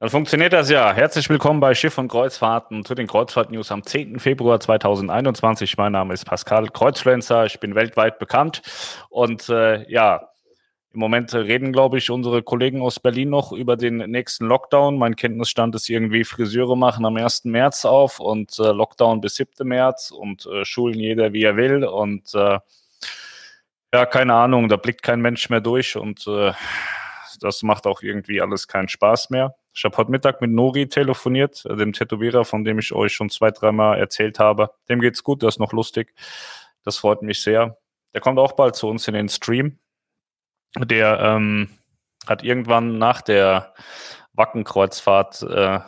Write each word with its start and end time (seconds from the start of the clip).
Dann 0.00 0.10
funktioniert 0.10 0.52
das 0.52 0.70
ja. 0.70 0.92
Herzlich 0.92 1.28
willkommen 1.28 1.58
bei 1.58 1.74
Schiff 1.74 1.98
und 1.98 2.06
Kreuzfahrten 2.06 2.84
zu 2.84 2.94
den 2.94 3.08
Kreuzfahrt-News 3.08 3.72
am 3.72 3.82
10. 3.82 4.20
Februar 4.20 4.60
2021. 4.60 5.76
Mein 5.76 5.90
Name 5.90 6.14
ist 6.14 6.24
Pascal 6.24 6.68
Kreuzfluencer. 6.68 7.46
Ich 7.46 7.58
bin 7.58 7.74
weltweit 7.74 8.20
bekannt. 8.20 8.62
Und 9.08 9.48
äh, 9.48 9.90
ja, 9.90 10.28
im 10.92 11.00
Moment 11.00 11.34
reden, 11.34 11.72
glaube 11.72 11.98
ich, 11.98 12.10
unsere 12.10 12.44
Kollegen 12.44 12.80
aus 12.80 13.00
Berlin 13.00 13.30
noch 13.30 13.50
über 13.50 13.76
den 13.76 13.96
nächsten 13.96 14.46
Lockdown. 14.46 14.98
Mein 14.98 15.16
Kenntnisstand 15.16 15.74
ist 15.74 15.88
irgendwie, 15.88 16.22
Friseure 16.22 16.76
machen 16.76 17.04
am 17.04 17.16
1. 17.16 17.46
März 17.46 17.84
auf 17.84 18.20
und 18.20 18.56
äh, 18.60 18.70
Lockdown 18.70 19.20
bis 19.20 19.34
7. 19.34 19.66
März 19.66 20.12
und 20.12 20.46
äh, 20.46 20.64
schulen 20.64 21.00
jeder, 21.00 21.32
wie 21.32 21.42
er 21.42 21.56
will. 21.56 21.82
Und 21.82 22.32
äh, 22.36 22.60
ja, 23.92 24.06
keine 24.06 24.34
Ahnung, 24.34 24.68
da 24.68 24.76
blickt 24.76 25.02
kein 25.02 25.20
Mensch 25.20 25.50
mehr 25.50 25.60
durch 25.60 25.96
und 25.96 26.24
äh, 26.28 26.52
das 27.40 27.64
macht 27.64 27.88
auch 27.88 28.02
irgendwie 28.02 28.40
alles 28.40 28.68
keinen 28.68 28.88
Spaß 28.88 29.30
mehr. 29.30 29.56
Ich 29.78 29.84
habe 29.84 29.96
heute 29.96 30.10
Mittag 30.10 30.40
mit 30.40 30.50
Nori 30.50 30.88
telefoniert, 30.88 31.64
äh, 31.64 31.76
dem 31.76 31.92
Tätowierer, 31.92 32.44
von 32.44 32.64
dem 32.64 32.80
ich 32.80 32.92
euch 32.92 33.12
schon 33.12 33.30
zwei, 33.30 33.52
dreimal 33.52 33.96
erzählt 33.96 34.40
habe. 34.40 34.70
Dem 34.88 35.00
geht's 35.00 35.22
gut, 35.22 35.42
der 35.42 35.50
ist 35.50 35.60
noch 35.60 35.72
lustig. 35.72 36.14
Das 36.82 36.98
freut 36.98 37.22
mich 37.22 37.40
sehr. 37.40 37.78
Der 38.12 38.20
kommt 38.20 38.40
auch 38.40 38.54
bald 38.54 38.74
zu 38.74 38.88
uns 38.88 39.06
in 39.06 39.14
den 39.14 39.28
Stream. 39.28 39.78
Der 40.76 41.20
ähm, 41.20 41.68
hat 42.26 42.42
irgendwann 42.42 42.98
nach 42.98 43.22
der 43.22 43.72
Wackenkreuzfahrt 44.32 45.42
äh, 45.42 45.78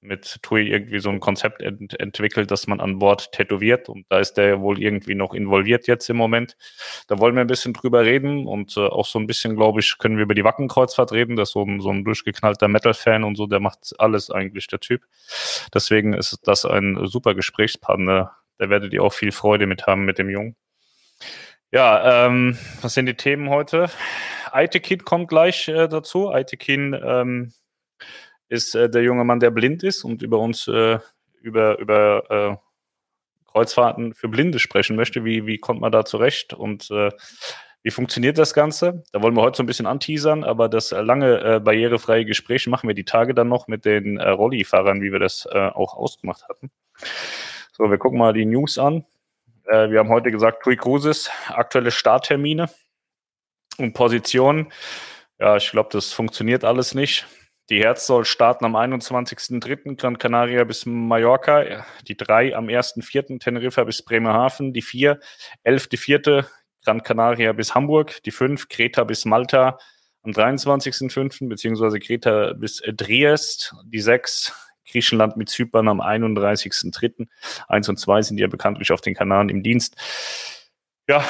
mit 0.00 0.38
TUI 0.42 0.68
irgendwie 0.68 1.00
so 1.00 1.10
ein 1.10 1.20
Konzept 1.20 1.60
ent 1.60 1.98
entwickelt, 1.98 2.50
dass 2.50 2.66
man 2.66 2.80
an 2.80 2.98
Bord 2.98 3.32
tätowiert. 3.32 3.88
Und 3.88 4.06
da 4.08 4.20
ist 4.20 4.34
der 4.34 4.60
wohl 4.60 4.80
irgendwie 4.80 5.14
noch 5.14 5.34
involviert 5.34 5.86
jetzt 5.86 6.08
im 6.08 6.16
Moment. 6.16 6.56
Da 7.08 7.18
wollen 7.18 7.34
wir 7.34 7.40
ein 7.40 7.48
bisschen 7.48 7.72
drüber 7.72 8.04
reden 8.04 8.46
und 8.46 8.76
äh, 8.76 8.80
auch 8.80 9.06
so 9.06 9.18
ein 9.18 9.26
bisschen, 9.26 9.56
glaube 9.56 9.80
ich, 9.80 9.98
können 9.98 10.16
wir 10.16 10.24
über 10.24 10.34
die 10.34 10.44
Wackenkreuzfahrt 10.44 11.12
reden. 11.12 11.36
Das 11.36 11.50
ist 11.50 11.52
so 11.54 11.64
ein, 11.64 11.80
so 11.80 11.90
ein 11.90 12.04
durchgeknallter 12.04 12.68
Metal-Fan 12.68 13.24
und 13.24 13.36
so, 13.36 13.46
der 13.46 13.60
macht 13.60 13.94
alles 13.98 14.30
eigentlich, 14.30 14.68
der 14.68 14.80
Typ. 14.80 15.02
Deswegen 15.74 16.12
ist 16.12 16.38
das 16.44 16.64
ein 16.64 17.06
super 17.06 17.34
Gesprächspartner. 17.34 18.32
Da 18.58 18.70
werdet 18.70 18.92
ihr 18.92 19.02
auch 19.02 19.12
viel 19.12 19.32
Freude 19.32 19.66
mit 19.66 19.86
haben 19.86 20.04
mit 20.04 20.18
dem 20.18 20.30
Jungen. 20.30 20.56
Ja, 21.70 22.26
ähm, 22.26 22.56
was 22.80 22.94
sind 22.94 23.06
die 23.06 23.14
Themen 23.14 23.50
heute? 23.50 23.90
Aitekin 24.52 25.04
kommt 25.04 25.28
gleich 25.28 25.68
äh, 25.68 25.86
dazu. 25.86 26.30
Aitekin 26.30 26.98
ähm, 27.04 27.52
ist 28.48 28.74
äh, 28.74 28.88
der 28.88 29.02
junge 29.02 29.24
Mann, 29.24 29.40
der 29.40 29.50
blind 29.50 29.82
ist 29.82 30.04
und 30.04 30.22
über 30.22 30.38
uns, 30.38 30.68
äh, 30.68 30.98
über, 31.40 31.78
über 31.78 32.30
äh, 32.30 32.56
Kreuzfahrten 33.50 34.14
für 34.14 34.28
Blinde 34.28 34.58
sprechen 34.58 34.96
möchte. 34.96 35.24
Wie, 35.24 35.46
wie 35.46 35.58
kommt 35.58 35.80
man 35.80 35.92
da 35.92 36.04
zurecht 36.04 36.54
und 36.54 36.90
äh, 36.90 37.10
wie 37.82 37.90
funktioniert 37.90 38.38
das 38.38 38.54
Ganze? 38.54 39.04
Da 39.12 39.22
wollen 39.22 39.36
wir 39.36 39.42
heute 39.42 39.58
so 39.58 39.62
ein 39.62 39.66
bisschen 39.66 39.86
anteasern, 39.86 40.44
aber 40.44 40.68
das 40.68 40.90
lange 40.90 41.40
äh, 41.40 41.60
barrierefreie 41.60 42.24
Gespräch 42.24 42.66
machen 42.66 42.88
wir 42.88 42.94
die 42.94 43.04
Tage 43.04 43.34
dann 43.34 43.48
noch 43.48 43.68
mit 43.68 43.84
den 43.84 44.18
äh, 44.18 44.28
Rolli-Fahrern, 44.28 45.00
wie 45.00 45.12
wir 45.12 45.20
das 45.20 45.46
äh, 45.50 45.68
auch 45.68 45.94
ausgemacht 45.94 46.48
hatten. 46.48 46.70
So, 47.72 47.90
wir 47.90 47.98
gucken 47.98 48.18
mal 48.18 48.32
die 48.32 48.44
News 48.44 48.78
an. 48.78 49.06
Äh, 49.64 49.90
wir 49.90 50.00
haben 50.00 50.08
heute 50.08 50.30
gesagt, 50.30 50.64
TUI 50.64 50.76
Cruises, 50.76 51.30
aktuelle 51.48 51.90
Starttermine 51.90 52.68
und 53.78 53.92
Positionen. 53.92 54.72
Ja, 55.38 55.56
ich 55.56 55.70
glaube, 55.70 55.90
das 55.92 56.12
funktioniert 56.12 56.64
alles 56.64 56.94
nicht. 56.94 57.26
Die 57.70 57.82
Herz 57.82 58.06
soll 58.06 58.24
starten 58.24 58.64
am 58.64 58.76
21.03. 58.76 59.96
Gran 59.96 60.16
Canaria 60.16 60.64
bis 60.64 60.86
Mallorca, 60.86 61.84
die 62.06 62.16
3 62.16 62.56
am 62.56 62.66
1.04. 62.66 63.40
Teneriffa 63.40 63.84
bis 63.84 64.02
Bremerhaven, 64.02 64.72
die 64.72 64.80
4 64.80 65.20
11.04. 65.64 66.46
Gran 66.84 67.02
Canaria 67.02 67.52
bis 67.52 67.74
Hamburg, 67.74 68.22
die 68.22 68.30
5 68.30 68.68
Kreta 68.68 69.04
bis 69.04 69.26
Malta 69.26 69.78
am 70.22 70.32
23.05. 70.32 71.48
beziehungsweise 71.48 71.98
Kreta 71.98 72.54
bis 72.54 72.80
Triest, 72.96 73.74
die 73.84 74.00
6 74.00 74.54
Griechenland 74.90 75.36
mit 75.36 75.50
Zypern 75.50 75.88
am 75.88 76.00
31.03. 76.00 77.26
1 77.68 77.88
und 77.90 77.98
2 77.98 78.22
sind 78.22 78.38
ja 78.38 78.46
bekanntlich 78.46 78.92
auf 78.92 79.02
den 79.02 79.14
Kanaren 79.14 79.50
im 79.50 79.62
Dienst. 79.62 79.96
Ja, 81.06 81.22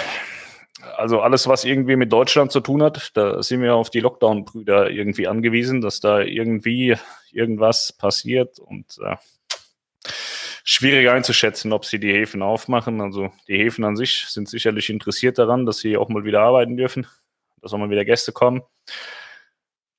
also 0.97 1.21
alles, 1.21 1.49
was 1.49 1.65
irgendwie 1.65 1.97
mit 1.97 2.13
Deutschland 2.13 2.53
zu 2.53 2.61
tun 2.61 2.83
hat, 2.83 3.17
da 3.17 3.43
sind 3.43 3.63
wir 3.63 3.75
auf 3.75 3.91
die 3.91 4.01
Lockdown-Brüder 4.01 4.91
irgendwie 4.91 5.27
angewiesen, 5.27 5.81
dass 5.81 6.01
da 6.01 6.21
irgendwie 6.21 6.97
irgendwas 7.33 7.93
passiert 7.93 8.59
und 8.59 8.99
äh, 9.05 9.17
schwierig 10.65 11.09
einzuschätzen, 11.11 11.73
ob 11.73 11.85
sie 11.85 11.99
die 11.99 12.13
Häfen 12.13 12.43
aufmachen. 12.43 13.01
Also 13.01 13.31
die 13.49 13.59
Häfen 13.59 13.85
an 13.85 13.97
sich 13.97 14.27
sind 14.29 14.49
sicherlich 14.49 14.91
interessiert 14.91 15.39
daran, 15.39 15.67
dass 15.67 15.79
sie 15.79 15.97
auch 15.97 16.09
mal 16.09 16.25
wieder 16.25 16.41
arbeiten 16.41 16.77
dürfen, 16.77 17.07
dass 17.61 17.73
auch 17.73 17.79
mal 17.79 17.91
wieder 17.91 18.05
Gäste 18.05 18.33
kommen 18.33 18.63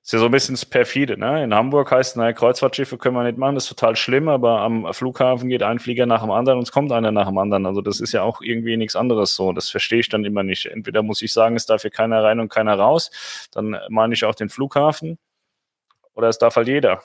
ist 0.09 0.13
ja 0.13 0.19
so 0.19 0.25
ein 0.25 0.31
bisschen 0.31 0.55
das 0.55 0.65
perfide. 0.65 1.19
Ne? 1.19 1.43
In 1.43 1.53
Hamburg 1.53 1.91
heißt, 1.91 2.17
naja, 2.17 2.33
Kreuzfahrtschiffe 2.33 2.97
können 2.97 3.15
wir 3.15 3.23
nicht 3.25 3.37
machen, 3.37 3.53
das 3.53 3.65
ist 3.65 3.69
total 3.69 3.95
schlimm, 3.95 4.27
aber 4.27 4.61
am 4.61 4.91
Flughafen 4.91 5.49
geht 5.49 5.61
ein 5.61 5.77
Flieger 5.77 6.07
nach 6.07 6.21
dem 6.21 6.31
anderen 6.31 6.57
und 6.57 6.63
es 6.63 6.71
kommt 6.71 6.91
einer 6.91 7.11
nach 7.11 7.27
dem 7.27 7.37
anderen. 7.37 7.67
Also 7.67 7.81
das 7.81 7.99
ist 7.99 8.11
ja 8.13 8.23
auch 8.23 8.41
irgendwie 8.41 8.75
nichts 8.75 8.95
anderes 8.95 9.35
so. 9.35 9.53
Das 9.53 9.69
verstehe 9.69 9.99
ich 9.99 10.09
dann 10.09 10.25
immer 10.25 10.41
nicht. 10.41 10.65
Entweder 10.65 11.03
muss 11.03 11.21
ich 11.21 11.31
sagen, 11.31 11.55
es 11.55 11.67
darf 11.67 11.83
hier 11.83 11.91
keiner 11.91 12.23
rein 12.23 12.39
und 12.39 12.49
keiner 12.49 12.73
raus, 12.73 13.11
dann 13.51 13.77
meine 13.89 14.15
ich 14.15 14.25
auch 14.25 14.33
den 14.33 14.49
Flughafen, 14.49 15.19
oder 16.15 16.27
es 16.27 16.39
darf 16.39 16.55
halt 16.55 16.67
jeder. 16.67 17.03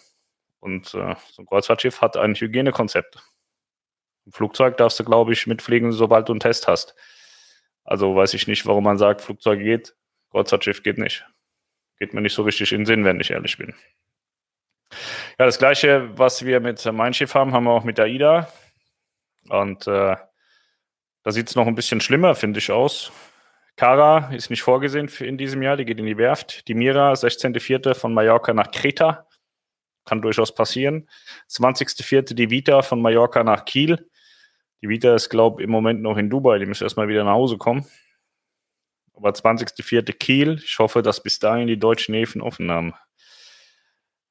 Und 0.60 0.94
äh, 0.94 1.14
so 1.30 1.42
ein 1.42 1.46
Kreuzfahrtschiff 1.46 2.00
hat 2.00 2.16
ein 2.16 2.34
Hygienekonzept. 2.34 3.18
Im 4.24 4.32
Flugzeug 4.32 4.78
darfst 4.78 4.98
du, 4.98 5.04
glaube 5.04 5.34
ich, 5.34 5.46
mitfliegen, 5.46 5.92
sobald 5.92 6.30
du 6.30 6.32
einen 6.32 6.40
Test 6.40 6.68
hast. 6.68 6.94
Also 7.84 8.16
weiß 8.16 8.32
ich 8.32 8.46
nicht, 8.46 8.64
warum 8.64 8.84
man 8.84 8.96
sagt, 8.96 9.20
Flugzeug 9.20 9.58
geht, 9.58 9.94
Kreuzfahrtschiff 10.30 10.82
geht 10.82 10.96
nicht 10.96 11.26
geht 11.98 12.14
mir 12.14 12.20
nicht 12.20 12.34
so 12.34 12.42
richtig 12.42 12.72
in 12.72 12.80
den 12.80 12.86
Sinn, 12.86 13.04
wenn 13.04 13.20
ich 13.20 13.30
ehrlich 13.30 13.58
bin. 13.58 13.74
Ja, 15.38 15.46
das 15.46 15.58
gleiche, 15.58 16.16
was 16.16 16.44
wir 16.44 16.60
mit 16.60 16.84
Mein 16.92 17.14
Schiff 17.14 17.34
haben, 17.34 17.52
haben 17.52 17.64
wir 17.64 17.72
auch 17.72 17.84
mit 17.84 17.98
AIDA. 17.98 18.48
Und 19.48 19.86
äh, 19.86 20.16
da 21.22 21.30
sieht 21.30 21.48
es 21.48 21.56
noch 21.56 21.66
ein 21.66 21.74
bisschen 21.74 22.00
schlimmer, 22.00 22.34
finde 22.34 22.58
ich, 22.58 22.70
aus. 22.70 23.12
Kara 23.76 24.32
ist 24.32 24.50
nicht 24.50 24.62
vorgesehen 24.62 25.08
für 25.08 25.26
in 25.26 25.36
diesem 25.36 25.62
Jahr, 25.62 25.76
die 25.76 25.84
geht 25.84 25.98
in 25.98 26.06
die 26.06 26.16
Werft. 26.16 26.68
Die 26.68 26.74
Mira, 26.74 27.12
16.04. 27.12 27.94
von 27.94 28.14
Mallorca 28.14 28.54
nach 28.54 28.70
Kreta. 28.70 29.26
Kann 30.04 30.22
durchaus 30.22 30.54
passieren. 30.54 31.08
20.04. 31.50 32.34
die 32.34 32.50
Vita 32.50 32.82
von 32.82 33.02
Mallorca 33.02 33.42
nach 33.42 33.64
Kiel. 33.64 34.08
Die 34.82 34.88
Vita 34.88 35.14
ist, 35.14 35.30
glaube 35.30 35.60
ich, 35.60 35.64
im 35.64 35.70
Moment 35.70 36.02
noch 36.02 36.18
in 36.18 36.30
Dubai. 36.30 36.58
Die 36.58 36.66
muss 36.66 36.82
erstmal 36.82 37.08
wieder 37.08 37.24
nach 37.24 37.32
Hause 37.32 37.56
kommen. 37.56 37.86
Aber 39.14 39.30
20.04. 39.30 40.12
Kiel. 40.12 40.60
Ich 40.64 40.78
hoffe, 40.78 41.02
dass 41.02 41.22
bis 41.22 41.38
dahin 41.38 41.66
die 41.66 41.78
deutschen 41.78 42.14
Häfen 42.14 42.42
offen 42.42 42.70
haben. 42.70 42.94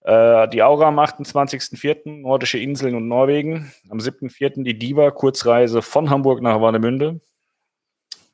Äh, 0.01 0.49
die 0.49 0.61
Aura 0.61 0.89
am 0.89 0.99
28.04. 0.99 2.21
Nordische 2.21 2.59
Inseln 2.59 2.95
und 2.95 3.07
Norwegen. 3.07 3.73
Am 3.89 3.99
7.04. 3.99 4.63
die 4.63 4.77
Diva, 4.77 5.11
Kurzreise 5.11 5.81
von 5.81 6.09
Hamburg 6.09 6.41
nach 6.41 6.59
Warnemünde. 6.59 7.21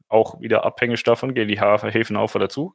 Auch 0.07 0.41
wieder 0.41 0.65
abhängig 0.65 1.03
davon, 1.03 1.35
gehen 1.35 1.47
die 1.47 1.61
Häfen 1.61 2.17
auf 2.17 2.33
oder 2.33 2.49
zu. 2.49 2.73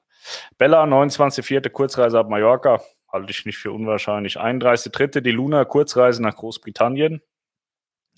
Bella, 0.57 0.85
29.04. 0.85 1.69
Kurzreise 1.69 2.19
ab 2.19 2.31
Mallorca. 2.31 2.81
Halte 3.13 3.31
ich 3.31 3.45
nicht 3.45 3.59
für 3.59 3.73
unwahrscheinlich. 3.73 4.39
31.03. 4.39 5.21
die 5.21 5.33
Luna, 5.33 5.65
Kurzreise 5.65 6.23
nach 6.23 6.37
Großbritannien. 6.37 7.21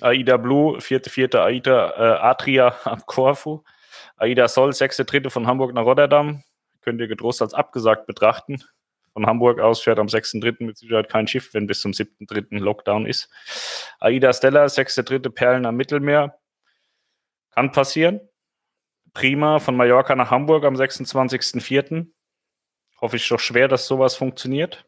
Aida 0.03 0.37
Blue, 0.37 0.77
4.04. 0.79 1.39
Aida 1.39 1.91
äh, 1.97 2.19
Atria 2.21 2.77
ab 2.85 3.07
Corfu. 3.07 3.63
Aida 4.17 4.49
Sol, 4.49 4.73
sechste 4.73 5.05
Dritte 5.05 5.31
von 5.31 5.47
Hamburg 5.47 5.75
nach 5.75 5.85
Rotterdam. 5.85 6.43
Könnt 6.81 7.01
ihr 7.01 7.09
getrost 7.09 7.43
als 7.43 7.55
abgesagt 7.55 8.07
betrachten. 8.07 8.63
Von 9.13 9.27
Hamburg 9.27 9.61
aus 9.61 9.83
fährt 9.83 9.99
am 9.99 10.09
6.3. 10.09 10.65
mit 10.65 10.77
Sicherheit 10.77 11.09
kein 11.09 11.27
Schiff, 11.27 11.55
wenn 11.55 11.67
bis 11.67 11.81
zum 11.81 11.93
7.3. 11.93 12.59
Lockdown 12.59 13.07
ist. 13.07 13.31
Aida 13.99 14.33
Stella, 14.33 14.69
sechste 14.69 15.05
Dritte 15.05 15.31
Perlen 15.31 15.67
am 15.67 15.77
Mittelmeer. 15.77 16.39
Kann 17.51 17.73
passieren. 17.73 18.21
Prima 19.15 19.59
von 19.59 19.77
Mallorca 19.77 20.15
nach 20.15 20.31
Hamburg 20.31 20.65
am 20.65 20.75
26.04. 20.75 22.07
Hoffe 23.01 23.17
ich 23.17 23.29
doch 23.29 23.41
schwer, 23.41 23.69
dass 23.69 23.87
sowas 23.87 24.15
funktioniert. 24.15 24.87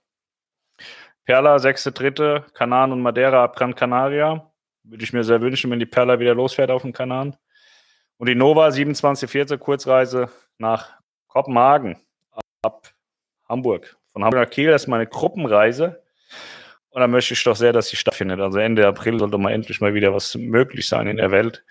Perla, 1.25 1.59
sechste 1.59 1.93
Dritte, 1.93 2.47
Kanan 2.55 2.93
und 2.93 3.03
Madeira 3.03 3.45
ab 3.45 3.57
Gran 3.57 3.75
Canaria. 3.75 4.53
Würde 4.83 5.05
ich 5.05 5.13
mir 5.13 5.25
sehr 5.25 5.41
wünschen, 5.41 5.71
wenn 5.71 5.79
die 5.79 5.87
Perla 5.87 6.21
wieder 6.21 6.35
losfährt 6.35 6.71
auf 6.71 6.83
dem 6.83 6.93
Kanal. 6.93 7.39
Und 8.19 8.27
die 8.29 8.35
Nova 8.35 8.69
27.04. 8.69 9.59
Kurzreise 9.59 10.29
nach 10.59 10.99
Kopenhagen 11.29 11.97
ab 12.63 12.93
Hamburg. 13.49 13.97
Von 14.09 14.25
Hamburg 14.25 14.43
nach 14.43 14.51
Kiel, 14.51 14.71
das 14.71 14.83
ist 14.83 14.89
meine 14.89 15.07
Gruppenreise. 15.07 16.03
Und 16.91 17.01
da 17.01 17.07
möchte 17.07 17.35
ich 17.35 17.45
doch 17.45 17.55
sehr, 17.55 17.73
dass 17.73 17.89
sie 17.89 17.97
stattfindet. 17.97 18.41
Also 18.41 18.59
Ende 18.59 18.87
April 18.87 19.21
sollte 19.21 19.39
mal 19.39 19.53
endlich 19.53 19.81
mal 19.81 19.95
wieder 19.95 20.13
was 20.13 20.35
möglich 20.35 20.89
sein 20.89 21.07
in 21.07 21.17
der 21.17 21.31
Welt. 21.31 21.65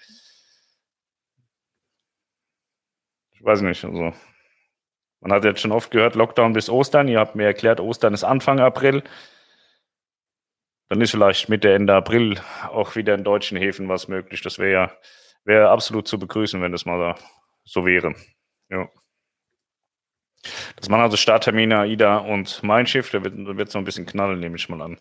Ich 3.31 3.43
weiß 3.43 3.61
nicht, 3.61 3.83
also 3.83 4.13
man 5.19 5.33
hat 5.33 5.43
jetzt 5.43 5.59
schon 5.59 5.73
oft 5.73 5.91
gehört, 5.91 6.15
Lockdown 6.15 6.53
bis 6.53 6.69
Ostern. 6.69 7.09
Ihr 7.09 7.19
habt 7.19 7.35
mir 7.35 7.45
erklärt, 7.45 7.81
Ostern 7.81 8.13
ist 8.13 8.23
Anfang 8.23 8.61
April. 8.61 9.03
Dann 10.87 11.01
ist 11.01 11.11
vielleicht 11.11 11.49
Mitte, 11.49 11.73
Ende 11.73 11.93
April 11.93 12.39
auch 12.71 12.95
wieder 12.95 13.15
in 13.15 13.25
deutschen 13.25 13.57
Häfen 13.57 13.89
was 13.89 14.07
möglich. 14.07 14.41
Das 14.41 14.59
wäre 14.59 14.71
ja 14.71 14.91
Wäre 15.47 15.69
absolut 15.69 16.09
zu 16.09 16.19
begrüßen, 16.19 16.61
wenn 16.61 16.73
das 16.73 16.85
mal 16.85 17.15
so 17.63 17.85
wäre. 17.85 18.13
Ja. 18.69 18.89
Das 20.75 20.89
waren 20.89 20.99
also 20.99 21.15
Starttermine 21.15 21.79
AIDA 21.79 22.17
und 22.17 22.61
Mein 22.63 22.85
Schiff. 22.85 23.11
Da 23.11 23.23
wird, 23.23 23.33
es 23.33 23.73
noch 23.73 23.81
ein 23.81 23.85
bisschen 23.85 24.05
knallen, 24.05 24.41
nehme 24.41 24.57
ich 24.57 24.67
mal 24.67 24.81
an. 24.81 24.99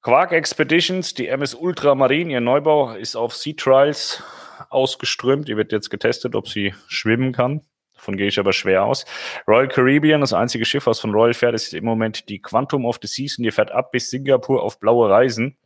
Quark 0.00 0.32
Expeditions, 0.32 1.12
die 1.12 1.28
MS 1.28 1.52
Ultramarine, 1.52 2.32
ihr 2.32 2.40
Neubau, 2.40 2.94
ist 2.94 3.16
auf 3.16 3.34
Sea 3.34 3.52
Trials 3.54 4.22
ausgeströmt. 4.70 5.48
Die 5.48 5.58
wird 5.58 5.72
jetzt 5.72 5.90
getestet, 5.90 6.34
ob 6.34 6.48
sie 6.48 6.74
schwimmen 6.86 7.32
kann. 7.32 7.60
Davon 7.92 8.16
gehe 8.16 8.28
ich 8.28 8.38
aber 8.38 8.54
schwer 8.54 8.84
aus. 8.84 9.04
Royal 9.46 9.68
Caribbean, 9.68 10.22
das 10.22 10.32
einzige 10.32 10.64
Schiff, 10.64 10.86
was 10.86 11.00
von 11.00 11.12
Royal 11.12 11.34
fährt, 11.34 11.54
ist 11.54 11.74
im 11.74 11.84
Moment 11.84 12.30
die 12.30 12.40
Quantum 12.40 12.86
of 12.86 12.98
the 13.02 13.08
Seas 13.08 13.36
und 13.36 13.44
die 13.44 13.50
fährt 13.50 13.70
ab 13.70 13.92
bis 13.92 14.08
Singapur 14.08 14.62
auf 14.62 14.80
blaue 14.80 15.10
Reisen. 15.10 15.58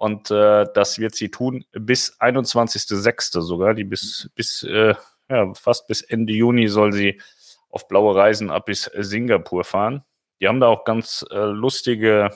Und 0.00 0.30
äh, 0.30 0.64
das 0.72 0.98
wird 0.98 1.14
sie 1.14 1.30
tun 1.30 1.66
bis 1.72 2.18
21.06. 2.18 3.42
sogar. 3.42 3.74
Die 3.74 3.84
bis, 3.84 4.30
bis 4.34 4.62
äh, 4.62 4.94
ja, 5.28 5.52
fast 5.52 5.88
bis 5.88 6.00
Ende 6.00 6.32
Juni 6.32 6.68
soll 6.68 6.94
sie 6.94 7.20
auf 7.68 7.86
blaue 7.86 8.16
Reisen 8.16 8.50
ab 8.50 8.64
bis 8.64 8.84
Singapur 8.84 9.62
fahren. 9.62 10.02
Die 10.40 10.48
haben 10.48 10.58
da 10.58 10.68
auch 10.68 10.84
ganz 10.84 11.22
äh, 11.30 11.36
lustige 11.36 12.30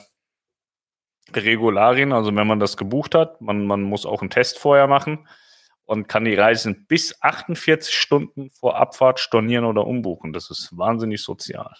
Regularien. 1.33 2.13
Also 2.13 2.35
wenn 2.35 2.45
man 2.45 2.59
das 2.59 2.77
gebucht 2.77 3.15
hat, 3.15 3.41
man, 3.41 3.65
man 3.65 3.81
muss 3.81 4.05
auch 4.05 4.21
einen 4.21 4.29
Test 4.29 4.59
vorher 4.59 4.85
machen 4.85 5.27
und 5.85 6.07
kann 6.07 6.25
die 6.25 6.35
Reisen 6.35 6.85
bis 6.87 7.19
48 7.23 7.95
Stunden 7.95 8.51
vor 8.51 8.77
Abfahrt 8.77 9.19
stornieren 9.19 9.65
oder 9.65 9.87
umbuchen. 9.87 10.33
Das 10.33 10.51
ist 10.51 10.77
wahnsinnig 10.77 11.23
sozial. 11.23 11.73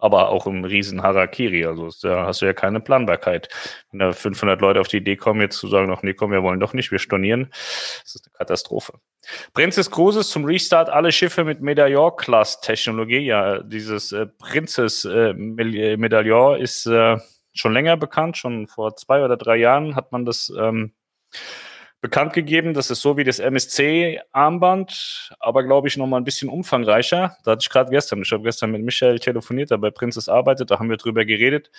Aber 0.00 0.30
auch 0.30 0.46
ein 0.46 0.64
riesen 0.64 1.02
Harakiri. 1.02 1.66
Also 1.66 1.90
da 2.02 2.26
hast 2.26 2.42
du 2.42 2.46
ja 2.46 2.52
keine 2.52 2.80
Planbarkeit. 2.80 3.48
Wenn 3.90 4.00
da 4.00 4.12
500 4.12 4.60
Leute 4.60 4.80
auf 4.80 4.88
die 4.88 4.96
Idee 4.98 5.16
kommen, 5.16 5.40
jetzt 5.40 5.58
zu 5.58 5.68
sagen, 5.68 5.90
ach 5.90 6.02
nee, 6.02 6.14
komm, 6.14 6.32
wir 6.32 6.42
wollen 6.42 6.60
doch 6.60 6.72
nicht, 6.72 6.90
wir 6.90 6.98
stornieren, 6.98 7.48
das 8.02 8.14
ist 8.14 8.26
eine 8.26 8.36
Katastrophe. 8.38 8.94
Princess 9.52 9.90
Cruises 9.90 10.30
zum 10.30 10.44
Restart 10.44 10.88
alle 10.88 11.12
Schiffe 11.12 11.44
mit 11.44 11.60
Medaillon-Class-Technologie. 11.60 13.18
Ja, 13.18 13.62
dieses 13.62 14.12
äh, 14.12 14.26
Princess 14.26 15.04
äh, 15.04 15.34
Medaillon 15.34 16.60
ist 16.60 16.86
äh, 16.86 17.18
schon 17.52 17.72
länger 17.72 17.96
bekannt, 17.96 18.36
schon 18.36 18.66
vor 18.66 18.96
zwei 18.96 19.24
oder 19.24 19.36
drei 19.36 19.56
Jahren 19.56 19.96
hat 19.96 20.12
man 20.12 20.24
das 20.24 20.52
ähm, 20.58 20.92
bekannt 22.00 22.32
gegeben. 22.32 22.72
Das 22.72 22.90
ist 22.90 23.02
so 23.02 23.16
wie 23.16 23.24
das 23.24 23.38
MSC-Armband, 23.38 25.34
aber 25.38 25.64
glaube 25.64 25.88
ich 25.88 25.96
nochmal 25.96 26.20
ein 26.20 26.24
bisschen 26.24 26.48
umfangreicher. 26.48 27.36
Da 27.44 27.52
hatte 27.52 27.62
ich 27.62 27.68
gerade 27.68 27.90
gestern, 27.90 28.22
ich 28.22 28.32
habe 28.32 28.42
gestern 28.42 28.70
mit 28.70 28.82
Michael 28.82 29.18
telefoniert, 29.18 29.70
der 29.70 29.78
bei 29.78 29.90
Princess 29.90 30.28
arbeitet, 30.28 30.70
da 30.70 30.78
haben 30.78 30.88
wir 30.88 30.96
drüber 30.96 31.24
geredet. 31.24 31.70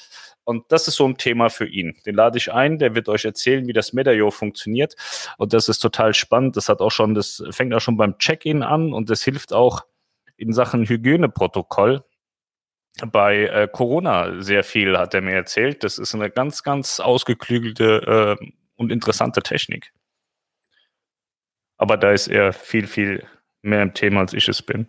Und 0.44 0.72
das 0.72 0.88
ist 0.88 0.96
so 0.96 1.08
ein 1.08 1.18
Thema 1.18 1.50
für 1.50 1.68
ihn. 1.68 1.96
Den 2.06 2.16
lade 2.16 2.38
ich 2.38 2.54
ein, 2.54 2.78
der 2.78 2.94
wird 2.96 3.10
euch 3.10 3.26
erzählen, 3.26 3.68
wie 3.68 3.74
das 3.74 3.94
Medaillon 3.94 4.32
funktioniert. 4.32 4.96
Und 5.38 5.54
das 5.54 5.70
ist 5.70 5.80
total 5.80 6.14
spannend. 6.14 6.56
Das 6.56 6.70
hat 6.70 6.82
auch 6.82 6.92
schon, 6.92 7.16
das 7.16 7.44
fängt 7.50 7.74
auch 7.74 7.82
schon 7.82 7.98
beim 7.98 8.18
Check-in 8.18 8.64
an 8.64 8.94
und 8.94 9.10
das 9.10 9.24
hilft 9.24 9.54
auch 9.54 9.86
in 10.38 10.54
Sachen 10.54 10.88
Hygieneprotokoll 10.88 12.04
bei 13.12 13.46
äh, 13.46 13.68
Corona 13.72 14.42
sehr 14.42 14.64
viel, 14.64 14.98
hat 14.98 15.14
er 15.14 15.22
mir 15.22 15.34
erzählt. 15.34 15.84
Das 15.84 15.98
ist 15.98 16.14
eine 16.14 16.30
ganz, 16.30 16.62
ganz 16.64 17.00
ausgeklügelte 17.00 18.38
äh, 18.40 18.46
und 18.76 18.92
interessante 18.92 19.42
Technik. 19.42 19.94
Aber 21.82 21.98
da 21.98 22.12
ist 22.12 22.28
er 22.28 22.54
viel, 22.54 22.86
viel 22.86 23.26
mehr 23.64 23.82
im 23.82 23.96
Thema, 23.96 24.20
als 24.20 24.34
ich 24.34 24.48
es 24.48 24.62
bin. 24.62 24.88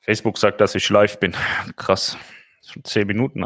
Facebook 0.00 0.38
sagt, 0.38 0.60
dass 0.60 0.74
ich 0.74 0.90
live 0.90 1.20
bin. 1.20 1.36
Krass. 1.76 2.18
Schon 2.66 2.82
zehn 2.82 3.06
Minuten. 3.06 3.44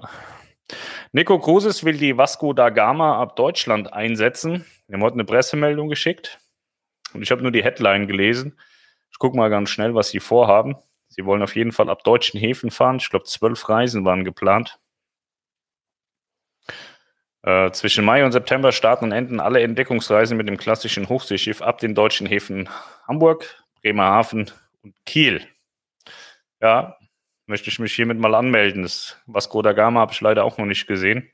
Nico 1.12 1.38
Kruses 1.38 1.84
will 1.84 1.98
die 1.98 2.16
Vasco 2.16 2.54
da 2.54 2.70
Gama 2.70 3.20
ab 3.20 3.36
Deutschland 3.36 3.92
einsetzen. 3.92 4.64
Wir 4.86 4.94
haben 4.94 5.02
heute 5.02 5.16
eine 5.16 5.26
Pressemeldung 5.26 5.90
geschickt. 5.90 6.38
Und 7.12 7.20
ich 7.20 7.30
habe 7.30 7.42
nur 7.42 7.52
die 7.52 7.62
Headline 7.62 8.06
gelesen. 8.06 8.58
Ich 9.10 9.18
gucke 9.18 9.36
mal 9.36 9.50
ganz 9.50 9.68
schnell, 9.68 9.94
was 9.94 10.08
sie 10.08 10.20
vorhaben. 10.20 10.76
Sie 11.08 11.26
wollen 11.26 11.42
auf 11.42 11.54
jeden 11.54 11.72
Fall 11.72 11.90
ab 11.90 12.02
deutschen 12.02 12.40
Häfen 12.40 12.70
fahren. 12.70 12.96
Ich 12.96 13.10
glaube, 13.10 13.26
zwölf 13.26 13.68
Reisen 13.68 14.06
waren 14.06 14.24
geplant. 14.24 14.80
Äh, 17.42 17.72
zwischen 17.72 18.04
Mai 18.04 18.24
und 18.24 18.32
September 18.32 18.70
starten 18.70 19.06
und 19.06 19.12
enden 19.12 19.40
alle 19.40 19.60
Entdeckungsreisen 19.62 20.36
mit 20.36 20.48
dem 20.48 20.56
klassischen 20.56 21.08
Hochseeschiff 21.08 21.60
ab 21.60 21.78
den 21.78 21.94
deutschen 21.94 22.26
Häfen 22.26 22.68
Hamburg, 23.08 23.64
Bremerhaven 23.80 24.50
und 24.82 24.94
Kiel. 25.04 25.46
Ja, 26.60 26.96
möchte 27.46 27.68
ich 27.68 27.80
mich 27.80 27.94
hiermit 27.94 28.18
mal 28.18 28.34
anmelden. 28.34 28.82
Das 28.82 29.20
Vasco 29.26 29.60
da 29.62 29.72
Gama 29.72 30.00
habe 30.00 30.12
ich 30.12 30.20
leider 30.20 30.44
auch 30.44 30.58
noch 30.58 30.66
nicht 30.66 30.86
gesehen. 30.86 31.30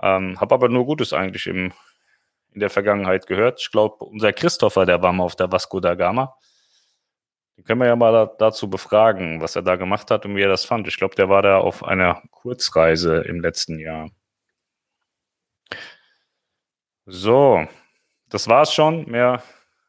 Ähm, 0.00 0.40
habe 0.40 0.54
aber 0.54 0.68
nur 0.68 0.84
Gutes 0.84 1.12
eigentlich 1.12 1.46
im, 1.46 1.72
in 2.52 2.60
der 2.60 2.70
Vergangenheit 2.70 3.26
gehört. 3.26 3.60
Ich 3.60 3.70
glaube, 3.70 4.04
unser 4.04 4.32
Christopher, 4.32 4.84
der 4.84 5.00
war 5.02 5.12
mal 5.12 5.24
auf 5.24 5.36
der 5.36 5.52
Vasco 5.52 5.78
da 5.78 5.94
Gama. 5.94 6.36
Den 7.56 7.64
können 7.64 7.80
wir 7.80 7.86
ja 7.86 7.96
mal 7.96 8.12
da, 8.12 8.26
dazu 8.26 8.68
befragen, 8.68 9.40
was 9.40 9.54
er 9.54 9.62
da 9.62 9.76
gemacht 9.76 10.10
hat 10.10 10.24
und 10.24 10.34
wie 10.34 10.42
er 10.42 10.48
das 10.48 10.64
fand. 10.64 10.88
Ich 10.88 10.96
glaube, 10.96 11.14
der 11.14 11.28
war 11.28 11.42
da 11.42 11.58
auf 11.58 11.84
einer 11.84 12.22
Kurzreise 12.30 13.18
im 13.22 13.40
letzten 13.40 13.78
Jahr. 13.78 14.10
So, 17.10 17.66
das 18.28 18.48
war's 18.48 18.74
schon. 18.74 19.10
Mehr, 19.10 19.42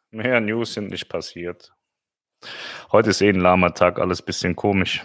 mehr 0.09 0.39
News 0.39 0.73
sind 0.73 0.89
nicht 0.89 1.09
passiert. 1.09 1.73
Heute 2.93 3.09
ist 3.09 3.21
eh 3.21 3.27
ein 3.27 3.41
lahmer 3.41 3.73
Tag, 3.73 3.99
alles 3.99 4.21
bisschen 4.21 4.55
komisch. 4.55 5.03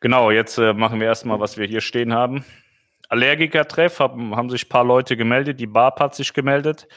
Genau, 0.00 0.30
jetzt 0.30 0.58
äh, 0.58 0.74
machen 0.74 1.00
wir 1.00 1.06
erstmal, 1.06 1.40
was 1.40 1.56
wir 1.56 1.66
hier 1.66 1.80
stehen 1.80 2.12
haben. 2.12 2.44
Allergiker-Treff 3.08 4.00
haben, 4.00 4.36
haben 4.36 4.50
sich 4.50 4.66
ein 4.66 4.68
paar 4.68 4.84
Leute 4.84 5.16
gemeldet. 5.16 5.58
Die 5.58 5.66
Barb 5.66 5.98
hat 5.98 6.14
sich 6.14 6.34
gemeldet. 6.34 6.88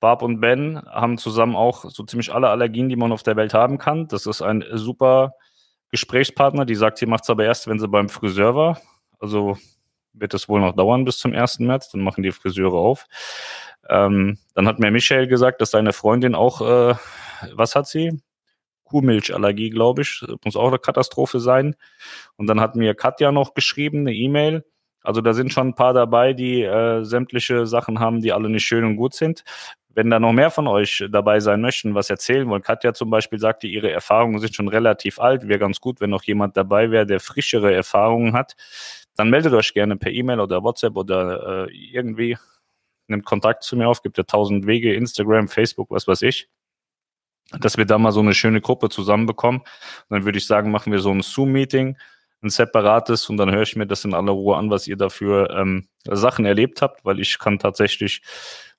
Barb 0.00 0.22
und 0.22 0.40
Ben 0.40 0.80
haben 0.86 1.18
zusammen 1.18 1.56
auch 1.56 1.84
so 1.90 2.04
ziemlich 2.04 2.32
alle 2.32 2.48
Allergien, 2.48 2.88
die 2.88 2.96
man 2.96 3.12
auf 3.12 3.22
der 3.22 3.36
Welt 3.36 3.52
haben 3.52 3.76
kann. 3.76 4.08
Das 4.08 4.24
ist 4.24 4.40
ein 4.40 4.64
super 4.72 5.34
Gesprächspartner. 5.90 6.64
Die 6.64 6.74
sagt, 6.74 6.96
sie 6.96 7.06
macht 7.06 7.24
es 7.24 7.30
aber 7.30 7.44
erst, 7.44 7.68
wenn 7.68 7.78
sie 7.78 7.88
beim 7.88 8.08
Friseur 8.08 8.54
war. 8.54 8.80
Also 9.18 9.58
wird 10.12 10.34
es 10.34 10.48
wohl 10.48 10.60
noch 10.60 10.74
dauern 10.74 11.04
bis 11.04 11.18
zum 11.18 11.32
1. 11.32 11.60
März, 11.60 11.90
dann 11.90 12.02
machen 12.02 12.22
die 12.22 12.32
Friseure 12.32 12.74
auf. 12.74 13.06
Ähm, 13.88 14.38
dann 14.54 14.68
hat 14.68 14.78
mir 14.78 14.90
Michael 14.90 15.26
gesagt, 15.26 15.60
dass 15.60 15.70
seine 15.70 15.92
Freundin 15.92 16.34
auch, 16.34 16.60
äh, 16.60 16.94
was 17.54 17.74
hat 17.74 17.86
sie? 17.86 18.20
Kuhmilchallergie, 18.84 19.70
glaube 19.70 20.02
ich. 20.02 20.24
Muss 20.44 20.56
auch 20.56 20.68
eine 20.68 20.78
Katastrophe 20.78 21.40
sein. 21.40 21.74
Und 22.36 22.46
dann 22.46 22.60
hat 22.60 22.76
mir 22.76 22.94
Katja 22.94 23.32
noch 23.32 23.54
geschrieben, 23.54 24.00
eine 24.00 24.14
E-Mail. 24.14 24.64
Also 25.02 25.20
da 25.20 25.32
sind 25.32 25.52
schon 25.52 25.68
ein 25.68 25.74
paar 25.74 25.94
dabei, 25.94 26.32
die 26.32 26.62
äh, 26.62 27.02
sämtliche 27.02 27.66
Sachen 27.66 27.98
haben, 27.98 28.20
die 28.20 28.32
alle 28.32 28.48
nicht 28.48 28.64
schön 28.64 28.84
und 28.84 28.96
gut 28.96 29.14
sind. 29.14 29.42
Wenn 29.88 30.10
da 30.10 30.20
noch 30.20 30.32
mehr 30.32 30.50
von 30.50 30.68
euch 30.68 31.04
dabei 31.10 31.40
sein 31.40 31.60
möchten, 31.60 31.94
was 31.94 32.08
erzählen 32.08 32.48
wollen, 32.48 32.62
Katja 32.62 32.94
zum 32.94 33.10
Beispiel 33.10 33.38
sagte, 33.38 33.66
ihre 33.66 33.90
Erfahrungen 33.90 34.38
sind 34.38 34.54
schon 34.54 34.68
relativ 34.68 35.18
alt. 35.18 35.48
Wäre 35.48 35.58
ganz 35.58 35.80
gut, 35.80 36.00
wenn 36.00 36.10
noch 36.10 36.22
jemand 36.22 36.56
dabei 36.56 36.90
wäre, 36.90 37.04
der 37.04 37.20
frischere 37.20 37.74
Erfahrungen 37.74 38.34
hat 38.34 38.54
dann 39.16 39.30
meldet 39.30 39.52
euch 39.52 39.74
gerne 39.74 39.96
per 39.96 40.10
E-Mail 40.10 40.40
oder 40.40 40.62
WhatsApp 40.62 40.96
oder 40.96 41.66
äh, 41.66 41.72
irgendwie. 41.72 42.36
Nimmt 43.08 43.24
Kontakt 43.24 43.62
zu 43.62 43.76
mir 43.76 43.88
auf, 43.88 44.02
gibt 44.02 44.16
ja 44.16 44.24
tausend 44.24 44.66
Wege, 44.66 44.94
Instagram, 44.94 45.48
Facebook, 45.48 45.90
was 45.90 46.06
weiß 46.08 46.22
ich. 46.22 46.48
Dass 47.60 47.76
wir 47.76 47.84
da 47.84 47.98
mal 47.98 48.12
so 48.12 48.20
eine 48.20 48.34
schöne 48.34 48.60
Gruppe 48.60 48.88
zusammenbekommen. 48.88 49.60
Und 49.60 50.10
dann 50.10 50.24
würde 50.24 50.38
ich 50.38 50.46
sagen, 50.46 50.70
machen 50.70 50.92
wir 50.92 51.00
so 51.00 51.10
ein 51.10 51.20
Zoom-Meeting, 51.20 51.98
ein 52.42 52.50
separates, 52.50 53.28
und 53.28 53.36
dann 53.36 53.52
höre 53.52 53.62
ich 53.62 53.76
mir 53.76 53.86
das 53.86 54.04
in 54.04 54.14
aller 54.14 54.32
Ruhe 54.32 54.56
an, 54.56 54.70
was 54.70 54.88
ihr 54.88 54.96
dafür 54.96 55.50
ähm, 55.50 55.88
Sachen 56.04 56.44
erlebt 56.44 56.80
habt, 56.80 57.04
weil 57.04 57.20
ich 57.20 57.38
kann 57.38 57.58
tatsächlich 57.58 58.22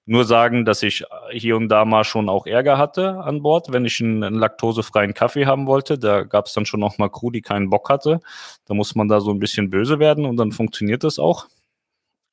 nur 0.06 0.26
sagen, 0.26 0.66
dass 0.66 0.84
ich 0.84 1.06
hier 1.32 1.56
und 1.56 1.70
da 1.70 1.86
mal 1.86 2.04
schon 2.04 2.28
auch 2.28 2.46
Ärger 2.46 2.78
hatte 2.78 3.20
an 3.20 3.42
Bord, 3.42 3.72
wenn 3.72 3.86
ich 3.86 4.02
einen, 4.02 4.24
einen 4.24 4.36
laktosefreien 4.36 5.14
Kaffee 5.14 5.46
haben 5.46 5.66
wollte. 5.66 5.98
Da 5.98 6.24
gab 6.24 6.48
es 6.48 6.54
dann 6.54 6.66
schon 6.66 6.82
noch 6.82 6.98
mal 6.98 7.10
Crew, 7.10 7.32
die 7.32 7.42
keinen 7.42 7.70
Bock 7.70 7.90
hatte. 7.90 8.20
Da 8.66 8.74
muss 8.74 8.96
man 8.96 9.08
da 9.08 9.22
so 9.22 9.32
ein 9.32 9.40
bisschen 9.40 9.70
böse 9.70 10.00
werden 10.00 10.26
und 10.26 10.38
dann 10.38 10.52
funktioniert 10.52 11.04
das 11.04 11.20
auch. 11.20 11.48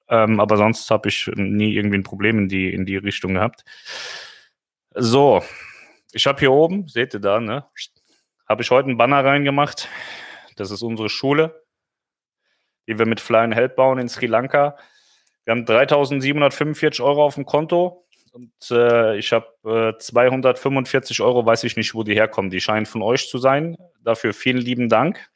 Ähm, 0.09 0.41
aber 0.41 0.57
sonst 0.57 0.91
habe 0.91 1.09
ich 1.09 1.31
nie 1.37 1.75
irgendwie 1.75 1.99
ein 1.99 2.03
Problem 2.03 2.39
in 2.39 2.49
die, 2.49 2.73
in 2.75 2.85
die 2.85 2.97
Richtung 2.97 3.35
gehabt. 3.35 3.65
So, 4.95 5.43
ich 6.13 6.27
habe 6.27 6.41
hier 6.41 6.51
oben, 6.51 6.89
seht 6.89 7.15
ihr 7.15 7.21
da, 7.21 7.39
ne? 7.39 7.65
Habe 8.49 8.63
ich 8.63 8.71
heute 8.73 8.89
einen 8.89 8.99
Banner 8.99 9.25
reingemacht. 9.25 9.89
Das 10.57 10.73
ist 10.73 10.83
unsere 10.83 11.09
Schule, 11.09 11.63
die 12.89 12.99
wir 12.99 13.07
mit 13.07 13.21
Fly 13.21 13.39
and 13.39 13.55
Help 13.55 13.77
bauen 13.77 14.01
in 14.01 14.09
Sri 14.09 14.27
Lanka. 14.27 14.77
Wir 15.51 15.57
haben 15.57 15.65
3.745 15.65 17.03
Euro 17.03 17.25
auf 17.25 17.35
dem 17.35 17.45
Konto 17.45 18.07
und 18.31 18.53
äh, 18.71 19.19
ich 19.19 19.33
habe 19.33 19.97
äh, 19.97 19.99
245 19.99 21.23
Euro, 21.23 21.45
weiß 21.45 21.65
ich 21.65 21.77
nicht, 21.77 21.93
wo 21.93 22.05
die 22.05 22.15
herkommen. 22.15 22.53
Die 22.53 22.61
scheinen 22.61 22.87
von 22.87 23.03
euch 23.03 23.29
zu 23.29 23.39
sein. 23.39 23.77
Dafür 24.05 24.33
vielen 24.33 24.59
lieben 24.59 24.89
Dank. 24.89 25.29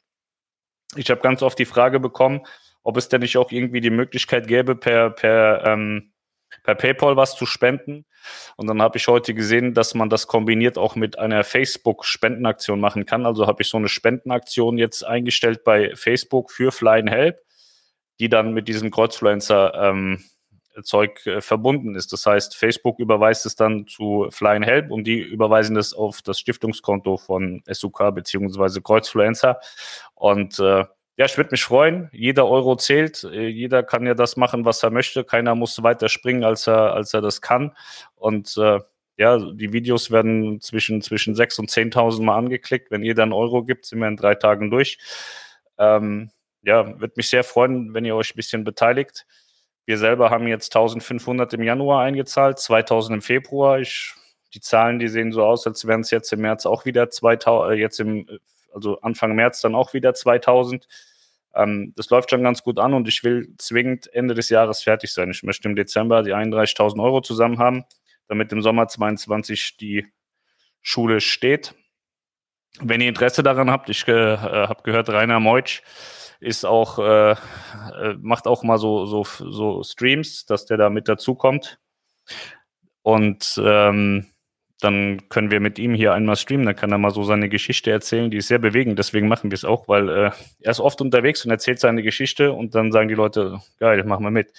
Ich 0.95 1.11
habe 1.11 1.19
ganz 1.19 1.41
oft 1.41 1.59
die 1.59 1.65
Frage 1.65 1.99
bekommen, 1.99 2.43
ob 2.81 2.95
es 2.95 3.09
denn 3.09 3.19
nicht 3.19 3.35
auch 3.35 3.51
irgendwie 3.51 3.81
die 3.81 3.89
Möglichkeit 3.89 4.47
gäbe, 4.47 4.77
per, 4.77 5.09
per, 5.09 5.65
ähm, 5.65 6.13
per 6.63 6.75
PayPal 6.75 7.17
was 7.17 7.35
zu 7.35 7.45
spenden. 7.45 8.05
Und 8.55 8.67
dann 8.67 8.81
habe 8.81 8.97
ich 8.97 9.09
heute 9.09 9.33
gesehen, 9.33 9.73
dass 9.73 9.95
man 9.95 10.09
das 10.09 10.27
kombiniert 10.27 10.77
auch 10.77 10.95
mit 10.95 11.19
einer 11.19 11.43
Facebook-Spendenaktion 11.43 12.79
machen 12.79 13.05
kann. 13.05 13.25
Also 13.25 13.47
habe 13.47 13.63
ich 13.63 13.67
so 13.67 13.75
eine 13.75 13.89
Spendenaktion 13.89 14.77
jetzt 14.77 15.03
eingestellt 15.03 15.65
bei 15.65 15.93
Facebook 15.93 16.51
für 16.51 16.71
Fly 16.71 17.01
and 17.01 17.09
Help 17.09 17.44
die 18.19 18.29
dann 18.29 18.53
mit 18.53 18.67
diesem 18.67 18.91
Kreuzfluencer 18.91 19.73
ähm, 19.75 20.23
äh, 20.75 21.41
verbunden 21.41 21.95
ist. 21.95 22.11
Das 22.11 22.25
heißt, 22.25 22.55
Facebook 22.55 22.99
überweist 22.99 23.45
es 23.45 23.55
dann 23.55 23.87
zu 23.87 24.27
Flying 24.29 24.63
Help 24.63 24.91
und 24.91 25.05
die 25.05 25.19
überweisen 25.19 25.77
es 25.77 25.93
auf 25.93 26.21
das 26.21 26.39
Stiftungskonto 26.39 27.17
von 27.17 27.63
SUK 27.65 28.13
beziehungsweise 28.13 28.81
Kreuzfluencer. 28.81 29.59
Und 30.15 30.59
äh, 30.59 30.85
ja, 31.17 31.25
ich 31.25 31.37
würde 31.37 31.51
mich 31.51 31.63
freuen. 31.63 32.09
Jeder 32.11 32.47
Euro 32.47 32.75
zählt. 32.75 33.23
Äh, 33.23 33.47
jeder 33.47 33.83
kann 33.83 34.05
ja 34.05 34.15
das 34.15 34.35
machen, 34.35 34.65
was 34.65 34.83
er 34.83 34.89
möchte. 34.89 35.23
Keiner 35.23 35.55
muss 35.55 35.81
weiter 35.81 36.09
springen, 36.09 36.43
als 36.43 36.67
er, 36.67 36.93
als 36.93 37.13
er 37.13 37.21
das 37.21 37.41
kann. 37.41 37.71
Und 38.15 38.57
äh, 38.57 38.81
ja, 39.17 39.37
die 39.37 39.71
Videos 39.71 40.11
werden 40.11 40.59
zwischen, 40.59 41.01
zwischen 41.01 41.35
6.000 41.35 41.59
und 41.59 41.69
10.000 41.69 42.23
Mal 42.23 42.37
angeklickt. 42.37 42.91
Wenn 42.91 43.03
jeder 43.03 43.23
einen 43.23 43.31
Euro 43.33 43.63
gibt, 43.63 43.85
sind 43.85 43.99
wir 43.99 44.09
in 44.09 44.17
drei 44.17 44.35
Tagen 44.35 44.69
durch. 44.69 44.97
Ähm, 45.77 46.31
ja, 46.65 46.99
würde 46.99 47.13
mich 47.15 47.29
sehr 47.29 47.43
freuen, 47.43 47.93
wenn 47.93 48.05
ihr 48.05 48.15
euch 48.15 48.33
ein 48.33 48.35
bisschen 48.35 48.63
beteiligt. 48.63 49.25
Wir 49.85 49.99
selber 49.99 50.31
haben 50.31 50.47
jetzt 50.47 50.75
1500 50.75 51.53
im 51.53 51.63
Januar 51.63 52.03
eingezahlt, 52.03 52.59
2000 52.59 53.15
im 53.17 53.21
Februar. 53.21 53.79
Ich, 53.79 54.13
die 54.53 54.61
Zahlen, 54.61 54.97
die 54.97 55.07
sehen 55.07 55.31
so 55.31 55.43
aus, 55.43 55.67
als 55.67 55.85
wären 55.85 56.01
es 56.01 56.09
jetzt 56.09 56.33
im 56.33 56.41
März 56.41 56.65
auch 56.65 56.85
wieder 56.85 57.09
2000, 57.09 57.71
äh, 57.71 57.79
jetzt 57.79 57.99
im, 57.99 58.27
also 58.73 58.99
Anfang 59.01 59.35
März 59.35 59.61
dann 59.61 59.75
auch 59.75 59.93
wieder 59.93 60.15
2000. 60.15 60.87
Ähm, 61.53 61.93
das 61.95 62.09
läuft 62.09 62.31
schon 62.31 62.41
ganz 62.41 62.63
gut 62.63 62.79
an 62.79 62.95
und 62.95 63.07
ich 63.07 63.23
will 63.23 63.53
zwingend 63.59 64.11
Ende 64.11 64.33
des 64.33 64.49
Jahres 64.49 64.81
fertig 64.81 65.13
sein. 65.13 65.29
Ich 65.29 65.43
möchte 65.43 65.69
im 65.69 65.75
Dezember 65.75 66.23
die 66.23 66.33
31.000 66.33 67.01
Euro 67.01 67.21
zusammen 67.21 67.59
haben, 67.59 67.83
damit 68.27 68.51
im 68.51 68.63
Sommer 68.63 68.87
22 68.87 69.77
die 69.77 70.07
Schule 70.81 71.21
steht. 71.21 71.75
Wenn 72.79 73.01
ihr 73.01 73.09
Interesse 73.09 73.43
daran 73.43 73.69
habt, 73.69 73.87
ich 73.89 74.07
äh, 74.07 74.37
habe 74.37 74.81
gehört, 74.81 75.09
Rainer 75.09 75.39
Meutsch 75.39 75.83
ist 76.45 76.65
auch, 76.65 76.99
äh, 76.99 77.31
äh, 77.31 78.15
macht 78.21 78.47
auch 78.47 78.63
mal 78.63 78.77
so, 78.77 79.05
so, 79.05 79.23
so 79.23 79.83
Streams, 79.83 80.45
dass 80.45 80.65
der 80.65 80.77
da 80.77 80.89
mit 80.89 81.07
dazukommt. 81.07 81.79
Und 83.01 83.59
ähm, 83.63 84.27
dann 84.81 85.29
können 85.29 85.51
wir 85.51 85.59
mit 85.59 85.79
ihm 85.79 85.93
hier 85.93 86.13
einmal 86.13 86.35
streamen, 86.35 86.65
dann 86.65 86.75
kann 86.75 86.91
er 86.91 86.97
mal 86.97 87.11
so 87.11 87.23
seine 87.23 87.49
Geschichte 87.49 87.91
erzählen, 87.91 88.29
die 88.29 88.37
ist 88.37 88.47
sehr 88.47 88.59
bewegend, 88.59 88.99
deswegen 88.99 89.27
machen 89.27 89.49
wir 89.49 89.55
es 89.55 89.63
auch, 89.63 89.87
weil 89.87 90.09
äh, 90.09 90.31
er 90.59 90.71
ist 90.71 90.79
oft 90.79 91.01
unterwegs 91.01 91.45
und 91.45 91.51
erzählt 91.51 91.79
seine 91.79 92.03
Geschichte 92.03 92.51
und 92.51 92.75
dann 92.75 92.91
sagen 92.91 93.07
die 93.07 93.15
Leute, 93.15 93.61
geil, 93.79 94.03
machen 94.03 94.23
wir 94.23 94.31
mit. 94.31 94.53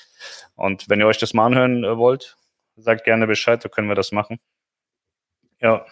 Und 0.54 0.88
wenn 0.88 1.00
ihr 1.00 1.06
euch 1.06 1.18
das 1.18 1.34
mal 1.34 1.46
anhören 1.46 1.84
äh, 1.84 1.96
wollt, 1.96 2.36
sagt 2.76 3.04
gerne 3.04 3.26
Bescheid, 3.26 3.62
so 3.62 3.68
können 3.68 3.88
wir 3.88 3.94
das 3.94 4.12
machen. 4.12 4.38
Ja. 5.60 5.86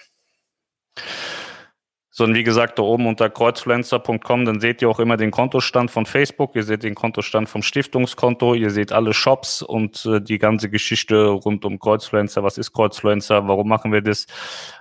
So, 2.16 2.22
und 2.22 2.36
wie 2.36 2.44
gesagt, 2.44 2.78
da 2.78 2.84
oben 2.84 3.08
unter 3.08 3.28
kreuzfluencer.com, 3.28 4.44
dann 4.44 4.60
seht 4.60 4.80
ihr 4.80 4.88
auch 4.88 5.00
immer 5.00 5.16
den 5.16 5.32
Kontostand 5.32 5.90
von 5.90 6.06
Facebook, 6.06 6.54
ihr 6.54 6.62
seht 6.62 6.84
den 6.84 6.94
Kontostand 6.94 7.48
vom 7.48 7.60
Stiftungskonto, 7.60 8.54
ihr 8.54 8.70
seht 8.70 8.92
alle 8.92 9.12
Shops 9.12 9.62
und 9.62 10.06
äh, 10.06 10.20
die 10.20 10.38
ganze 10.38 10.70
Geschichte 10.70 11.26
rund 11.26 11.64
um 11.64 11.80
Kreuzfluencer. 11.80 12.44
Was 12.44 12.56
ist 12.56 12.72
Kreuzfluencer? 12.72 13.48
Warum 13.48 13.66
machen 13.66 13.90
wir 13.92 14.00
das? 14.00 14.26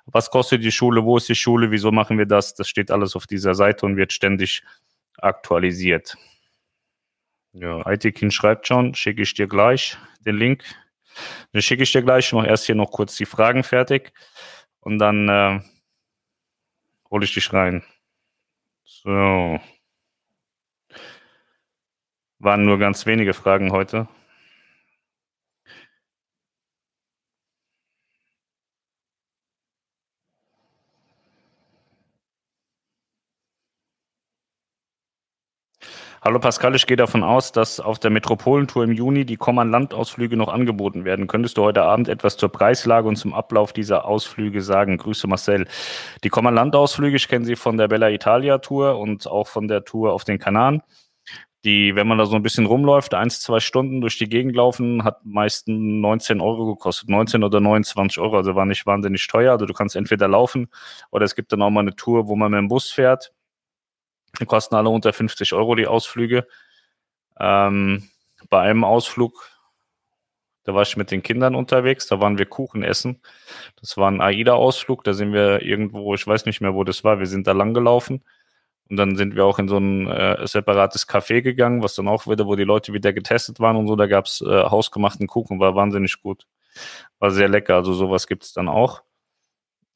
Was 0.05 0.29
kostet 0.29 0.63
die 0.63 0.71
Schule? 0.71 1.05
Wo 1.05 1.17
ist 1.17 1.27
die 1.27 1.33
Schule? 1.33 1.71
Wieso 1.71 1.91
machen 1.91 2.19
wir 2.19 2.27
das? 2.27 2.53
Das 2.53 2.69
steht 2.69 2.91
alles 2.91 3.15
auf 3.15 3.25
dieser 3.25 3.55
Seite 3.55 3.87
und 3.87 3.97
wird 3.97 4.13
ständig 4.13 4.61
aktualisiert. 5.17 6.15
Ja, 7.53 7.81
ITKin 7.89 8.29
schreibt 8.29 8.67
schon, 8.67 8.93
schicke 8.93 9.23
ich 9.23 9.33
dir 9.33 9.47
gleich 9.47 9.97
den 10.23 10.37
Link. 10.37 10.65
Dann 11.51 11.63
schicke 11.63 11.81
ich 11.81 11.91
dir 11.91 12.03
gleich 12.03 12.31
noch 12.31 12.45
erst 12.45 12.67
hier 12.67 12.75
noch 12.75 12.91
kurz 12.91 13.15
die 13.15 13.25
Fragen 13.25 13.63
fertig 13.63 14.13
und 14.81 14.99
dann 14.99 15.29
äh, 15.29 15.59
hole 17.13 17.25
ich 17.25 17.33
dich 17.33 17.53
rein. 17.53 17.83
So. 18.83 19.59
Waren 22.39 22.65
nur 22.65 22.79
ganz 22.79 23.05
wenige 23.05 23.35
Fragen 23.35 23.71
heute. 23.71 24.07
Hallo 36.25 36.39
Pascal, 36.39 36.73
ich 36.73 36.87
gehe 36.87 36.95
davon 36.95 37.21
aus, 37.21 37.51
dass 37.51 37.81
auf 37.81 37.99
der 37.99 38.09
Metropolentour 38.09 38.85
im 38.85 38.93
Juni 38.93 39.25
die 39.25 39.35
Kommand-Landausflüge 39.35 40.37
noch 40.37 40.47
angeboten 40.47 41.03
werden. 41.03 41.27
Könntest 41.27 41.57
du 41.57 41.63
heute 41.63 41.83
Abend 41.83 42.07
etwas 42.07 42.37
zur 42.37 42.47
Preislage 42.47 43.09
und 43.09 43.17
zum 43.17 43.33
Ablauf 43.33 43.73
dieser 43.73 44.05
Ausflüge 44.05 44.61
sagen? 44.61 44.95
Grüße 44.95 45.27
Marcel. 45.27 45.67
Die 46.23 46.29
Kommand-Landausflüge, 46.29 47.17
ich 47.17 47.27
kenne 47.27 47.43
sie 47.43 47.57
von 47.57 47.75
der 47.75 47.89
Bella 47.89 48.09
Italia 48.09 48.59
Tour 48.59 48.99
und 48.99 49.27
auch 49.27 49.49
von 49.49 49.67
der 49.67 49.83
Tour 49.83 50.13
auf 50.13 50.23
den 50.23 50.39
Kanaren. 50.39 50.81
Die, 51.65 51.93
wenn 51.93 52.07
man 52.07 52.17
da 52.17 52.25
so 52.25 52.37
ein 52.37 52.41
bisschen 52.41 52.67
rumläuft, 52.67 53.13
eins, 53.13 53.41
zwei 53.41 53.59
Stunden 53.59 53.99
durch 53.99 54.17
die 54.17 54.29
Gegend 54.29 54.55
laufen, 54.55 55.03
hat 55.03 55.25
meistens 55.25 55.75
19 55.77 56.39
Euro 56.39 56.73
gekostet. 56.73 57.09
19 57.09 57.43
oder 57.43 57.59
29 57.59 58.19
Euro, 58.19 58.37
also 58.37 58.55
war 58.55 58.65
nicht 58.65 58.85
wahnsinnig 58.85 59.27
teuer. 59.27 59.51
Also 59.51 59.65
du 59.65 59.73
kannst 59.73 59.97
entweder 59.97 60.29
laufen 60.29 60.69
oder 61.11 61.25
es 61.25 61.35
gibt 61.35 61.51
dann 61.51 61.61
auch 61.61 61.69
mal 61.69 61.81
eine 61.81 61.97
Tour, 61.97 62.29
wo 62.29 62.37
man 62.37 62.49
mit 62.49 62.59
dem 62.59 62.69
Bus 62.69 62.91
fährt 62.91 63.33
die 64.39 64.45
kosten 64.45 64.75
alle 64.75 64.89
unter 64.89 65.13
50 65.13 65.53
Euro 65.53 65.75
die 65.75 65.87
Ausflüge. 65.87 66.47
Ähm, 67.39 68.09
bei 68.49 68.61
einem 68.61 68.83
Ausflug, 68.83 69.49
da 70.63 70.73
war 70.73 70.83
ich 70.83 70.97
mit 70.97 71.11
den 71.11 71.23
Kindern 71.23 71.55
unterwegs, 71.55 72.07
da 72.07 72.19
waren 72.19 72.37
wir 72.37 72.45
Kuchen 72.45 72.83
essen. 72.83 73.21
Das 73.79 73.97
war 73.97 74.09
ein 74.09 74.21
AIDA-Ausflug, 74.21 75.03
da 75.03 75.13
sind 75.13 75.33
wir 75.33 75.61
irgendwo, 75.61 76.13
ich 76.15 76.25
weiß 76.25 76.45
nicht 76.45 76.61
mehr, 76.61 76.73
wo 76.73 76.83
das 76.83 77.03
war, 77.03 77.19
wir 77.19 77.27
sind 77.27 77.47
da 77.47 77.51
lang 77.51 77.73
gelaufen. 77.73 78.23
Und 78.89 78.97
dann 78.97 79.15
sind 79.15 79.35
wir 79.35 79.45
auch 79.45 79.59
in 79.59 79.67
so 79.67 79.77
ein 79.77 80.07
äh, 80.07 80.45
separates 80.45 81.07
Café 81.07 81.41
gegangen, 81.41 81.81
was 81.83 81.95
dann 81.95 82.07
auch 82.07 82.27
wieder, 82.27 82.45
wo 82.45 82.55
die 82.55 82.65
Leute 82.65 82.93
wieder 82.93 83.13
getestet 83.13 83.59
waren 83.59 83.77
und 83.77 83.87
so, 83.87 83.95
da 83.95 84.07
gab's 84.07 84.41
äh, 84.41 84.45
hausgemachten 84.45 85.27
Kuchen, 85.27 85.59
war 85.59 85.75
wahnsinnig 85.75 86.21
gut. 86.21 86.47
War 87.19 87.31
sehr 87.31 87.47
lecker, 87.47 87.75
also 87.75 87.93
sowas 87.93 88.27
gibt's 88.27 88.53
dann 88.53 88.67
auch. 88.67 89.03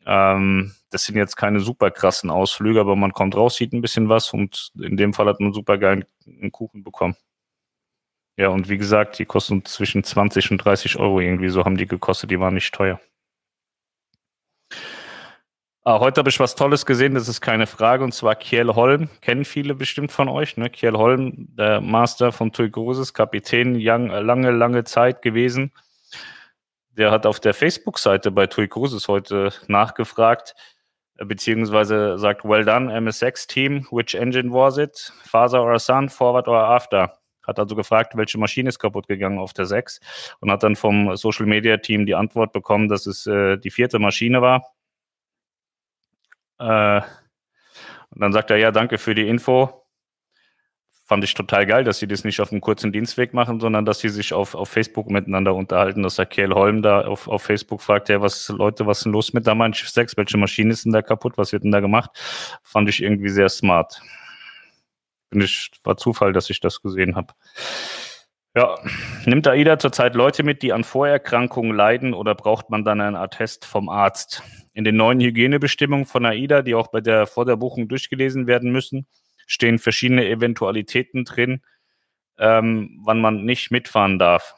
Ähm, 0.10 0.74
das 0.90 1.04
sind 1.04 1.18
jetzt 1.18 1.36
keine 1.36 1.60
super 1.60 1.92
krassen 1.92 2.30
Ausflüge, 2.30 2.80
aber 2.80 2.96
man 2.96 3.12
kommt 3.12 3.36
raus, 3.36 3.58
sieht 3.58 3.74
ein 3.74 3.82
bisschen 3.82 4.08
was 4.08 4.32
und 4.32 4.72
in 4.80 4.96
dem 4.96 5.14
Fall 5.14 5.28
hat 5.28 5.42
man 5.42 5.52
super 5.52 5.78
geilen 5.78 6.06
Kuchen 6.52 6.82
bekommen. 6.84 7.18
Ja, 8.38 8.50
und 8.50 8.70
wie 8.70 8.78
gesagt, 8.78 9.20
die 9.20 9.26
kosten 9.26 9.66
zwischen 9.66 10.04
20 10.04 10.52
und 10.52 10.60
30 10.60 10.98
Euro 10.98 11.20
irgendwie, 11.20 11.50
so 11.50 11.66
haben 11.66 11.76
die 11.76 11.88
gekostet, 11.88 12.32
die 12.32 12.40
waren 12.40 12.54
nicht 12.54 12.74
teuer. 12.74 13.02
Ah, 15.84 16.00
heute 16.00 16.20
habe 16.20 16.30
ich 16.30 16.40
was 16.40 16.56
Tolles 16.56 16.86
gesehen, 16.86 17.16
das 17.16 17.28
ist 17.28 17.42
keine 17.42 17.68
Frage, 17.68 18.04
und 18.04 18.14
zwar 18.14 18.36
Kiel 18.36 18.68
Holm. 18.76 19.10
Kennen 19.22 19.46
viele 19.46 19.74
bestimmt 19.76 20.12
von 20.12 20.30
euch, 20.30 20.56
ne? 20.56 20.70
Kiel 20.70 20.94
Holm, 20.94 21.48
der 21.58 21.82
Master 21.82 22.32
von 22.32 22.52
Tui 22.54 22.70
Großes, 22.70 23.14
Kapitän, 23.14 23.76
young, 23.78 24.08
lange, 24.08 24.52
lange 24.52 24.84
Zeit 24.86 25.22
gewesen 25.22 25.72
der 26.98 27.12
hat 27.12 27.26
auf 27.26 27.40
der 27.40 27.54
Facebook-Seite 27.54 28.32
bei 28.32 28.48
Tui 28.48 28.68
Cruises 28.68 29.08
heute 29.08 29.52
nachgefragt, 29.68 30.56
äh, 31.18 31.26
beziehungsweise 31.26 32.18
sagt, 32.18 32.44
well 32.44 32.66
done, 32.66 32.92
MSX 33.00 33.48
Team, 33.48 33.88
which 33.92 34.16
engine 34.16 34.52
was 34.52 34.78
it? 34.78 35.14
Father 35.24 35.62
or 35.62 35.80
son, 35.80 36.10
forward 36.10 36.48
or 36.48 36.58
after? 36.58 37.14
Hat 37.46 37.60
also 37.60 37.76
gefragt, 37.76 38.18
welche 38.18 38.38
Maschine 38.38 38.70
ist 38.70 38.80
kaputt 38.80 39.08
gegangen 39.08 39.40
auf 39.40 39.54
der 39.54 39.66
6 39.66 40.02
und 40.42 40.52
hat 40.52 40.64
dann 40.64 40.76
vom 40.76 41.16
Social 41.16 41.46
Media 41.46 41.78
Team 41.78 42.06
die 42.06 42.16
Antwort 42.16 42.52
bekommen, 42.52 42.90
dass 42.90 43.06
es 43.06 43.26
äh, 43.26 43.58
die 43.58 43.72
vierte 43.72 44.00
Maschine 44.00 44.42
war. 44.42 44.74
Äh, 46.60 47.02
und 48.10 48.22
dann 48.22 48.34
sagt 48.34 48.50
er, 48.50 48.58
ja, 48.58 48.72
danke 48.72 48.98
für 48.98 49.16
die 49.16 49.28
Info 49.28 49.87
fand 51.08 51.24
ich 51.24 51.34
total 51.34 51.66
geil, 51.66 51.86
dass 51.86 52.00
sie 52.00 52.08
das 52.08 52.26
nicht 52.26 52.42
auf 52.42 52.52
einem 52.52 52.60
kurzen 52.60 52.92
Dienstweg 52.92 53.34
machen, 53.34 53.62
sondern 53.62 53.86
dass 53.86 54.00
sie 54.00 54.10
sich 54.10 54.34
auf, 54.34 54.56
auf 54.56 54.68
Facebook 54.68 55.10
miteinander 55.10 55.56
unterhalten, 55.56 56.04
dass 56.04 56.18
der 56.18 56.26
Kerl 56.26 56.54
Holm 56.54 56.82
da 56.82 57.02
auf, 57.02 57.30
auf 57.30 57.44
Facebook 57.44 57.82
fragt, 57.82 58.10
ja, 58.10 58.22
was, 58.22 58.50
Leute, 58.50 58.86
was 58.86 59.00
ist 59.00 59.04
denn 59.06 59.14
los 59.14 59.32
mit 59.32 59.48
der 59.48 59.56
Mann 59.56 59.72
6? 59.74 60.18
Welche 60.18 60.38
Maschine 60.38 60.74
ist 60.74 60.84
denn 60.84 60.92
da 60.92 61.02
kaputt? 61.02 61.38
Was 61.38 61.54
wird 61.54 61.64
denn 61.64 61.72
da 61.72 61.80
gemacht? 61.80 62.12
Fand 62.62 62.90
ich 62.90 63.02
irgendwie 63.02 63.30
sehr 63.30 63.48
smart. 63.48 64.02
Bin 65.30 65.40
ich, 65.40 65.72
war 65.84 65.96
Zufall, 65.96 66.34
dass 66.34 66.50
ich 66.50 66.60
das 66.60 66.82
gesehen 66.82 67.16
habe. 67.16 67.34
Ja, 68.54 68.76
nimmt 69.26 69.48
AIDA 69.48 69.80
zurzeit 69.80 70.14
Leute 70.14 70.44
mit, 70.44 70.62
die 70.62 70.74
an 70.74 70.84
Vorerkrankungen 70.84 71.74
leiden 71.76 72.14
oder 72.14 72.36
braucht 72.36 72.70
man 72.70 72.84
dann 72.84 73.00
einen 73.00 73.16
Attest 73.16 73.66
vom 73.66 73.88
Arzt? 73.88 74.44
In 74.74 74.84
den 74.84 74.98
neuen 74.98 75.22
Hygienebestimmungen 75.22 76.06
von 76.06 76.26
AIDA, 76.26 76.64
die 76.64 76.76
auch 76.76 76.88
bei 76.88 77.00
der, 77.00 77.28
vor 77.28 77.46
der 77.46 77.56
Buchung 77.56 77.88
durchgelesen 77.88 78.46
werden 78.46 78.72
müssen, 78.72 79.08
stehen 79.48 79.80
verschiedene 79.80 80.28
Eventualitäten 80.28 81.26
drin, 81.26 81.64
ähm, 82.38 83.02
wann 83.04 83.20
man 83.20 83.44
nicht 83.46 83.72
mitfahren 83.72 84.20
darf. 84.20 84.56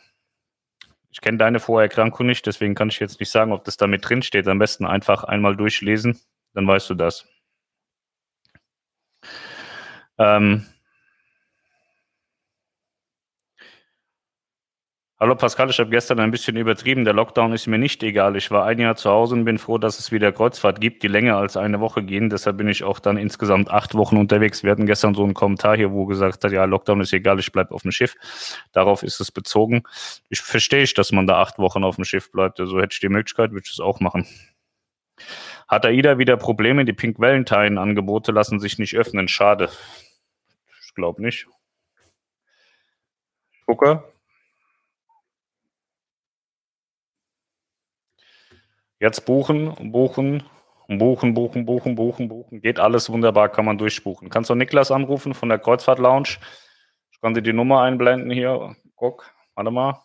Ich 1.11 1.21
kenne 1.21 1.37
deine 1.37 1.59
Vorerkrankung 1.59 2.27
nicht, 2.27 2.45
deswegen 2.45 2.75
kann 2.75 2.89
ich 2.89 2.99
jetzt 2.99 3.19
nicht 3.19 3.29
sagen, 3.29 3.53
ob 3.53 3.63
das 3.63 3.77
da 3.77 3.87
mit 3.87 4.07
drin 4.07 4.21
steht. 4.21 4.47
Am 4.47 4.59
besten 4.59 4.85
einfach 4.85 5.23
einmal 5.23 5.55
durchlesen, 5.55 6.19
dann 6.53 6.67
weißt 6.67 6.89
du 6.89 6.95
das. 6.95 7.25
Ähm, 10.17 10.65
Hallo 15.21 15.35
Pascal, 15.35 15.69
ich 15.69 15.77
habe 15.81 15.89
gestern 15.89 16.21
ein 16.21 16.31
bisschen 16.31 16.55
übertrieben. 16.55 17.03
Der 17.03 17.13
Lockdown 17.13 17.51
ist 17.51 17.67
mir 17.67 17.77
nicht 17.77 18.01
egal. 18.03 18.37
Ich 18.37 18.51
war 18.51 18.65
ein 18.65 18.79
Jahr 18.79 18.95
zu 18.95 19.09
Hause 19.09 19.35
und 19.35 19.43
bin 19.43 19.57
froh, 19.57 19.77
dass 19.77 19.99
es 19.99 20.13
wieder 20.13 20.31
Kreuzfahrt 20.31 20.79
gibt, 20.79 21.03
die 21.03 21.09
länger 21.09 21.35
als 21.35 21.57
eine 21.57 21.81
Woche 21.81 22.03
gehen. 22.03 22.29
Deshalb 22.29 22.55
bin 22.55 22.69
ich 22.69 22.85
auch 22.85 22.99
dann 22.99 23.17
insgesamt 23.17 23.69
acht 23.69 23.95
Wochen 23.95 24.15
unterwegs. 24.15 24.63
Wir 24.63 24.71
hatten 24.71 24.85
gestern 24.85 25.15
so 25.15 25.25
einen 25.25 25.33
Kommentar 25.33 25.75
hier, 25.75 25.91
wo 25.91 26.05
gesagt 26.05 26.41
hat, 26.41 26.53
ja, 26.53 26.63
Lockdown 26.63 27.01
ist 27.01 27.11
egal, 27.11 27.37
ich 27.37 27.51
bleibe 27.51 27.75
auf 27.75 27.81
dem 27.81 27.91
Schiff. 27.91 28.15
Darauf 28.71 29.03
ist 29.03 29.19
es 29.19 29.29
bezogen. 29.29 29.83
Ich 30.29 30.39
verstehe 30.39 30.85
dass 30.95 31.11
man 31.11 31.27
da 31.27 31.41
acht 31.41 31.59
Wochen 31.59 31.83
auf 31.83 31.97
dem 31.97 32.05
Schiff 32.05 32.31
bleibt. 32.31 32.61
Also 32.61 32.79
hätte 32.79 32.93
ich 32.93 33.01
die 33.01 33.09
Möglichkeit, 33.09 33.51
würde 33.51 33.65
ich 33.65 33.73
es 33.73 33.81
auch 33.81 33.99
machen. 33.99 34.25
Hat 35.67 35.85
AIDA 35.85 36.17
wieder 36.17 36.37
Probleme? 36.37 36.85
Die 36.85 36.93
Pink 36.93 37.19
Valentine-Angebote 37.19 38.31
lassen 38.31 38.61
sich 38.61 38.79
nicht 38.79 38.95
öffnen. 38.95 39.27
Schade. 39.27 39.69
Ich 40.85 40.95
glaube 40.95 41.21
nicht. 41.21 41.45
Gucke. 43.65 44.01
Jetzt 48.99 49.25
buchen, 49.25 49.91
buchen, 49.91 50.43
buchen, 50.89 51.33
buchen, 51.33 51.65
buchen, 51.65 51.95
buchen, 51.95 52.27
buchen. 52.27 52.61
Geht 52.61 52.79
alles 52.79 53.09
wunderbar, 53.09 53.47
kann 53.47 53.63
man 53.63 53.77
durchbuchen. 53.77 54.29
Kannst 54.29 54.49
du 54.49 54.55
Niklas 54.55 54.91
anrufen 54.91 55.33
von 55.33 55.47
der 55.47 55.57
Kreuzfahrt 55.57 55.99
Lounge? 55.99 56.37
Ich 57.11 57.21
kann 57.21 57.33
dir 57.33 57.41
die 57.41 57.53
Nummer 57.53 57.81
einblenden 57.81 58.29
hier. 58.29 58.75
Guck, 58.95 59.33
warte 59.55 59.71
mal. 59.71 60.03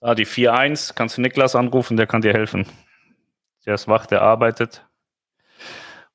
Da 0.00 0.14
die 0.14 0.26
4.1, 0.26 0.94
kannst 0.94 1.18
du 1.18 1.20
Niklas 1.20 1.54
anrufen, 1.54 1.96
der 1.98 2.06
kann 2.06 2.22
dir 2.22 2.32
helfen. 2.32 2.66
Der 3.66 3.74
ist 3.74 3.86
wach, 3.86 4.06
der 4.06 4.22
arbeitet 4.22 4.86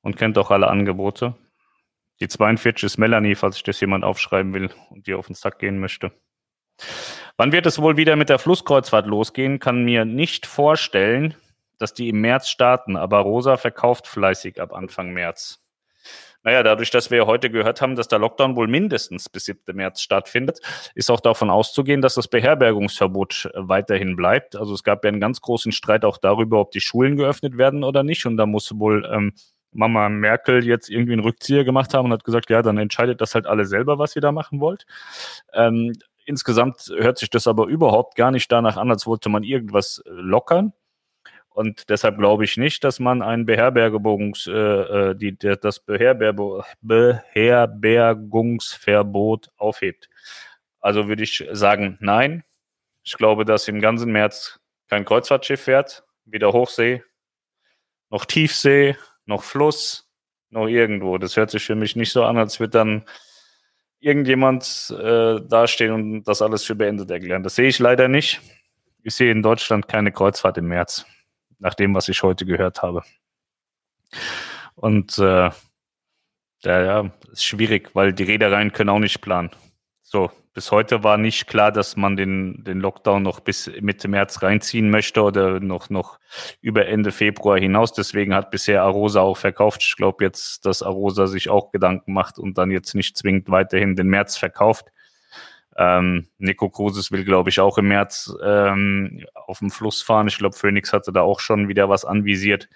und 0.00 0.16
kennt 0.16 0.36
auch 0.38 0.50
alle 0.50 0.68
Angebote. 0.68 1.34
Die 2.20 2.28
42 2.28 2.84
ist 2.84 2.98
Melanie, 2.98 3.36
falls 3.36 3.54
sich 3.54 3.62
das 3.62 3.80
jemand 3.80 4.04
aufschreiben 4.04 4.52
will 4.52 4.70
und 4.90 5.06
die 5.06 5.14
auf 5.14 5.28
den 5.28 5.34
Sack 5.34 5.60
gehen 5.60 5.78
möchte. 5.78 6.10
Wann 7.40 7.52
wird 7.52 7.66
es 7.66 7.80
wohl 7.80 7.96
wieder 7.96 8.16
mit 8.16 8.30
der 8.30 8.40
Flusskreuzfahrt 8.40 9.06
losgehen? 9.06 9.60
Kann 9.60 9.84
mir 9.84 10.04
nicht 10.04 10.44
vorstellen, 10.44 11.36
dass 11.78 11.94
die 11.94 12.08
im 12.08 12.20
März 12.20 12.48
starten, 12.48 12.96
aber 12.96 13.20
Rosa 13.20 13.56
verkauft 13.56 14.08
fleißig 14.08 14.60
ab 14.60 14.72
Anfang 14.72 15.12
März. 15.12 15.60
Naja, 16.42 16.64
dadurch, 16.64 16.90
dass 16.90 17.12
wir 17.12 17.26
heute 17.26 17.48
gehört 17.48 17.80
haben, 17.80 17.94
dass 17.94 18.08
der 18.08 18.18
Lockdown 18.18 18.56
wohl 18.56 18.66
mindestens 18.66 19.28
bis 19.28 19.44
7. 19.44 19.76
März 19.76 20.00
stattfindet, 20.00 20.58
ist 20.96 21.12
auch 21.12 21.20
davon 21.20 21.48
auszugehen, 21.48 22.00
dass 22.00 22.14
das 22.14 22.26
Beherbergungsverbot 22.26 23.50
äh, 23.54 23.58
weiterhin 23.68 24.16
bleibt. 24.16 24.56
Also 24.56 24.74
es 24.74 24.82
gab 24.82 25.04
ja 25.04 25.08
einen 25.08 25.20
ganz 25.20 25.40
großen 25.40 25.70
Streit 25.70 26.04
auch 26.04 26.18
darüber, 26.18 26.58
ob 26.58 26.72
die 26.72 26.80
Schulen 26.80 27.16
geöffnet 27.16 27.56
werden 27.56 27.84
oder 27.84 28.02
nicht. 28.02 28.26
Und 28.26 28.36
da 28.36 28.46
muss 28.46 28.76
wohl 28.80 29.08
ähm, 29.12 29.32
Mama 29.70 30.08
Merkel 30.08 30.66
jetzt 30.66 30.90
irgendwie 30.90 31.12
einen 31.12 31.22
Rückzieher 31.22 31.62
gemacht 31.62 31.94
haben 31.94 32.06
und 32.06 32.12
hat 32.12 32.24
gesagt, 32.24 32.50
ja, 32.50 32.62
dann 32.62 32.78
entscheidet 32.78 33.20
das 33.20 33.36
halt 33.36 33.46
alle 33.46 33.64
selber, 33.64 33.98
was 34.00 34.16
ihr 34.16 34.22
da 34.22 34.32
machen 34.32 34.60
wollt. 34.60 34.86
Ähm, 35.52 35.92
insgesamt 36.28 36.92
hört 36.96 37.18
sich 37.18 37.30
das 37.30 37.46
aber 37.46 37.66
überhaupt 37.66 38.14
gar 38.14 38.30
nicht 38.30 38.52
danach 38.52 38.76
an, 38.76 38.90
als 38.90 39.06
wollte 39.06 39.30
man 39.30 39.42
irgendwas 39.42 40.02
äh, 40.04 40.10
lockern. 40.10 40.74
Und 41.48 41.88
deshalb 41.88 42.18
glaube 42.18 42.44
ich 42.44 42.58
nicht, 42.58 42.84
dass 42.84 43.00
man 43.00 43.22
ein 43.22 43.46
Beherbergungs, 43.46 44.46
äh, 44.46 44.52
äh 44.52 45.14
die, 45.16 45.36
das 45.36 45.80
Beherberg 45.80 46.36
Beherbergungsverbot 46.82 49.48
aufhebt. 49.56 50.08
Also 50.80 51.08
würde 51.08 51.24
ich 51.24 51.44
sagen, 51.50 51.96
nein. 52.00 52.44
Ich 53.02 53.14
glaube, 53.14 53.44
dass 53.44 53.66
im 53.66 53.80
ganzen 53.80 54.12
März 54.12 54.60
kein 54.88 55.04
Kreuzfahrtschiff 55.06 55.62
fährt, 55.62 56.04
weder 56.26 56.52
Hochsee, 56.52 57.02
noch 58.10 58.26
Tiefsee, 58.26 58.96
noch 59.24 59.42
Fluss, 59.42 60.08
noch 60.50 60.66
irgendwo. 60.66 61.18
Das 61.18 61.36
hört 61.36 61.50
sich 61.50 61.64
für 61.64 61.74
mich 61.74 61.96
nicht 61.96 62.12
so 62.12 62.24
an, 62.24 62.36
als 62.36 62.60
wird 62.60 62.74
dann 62.74 63.04
irgendjemand 64.00 64.94
äh, 64.98 65.40
dastehen 65.40 65.92
und 65.92 66.24
das 66.24 66.42
alles 66.42 66.64
für 66.64 66.74
beendet 66.74 67.10
erklären. 67.10 67.42
Das 67.42 67.56
sehe 67.56 67.68
ich 67.68 67.78
leider 67.78 68.08
nicht. 68.08 68.40
Ich 69.02 69.14
sehe 69.14 69.30
in 69.30 69.42
Deutschland 69.42 69.88
keine 69.88 70.12
Kreuzfahrt 70.12 70.58
im 70.58 70.68
März, 70.68 71.06
nach 71.58 71.74
dem, 71.74 71.94
was 71.94 72.08
ich 72.08 72.22
heute 72.22 72.46
gehört 72.46 72.82
habe. 72.82 73.02
Und 74.74 75.18
äh, 75.18 75.50
ja, 76.64 76.82
ja, 76.82 77.10
ist 77.32 77.44
schwierig, 77.44 77.94
weil 77.94 78.12
die 78.12 78.24
Reedereien 78.24 78.72
können 78.72 78.90
auch 78.90 78.98
nicht 78.98 79.20
planen. 79.20 79.50
So, 80.02 80.30
bis 80.58 80.72
heute 80.72 81.04
war 81.04 81.18
nicht 81.18 81.46
klar, 81.46 81.70
dass 81.70 81.94
man 81.94 82.16
den, 82.16 82.64
den 82.64 82.80
Lockdown 82.80 83.22
noch 83.22 83.38
bis 83.38 83.70
Mitte 83.80 84.08
März 84.08 84.42
reinziehen 84.42 84.90
möchte 84.90 85.22
oder 85.22 85.60
noch, 85.60 85.88
noch 85.88 86.18
über 86.60 86.86
Ende 86.86 87.12
Februar 87.12 87.60
hinaus. 87.60 87.92
Deswegen 87.92 88.34
hat 88.34 88.50
bisher 88.50 88.82
Arosa 88.82 89.20
auch 89.20 89.36
verkauft. 89.36 89.84
Ich 89.84 89.94
glaube 89.94 90.24
jetzt, 90.24 90.66
dass 90.66 90.82
Arosa 90.82 91.28
sich 91.28 91.48
auch 91.48 91.70
Gedanken 91.70 92.12
macht 92.12 92.40
und 92.40 92.58
dann 92.58 92.72
jetzt 92.72 92.96
nicht 92.96 93.16
zwingend 93.16 93.48
weiterhin 93.50 93.94
den 93.94 94.08
März 94.08 94.36
verkauft. 94.36 94.86
Ähm, 95.76 96.26
Nico 96.38 96.68
Kruses 96.70 97.12
will, 97.12 97.24
glaube 97.24 97.50
ich, 97.50 97.60
auch 97.60 97.78
im 97.78 97.86
März 97.86 98.34
ähm, 98.42 99.24
auf 99.34 99.60
dem 99.60 99.70
Fluss 99.70 100.02
fahren. 100.02 100.26
Ich 100.26 100.38
glaube, 100.38 100.56
Phoenix 100.56 100.92
hatte 100.92 101.12
da 101.12 101.20
auch 101.20 101.38
schon 101.38 101.68
wieder 101.68 101.88
was 101.88 102.04
anvisiert. 102.04 102.68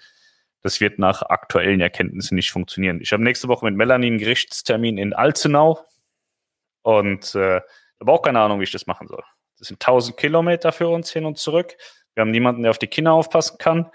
Das 0.61 0.79
wird 0.79 0.99
nach 0.99 1.21
aktuellen 1.21 1.81
Erkenntnissen 1.81 2.35
nicht 2.35 2.51
funktionieren. 2.51 3.01
Ich 3.01 3.11
habe 3.11 3.23
nächste 3.23 3.49
Woche 3.49 3.65
mit 3.65 3.75
Melanie 3.75 4.07
einen 4.07 4.19
Gerichtstermin 4.19 4.97
in 4.97 5.11
Alzenau. 5.11 5.85
Und 6.83 7.35
äh, 7.35 7.61
habe 7.99 8.11
auch 8.11 8.21
keine 8.21 8.39
Ahnung, 8.39 8.59
wie 8.59 8.65
ich 8.65 8.71
das 8.71 8.87
machen 8.87 9.07
soll. 9.07 9.23
Das 9.57 9.69
sind 9.69 9.81
1000 9.81 10.17
Kilometer 10.17 10.71
für 10.71 10.89
uns 10.89 11.11
hin 11.11 11.25
und 11.25 11.37
zurück. 11.37 11.75
Wir 12.13 12.21
haben 12.21 12.31
niemanden, 12.31 12.61
der 12.61 12.71
auf 12.71 12.77
die 12.77 12.87
Kinder 12.87 13.13
aufpassen 13.13 13.57
kann. 13.57 13.89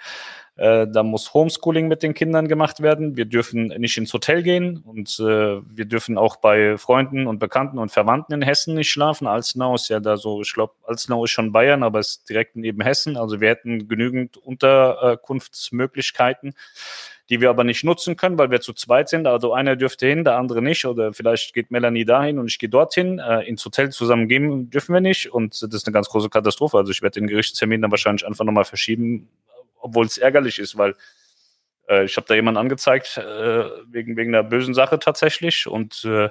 Äh, 0.57 0.88
da 0.88 1.03
muss 1.05 1.35
Homeschooling 1.35 1.87
mit 1.87 2.03
den 2.03 2.14
Kindern 2.14 2.48
gemacht 2.48 2.81
werden. 2.81 3.16
Wir 3.16 3.27
dürfen 3.27 3.66
nicht 3.66 3.96
ins 3.96 4.12
Hotel 4.12 4.42
gehen 4.42 4.79
und 4.79 5.20
äh, 5.20 5.61
wir 5.62 5.85
dürfen 5.85 6.18
auch 6.18 6.35
bei 6.37 6.77
Freunden 6.79 7.29
und 7.29 7.38
Bekannten 7.38 7.79
und 7.79 7.92
Verwandten 7.92 8.33
in 8.33 8.42
Hessen 8.42 8.74
nicht 8.74 8.90
schlafen. 8.90 9.29
Alzenau 9.29 9.77
ist 9.77 9.88
ja 9.88 10.01
da 10.01 10.16
so, 10.16 10.42
ich 10.42 10.53
glaube, 10.53 10.74
Alzenau 10.85 11.22
ist 11.24 11.31
schon 11.31 11.53
Bayern, 11.53 11.85
aber 11.85 12.01
ist 12.01 12.29
direkt 12.29 12.57
neben 12.57 12.83
Hessen. 12.83 13.16
Also 13.16 13.40
wir 13.40 13.51
hätten 13.51 13.87
genügend 13.87 14.37
Unterkunftsmöglichkeiten 14.37 16.55
die 17.31 17.41
wir 17.41 17.51
aber 17.51 17.64
nicht 17.64 17.85
nutzen 17.85 18.17
können, 18.17 18.38
weil 18.38 18.51
wir 18.51 18.61
zu 18.61 18.73
zweit 18.73 19.09
sind. 19.09 19.27
Also 19.27 19.53
einer 19.53 19.77
dürfte 19.77 20.07
hin, 20.07 20.25
der 20.25 20.37
andere 20.37 20.62
nicht. 20.62 20.87
Oder 20.87 21.12
vielleicht 21.12 21.53
geht 21.53 21.71
Melanie 21.71 22.05
dahin 22.05 22.38
und 22.38 22.47
ich 22.47 22.59
gehe 22.59 22.69
dorthin. 22.69 23.19
Äh, 23.19 23.43
ins 23.43 23.64
Hotel 23.64 23.91
zusammen 23.91 24.29
gehen 24.29 24.71
dürfen 24.71 24.95
wir 24.95 25.01
nicht. 25.01 25.33
Und 25.33 25.62
das 25.62 25.75
ist 25.75 25.87
eine 25.87 25.93
ganz 25.93 26.09
große 26.09 26.31
Katastrophe. 26.31 26.79
Also 26.79 26.91
ich 26.91 27.03
werde 27.03 27.21
den 27.21 27.27
Gerichtstermin 27.27 27.83
dann 27.83 27.91
wahrscheinlich 27.91 28.27
einfach 28.27 28.45
nochmal 28.45 28.64
verschieben, 28.64 29.29
obwohl 29.81 30.07
es 30.07 30.17
ärgerlich 30.17 30.59
ist, 30.59 30.79
weil 30.79 30.95
äh, 31.88 32.05
ich 32.05 32.17
habe 32.17 32.27
da 32.27 32.35
jemanden 32.35 32.59
angezeigt 32.59 33.19
äh, 33.19 33.64
wegen, 33.91 34.17
wegen 34.17 34.35
einer 34.35 34.43
bösen 34.43 34.73
Sache 34.73 34.99
tatsächlich. 34.99 35.67
Und 35.67 36.05
äh, 36.07 36.31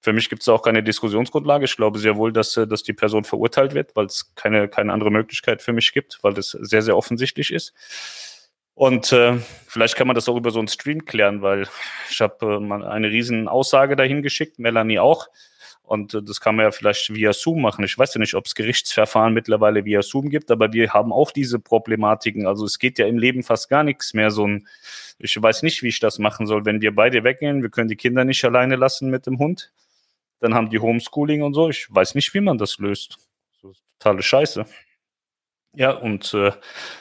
für 0.00 0.12
mich 0.12 0.28
gibt 0.28 0.42
es 0.42 0.48
auch 0.48 0.62
keine 0.62 0.84
Diskussionsgrundlage. 0.84 1.64
Ich 1.64 1.74
glaube 1.74 1.98
sehr 1.98 2.16
wohl, 2.16 2.32
dass, 2.32 2.56
äh, 2.56 2.68
dass 2.68 2.84
die 2.84 2.92
Person 2.92 3.24
verurteilt 3.24 3.74
wird, 3.74 3.96
weil 3.96 4.06
es 4.06 4.32
keine, 4.36 4.68
keine 4.68 4.92
andere 4.92 5.10
Möglichkeit 5.10 5.60
für 5.60 5.72
mich 5.72 5.92
gibt, 5.92 6.20
weil 6.22 6.34
das 6.34 6.50
sehr, 6.50 6.82
sehr 6.82 6.96
offensichtlich 6.96 7.52
ist. 7.52 7.72
Und 8.76 9.10
äh, 9.10 9.38
vielleicht 9.66 9.96
kann 9.96 10.06
man 10.06 10.14
das 10.14 10.28
auch 10.28 10.36
über 10.36 10.50
so 10.50 10.58
einen 10.58 10.68
Stream 10.68 11.06
klären, 11.06 11.40
weil 11.40 11.66
ich 12.10 12.20
habe 12.20 12.44
äh, 12.44 12.84
eine 12.84 13.08
riesen 13.08 13.48
Aussage 13.48 13.96
dahin 13.96 14.20
geschickt, 14.20 14.58
Melanie 14.58 14.98
auch. 14.98 15.28
Und 15.82 16.12
äh, 16.12 16.22
das 16.22 16.42
kann 16.42 16.56
man 16.56 16.66
ja 16.66 16.70
vielleicht 16.70 17.14
via 17.14 17.32
Zoom 17.32 17.62
machen. 17.62 17.86
Ich 17.86 17.96
weiß 17.96 18.12
ja 18.12 18.20
nicht, 18.20 18.34
ob 18.34 18.44
es 18.44 18.54
Gerichtsverfahren 18.54 19.32
mittlerweile 19.32 19.86
via 19.86 20.02
Zoom 20.02 20.28
gibt, 20.28 20.50
aber 20.50 20.74
wir 20.74 20.92
haben 20.92 21.10
auch 21.10 21.30
diese 21.30 21.58
Problematiken. 21.58 22.46
Also 22.46 22.66
es 22.66 22.78
geht 22.78 22.98
ja 22.98 23.06
im 23.06 23.16
Leben 23.16 23.42
fast 23.42 23.70
gar 23.70 23.82
nichts 23.82 24.12
mehr. 24.12 24.30
So 24.30 24.46
ein, 24.46 24.68
ich 25.18 25.40
weiß 25.40 25.62
nicht, 25.62 25.82
wie 25.82 25.88
ich 25.88 25.98
das 25.98 26.18
machen 26.18 26.46
soll. 26.46 26.66
Wenn 26.66 26.82
wir 26.82 26.94
beide 26.94 27.24
weggehen, 27.24 27.62
wir 27.62 27.70
können 27.70 27.88
die 27.88 27.96
Kinder 27.96 28.26
nicht 28.26 28.44
alleine 28.44 28.76
lassen 28.76 29.08
mit 29.08 29.26
dem 29.26 29.38
Hund. 29.38 29.72
Dann 30.40 30.54
haben 30.54 30.68
die 30.68 30.80
Homeschooling 30.80 31.42
und 31.42 31.54
so. 31.54 31.70
Ich 31.70 31.86
weiß 31.88 32.14
nicht, 32.14 32.34
wie 32.34 32.40
man 32.40 32.58
das 32.58 32.76
löst. 32.76 33.16
So 33.62 33.72
totale 33.98 34.22
Scheiße. 34.22 34.66
Ja, 35.76 35.90
und 35.90 36.32
äh, 36.32 36.52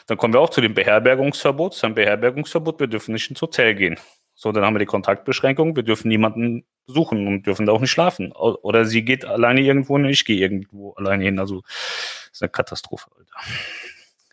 dann 0.05 0.17
kommen 0.17 0.33
wir 0.33 0.41
auch 0.41 0.49
zu 0.49 0.59
dem 0.59 0.73
Beherbergungsverbot. 0.73 1.71
Das 1.71 1.77
ist 1.77 1.85
ein 1.85 1.95
Beherbergungsverbot, 1.95 2.77
wir 2.81 2.87
dürfen 2.87 3.13
nicht 3.13 3.29
ins 3.29 3.41
Hotel 3.41 3.73
gehen. 3.73 3.97
So, 4.33 4.51
dann 4.51 4.65
haben 4.65 4.73
wir 4.73 4.79
die 4.79 4.85
Kontaktbeschränkung, 4.85 5.77
wir 5.77 5.83
dürfen 5.83 6.09
niemanden 6.09 6.65
suchen 6.85 7.25
und 7.25 7.43
dürfen 7.43 7.65
da 7.65 7.71
auch 7.71 7.79
nicht 7.79 7.91
schlafen. 7.91 8.33
Oder 8.33 8.83
sie 8.83 9.05
geht 9.05 9.23
alleine 9.23 9.61
irgendwo 9.61 9.95
und 9.95 10.03
ich 10.03 10.25
gehe 10.25 10.37
irgendwo 10.37 10.91
alleine 10.95 11.23
hin. 11.23 11.39
Also 11.39 11.61
ist 12.33 12.41
eine 12.41 12.49
Katastrophe, 12.49 13.09
Alter. 13.17 13.31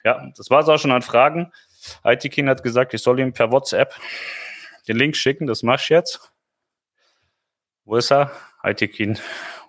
Ja, 0.05 0.29
das 0.37 0.51
war 0.51 0.59
es 0.59 0.69
auch 0.69 0.79
schon 0.79 0.91
an 0.91 1.03
Fragen. 1.03 1.53
ITKin 2.05 2.49
hat 2.49 2.65
gesagt, 2.65 2.95
ich 2.95 3.03
soll 3.03 3.21
ihm 3.21 3.33
per 3.33 3.53
WhatsApp 3.53 3.95
den 4.89 4.97
Link 4.97 5.17
schicken, 5.17 5.47
das 5.47 5.63
mach 5.63 5.81
ich 5.81 5.89
jetzt. 5.89 6.33
Wo 7.85 7.95
ist 7.95 8.11
er? 8.11 8.33
ITKin, 8.65 9.21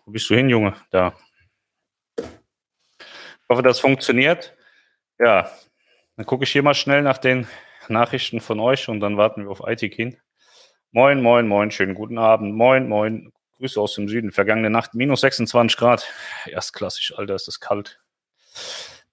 wo 0.05 0.11
bist 0.11 0.27
du 0.31 0.35
hin, 0.35 0.49
Junge? 0.49 0.73
Da. 0.89 1.13
Ich 2.17 3.49
hoffe, 3.49 3.61
das 3.61 3.79
funktioniert. 3.79 4.55
Ja, 5.23 5.49
dann 6.17 6.25
gucke 6.25 6.43
ich 6.43 6.51
hier 6.51 6.63
mal 6.63 6.73
schnell 6.73 7.01
nach 7.01 7.17
den 7.17 7.47
Nachrichten 7.87 8.41
von 8.41 8.59
euch 8.59 8.89
und 8.89 8.99
dann 8.99 9.15
warten 9.15 9.43
wir 9.43 9.51
auf 9.51 9.61
ITKin. 9.65 10.17
Moin, 10.91 11.21
moin, 11.21 11.47
moin, 11.47 11.71
schönen 11.71 11.95
guten 11.95 12.17
Abend. 12.17 12.53
Moin, 12.55 12.89
moin. 12.89 13.31
Grüße 13.57 13.79
aus 13.79 13.95
dem 13.95 14.09
Süden. 14.09 14.33
Vergangene 14.33 14.69
Nacht 14.69 14.95
minus 14.95 15.21
26 15.21 15.77
Grad. 15.77 16.11
Erstklassig, 16.45 17.13
Alter, 17.17 17.35
ist 17.35 17.47
das 17.47 17.61
kalt. 17.61 18.01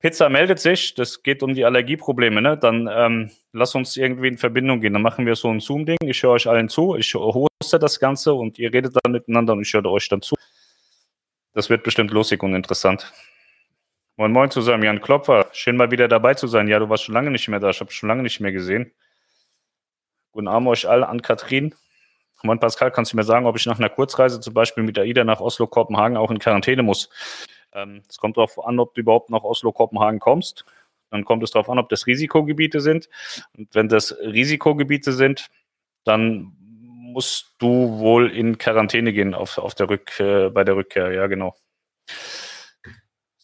Pizza 0.01 0.29
meldet 0.31 0.59
sich, 0.59 0.95
das 0.95 1.23
geht 1.23 1.45
um 1.45 1.55
die 1.55 1.65
Allergieprobleme, 1.65 2.43
ne? 2.43 2.59
Dann 2.59 2.89
ähm, 2.93 3.31
lass 3.53 3.77
uns 3.77 3.97
irgendwie 3.97 4.29
in 4.29 4.39
Verbindung 4.39 4.81
gehen. 4.81 4.95
Dann 4.95 5.03
machen 5.03 5.27
wir 5.27 5.37
so 5.37 5.49
ein 5.49 5.61
Zoom-Ding. 5.61 5.99
Ich 6.07 6.25
höre 6.25 6.33
euch 6.33 6.49
allen 6.49 6.69
zu, 6.69 6.97
ich 6.97 7.15
hoste 7.15 7.79
das 7.79 8.01
Ganze 8.01 8.35
und 8.35 8.59
ihr 8.59 8.73
redet 8.73 8.97
dann 9.01 9.13
miteinander 9.13 9.53
und 9.53 9.63
ich 9.63 9.73
höre 9.73 9.87
euch 9.87 10.09
dann 10.09 10.23
zu. 10.23 10.35
Das 11.55 11.71
wird 11.71 11.85
bestimmt 11.85 12.11
lustig 12.11 12.43
und 12.43 12.55
interessant. 12.55 13.13
Moin 14.21 14.33
Moin 14.33 14.51
zusammen, 14.51 14.83
Jan 14.83 15.01
Klopfer. 15.01 15.47
Schön 15.53 15.79
mal 15.79 15.91
wieder 15.91 16.07
dabei 16.07 16.35
zu 16.35 16.47
sein. 16.47 16.69
Ja, 16.69 16.79
du 16.79 16.91
warst 16.91 17.05
schon 17.05 17.15
lange 17.15 17.31
nicht 17.31 17.49
mehr 17.49 17.59
da. 17.59 17.71
Ich 17.71 17.81
habe 17.81 17.91
schon 17.91 18.07
lange 18.07 18.23
nicht 18.23 18.39
mehr 18.39 18.53
gesehen. 18.53 18.93
Guten 20.33 20.47
Abend 20.47 20.69
euch 20.69 20.87
alle 20.87 21.09
an 21.09 21.23
Katrin. 21.23 21.75
Moin 22.43 22.61
Pascal, 22.61 22.91
kannst 22.91 23.15
du 23.15 23.17
mir 23.17 23.23
sagen, 23.23 23.47
ob 23.47 23.57
ich 23.57 23.65
nach 23.65 23.79
einer 23.79 23.89
Kurzreise 23.89 24.39
zum 24.39 24.53
Beispiel 24.53 24.85
mit 24.85 24.99
AIDA 24.99 25.25
nach 25.25 25.41
Oslo-Kopenhagen 25.41 26.19
auch 26.19 26.31
in 26.31 26.39
Quarantäne 26.39 26.83
muss? 26.83 27.09
Ähm, 27.73 28.03
es 28.11 28.19
kommt 28.19 28.37
darauf 28.37 28.63
an, 28.63 28.79
ob 28.79 28.93
du 28.95 29.01
überhaupt 29.01 29.31
nach 29.31 29.43
Oslo-Kopenhagen 29.43 30.21
kommst. 30.21 30.67
Dann 31.11 31.25
kommt 31.25 31.43
es 31.43 31.53
darauf 31.53 31.71
an, 31.71 31.79
ob 31.79 31.89
das 31.89 32.07
Risikogebiete 32.07 32.83
sind. 32.83 33.09
Und 33.57 33.75
wenn 33.75 33.89
das 33.89 34.15
Risikogebiete 34.21 35.15
sind, 35.15 35.49
dann 36.05 36.53
musst 36.61 37.55
du 37.57 37.99
wohl 37.99 38.31
in 38.31 38.59
Quarantäne 38.59 39.15
gehen 39.15 39.33
auf, 39.33 39.57
auf 39.57 39.75
der 39.75 39.89
Rück, 39.89 40.21
äh, 40.21 40.51
bei 40.51 40.63
der 40.63 40.77
Rückkehr. 40.77 41.11
Ja, 41.11 41.27
genau. 41.27 41.57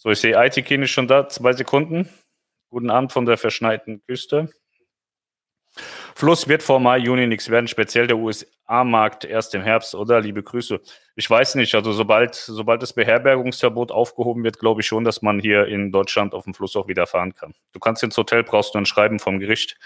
So, 0.06 0.12
ich 0.12 0.20
sehe 0.20 0.40
ITKIN 0.40 0.84
ist 0.84 0.92
schon 0.92 1.08
da. 1.08 1.28
Zwei 1.28 1.52
Sekunden. 1.52 2.08
Guten 2.70 2.90
Abend 2.90 3.10
von 3.10 3.26
der 3.26 3.36
verschneiten 3.36 4.04
Küste. 4.06 4.48
Fluss 6.14 6.46
wird 6.46 6.62
vor 6.62 6.78
Mai, 6.78 6.98
Juni 6.98 7.26
nichts 7.26 7.50
werden, 7.50 7.66
speziell 7.66 8.06
der 8.06 8.16
USA-Markt 8.16 9.24
erst 9.24 9.56
im 9.56 9.62
Herbst, 9.62 9.96
oder? 9.96 10.20
Liebe 10.20 10.44
Grüße. 10.44 10.80
Ich 11.16 11.28
weiß 11.28 11.56
nicht, 11.56 11.74
also 11.74 11.90
sobald, 11.90 12.36
sobald 12.36 12.82
das 12.82 12.92
Beherbergungsverbot 12.92 13.90
aufgehoben 13.90 14.44
wird, 14.44 14.60
glaube 14.60 14.82
ich 14.82 14.86
schon, 14.86 15.02
dass 15.02 15.22
man 15.22 15.40
hier 15.40 15.66
in 15.66 15.90
Deutschland 15.90 16.34
auf 16.34 16.44
dem 16.44 16.54
Fluss 16.54 16.76
auch 16.76 16.86
wieder 16.86 17.08
fahren 17.08 17.34
kann. 17.34 17.52
Du 17.72 17.80
kannst 17.80 18.04
ins 18.04 18.16
Hotel, 18.16 18.44
brauchst 18.44 18.76
du 18.76 18.78
ein 18.78 18.86
Schreiben 18.86 19.18
vom 19.18 19.40
Gericht. 19.40 19.76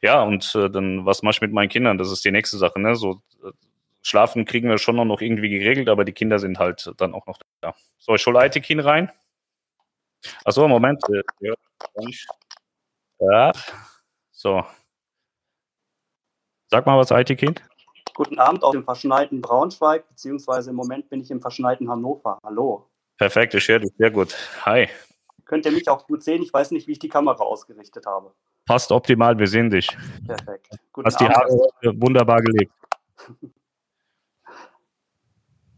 Ja, 0.00 0.22
und 0.22 0.54
äh, 0.54 0.70
dann, 0.70 1.06
was 1.06 1.24
mache 1.24 1.32
ich 1.32 1.40
mit 1.40 1.52
meinen 1.52 1.70
Kindern? 1.70 1.98
Das 1.98 2.12
ist 2.12 2.24
die 2.24 2.30
nächste 2.30 2.56
Sache, 2.56 2.80
ne? 2.80 2.94
So, 2.94 3.20
äh, 3.44 3.50
Schlafen 4.00 4.44
kriegen 4.44 4.68
wir 4.68 4.78
schon 4.78 4.94
noch 4.94 5.20
irgendwie 5.20 5.48
geregelt, 5.48 5.88
aber 5.88 6.04
die 6.04 6.12
Kinder 6.12 6.38
sind 6.38 6.60
halt 6.60 6.92
dann 6.98 7.14
auch 7.14 7.26
noch 7.26 7.40
da. 7.60 7.74
So, 7.98 8.14
ich 8.14 8.24
hole 8.26 8.38
Aitekin 8.38 8.78
rein. 8.78 9.10
Achso, 10.44 10.68
Moment. 10.68 11.02
Ja. 13.18 13.52
So, 14.30 14.62
Sag 16.68 16.84
mal 16.84 16.98
was, 16.98 17.10
IT-Kind. 17.10 17.62
Guten 18.14 18.38
Abend 18.38 18.64
aus 18.64 18.72
dem 18.72 18.84
verschneiten 18.84 19.40
Braunschweig, 19.40 20.08
beziehungsweise 20.08 20.70
im 20.70 20.76
Moment 20.76 21.08
bin 21.08 21.20
ich 21.20 21.30
im 21.30 21.40
verschneiten 21.40 21.88
Hannover. 21.88 22.38
Hallo. 22.42 22.90
Perfekt, 23.18 23.54
ich 23.54 23.68
höre 23.68 23.80
dich 23.80 23.92
sehr 23.96 24.10
gut. 24.10 24.34
Hi. 24.64 24.88
Könnt 25.44 25.64
ihr 25.64 25.72
mich 25.72 25.88
auch 25.88 26.06
gut 26.06 26.22
sehen? 26.22 26.42
Ich 26.42 26.52
weiß 26.52 26.72
nicht, 26.72 26.88
wie 26.88 26.92
ich 26.92 26.98
die 26.98 27.08
Kamera 27.08 27.44
ausgerichtet 27.44 28.04
habe. 28.06 28.34
Passt 28.66 28.90
optimal, 28.90 29.38
wir 29.38 29.46
sehen 29.46 29.70
dich. 29.70 29.86
Perfekt. 30.26 30.68
Guten 30.92 31.06
Hast 31.06 31.20
Abend. 31.20 31.30
die 31.30 31.34
Haare 31.34 32.00
wunderbar 32.00 32.40
gelegt. 32.40 32.72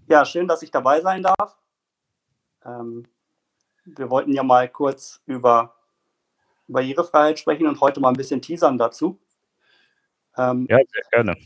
Ja, 0.06 0.24
schön, 0.24 0.48
dass 0.48 0.62
ich 0.62 0.70
dabei 0.70 1.02
sein 1.02 1.22
darf. 1.22 1.58
Ähm, 2.64 3.06
wir 3.96 4.10
wollten 4.10 4.32
ja 4.32 4.42
mal 4.42 4.68
kurz 4.68 5.20
über 5.26 5.74
Barrierefreiheit 6.66 7.38
sprechen 7.38 7.66
und 7.66 7.80
heute 7.80 8.00
mal 8.00 8.10
ein 8.10 8.16
bisschen 8.16 8.42
teasern 8.42 8.78
dazu. 8.78 9.18
Ähm, 10.36 10.66
ja, 10.68 10.76
sehr 10.76 11.04
gerne. 11.10 11.36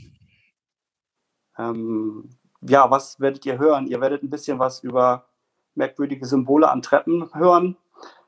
Ähm, 1.59 2.31
ja, 2.61 2.91
was 2.91 3.21
werdet 3.21 3.47
ihr 3.47 3.59
hören? 3.59 3.87
Ihr 3.87 4.01
werdet 4.01 4.23
ein 4.23 4.31
bisschen 4.31 4.59
was 4.59 4.83
über 4.83 5.27
merkwürdige 5.75 6.27
Symbole 6.27 6.71
an 6.71 6.83
Treppen 6.83 7.33
hören. 7.35 7.77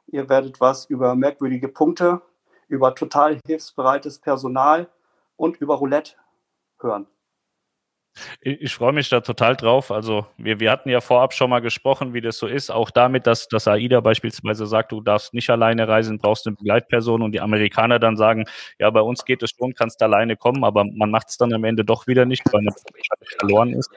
Ihr 0.06 0.28
werdet 0.28 0.60
was 0.60 0.86
über 0.86 1.14
merkwürdige 1.14 1.68
Punkte, 1.68 2.22
über 2.68 2.94
total 2.94 3.40
hilfsbereites 3.46 4.18
Personal 4.18 4.88
und 5.36 5.56
über 5.60 5.76
Roulette 5.76 6.14
hören. 6.78 7.06
Ich, 8.40 8.60
ich 8.60 8.74
freue 8.74 8.92
mich 8.92 9.08
da 9.08 9.20
total 9.20 9.56
drauf. 9.56 9.90
Also 9.90 10.26
wir, 10.36 10.60
wir 10.60 10.70
hatten 10.70 10.88
ja 10.88 11.00
vorab 11.00 11.34
schon 11.34 11.50
mal 11.50 11.60
gesprochen, 11.60 12.14
wie 12.14 12.20
das 12.20 12.38
so 12.38 12.46
ist. 12.46 12.70
Auch 12.70 12.90
damit, 12.90 13.26
dass, 13.26 13.48
dass 13.48 13.66
AIDA 13.66 14.00
beispielsweise 14.00 14.66
sagt, 14.66 14.92
du 14.92 15.00
darfst 15.00 15.34
nicht 15.34 15.50
alleine 15.50 15.88
reisen, 15.88 16.18
brauchst 16.18 16.46
eine 16.46 16.56
Begleitperson 16.56 17.22
und 17.22 17.32
die 17.32 17.40
Amerikaner 17.40 17.98
dann 17.98 18.16
sagen, 18.16 18.44
ja, 18.78 18.90
bei 18.90 19.00
uns 19.00 19.24
geht 19.24 19.42
es 19.42 19.50
schon, 19.50 19.74
kannst 19.74 20.02
alleine 20.02 20.36
kommen, 20.36 20.64
aber 20.64 20.84
man 20.84 21.10
macht 21.10 21.28
es 21.28 21.36
dann 21.36 21.52
am 21.52 21.64
Ende 21.64 21.84
doch 21.84 22.06
wieder 22.06 22.24
nicht, 22.24 22.42
weil 22.52 22.60
eine 22.60 22.70
verloren 23.38 23.72
ist. 23.72 23.90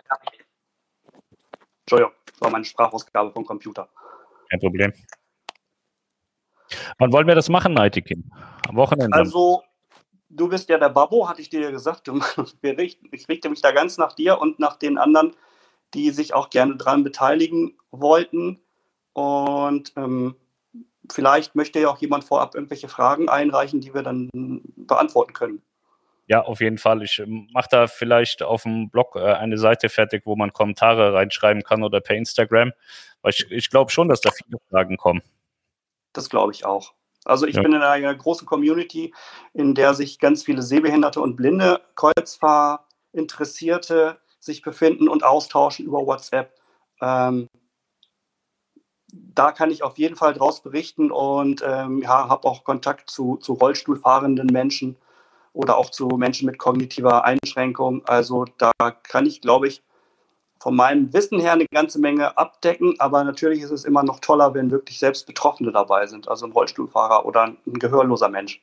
Entschuldigung, 1.82 2.13
das 2.25 2.41
war 2.41 2.49
meine 2.49 2.65
Sprachausgabe 2.65 3.32
vom 3.32 3.45
Computer. 3.45 3.88
Kein 4.49 4.60
Problem. 4.60 4.93
Wann 6.97 7.13
wollen 7.13 7.27
wir 7.27 7.36
das 7.36 7.49
machen, 7.49 7.73
Nightikin? 7.73 8.30
Am 8.67 8.75
Wochenende? 8.75 9.15
Also 9.15 9.63
du 10.30 10.48
bist 10.50 10.70
ja 10.70 10.78
der 10.78 10.90
Babbo, 10.90 11.28
hatte 11.28 11.42
ich 11.42 11.50
dir 11.50 11.62
ja 11.62 11.72
gesagt. 11.72 12.08
ich 12.62 13.30
richte 13.30 13.50
mich 13.50 13.62
da 13.62 13.72
ganz 13.72 13.98
nach 13.98 14.13
dir 14.13 14.40
und 14.40 14.60
nach 14.60 14.76
den 14.78 14.98
anderen, 14.98 15.36
die 15.94 16.12
sich 16.12 16.34
auch 16.34 16.50
gerne 16.50 16.76
daran 16.76 17.04
beteiligen 17.04 17.78
wollten. 17.92 18.60
Und 19.13 19.94
ähm, 19.96 20.36
vielleicht 21.12 21.56
möchte 21.56 21.80
ja 21.80 21.90
auch 21.90 21.98
jemand 22.00 22.24
vorab 22.24 22.56
irgendwelche 22.56 22.88
Fragen 22.88 23.30
einreichen, 23.30 23.82
die 23.82 23.94
wir 23.94 24.04
dann 24.04 24.30
beantworten 24.76 25.34
können. 25.34 25.62
Ja, 26.30 26.42
auf 26.42 26.60
jeden 26.60 26.78
Fall. 26.78 27.04
Ich 27.04 27.20
ähm, 27.20 27.48
mache 27.54 27.70
da 27.72 27.88
vielleicht 27.88 28.44
auf 28.44 28.63
dem 28.63 28.90
Blog 28.90 29.16
äh, 29.16 29.20
eine 29.20 29.58
Seite 29.58 29.88
fertig, 29.88 30.24
wo 30.26 30.36
man 30.36 30.52
Kommentare 30.52 31.13
reinschreiben 31.13 31.63
kann 31.63 31.84
oder 31.84 32.02
per 32.02 32.18
Instagram. 32.18 32.74
Weil 33.22 33.32
ich, 33.32 33.50
ich 33.50 33.70
glaube 33.70 33.92
schon, 33.92 34.10
dass 34.10 34.20
da 34.20 34.32
viele 34.32 34.60
Fragen 34.70 34.98
kommen. 34.98 35.22
Das 36.12 36.30
glaube 36.30 36.52
ich 36.52 36.66
auch. 36.66 36.94
Also 37.28 37.46
ich 37.46 37.56
ja. 37.56 37.62
bin 37.62 37.74
in 37.74 37.82
einer 37.82 38.16
großen 38.16 38.48
Community, 38.48 39.13
in 39.54 39.76
der 39.76 39.94
sich 39.94 40.20
ganz 40.20 40.44
viele 40.44 40.62
Sehbehinderte 40.62 41.20
und 41.22 41.36
blinde 41.36 41.82
Kreuzfahrinteressierte 41.96 44.20
sich 44.40 44.62
befinden 44.62 45.10
und 45.10 45.24
austauschen 45.24 45.86
über 45.86 46.06
WhatsApp. 46.06 46.54
Ähm, 47.02 47.48
da 49.12 49.52
kann 49.52 49.72
ich 49.72 49.84
auf 49.84 49.98
jeden 49.98 50.16
Fall 50.16 50.34
draus 50.34 50.62
berichten 50.62 51.12
und 51.12 51.62
ähm, 51.66 52.02
ja, 52.02 52.30
habe 52.30 52.48
auch 52.48 52.63
Kontakt 52.63 53.10
zu, 53.10 53.36
zu 53.38 53.54
Rollstuhlfahrenden 53.54 54.48
Menschen 54.48 54.98
oder 55.54 55.78
auch 55.78 55.90
zu 55.90 56.08
Menschen 56.08 56.46
mit 56.46 56.58
kognitiver 56.58 57.26
Einschränkung. 57.26 58.06
Also 58.06 58.46
da 58.58 58.72
kann 59.04 59.26
ich, 59.26 59.42
glaube 59.42 59.68
ich, 59.68 59.84
von 60.60 60.76
meinem 60.76 61.13
Wissen 61.13 61.39
her 61.39 61.54
eine 61.54 61.65
ganze 61.72 62.00
Menge 62.00 62.38
abdecken, 62.38 62.96
aber 63.00 63.24
natürlich 63.24 63.62
ist 63.62 63.72
es 63.72 63.86
immer 63.86 64.04
noch 64.04 64.20
toller, 64.20 64.54
wenn 64.54 64.72
wirklich 64.72 65.00
selbst 65.00 65.28
Betroffene 65.28 65.72
dabei 65.72 66.08
sind, 66.08 66.28
also 66.28 66.46
ein 66.46 66.52
Rollstuhlfahrer 66.52 67.26
oder 67.26 67.43
ein 67.43 67.58
gehörloser 67.65 68.30
Mensch. 68.30 68.62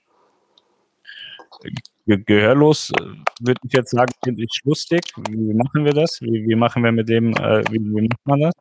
Gehörlos 2.07 2.90
äh, 2.90 3.04
würde 3.40 3.61
ich 3.64 3.72
jetzt 3.72 3.90
sagen, 3.90 4.12
finde 4.22 4.42
ich 4.42 4.61
lustig. 4.64 5.00
Wie 5.28 5.54
machen 5.54 5.85
wir 5.85 5.92
das? 5.92 6.20
Wie, 6.20 6.46
wie 6.46 6.54
machen 6.54 6.83
wir 6.85 6.92
mit 6.92 7.09
dem, 7.09 7.33
äh, 7.33 7.64
wie, 7.70 7.78
wie 7.80 8.09
macht 8.09 8.26
man 8.26 8.40
das? 8.40 8.52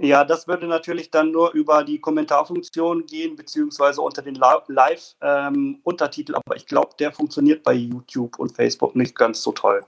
Ja, 0.00 0.24
das 0.24 0.46
würde 0.46 0.68
natürlich 0.68 1.10
dann 1.10 1.32
nur 1.32 1.52
über 1.52 1.82
die 1.82 1.98
Kommentarfunktion 1.98 3.06
gehen, 3.06 3.34
beziehungsweise 3.34 4.00
unter 4.00 4.22
den 4.22 4.36
Live-Untertitel, 4.36 6.32
ähm, 6.32 6.40
aber 6.44 6.56
ich 6.56 6.66
glaube, 6.66 6.90
der 7.00 7.10
funktioniert 7.10 7.64
bei 7.64 7.72
YouTube 7.72 8.38
und 8.38 8.54
Facebook 8.54 8.94
nicht 8.94 9.16
ganz 9.16 9.42
so 9.42 9.50
toll. 9.50 9.84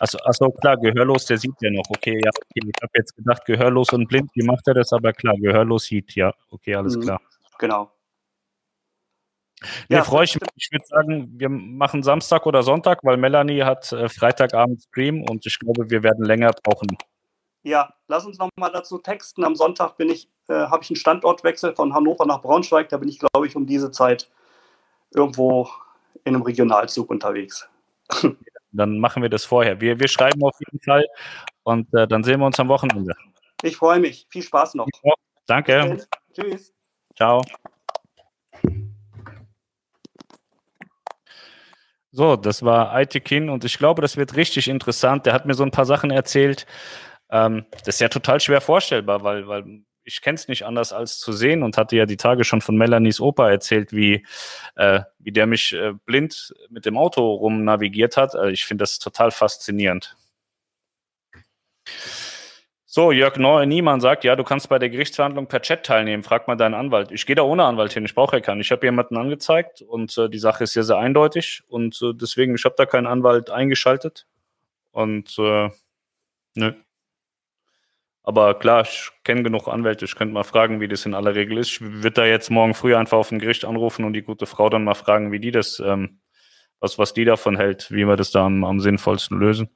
Also, 0.00 0.18
achso, 0.24 0.50
klar, 0.50 0.76
gehörlos, 0.76 1.26
der 1.26 1.38
sieht 1.38 1.54
ja 1.60 1.70
noch. 1.70 1.84
Okay, 1.88 2.20
ja, 2.22 2.30
okay. 2.30 2.70
Ich 2.74 2.82
habe 2.82 2.92
jetzt 2.94 3.16
gedacht, 3.16 3.44
gehörlos 3.44 3.90
und 3.92 4.08
blind, 4.08 4.30
wie 4.34 4.44
macht 4.44 4.66
er 4.68 4.74
das? 4.74 4.92
Aber 4.92 5.12
klar, 5.12 5.34
gehörlos 5.38 5.84
sieht, 5.84 6.14
ja. 6.14 6.32
Okay, 6.50 6.74
alles 6.74 6.96
mhm, 6.96 7.00
klar. 7.02 7.20
Genau. 7.58 7.90
Nee, 9.88 9.96
ja, 9.96 10.04
freue 10.04 10.24
ich 10.24 10.34
mich. 10.40 10.48
Ich 10.56 10.72
würde 10.72 10.86
sagen, 10.86 11.38
wir 11.38 11.50
machen 11.50 12.02
Samstag 12.02 12.46
oder 12.46 12.62
Sonntag, 12.62 13.00
weil 13.02 13.18
Melanie 13.18 13.62
hat 13.62 13.92
äh, 13.92 14.08
Freitagabend 14.08 14.82
Stream 14.82 15.22
und 15.28 15.44
ich 15.44 15.58
glaube, 15.58 15.90
wir 15.90 16.02
werden 16.02 16.24
länger 16.24 16.52
brauchen. 16.62 16.88
Ja, 17.62 17.92
lass 18.08 18.24
uns 18.24 18.38
nochmal 18.38 18.72
dazu 18.72 18.98
texten. 18.98 19.44
Am 19.44 19.54
Sonntag 19.54 19.98
bin 19.98 20.08
ich, 20.08 20.30
äh, 20.48 20.54
habe 20.54 20.82
ich 20.82 20.90
einen 20.90 20.96
Standortwechsel 20.96 21.74
von 21.74 21.92
Hannover 21.92 22.24
nach 22.24 22.40
Braunschweig. 22.40 22.88
Da 22.88 22.96
bin 22.96 23.08
ich, 23.08 23.18
glaube 23.18 23.46
ich, 23.46 23.54
um 23.54 23.66
diese 23.66 23.90
Zeit 23.90 24.30
irgendwo 25.10 25.68
in 26.24 26.34
einem 26.34 26.42
Regionalzug 26.42 27.10
unterwegs. 27.10 27.68
Dann 28.72 28.98
machen 28.98 29.22
wir 29.22 29.30
das 29.30 29.44
vorher. 29.44 29.80
Wir, 29.80 29.98
wir 29.98 30.08
schreiben 30.08 30.42
auf 30.44 30.56
jeden 30.60 30.82
Fall 30.82 31.06
und 31.64 31.92
äh, 31.94 32.06
dann 32.06 32.22
sehen 32.24 32.40
wir 32.40 32.46
uns 32.46 32.60
am 32.60 32.68
Wochenende. 32.68 33.14
Ich 33.62 33.76
freue 33.76 34.00
mich. 34.00 34.26
Viel 34.30 34.42
Spaß 34.42 34.74
noch. 34.74 34.86
Danke. 35.46 36.06
Tschüss. 36.32 36.72
Ciao. 37.16 37.42
So, 42.12 42.36
das 42.36 42.64
war 42.64 42.92
Aitekin 42.92 43.48
und 43.48 43.64
ich 43.64 43.78
glaube, 43.78 44.02
das 44.02 44.16
wird 44.16 44.34
richtig 44.34 44.68
interessant. 44.68 45.26
Der 45.26 45.32
hat 45.32 45.46
mir 45.46 45.54
so 45.54 45.62
ein 45.62 45.70
paar 45.70 45.84
Sachen 45.84 46.10
erzählt. 46.10 46.66
Ähm, 47.30 47.66
das 47.84 47.96
ist 47.96 48.00
ja 48.00 48.08
total 48.08 48.40
schwer 48.40 48.60
vorstellbar, 48.60 49.22
weil, 49.22 49.46
weil 49.46 49.82
ich 50.10 50.22
kenne 50.22 50.34
es 50.34 50.48
nicht 50.48 50.64
anders 50.64 50.92
als 50.92 51.18
zu 51.18 51.32
sehen 51.32 51.62
und 51.62 51.76
hatte 51.76 51.96
ja 51.96 52.04
die 52.04 52.16
Tage 52.16 52.42
schon 52.44 52.60
von 52.60 52.76
Melanies 52.76 53.20
Opa 53.20 53.48
erzählt, 53.48 53.92
wie, 53.92 54.26
äh, 54.74 55.00
wie 55.18 55.30
der 55.30 55.46
mich 55.46 55.72
äh, 55.72 55.92
blind 56.04 56.52
mit 56.68 56.84
dem 56.84 56.98
Auto 56.98 57.32
rum 57.32 57.64
navigiert 57.64 58.16
hat. 58.16 58.34
Also 58.34 58.48
ich 58.48 58.64
finde 58.64 58.82
das 58.82 58.98
total 58.98 59.30
faszinierend. 59.30 60.16
So, 62.86 63.12
Jörg 63.12 63.36
Niemann 63.36 64.00
sagt, 64.00 64.24
ja, 64.24 64.34
du 64.34 64.42
kannst 64.42 64.68
bei 64.68 64.80
der 64.80 64.90
Gerichtsverhandlung 64.90 65.46
per 65.46 65.62
Chat 65.62 65.86
teilnehmen. 65.86 66.24
Frag 66.24 66.48
mal 66.48 66.56
deinen 66.56 66.74
Anwalt. 66.74 67.12
Ich 67.12 67.24
gehe 67.24 67.36
da 67.36 67.42
ohne 67.42 67.62
Anwalt 67.64 67.92
hin. 67.92 68.04
Ich 68.04 68.16
brauche 68.16 68.36
ja 68.36 68.40
keinen. 68.40 68.60
Ich 68.60 68.72
habe 68.72 68.84
jemanden 68.84 69.16
angezeigt 69.16 69.80
und 69.80 70.18
äh, 70.18 70.28
die 70.28 70.40
Sache 70.40 70.64
ist 70.64 70.72
sehr, 70.72 70.82
sehr 70.82 70.98
eindeutig 70.98 71.62
und 71.68 72.02
äh, 72.02 72.12
deswegen, 72.14 72.56
ich 72.56 72.64
habe 72.64 72.74
da 72.76 72.86
keinen 72.86 73.06
Anwalt 73.06 73.48
eingeschaltet 73.48 74.26
und 74.90 75.38
äh, 75.38 75.70
nö. 76.56 76.72
Aber 78.22 78.54
klar, 78.54 78.82
ich 78.82 79.10
kenne 79.24 79.42
genug 79.42 79.66
Anwälte. 79.68 80.04
Ich 80.04 80.14
könnte 80.14 80.34
mal 80.34 80.44
fragen, 80.44 80.80
wie 80.80 80.88
das 80.88 81.06
in 81.06 81.14
aller 81.14 81.34
Regel 81.34 81.58
ist. 81.58 81.68
Ich 81.68 81.80
würde 81.80 82.12
da 82.12 82.24
jetzt 82.26 82.50
morgen 82.50 82.74
früh 82.74 82.94
einfach 82.94 83.18
auf 83.18 83.32
ein 83.32 83.38
Gericht 83.38 83.64
anrufen 83.64 84.04
und 84.04 84.12
die 84.12 84.22
gute 84.22 84.46
Frau 84.46 84.68
dann 84.68 84.84
mal 84.84 84.94
fragen, 84.94 85.32
wie 85.32 85.40
die 85.40 85.50
das, 85.50 85.80
ähm, 85.84 86.20
was, 86.80 86.98
was 86.98 87.14
die 87.14 87.24
davon 87.24 87.56
hält, 87.56 87.90
wie 87.90 88.06
wir 88.06 88.16
das 88.16 88.30
da 88.30 88.44
am, 88.44 88.64
am 88.64 88.80
sinnvollsten 88.80 89.38
lösen. 89.38 89.70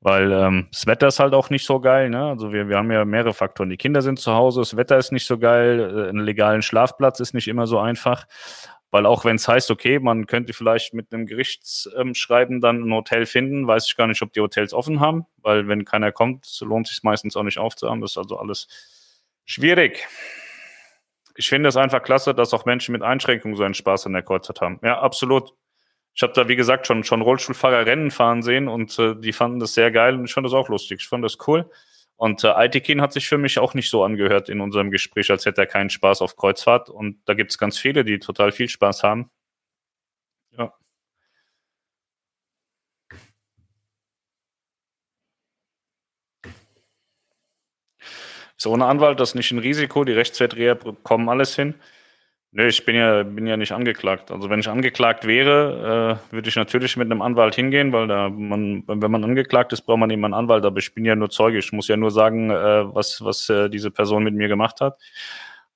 Weil 0.00 0.32
ähm, 0.32 0.68
das 0.70 0.86
Wetter 0.86 1.08
ist 1.08 1.18
halt 1.18 1.32
auch 1.32 1.48
nicht 1.48 1.64
so 1.64 1.80
geil. 1.80 2.10
Ne? 2.10 2.26
Also 2.26 2.52
wir, 2.52 2.68
wir 2.68 2.76
haben 2.76 2.92
ja 2.92 3.06
mehrere 3.06 3.32
Faktoren. 3.32 3.70
Die 3.70 3.78
Kinder 3.78 4.02
sind 4.02 4.18
zu 4.18 4.34
Hause, 4.34 4.60
das 4.60 4.76
Wetter 4.76 4.98
ist 4.98 5.12
nicht 5.12 5.26
so 5.26 5.38
geil, 5.38 5.80
äh, 5.80 6.08
einen 6.10 6.20
legalen 6.20 6.60
Schlafplatz 6.60 7.20
ist 7.20 7.32
nicht 7.32 7.48
immer 7.48 7.66
so 7.66 7.78
einfach. 7.78 8.26
Weil 8.94 9.06
auch 9.06 9.24
wenn 9.24 9.34
es 9.34 9.48
heißt, 9.48 9.72
okay, 9.72 9.98
man 9.98 10.28
könnte 10.28 10.52
vielleicht 10.52 10.94
mit 10.94 11.12
einem 11.12 11.26
Gerichtsschreiben 11.26 12.60
dann 12.60 12.84
ein 12.84 12.94
Hotel 12.94 13.26
finden, 13.26 13.66
weiß 13.66 13.88
ich 13.88 13.96
gar 13.96 14.06
nicht, 14.06 14.22
ob 14.22 14.32
die 14.32 14.40
Hotels 14.40 14.72
offen 14.72 15.00
haben, 15.00 15.26
weil 15.38 15.66
wenn 15.66 15.84
keiner 15.84 16.12
kommt, 16.12 16.46
lohnt 16.60 16.86
sich 16.86 17.02
meistens 17.02 17.36
auch 17.36 17.42
nicht 17.42 17.58
aufzuhaben. 17.58 18.00
Das 18.00 18.12
ist 18.12 18.18
also 18.18 18.38
alles 18.38 18.68
schwierig. 19.46 20.06
Ich 21.34 21.48
finde 21.48 21.70
es 21.70 21.76
einfach 21.76 22.04
klasse, 22.04 22.36
dass 22.36 22.54
auch 22.54 22.66
Menschen 22.66 22.92
mit 22.92 23.02
Einschränkungen 23.02 23.56
so 23.56 23.64
einen 23.64 23.74
Spaß 23.74 24.06
an 24.06 24.12
der 24.12 24.22
Kreuzfahrt 24.22 24.60
haben. 24.60 24.78
Ja, 24.84 25.00
absolut. 25.00 25.54
Ich 26.14 26.22
habe 26.22 26.32
da, 26.32 26.46
wie 26.46 26.54
gesagt, 26.54 26.86
schon, 26.86 27.02
schon 27.02 27.20
Rollstuhlfahrer 27.20 27.86
Rennen 27.86 28.12
fahren 28.12 28.42
sehen 28.42 28.68
und 28.68 28.96
äh, 29.00 29.16
die 29.16 29.32
fanden 29.32 29.58
das 29.58 29.74
sehr 29.74 29.90
geil 29.90 30.14
und 30.14 30.26
ich 30.26 30.32
fand 30.32 30.46
das 30.46 30.54
auch 30.54 30.68
lustig. 30.68 31.00
Ich 31.00 31.08
fand 31.08 31.24
das 31.24 31.36
cool. 31.48 31.68
Und 32.16 32.44
äh, 32.44 32.48
Aitikin 32.48 33.00
hat 33.00 33.12
sich 33.12 33.28
für 33.28 33.38
mich 33.38 33.58
auch 33.58 33.74
nicht 33.74 33.90
so 33.90 34.04
angehört 34.04 34.48
in 34.48 34.60
unserem 34.60 34.90
Gespräch, 34.90 35.30
als 35.30 35.46
hätte 35.46 35.62
er 35.62 35.66
keinen 35.66 35.90
Spaß 35.90 36.22
auf 36.22 36.36
Kreuzfahrt. 36.36 36.88
Und 36.90 37.20
da 37.26 37.34
gibt 37.34 37.50
es 37.50 37.58
ganz 37.58 37.78
viele, 37.78 38.04
die 38.04 38.18
total 38.18 38.52
viel 38.52 38.68
Spaß 38.68 39.02
haben. 39.02 39.30
Ja. 40.56 40.72
So 48.56 48.70
ohne 48.72 48.86
Anwalt, 48.86 49.20
das 49.20 49.30
ist 49.30 49.34
nicht 49.34 49.50
ein 49.52 49.58
Risiko. 49.58 50.04
Die 50.04 50.12
Rechtsvertreter 50.12 50.76
bekommen 50.76 51.28
alles 51.28 51.54
hin. 51.56 51.74
Nö, 52.56 52.68
ich 52.68 52.84
bin 52.84 52.94
ja, 52.94 53.24
bin 53.24 53.48
ja 53.48 53.56
nicht 53.56 53.72
angeklagt. 53.72 54.30
Also 54.30 54.48
wenn 54.48 54.60
ich 54.60 54.68
angeklagt 54.68 55.26
wäre, 55.26 56.20
äh, 56.30 56.32
würde 56.32 56.48
ich 56.48 56.54
natürlich 56.54 56.96
mit 56.96 57.10
einem 57.10 57.20
Anwalt 57.20 57.56
hingehen, 57.56 57.92
weil 57.92 58.06
da 58.06 58.28
man, 58.28 58.84
wenn 58.86 59.10
man 59.10 59.24
angeklagt 59.24 59.72
ist, 59.72 59.82
braucht 59.82 59.98
man 59.98 60.10
eben 60.10 60.24
einen 60.24 60.34
Anwalt. 60.34 60.64
Aber 60.64 60.78
ich 60.78 60.94
bin 60.94 61.04
ja 61.04 61.16
nur 61.16 61.30
Zeuge. 61.30 61.58
Ich 61.58 61.72
muss 61.72 61.88
ja 61.88 61.96
nur 61.96 62.12
sagen, 62.12 62.50
äh, 62.50 62.94
was, 62.94 63.24
was 63.24 63.48
äh, 63.50 63.68
diese 63.68 63.90
Person 63.90 64.22
mit 64.22 64.34
mir 64.34 64.46
gemacht 64.46 64.80
hat. 64.80 65.00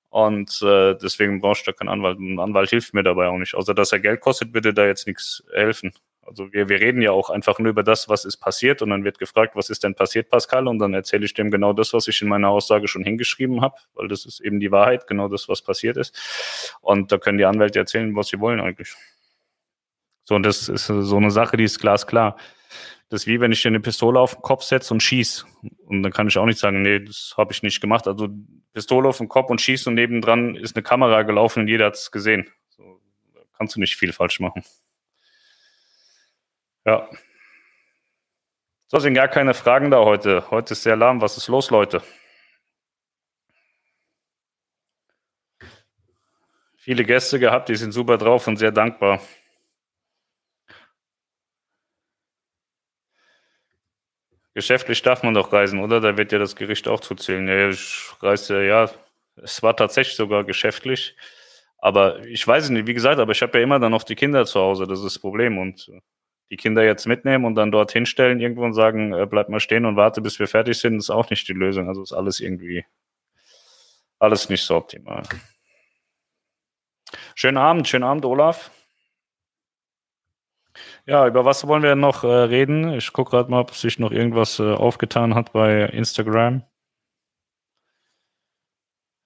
Und 0.09 0.63
äh, 0.63 0.95
deswegen 0.95 1.41
brauche 1.41 1.59
ich 1.59 1.65
da 1.65 1.73
keinen 1.73 1.89
Anwalt. 1.89 2.21
Ein 2.21 2.39
Anwalt 2.39 2.71
hilft 2.71 2.95
mir 2.95 3.03
dabei 3.03 3.27
auch 3.27 3.39
nicht. 3.39 3.57
Außer 3.57 3.75
dass 3.75 3.91
er 3.91 3.99
Geld 3.99 4.21
kostet, 4.21 4.55
würde 4.55 4.73
da 4.73 4.87
jetzt 4.87 5.09
nichts 5.09 5.43
helfen. 5.53 5.91
Also 6.29 6.53
wir, 6.53 6.69
wir 6.69 6.81
reden 6.81 7.01
ja 7.01 7.11
auch 7.11 7.31
einfach 7.31 7.59
nur 7.59 7.71
über 7.71 7.83
das, 7.83 8.09
was 8.09 8.25
ist 8.25 8.37
passiert 8.37 8.83
und 8.83 8.91
dann 8.91 9.03
wird 9.03 9.19
gefragt, 9.19 9.57
was 9.57 9.71
ist 9.71 9.83
denn 9.83 9.95
passiert, 9.95 10.29
Pascal? 10.29 10.69
Und 10.69 10.79
dann 10.79 10.93
erzähle 10.93 11.25
ich 11.25 11.33
dem 11.33 11.51
genau 11.51 11.73
das, 11.73 11.95
was 11.95 12.07
ich 12.07 12.21
in 12.21 12.29
meiner 12.29 12.51
Aussage 12.51 12.87
schon 12.87 13.03
hingeschrieben 13.03 13.63
habe, 13.63 13.77
weil 13.95 14.09
das 14.09 14.27
ist 14.27 14.41
eben 14.41 14.61
die 14.61 14.71
Wahrheit, 14.71 15.07
genau 15.07 15.29
das, 15.29 15.49
was 15.49 15.63
passiert 15.63 15.97
ist. 15.97 16.77
Und 16.83 17.11
da 17.11 17.19
können 17.19 17.39
die 17.39 17.47
Anwälte 17.47 17.79
erzählen, 17.79 18.15
was 18.15 18.29
sie 18.29 18.41
wollen 18.41 18.61
eigentlich. 18.61 18.95
So, 20.25 20.35
und 20.35 20.43
das 20.43 20.69
ist 20.69 20.87
so 20.87 21.17
eine 21.17 21.31
Sache, 21.31 21.57
die 21.57 21.65
ist 21.65 21.79
glasklar. 21.79 22.37
Das 23.09 23.23
ist 23.23 23.27
wie 23.27 23.41
wenn 23.41 23.53
ich 23.53 23.63
dir 23.63 23.69
eine 23.69 23.81
Pistole 23.81 24.21
auf 24.21 24.35
den 24.35 24.43
Kopf 24.43 24.63
setze 24.63 24.93
und 24.93 25.03
schieß. 25.03 25.47
Und 25.87 26.03
dann 26.03 26.13
kann 26.13 26.29
ich 26.29 26.37
auch 26.37 26.45
nicht 26.45 26.59
sagen, 26.59 26.83
nee, 26.83 27.01
das 27.01 27.35
habe 27.39 27.53
ich 27.53 27.63
nicht 27.63 27.81
gemacht. 27.81 28.07
Also 28.07 28.29
Pistole 28.75 29.09
auf 29.09 29.17
den 29.17 29.29
Kopf 29.29 29.49
und 29.49 29.63
schieß 29.63 29.87
und 29.87 29.95
nebendran 29.95 30.55
ist 30.57 30.77
eine 30.77 30.83
Kamera 30.83 31.23
gelaufen 31.23 31.61
und 31.61 31.69
jeder 31.69 31.87
hat 31.87 31.95
es 31.95 32.11
gesehen. 32.11 32.47
So, 32.69 33.01
da 33.33 33.41
kannst 33.57 33.77
du 33.77 33.81
nicht 33.81 33.97
viel 33.97 34.13
falsch 34.13 34.41
machen. 34.41 34.63
Ja. 36.89 37.07
So 38.87 38.99
sind 38.99 39.13
gar 39.13 39.29
keine 39.29 39.53
Fragen 39.53 39.91
da 39.91 39.99
heute. 39.99 40.51
Heute 40.51 40.73
ist 40.73 40.85
sehr 40.85 40.97
lahm. 40.97 41.21
Was 41.21 41.37
ist 41.37 41.49
los, 41.49 41.69
Leute? 41.71 42.03
Viele 46.77 47.05
Gäste 47.05 47.39
gehabt, 47.39 47.69
die 47.69 47.77
sind 47.77 47.93
super 47.93 48.17
drauf 48.17 48.47
und 48.47 48.57
sehr 48.57 48.73
dankbar. 48.73 49.21
Geschäftlich 54.55 55.03
darf 55.03 55.23
man 55.23 55.35
doch 55.35 55.53
reisen, 55.53 55.81
oder? 55.81 56.01
Da 56.01 56.17
wird 56.17 56.33
ja 56.33 56.39
das 56.39 56.57
Gericht 56.57 56.89
auch 56.89 57.01
zuzählen. 57.01 57.47
Ja, 57.49 57.69
ich 57.69 58.11
reise 58.23 58.65
ja, 58.65 58.91
es 59.37 59.63
war 59.63 59.77
tatsächlich 59.77 60.17
sogar 60.17 60.45
geschäftlich. 60.45 61.17
Aber 61.77 62.25
ich 62.25 62.47
weiß 62.47 62.65
es 62.65 62.71
nicht, 62.71 62.87
wie 62.87 62.95
gesagt, 62.95 63.21
aber 63.21 63.33
ich 63.33 63.43
habe 63.43 63.59
ja 63.59 63.65
immer 63.65 63.79
dann 63.79 63.93
noch 63.93 64.05
die 64.05 64.15
Kinder 64.17 64.47
zu 64.47 64.59
Hause, 64.61 64.87
das 64.87 65.01
ist 65.01 65.05
das 65.05 65.19
Problem. 65.19 65.59
Und 65.59 65.91
die 66.51 66.57
Kinder 66.57 66.85
jetzt 66.85 67.07
mitnehmen 67.07 67.45
und 67.45 67.55
dann 67.55 67.71
dort 67.71 67.93
hinstellen 67.93 68.41
irgendwo 68.41 68.65
und 68.65 68.75
sagen, 68.75 69.13
äh, 69.13 69.27
bleib 69.27 69.49
mal 69.49 69.61
stehen 69.61 69.85
und 69.85 69.97
warte, 69.97 70.21
bis 70.21 70.39
wir 70.39 70.49
fertig 70.49 70.79
sind, 70.79 70.97
ist 70.97 71.11
auch 71.11 71.29
nicht 71.31 71.47
die 71.49 71.53
Lösung. 71.53 71.89
Also 71.89 72.03
ist 72.03 72.13
alles 72.13 72.41
irgendwie, 72.41 72.85
alles 74.19 74.49
nicht 74.49 74.65
so 74.65 74.77
optimal. 74.77 75.23
Schönen 77.35 77.57
Abend, 77.57 77.89
schönen 77.89 78.05
Abend, 78.05 78.25
Olaf. 78.25 78.71
Ja, 81.07 81.27
über 81.27 81.45
was 81.45 81.67
wollen 81.67 81.83
wir 81.83 81.97
noch 81.97 82.25
äh, 82.25 82.27
reden? 82.27 82.93
Ich 82.93 83.13
gucke 83.13 83.31
gerade 83.31 83.51
mal, 83.51 83.61
ob 83.61 83.75
sich 83.75 83.99
noch 83.99 84.13
irgendwas 84.13 84.59
äh, 84.59 84.75
aufgetan 84.75 85.35
hat 85.35 85.53
bei 85.53 85.85
Instagram. 85.87 86.63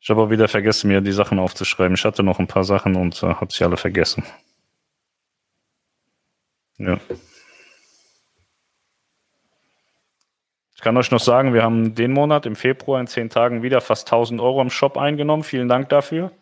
Ich 0.01 0.11
habe 0.11 0.23
auch 0.23 0.31
wieder 0.31 0.49
vergessen, 0.49 0.89
mir 0.89 1.01
die 1.01 1.13
Sachen 1.13 1.39
aufzuschreiben. 1.39 1.95
Ich 1.95 2.05
hatte 2.05 2.23
noch 2.23 2.39
ein 2.39 2.49
paar 2.49 2.65
Sachen 2.65 2.97
und 2.97 3.23
äh, 3.23 3.35
habe 3.35 3.53
sie 3.53 3.65
alle 3.65 3.77
vergessen. 3.77 4.25
Ja. 6.83 6.99
Ich 10.75 10.81
kann 10.81 10.97
euch 10.97 11.13
noch 11.13 11.21
sagen, 11.21 11.55
wir 11.55 11.63
haben 11.63 11.95
den 11.95 12.13
Monat 12.13 12.45
im 12.45 12.57
Februar 12.57 13.01
in 13.01 13.07
zehn 13.07 13.31
Tagen 13.31 13.63
wieder 13.63 13.81
fast 13.81 14.09
1000 14.09 14.41
Euro 14.41 14.61
im 14.61 14.71
Shop 14.71 14.97
eingenommen. 14.97 15.45
Vielen 15.45 15.69
Dank 15.69 15.89
dafür. 15.91 16.33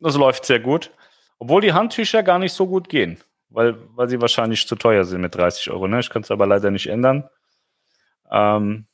Das 0.00 0.16
läuft 0.16 0.44
sehr 0.44 0.58
gut. 0.58 0.90
Obwohl 1.38 1.60
die 1.60 1.72
Handtücher 1.72 2.24
gar 2.24 2.40
nicht 2.40 2.52
so 2.52 2.66
gut 2.66 2.88
gehen, 2.88 3.20
weil, 3.48 3.76
weil 3.94 4.08
sie 4.08 4.20
wahrscheinlich 4.20 4.66
zu 4.66 4.74
teuer 4.74 5.04
sind 5.04 5.20
mit 5.20 5.36
30 5.36 5.70
Euro. 5.70 5.86
Ne? 5.86 6.00
Ich 6.00 6.10
kann 6.10 6.22
es 6.22 6.32
aber 6.32 6.46
leider 6.46 6.72
nicht 6.72 6.88
ändern. 6.88 7.28
Ähm, 8.28 8.86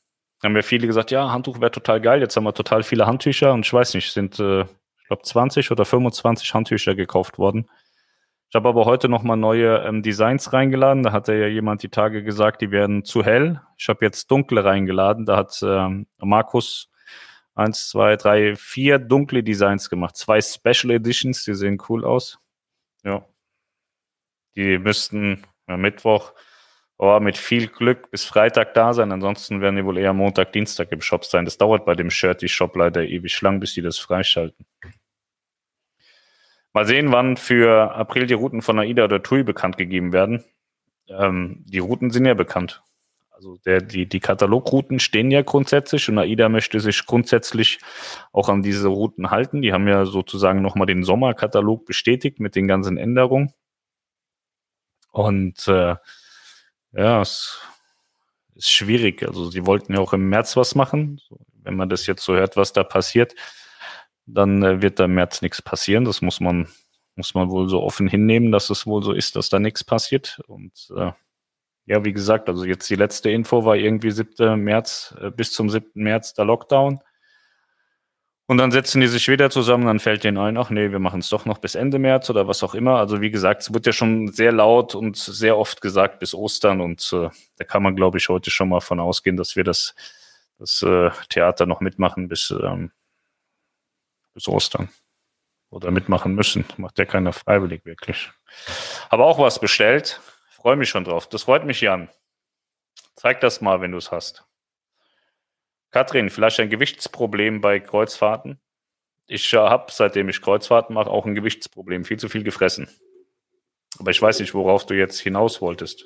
haben 0.43 0.55
wir 0.55 0.63
viele 0.63 0.85
gesagt, 0.85 1.09
ja, 1.09 1.31
Handtuch 1.31 1.59
wäre 1.59 1.71
total 1.71 1.99
geil. 1.99 2.21
Jetzt 2.21 2.37
haben 2.37 2.43
wir 2.43 2.53
total 2.53 2.83
viele 2.83 3.07
Handtücher 3.07 3.51
und 3.51 3.65
ich 3.65 3.73
weiß 3.73 3.95
nicht, 3.95 4.13
sind, 4.13 4.39
äh, 4.39 4.61
ich 4.61 5.07
glaube, 5.07 5.23
20 5.23 5.71
oder 5.71 5.85
25 5.85 6.53
Handtücher 6.53 6.93
gekauft 6.93 7.39
worden. 7.39 7.67
Ich 8.49 8.55
habe 8.55 8.67
aber 8.67 8.85
heute 8.85 9.09
nochmal 9.09 9.37
neue 9.37 9.77
ähm, 9.85 10.01
Designs 10.01 10.51
reingeladen. 10.53 11.03
Da 11.03 11.11
hatte 11.11 11.35
ja 11.35 11.45
jemand 11.45 11.83
die 11.83 11.89
Tage 11.89 12.23
gesagt, 12.23 12.61
die 12.61 12.71
werden 12.71 13.05
zu 13.05 13.23
hell. 13.23 13.61
Ich 13.77 13.89
habe 13.89 14.03
jetzt 14.03 14.31
dunkle 14.31 14.65
reingeladen. 14.65 15.25
Da 15.25 15.37
hat 15.37 15.59
ähm, 15.61 16.07
Markus 16.17 16.89
eins, 17.53 17.89
zwei, 17.89 18.15
drei, 18.15 18.55
vier 18.55 18.97
dunkle 18.97 19.43
Designs 19.43 19.87
gemacht. 19.89 20.17
Zwei 20.17 20.41
Special 20.41 20.91
Editions, 20.91 21.43
die 21.43 21.53
sehen 21.53 21.79
cool 21.89 22.03
aus. 22.03 22.39
Ja. 23.03 23.23
Die 24.55 24.79
müssten 24.79 25.43
ja, 25.67 25.77
Mittwoch 25.77 26.33
oh, 26.97 27.19
mit 27.19 27.37
viel 27.37 27.67
Glück 27.67 28.09
bis 28.09 28.25
Freitag 28.25 28.73
da 28.73 28.95
sein. 28.95 29.11
Ansonsten 29.11 29.61
werden 29.61 29.75
die 29.75 29.85
wohl 29.85 29.99
eher 29.99 30.13
Montag, 30.13 30.53
Dienstag 30.53 30.91
im 30.91 31.01
Shop 31.01 31.23
sein. 31.23 31.45
Das 31.45 31.59
dauert 31.59 31.85
bei 31.85 31.93
dem 31.93 32.09
Shirt 32.09 32.41
die 32.41 32.49
Shop 32.49 32.75
leider 32.75 33.03
ewig 33.03 33.39
lang, 33.41 33.59
bis 33.59 33.75
die 33.75 33.83
das 33.83 33.99
freischalten. 33.99 34.65
Mal 36.73 36.85
sehen, 36.85 37.11
wann 37.11 37.37
für 37.37 37.95
April 37.95 38.27
die 38.27 38.35
Routen 38.35 38.61
von 38.61 38.79
AIDA 38.79 39.05
oder 39.05 39.23
TUI 39.23 39.43
bekannt 39.43 39.77
gegeben 39.77 40.13
werden. 40.13 40.43
Ähm, 41.07 41.63
die 41.65 41.79
Routen 41.79 42.11
sind 42.11 42.25
ja 42.25 42.35
bekannt. 42.35 42.83
Also 43.31 43.57
der, 43.65 43.81
die, 43.81 44.05
die 44.05 44.19
Katalogrouten 44.19 44.99
stehen 44.99 45.31
ja 45.31 45.41
grundsätzlich 45.41 46.09
und 46.09 46.19
AIDA 46.19 46.49
möchte 46.49 46.79
sich 46.81 47.05
grundsätzlich 47.05 47.79
auch 48.33 48.49
an 48.49 48.61
diese 48.61 48.89
Routen 48.89 49.31
halten. 49.31 49.61
Die 49.61 49.71
haben 49.71 49.87
ja 49.87 50.05
sozusagen 50.05 50.61
nochmal 50.61 50.87
den 50.87 51.03
Sommerkatalog 51.03 51.85
bestätigt 51.85 52.39
mit 52.39 52.55
den 52.55 52.67
ganzen 52.67 52.97
Änderungen. 52.97 53.53
Und 55.11 55.67
äh, 55.67 55.95
ja, 56.91 57.21
es 57.21 57.61
ist 58.55 58.69
schwierig. 58.69 59.23
Also 59.23 59.49
sie 59.49 59.65
wollten 59.65 59.93
ja 59.93 59.99
auch 59.99 60.13
im 60.13 60.29
März 60.29 60.57
was 60.57 60.75
machen. 60.75 61.21
Wenn 61.63 61.75
man 61.75 61.89
das 61.89 62.07
jetzt 62.07 62.23
so 62.23 62.33
hört, 62.35 62.57
was 62.57 62.73
da 62.73 62.83
passiert, 62.83 63.35
dann 64.33 64.63
äh, 64.63 64.81
wird 64.81 64.99
da 64.99 65.05
im 65.05 65.15
März 65.15 65.41
nichts 65.41 65.61
passieren. 65.61 66.05
Das 66.05 66.21
muss 66.21 66.39
man, 66.39 66.67
muss 67.15 67.33
man 67.33 67.49
wohl 67.49 67.69
so 67.69 67.81
offen 67.81 68.07
hinnehmen, 68.07 68.51
dass 68.51 68.69
es 68.69 68.85
wohl 68.85 69.03
so 69.03 69.11
ist, 69.11 69.35
dass 69.35 69.49
da 69.49 69.59
nichts 69.59 69.83
passiert. 69.83 70.41
Und 70.47 70.89
äh, 70.95 71.11
ja, 71.85 72.05
wie 72.05 72.13
gesagt, 72.13 72.49
also 72.49 72.65
jetzt 72.65 72.89
die 72.89 72.95
letzte 72.95 73.31
Info 73.31 73.65
war 73.65 73.75
irgendwie 73.75 74.11
7. 74.11 74.61
März, 74.63 75.15
äh, 75.19 75.31
bis 75.31 75.51
zum 75.51 75.69
7. 75.69 75.89
März 75.95 76.33
der 76.33 76.45
Lockdown. 76.45 76.99
Und 78.45 78.57
dann 78.57 78.71
setzen 78.71 78.99
die 78.99 79.07
sich 79.07 79.27
wieder 79.27 79.51
zusammen, 79.51 79.85
dann 79.85 79.99
fällt 79.99 80.23
denen 80.23 80.39
ein, 80.39 80.57
ach 80.57 80.71
nee, 80.71 80.91
wir 80.91 80.97
machen 80.97 81.19
es 81.19 81.29
doch 81.29 81.45
noch 81.45 81.59
bis 81.59 81.75
Ende 81.75 81.99
März 81.99 82.31
oder 82.31 82.47
was 82.47 82.63
auch 82.63 82.73
immer. 82.73 82.97
Also 82.97 83.21
wie 83.21 83.29
gesagt, 83.29 83.61
es 83.61 83.73
wird 83.73 83.85
ja 83.85 83.91
schon 83.91 84.29
sehr 84.29 84.51
laut 84.51 84.95
und 84.95 85.17
sehr 85.17 85.55
oft 85.55 85.81
gesagt 85.81 86.19
bis 86.19 86.33
Ostern 86.33 86.81
und 86.81 87.13
äh, 87.13 87.29
da 87.57 87.63
kann 87.63 87.83
man, 87.83 87.95
glaube 87.95 88.17
ich, 88.17 88.27
heute 88.27 88.49
schon 88.49 88.69
mal 88.69 88.81
von 88.81 88.99
ausgehen, 88.99 89.37
dass 89.37 89.55
wir 89.55 89.63
das, 89.63 89.93
das 90.57 90.81
äh, 90.81 91.11
Theater 91.29 91.67
noch 91.67 91.79
mitmachen 91.79 92.27
bis, 92.27 92.49
ähm, 92.49 92.91
bis 94.39 94.47
Ostern. 94.47 94.89
Oder 95.69 95.91
mitmachen 95.91 96.33
müssen. 96.33 96.63
Macht 96.77 96.97
ja 96.97 97.05
keiner 97.05 97.33
freiwillig 97.33 97.85
wirklich. 97.85 98.31
Habe 99.11 99.25
auch 99.25 99.37
was 99.37 99.59
bestellt. 99.59 100.21
Freue 100.49 100.77
mich 100.77 100.89
schon 100.89 101.03
drauf. 101.03 101.27
Das 101.27 101.43
freut 101.43 101.65
mich, 101.65 101.81
Jan. 101.81 102.09
Zeig 103.15 103.41
das 103.41 103.59
mal, 103.59 103.81
wenn 103.81 103.91
du 103.91 103.97
es 103.97 104.11
hast. 104.11 104.45
Katrin, 105.91 106.29
vielleicht 106.29 106.59
ein 106.61 106.69
Gewichtsproblem 106.69 107.59
bei 107.59 107.81
Kreuzfahrten? 107.81 108.61
Ich 109.27 109.53
habe, 109.53 109.91
seitdem 109.91 110.29
ich 110.29 110.41
Kreuzfahrten 110.41 110.93
mache, 110.95 111.09
auch 111.09 111.25
ein 111.25 111.35
Gewichtsproblem. 111.35 112.05
Viel 112.05 112.17
zu 112.17 112.29
viel 112.29 112.43
gefressen. 112.43 112.89
Aber 113.99 114.11
ich 114.11 114.21
weiß 114.21 114.39
nicht, 114.39 114.53
worauf 114.53 114.85
du 114.85 114.93
jetzt 114.93 115.19
hinaus 115.19 115.59
wolltest. 115.59 116.05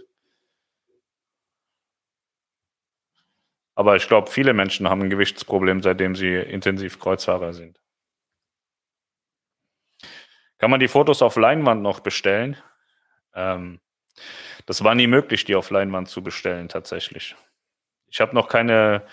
Aber 3.75 3.95
ich 3.95 4.07
glaube, 4.07 4.31
viele 4.31 4.53
Menschen 4.53 4.89
haben 4.89 5.03
ein 5.03 5.09
Gewichtsproblem, 5.11 5.83
seitdem 5.83 6.15
sie 6.15 6.33
intensiv 6.33 6.99
Kreuzfahrer 6.99 7.53
sind. 7.53 7.82
Kann 10.63 10.71
man 10.71 10.79
die 10.79 10.87
Fotos 10.87 11.21
auf 11.21 11.35
Leinwand 11.35 11.81
noch 11.81 11.99
bestellen? 11.99 12.55
Ähm, 13.35 13.81
das 14.65 14.81
war 14.81 14.95
nie 14.95 15.07
möglich, 15.07 15.43
die 15.43 15.57
auf 15.57 15.71
Leinwand 15.71 16.07
zu 16.07 16.23
bestellen, 16.23 16.69
tatsächlich. 16.69 17.35
Ich 18.09 18.21
habe 18.21 18.33
noch 18.33 18.47
keine, 18.47 19.05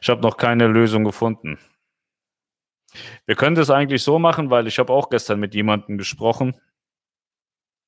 ich 0.00 0.08
habe 0.08 0.20
noch 0.20 0.36
keine 0.36 0.68
Lösung 0.68 1.02
gefunden. 1.02 1.58
Wir 3.26 3.34
können 3.34 3.56
das 3.56 3.70
eigentlich 3.70 4.04
so 4.04 4.20
machen, 4.20 4.50
weil 4.50 4.68
ich 4.68 4.78
habe 4.78 4.92
auch 4.92 5.10
gestern 5.10 5.40
mit 5.40 5.52
jemandem 5.52 5.98
gesprochen, 5.98 6.54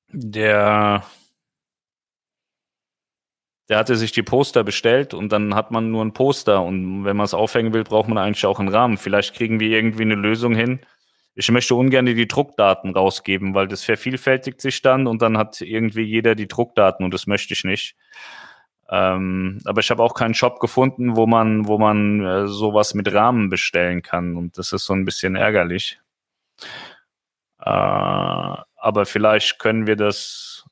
der, 0.09 1.05
der 3.69 3.77
hatte 3.77 3.95
sich 3.95 4.11
die 4.11 4.21
Poster 4.21 4.65
bestellt 4.65 5.13
und 5.13 5.31
dann 5.31 5.55
hat 5.55 5.71
man 5.71 5.91
nur 5.91 6.03
ein 6.03 6.11
Poster 6.11 6.61
und 6.61 7.05
wenn 7.05 7.15
man 7.15 7.23
es 7.23 7.33
aufhängen 7.33 7.73
will, 7.73 7.85
braucht 7.85 8.09
man 8.09 8.17
eigentlich 8.17 8.45
auch 8.45 8.59
einen 8.59 8.67
Rahmen. 8.67 8.97
Vielleicht 8.97 9.33
kriegen 9.33 9.61
wir 9.61 9.69
irgendwie 9.69 10.03
eine 10.03 10.15
Lösung 10.15 10.53
hin. 10.53 10.81
Ich 11.33 11.49
möchte 11.49 11.75
ungern 11.75 12.05
die 12.05 12.27
Druckdaten 12.27 12.93
rausgeben, 12.93 13.53
weil 13.53 13.67
das 13.67 13.83
vervielfältigt 13.83 14.59
sich 14.59 14.81
dann 14.81 15.07
und 15.07 15.21
dann 15.21 15.37
hat 15.37 15.61
irgendwie 15.61 16.03
jeder 16.03 16.35
die 16.35 16.47
Druckdaten 16.47 17.05
und 17.05 17.13
das 17.13 17.25
möchte 17.25 17.53
ich 17.53 17.63
nicht. 17.63 17.95
Ähm, 18.89 19.59
aber 19.63 19.79
ich 19.79 19.89
habe 19.89 20.03
auch 20.03 20.13
keinen 20.13 20.33
Shop 20.33 20.59
gefunden, 20.59 21.15
wo 21.15 21.25
man, 21.25 21.65
wo 21.67 21.77
man 21.77 22.25
äh, 22.25 22.47
sowas 22.47 22.93
mit 22.93 23.13
Rahmen 23.13 23.49
bestellen 23.49 24.01
kann. 24.01 24.35
Und 24.35 24.57
das 24.57 24.73
ist 24.73 24.85
so 24.85 24.93
ein 24.93 25.05
bisschen 25.05 25.35
ärgerlich. 25.35 25.99
Äh, 27.59 27.69
aber 27.69 29.05
vielleicht 29.05 29.59
können 29.59 29.87
wir 29.87 29.95
das 29.95 30.65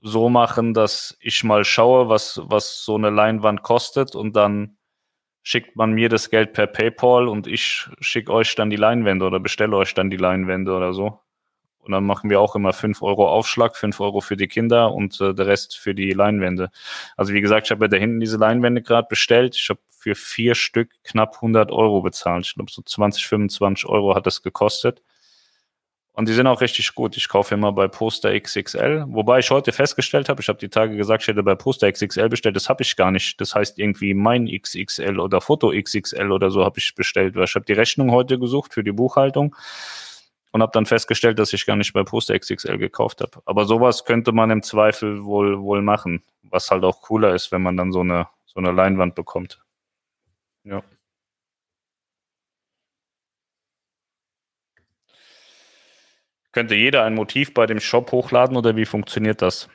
so 0.00 0.28
machen, 0.28 0.74
dass 0.74 1.16
ich 1.20 1.42
mal 1.42 1.64
schaue, 1.64 2.08
was, 2.08 2.40
was 2.44 2.84
so 2.84 2.94
eine 2.94 3.10
Leinwand 3.10 3.62
kostet 3.62 4.14
und 4.14 4.36
dann 4.36 4.76
schickt 5.44 5.76
man 5.76 5.92
mir 5.92 6.08
das 6.08 6.30
Geld 6.30 6.54
per 6.54 6.66
PayPal 6.66 7.28
und 7.28 7.46
ich 7.46 7.86
schicke 8.00 8.32
euch 8.32 8.54
dann 8.56 8.70
die 8.70 8.76
Leinwände 8.76 9.26
oder 9.26 9.38
bestelle 9.38 9.76
euch 9.76 9.94
dann 9.94 10.10
die 10.10 10.16
Leinwände 10.16 10.74
oder 10.74 10.94
so. 10.94 11.20
Und 11.80 11.92
dann 11.92 12.04
machen 12.04 12.30
wir 12.30 12.40
auch 12.40 12.56
immer 12.56 12.72
5 12.72 13.02
Euro 13.02 13.28
Aufschlag, 13.28 13.76
5 13.76 14.00
Euro 14.00 14.22
für 14.22 14.38
die 14.38 14.48
Kinder 14.48 14.92
und 14.92 15.20
äh, 15.20 15.34
der 15.34 15.46
Rest 15.46 15.76
für 15.76 15.94
die 15.94 16.12
Leinwände. 16.12 16.70
Also 17.14 17.34
wie 17.34 17.42
gesagt, 17.42 17.66
ich 17.66 17.70
habe 17.72 17.84
ja 17.84 17.88
da 17.88 17.98
hinten 17.98 18.20
diese 18.20 18.38
Leinwände 18.38 18.80
gerade 18.80 19.06
bestellt. 19.06 19.54
Ich 19.54 19.68
habe 19.68 19.80
für 19.90 20.14
vier 20.14 20.54
Stück 20.54 20.92
knapp 21.04 21.34
100 21.36 21.70
Euro 21.70 22.00
bezahlt. 22.00 22.46
Ich 22.46 22.54
glaube, 22.54 22.72
so 22.72 22.80
20, 22.80 23.26
25 23.26 23.86
Euro 23.86 24.14
hat 24.14 24.26
das 24.26 24.42
gekostet. 24.42 25.02
Und 26.16 26.28
die 26.28 26.32
sind 26.32 26.46
auch 26.46 26.60
richtig 26.60 26.94
gut. 26.94 27.16
Ich 27.16 27.28
kaufe 27.28 27.54
immer 27.54 27.72
bei 27.72 27.88
Poster 27.88 28.38
XXL. 28.38 29.04
Wobei 29.08 29.40
ich 29.40 29.50
heute 29.50 29.72
festgestellt 29.72 30.28
habe, 30.28 30.40
ich 30.40 30.48
habe 30.48 30.60
die 30.60 30.68
Tage 30.68 30.96
gesagt, 30.96 31.24
ich 31.24 31.28
hätte 31.28 31.42
bei 31.42 31.56
Poster 31.56 31.90
XXL 31.90 32.28
bestellt. 32.28 32.54
Das 32.54 32.68
habe 32.68 32.84
ich 32.84 32.94
gar 32.94 33.10
nicht. 33.10 33.40
Das 33.40 33.54
heißt 33.54 33.80
irgendwie 33.80 34.14
mein 34.14 34.46
XXL 34.46 35.18
oder 35.18 35.40
Foto 35.40 35.72
XXL 35.72 36.30
oder 36.30 36.50
so 36.50 36.64
habe 36.64 36.78
ich 36.78 36.94
bestellt. 36.94 37.34
Weil 37.34 37.44
ich 37.44 37.54
habe 37.56 37.64
die 37.64 37.72
Rechnung 37.72 38.12
heute 38.12 38.38
gesucht 38.38 38.72
für 38.74 38.84
die 38.84 38.92
Buchhaltung 38.92 39.56
und 40.52 40.62
habe 40.62 40.70
dann 40.72 40.86
festgestellt, 40.86 41.40
dass 41.40 41.52
ich 41.52 41.66
gar 41.66 41.74
nicht 41.74 41.92
bei 41.92 42.04
Poster 42.04 42.38
XXL 42.38 42.78
gekauft 42.78 43.20
habe. 43.20 43.42
Aber 43.44 43.64
sowas 43.64 44.04
könnte 44.04 44.30
man 44.30 44.52
im 44.52 44.62
Zweifel 44.62 45.24
wohl 45.24 45.60
wohl 45.62 45.82
machen, 45.82 46.22
was 46.44 46.70
halt 46.70 46.84
auch 46.84 47.02
cooler 47.02 47.34
ist, 47.34 47.50
wenn 47.50 47.62
man 47.62 47.76
dann 47.76 47.90
so 47.90 48.00
eine 48.00 48.28
so 48.46 48.60
eine 48.60 48.70
Leinwand 48.70 49.16
bekommt. 49.16 49.60
Ja. 50.62 50.82
Könnte 56.54 56.76
jeder 56.76 57.02
ein 57.02 57.14
Motiv 57.14 57.52
bei 57.52 57.66
dem 57.66 57.80
Shop 57.80 58.12
hochladen 58.12 58.56
oder 58.56 58.76
wie 58.76 58.86
funktioniert 58.86 59.42
das? 59.42 59.68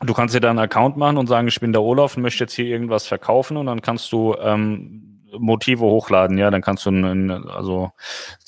Du 0.00 0.14
kannst 0.14 0.34
dir 0.34 0.40
da 0.40 0.48
einen 0.48 0.58
Account 0.58 0.96
machen 0.96 1.18
und 1.18 1.26
sagen, 1.26 1.48
ich 1.48 1.60
bin 1.60 1.72
der 1.72 1.82
Olaf 1.82 2.16
und 2.16 2.22
möchte 2.22 2.44
jetzt 2.44 2.54
hier 2.54 2.64
irgendwas 2.64 3.06
verkaufen 3.06 3.58
und 3.58 3.66
dann 3.66 3.82
kannst 3.82 4.10
du 4.10 4.34
ähm, 4.40 5.22
Motive 5.38 5.84
hochladen, 5.84 6.38
ja, 6.38 6.50
dann 6.50 6.62
kannst 6.62 6.86
du, 6.86 6.90
einen, 6.90 7.30
also 7.30 7.90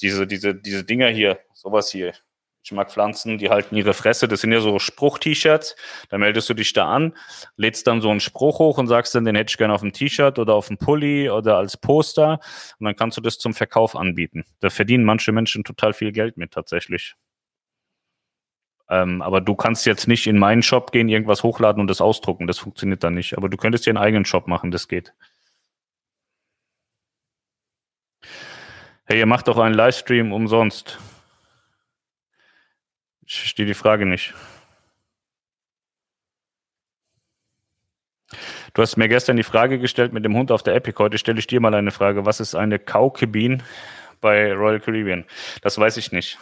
diese, 0.01 0.27
diese, 0.27 0.55
diese 0.55 0.85
Dinger 0.85 1.09
hier, 1.09 1.39
sowas 1.53 1.91
hier. 1.91 2.15
Ich 2.63 2.73
mag 2.73 2.91
Pflanzen, 2.91 3.37
die 3.37 3.51
halten 3.51 3.77
ihre 3.77 3.93
Fresse. 3.93 4.27
Das 4.27 4.41
sind 4.41 4.51
ja 4.51 4.61
so 4.63 4.79
Spruch-T-Shirts. 4.79 5.77
Da 6.09 6.17
meldest 6.17 6.49
du 6.49 6.55
dich 6.55 6.73
da 6.73 6.87
an, 6.87 7.15
lädst 7.59 7.87
dann 7.87 8.01
so 8.01 8.09
einen 8.09 8.21
Spruch 8.21 8.59
hoch 8.59 8.79
und 8.79 8.87
sagst 8.87 9.15
dann, 9.15 9.27
den 9.27 9.37
hätte 9.37 9.51
ich 9.51 9.59
gerne 9.59 9.75
auf 9.75 9.83
dem 9.83 9.93
T-Shirt 9.93 10.39
oder 10.39 10.55
auf 10.55 10.69
dem 10.69 10.79
Pulli 10.79 11.29
oder 11.29 11.59
als 11.59 11.77
Poster. 11.77 12.41
Und 12.79 12.87
dann 12.87 12.97
kannst 12.97 13.19
du 13.19 13.21
das 13.21 13.37
zum 13.37 13.53
Verkauf 13.53 13.95
anbieten. 13.95 14.45
Da 14.61 14.71
verdienen 14.71 15.05
manche 15.05 15.31
Menschen 15.31 15.63
total 15.63 15.93
viel 15.93 16.11
Geld 16.11 16.39
mit 16.39 16.53
tatsächlich. 16.53 17.17
Ähm, 18.89 19.23
aber 19.23 19.41
du 19.41 19.55
kannst 19.55 19.87
jetzt 19.87 20.09
nicht 20.09 20.27
in 20.27 20.39
meinen 20.39 20.63
Shop 20.63 20.93
gehen, 20.93 21.09
irgendwas 21.09 21.43
hochladen 21.43 21.81
und 21.81 21.89
das 21.89 22.01
ausdrucken. 22.01 22.47
Das 22.47 22.59
funktioniert 22.59 23.03
dann 23.03 23.15
nicht. 23.15 23.37
Aber 23.37 23.49
du 23.49 23.57
könntest 23.57 23.87
dir 23.87 23.91
einen 23.91 23.99
eigenen 23.99 24.25
Shop 24.25 24.47
machen, 24.47 24.71
das 24.71 24.89
geht. 24.89 25.15
Hey, 29.07 29.19
ihr 29.19 29.27
macht 29.27 29.49
doch 29.49 29.59
einen 29.59 29.75
Livestream 29.75 30.33
umsonst. 30.33 30.99
Ich 33.27 33.39
verstehe 33.39 33.67
die 33.67 33.75
Frage 33.75 34.07
nicht. 34.07 34.35
Du 38.75 38.83
hast 38.83 38.97
mir 38.97 39.09
gestern 39.09 39.37
die 39.37 39.43
Frage 39.45 39.79
gestellt 39.79 40.13
mit 40.13 40.25
dem 40.25 40.37
Hund 40.37 40.51
auf 40.51 40.63
der 40.63 40.75
Epic. 40.75 40.99
Heute 40.99 41.19
stelle 41.19 41.39
ich 41.39 41.47
dir 41.47 41.61
mal 41.61 41.75
eine 41.75 41.91
Frage. 41.91 42.27
Was 42.27 42.41
ist 42.41 42.55
eine 42.55 42.79
Kaukebin 42.79 43.63
bei 44.21 44.53
Royal 44.53 44.81
Caribbean? 44.81 45.25
Das 45.63 45.79
weiß 45.79 45.97
ich 45.97 46.11
nicht. 46.11 46.39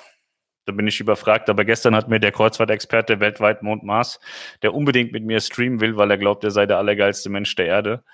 Da 0.64 0.72
bin 0.72 0.86
ich 0.86 1.00
überfragt. 1.00 1.50
Aber 1.50 1.64
gestern 1.64 1.96
hat 1.96 2.08
mir 2.08 2.20
der 2.20 2.30
Kreuzfahrtexperte 2.30 3.18
weltweit 3.18 3.62
Mond 3.62 3.82
Mars, 3.82 4.20
der 4.62 4.74
unbedingt 4.74 5.12
mit 5.12 5.24
mir 5.24 5.40
streamen 5.40 5.80
will, 5.80 5.96
weil 5.96 6.10
er 6.10 6.18
glaubt, 6.18 6.44
er 6.44 6.52
sei 6.52 6.66
der 6.66 6.78
allergeilste 6.78 7.30
Mensch 7.30 7.54
der 7.56 7.66
Erde. 7.66 8.04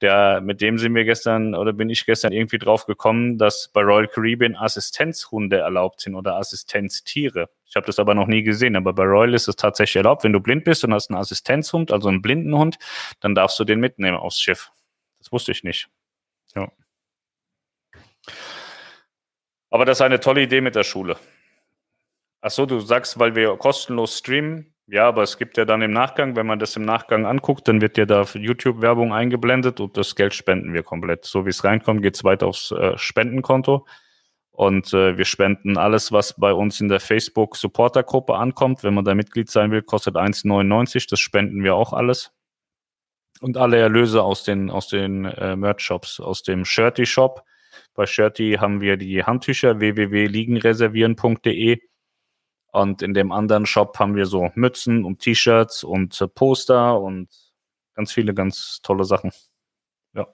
Der, 0.00 0.40
mit 0.40 0.60
dem 0.60 0.78
sind 0.78 0.94
wir 0.94 1.04
gestern 1.04 1.54
oder 1.54 1.72
bin 1.72 1.90
ich 1.90 2.04
gestern 2.04 2.32
irgendwie 2.32 2.58
drauf 2.58 2.86
gekommen, 2.86 3.38
dass 3.38 3.70
bei 3.72 3.82
Royal 3.82 4.08
Caribbean 4.08 4.56
Assistenzhunde 4.56 5.58
erlaubt 5.58 6.00
sind 6.00 6.16
oder 6.16 6.36
Assistenztiere. 6.36 7.48
Ich 7.66 7.76
habe 7.76 7.86
das 7.86 8.00
aber 8.00 8.14
noch 8.14 8.26
nie 8.26 8.42
gesehen, 8.42 8.74
aber 8.74 8.92
bei 8.92 9.04
Royal 9.04 9.32
ist 9.32 9.46
es 9.46 9.56
tatsächlich 9.56 9.96
erlaubt. 9.96 10.24
Wenn 10.24 10.32
du 10.32 10.40
blind 10.40 10.64
bist 10.64 10.84
und 10.84 10.92
hast 10.92 11.10
einen 11.10 11.20
Assistenzhund, 11.20 11.92
also 11.92 12.08
einen 12.08 12.20
Blindenhund, 12.20 12.78
dann 13.20 13.34
darfst 13.36 13.58
du 13.60 13.64
den 13.64 13.78
mitnehmen 13.78 14.16
aufs 14.16 14.40
Schiff. 14.40 14.72
Das 15.18 15.30
wusste 15.30 15.52
ich 15.52 15.62
nicht. 15.62 15.88
Ja. 16.56 16.70
Aber 19.70 19.84
das 19.84 19.98
ist 19.98 20.02
eine 20.02 20.20
tolle 20.20 20.42
Idee 20.42 20.60
mit 20.60 20.74
der 20.74 20.84
Schule. 20.84 21.16
Ach 22.44 22.50
so, 22.50 22.66
du 22.66 22.80
sagst, 22.80 23.20
weil 23.20 23.36
wir 23.36 23.56
kostenlos 23.56 24.18
streamen. 24.18 24.74
Ja, 24.88 25.06
aber 25.06 25.22
es 25.22 25.38
gibt 25.38 25.56
ja 25.56 25.64
dann 25.64 25.80
im 25.80 25.92
Nachgang, 25.92 26.34
wenn 26.34 26.46
man 26.46 26.58
das 26.58 26.74
im 26.76 26.82
Nachgang 26.82 27.24
anguckt, 27.24 27.68
dann 27.68 27.80
wird 27.80 27.96
ja 27.96 28.04
da 28.04 28.24
YouTube-Werbung 28.24 29.12
eingeblendet 29.12 29.78
und 29.78 29.96
das 29.96 30.16
Geld 30.16 30.34
spenden 30.34 30.74
wir 30.74 30.82
komplett. 30.82 31.24
So 31.24 31.46
wie 31.46 31.50
es 31.50 31.62
reinkommt, 31.62 32.02
geht 32.02 32.16
es 32.16 32.24
weiter 32.24 32.48
aufs 32.48 32.72
äh, 32.72 32.98
Spendenkonto. 32.98 33.86
Und 34.50 34.92
äh, 34.92 35.16
wir 35.16 35.24
spenden 35.24 35.78
alles, 35.78 36.10
was 36.10 36.34
bei 36.36 36.52
uns 36.52 36.80
in 36.80 36.88
der 36.88 36.98
Facebook-Supporter-Gruppe 36.98 38.34
ankommt. 38.34 38.82
Wenn 38.82 38.94
man 38.94 39.04
da 39.04 39.14
Mitglied 39.14 39.48
sein 39.48 39.70
will, 39.70 39.82
kostet 39.82 40.16
1,99. 40.16 41.08
Das 41.08 41.20
spenden 41.20 41.62
wir 41.62 41.76
auch 41.76 41.92
alles. 41.92 42.32
Und 43.40 43.56
alle 43.56 43.78
Erlöse 43.78 44.20
aus 44.22 44.42
den, 44.42 44.68
aus 44.68 44.88
den 44.88 45.26
äh, 45.26 45.54
Merch-Shops, 45.54 46.18
aus 46.18 46.42
dem 46.42 46.64
Shirty-Shop. 46.64 47.44
Bei 47.94 48.04
Shirty 48.04 48.56
haben 48.60 48.80
wir 48.80 48.96
die 48.96 49.22
Handtücher 49.24 49.78
www.liegenreservieren.de 49.78 51.78
und 52.72 53.02
in 53.02 53.14
dem 53.14 53.32
anderen 53.32 53.66
Shop 53.66 53.98
haben 53.98 54.16
wir 54.16 54.26
so 54.26 54.50
Mützen 54.54 55.04
und 55.04 55.20
T-Shirts 55.20 55.84
und 55.84 56.20
äh, 56.20 56.28
Poster 56.28 56.98
und 57.00 57.28
ganz 57.94 58.12
viele 58.12 58.34
ganz 58.34 58.80
tolle 58.82 59.04
Sachen. 59.04 59.30
Ja. 60.14 60.26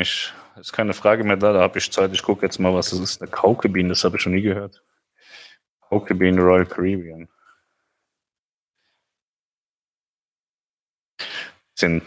Ich, 0.00 0.32
ist 0.56 0.72
keine 0.72 0.94
Frage 0.94 1.22
mehr 1.24 1.36
da, 1.36 1.52
da 1.52 1.60
habe 1.60 1.78
ich 1.78 1.92
Zeit. 1.92 2.12
Ich 2.12 2.22
gucke 2.22 2.46
jetzt 2.46 2.58
mal, 2.58 2.74
was 2.74 2.90
das 2.90 2.98
ist. 2.98 3.22
Eine 3.22 3.30
Kaukebin, 3.30 3.88
das 3.88 4.04
habe 4.04 4.16
ich 4.16 4.22
schon 4.22 4.32
nie 4.32 4.42
gehört. 4.42 4.82
Kaukebin 5.82 6.38
Royal 6.38 6.66
Caribbean. 6.66 7.28
Das 11.18 11.28
sind 11.76 12.02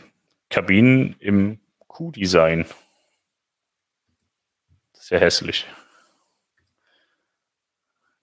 Kabinen 0.50 1.16
im 1.20 1.60
Q-Design. 1.88 2.66
Sehr 5.12 5.20
hässlich. 5.20 5.68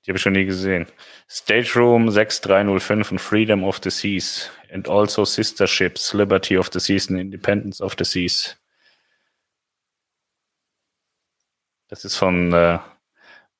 Die 0.00 0.10
habe 0.10 0.16
ich 0.16 0.22
schon 0.22 0.32
nie 0.32 0.46
gesehen. 0.46 0.86
Stage 1.28 1.74
Room 1.76 2.10
6305 2.10 3.12
und 3.12 3.18
Freedom 3.18 3.62
of 3.62 3.78
the 3.84 3.90
Seas. 3.90 4.50
And 4.72 4.88
also 4.88 5.26
Sister 5.26 5.66
Ships, 5.66 6.14
Liberty 6.14 6.56
of 6.56 6.70
the 6.72 6.80
Seas 6.80 7.10
and 7.10 7.20
Independence 7.20 7.82
of 7.82 7.94
the 7.98 8.04
Seas. 8.04 8.56
Das 11.88 12.06
ist 12.06 12.16
von 12.16 12.54
äh, 12.54 12.78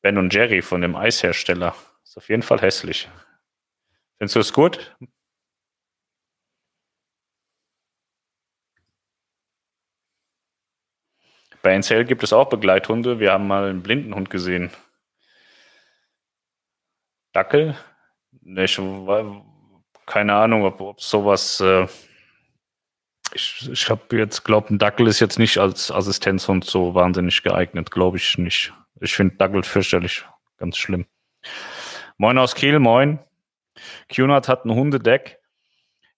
Ben 0.00 0.16
und 0.16 0.32
Jerry, 0.32 0.62
von 0.62 0.80
dem 0.80 0.96
Eishersteller. 0.96 1.74
Ist 2.04 2.16
auf 2.16 2.30
jeden 2.30 2.42
Fall 2.42 2.62
hässlich. 2.62 3.10
Findest 4.16 4.36
du 4.36 4.40
es 4.40 4.54
gut? 4.54 4.96
Bei 11.62 11.72
NCL 11.74 12.04
gibt 12.04 12.22
es 12.22 12.32
auch 12.32 12.48
Begleithunde. 12.48 13.18
Wir 13.18 13.32
haben 13.32 13.46
mal 13.46 13.68
einen 13.68 13.82
Blindenhund 13.82 14.30
gesehen. 14.30 14.70
Dackel? 17.32 17.76
Ich, 18.44 18.80
keine 20.06 20.34
Ahnung, 20.34 20.64
ob, 20.64 20.80
ob 20.80 21.00
sowas. 21.00 21.60
Äh, 21.60 21.86
ich 23.34 23.68
ich 23.70 23.90
habe 23.90 24.16
jetzt, 24.16 24.44
glaube 24.44 24.72
ein 24.72 24.78
Dackel 24.78 25.06
ist 25.06 25.20
jetzt 25.20 25.38
nicht 25.38 25.58
als 25.58 25.90
Assistenzhund 25.90 26.64
so 26.64 26.94
wahnsinnig 26.94 27.42
geeignet, 27.42 27.90
glaube 27.90 28.16
ich 28.16 28.38
nicht. 28.38 28.72
Ich 29.00 29.14
finde 29.14 29.36
Dackel 29.36 29.62
fürchterlich, 29.62 30.24
ganz 30.56 30.76
schlimm. 30.76 31.06
Moin 32.16 32.38
aus 32.38 32.54
Kiel, 32.54 32.78
moin. 32.78 33.18
QNAT 34.08 34.48
hat 34.48 34.64
ein 34.64 34.74
Hundedeck. 34.74 35.38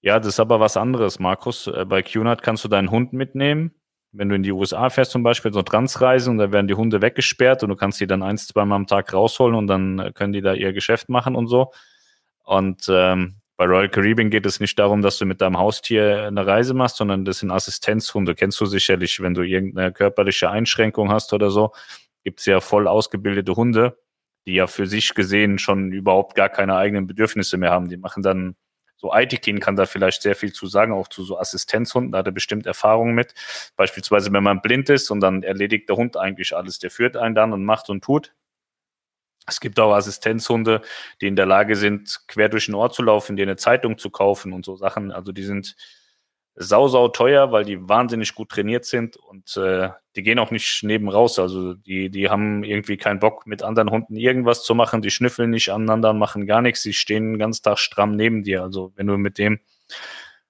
Ja, 0.01 0.18
das 0.18 0.28
ist 0.28 0.41
aber 0.41 0.61
was 0.61 0.76
anderes, 0.76 1.18
Markus. 1.18 1.66
Äh, 1.66 1.84
bei 1.84 2.03
QNAT 2.03 2.43
kannst 2.43 2.64
du 2.64 2.68
deinen 2.68 2.91
Hund 2.91 3.12
mitnehmen. 3.12 3.74
Wenn 4.12 4.28
du 4.28 4.34
in 4.34 4.42
die 4.42 4.52
USA 4.52 4.90
fährst 4.90 5.12
zum 5.12 5.22
Beispiel, 5.22 5.52
so 5.52 5.62
Transreisen, 5.62 6.38
da 6.38 6.50
werden 6.50 6.66
die 6.66 6.74
Hunde 6.74 7.00
weggesperrt 7.00 7.62
und 7.62 7.68
du 7.68 7.76
kannst 7.76 8.00
die 8.00 8.06
dann 8.06 8.22
eins, 8.22 8.48
zweimal 8.48 8.76
am 8.76 8.86
Tag 8.86 9.12
rausholen 9.12 9.54
und 9.54 9.66
dann 9.68 9.98
äh, 9.98 10.12
können 10.12 10.32
die 10.32 10.40
da 10.40 10.52
ihr 10.54 10.72
Geschäft 10.72 11.08
machen 11.08 11.36
und 11.36 11.46
so. 11.46 11.72
Und 12.44 12.86
ähm, 12.88 13.40
bei 13.56 13.66
Royal 13.66 13.90
Caribbean 13.90 14.30
geht 14.30 14.46
es 14.46 14.58
nicht 14.58 14.78
darum, 14.78 15.02
dass 15.02 15.18
du 15.18 15.26
mit 15.26 15.40
deinem 15.42 15.58
Haustier 15.58 16.24
eine 16.24 16.46
Reise 16.46 16.72
machst, 16.72 16.96
sondern 16.96 17.26
das 17.26 17.40
sind 17.40 17.50
Assistenzhunde. 17.50 18.34
Kennst 18.34 18.58
du 18.61 18.64
sicherlich, 18.64 19.20
wenn 19.20 19.34
du 19.34 19.42
irgendeine 19.42 19.92
körperliche 19.92 20.50
Einschränkung 20.50 21.11
hast 21.11 21.34
oder 21.34 21.50
so, 21.50 21.72
gibt 22.24 22.40
es 22.40 22.46
ja 22.46 22.61
voll 22.61 22.88
ausgebildete 22.88 23.54
Hunde, 23.54 23.98
die 24.46 24.54
ja 24.54 24.66
für 24.66 24.86
sich 24.86 25.14
gesehen 25.14 25.58
schon 25.58 25.92
überhaupt 25.92 26.34
gar 26.34 26.48
keine 26.48 26.76
eigenen 26.76 27.06
Bedürfnisse 27.06 27.58
mehr 27.58 27.70
haben. 27.70 27.90
Die 27.90 27.98
machen 27.98 28.22
dann 28.22 28.56
so 29.01 29.12
Aitikin 29.12 29.61
kann 29.61 29.76
da 29.76 29.86
vielleicht 29.86 30.20
sehr 30.20 30.36
viel 30.36 30.53
zu 30.53 30.66
sagen, 30.66 30.92
auch 30.92 31.09
zu 31.09 31.24
so 31.24 31.38
Assistenzhunden, 31.38 32.12
da 32.12 32.18
hat 32.18 32.26
er 32.26 32.32
bestimmt 32.32 32.66
Erfahrungen 32.66 33.14
mit. 33.14 33.34
Beispielsweise, 33.76 34.30
wenn 34.32 34.42
man 34.42 34.61
blind 34.61 34.90
ist 34.90 35.11
und 35.11 35.20
dann 35.20 35.42
erledigt 35.42 35.88
der 35.88 35.96
Hund 35.96 36.18
eigentlich 36.18 36.55
alles, 36.55 36.78
der 36.78 36.90
führt 36.90 37.16
einen 37.16 37.34
dann 37.34 37.55
und 37.55 37.64
macht 37.64 37.88
und 37.88 38.05
tut. 38.05 38.34
Es 39.46 39.59
gibt 39.59 39.80
auch 39.80 39.94
Assistenzhunde, 39.94 40.82
die 41.20 41.28
in 41.28 41.34
der 41.34 41.46
Lage 41.46 41.76
sind, 41.76 42.20
quer 42.28 42.51
durch 42.51 42.66
den 42.66 42.74
Ort 42.74 42.94
zu 42.94 43.03
laufen, 43.03 43.36
dir 43.36 43.42
eine 43.42 43.57
Zeitung 43.57 43.96
zu 43.96 44.11
kaufen 44.11 44.53
und 44.53 44.66
so 44.66 44.76
Sachen. 44.76 45.11
Also 45.12 45.32
die 45.32 45.44
sind 45.44 45.76
sau, 46.62 46.88
sau 46.88 47.08
teuer, 47.08 47.52
weil 47.52 47.64
die 47.64 47.88
wahnsinnig 47.88 48.34
gut 48.34 48.50
trainiert 48.50 48.84
sind 48.84 49.16
und 49.16 49.56
äh, 49.56 49.88
die 50.14 50.22
gehen 50.22 50.38
auch 50.38 50.50
nicht 50.50 50.82
neben 50.82 51.08
raus. 51.08 51.38
Also 51.38 51.72
die, 51.72 52.11
die 52.11 52.28
haben 52.28 52.64
irgendwie 52.64 52.98
keinen 52.98 53.18
Bock, 53.18 53.46
mit 53.46 53.62
anderen 53.62 53.90
Hunden 53.90 54.14
irgendwas 54.14 54.62
zu 54.62 54.74
machen. 54.74 55.00
Die 55.00 55.11
schnüffeln 55.11 55.48
nicht 55.48 55.70
aneinander, 55.70 56.12
machen 56.12 56.46
gar 56.46 56.61
nichts. 56.61 56.82
Die 56.82 56.92
stehen 56.92 57.32
den 57.32 57.38
ganzen 57.38 57.62
Tag 57.62 57.78
stramm 57.78 58.14
neben 58.14 58.42
dir. 58.42 58.62
Also 58.62 58.92
wenn 58.94 59.06
du 59.06 59.16
mit 59.16 59.38
dem 59.38 59.61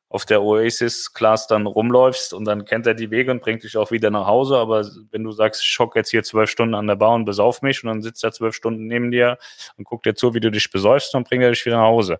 auf 0.08 0.26
der 0.26 0.42
Oasis-Class 0.42 1.46
dann 1.46 1.66
rumläufst 1.66 2.34
und 2.34 2.44
dann 2.44 2.64
kennt 2.64 2.88
er 2.88 2.94
die 2.94 3.12
Wege 3.12 3.30
und 3.30 3.40
bringt 3.40 3.62
dich 3.62 3.76
auch 3.76 3.92
wieder 3.92 4.10
nach 4.10 4.26
Hause. 4.26 4.56
Aber 4.56 4.84
wenn 5.12 5.22
du 5.22 5.30
sagst, 5.30 5.62
ich 5.62 5.78
hocke 5.78 6.00
jetzt 6.00 6.10
hier 6.10 6.24
zwölf 6.24 6.50
Stunden 6.50 6.74
an 6.74 6.88
der 6.88 6.96
Bar 6.96 7.14
und 7.14 7.24
besauf 7.24 7.62
mich 7.62 7.84
und 7.84 7.88
dann 7.88 8.02
sitzt 8.02 8.24
er 8.24 8.32
zwölf 8.32 8.56
Stunden 8.56 8.88
neben 8.88 9.12
dir 9.12 9.38
und 9.76 9.84
guckt 9.84 10.06
dir 10.06 10.16
zu, 10.16 10.34
wie 10.34 10.40
du 10.40 10.50
dich 10.50 10.72
besäufst, 10.72 11.14
dann 11.14 11.22
bringt 11.22 11.44
er 11.44 11.50
dich 11.50 11.64
wieder 11.64 11.76
nach 11.76 11.84
Hause. 11.84 12.18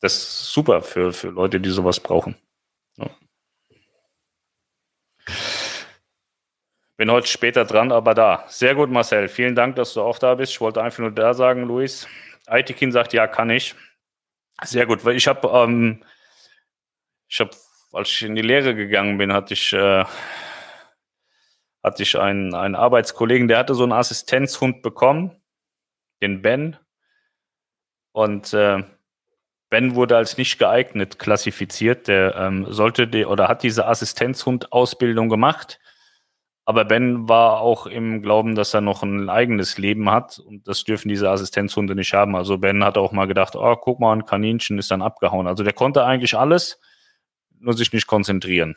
Das 0.00 0.14
ist 0.14 0.52
super 0.52 0.82
für, 0.82 1.12
für 1.12 1.28
Leute, 1.28 1.60
die 1.60 1.70
sowas 1.70 2.00
brauchen. 2.00 2.36
Ja. 2.96 3.10
Bin 6.96 7.10
heute 7.10 7.26
später 7.26 7.64
dran, 7.64 7.92
aber 7.92 8.14
da. 8.14 8.44
Sehr 8.48 8.74
gut, 8.74 8.90
Marcel. 8.90 9.28
Vielen 9.28 9.54
Dank, 9.54 9.76
dass 9.76 9.94
du 9.94 10.02
auch 10.02 10.18
da 10.18 10.34
bist. 10.34 10.52
Ich 10.52 10.60
wollte 10.60 10.82
einfach 10.82 10.98
nur 10.98 11.10
da 11.12 11.34
sagen, 11.34 11.64
Luis. 11.64 12.08
Aitikin 12.46 12.92
sagt, 12.92 13.12
ja, 13.12 13.26
kann 13.26 13.50
ich. 13.50 13.74
Sehr 14.64 14.86
gut, 14.86 15.04
weil 15.04 15.16
ich 15.16 15.26
habe, 15.26 15.48
ähm, 15.48 16.04
ich 17.28 17.40
habe, 17.40 17.50
als 17.92 18.08
ich 18.10 18.22
in 18.22 18.34
die 18.34 18.42
Lehre 18.42 18.74
gegangen 18.74 19.16
bin, 19.18 19.32
hatte 19.32 19.54
ich, 19.54 19.72
äh, 19.72 20.04
hatte 21.82 22.02
ich 22.02 22.18
einen, 22.18 22.54
einen 22.54 22.74
Arbeitskollegen, 22.74 23.48
der 23.48 23.58
hatte 23.58 23.74
so 23.74 23.84
einen 23.84 23.92
Assistenzhund 23.92 24.82
bekommen, 24.82 25.40
den 26.22 26.42
Ben. 26.42 26.76
Und 28.12 28.52
äh, 28.52 28.82
Ben 29.70 29.94
wurde 29.94 30.16
als 30.16 30.36
nicht 30.36 30.58
geeignet 30.58 31.18
klassifiziert. 31.18 32.08
Der 32.08 32.34
ähm, 32.36 32.66
sollte 32.68 33.06
die, 33.06 33.24
oder 33.24 33.48
hat 33.48 33.62
diese 33.62 33.86
Assistenzhund-Ausbildung 33.86 35.28
gemacht. 35.28 35.78
Aber 36.64 36.84
Ben 36.84 37.28
war 37.28 37.60
auch 37.60 37.86
im 37.86 38.22
Glauben, 38.22 38.54
dass 38.54 38.74
er 38.74 38.80
noch 38.80 39.02
ein 39.02 39.28
eigenes 39.28 39.78
Leben 39.78 40.10
hat 40.10 40.38
und 40.38 40.68
das 40.68 40.84
dürfen 40.84 41.08
diese 41.08 41.30
Assistenzhunde 41.30 41.94
nicht 41.94 42.12
haben. 42.12 42.36
Also 42.36 42.58
Ben 42.58 42.84
hat 42.84 42.98
auch 42.98 43.12
mal 43.12 43.26
gedacht, 43.26 43.56
oh, 43.56 43.76
guck 43.76 43.98
mal, 43.98 44.12
ein 44.12 44.24
Kaninchen 44.24 44.78
ist 44.78 44.90
dann 44.90 45.02
abgehauen. 45.02 45.46
Also 45.46 45.64
der 45.64 45.72
konnte 45.72 46.04
eigentlich 46.04 46.36
alles, 46.36 46.78
nur 47.58 47.74
sich 47.74 47.92
nicht 47.92 48.06
konzentrieren. 48.06 48.76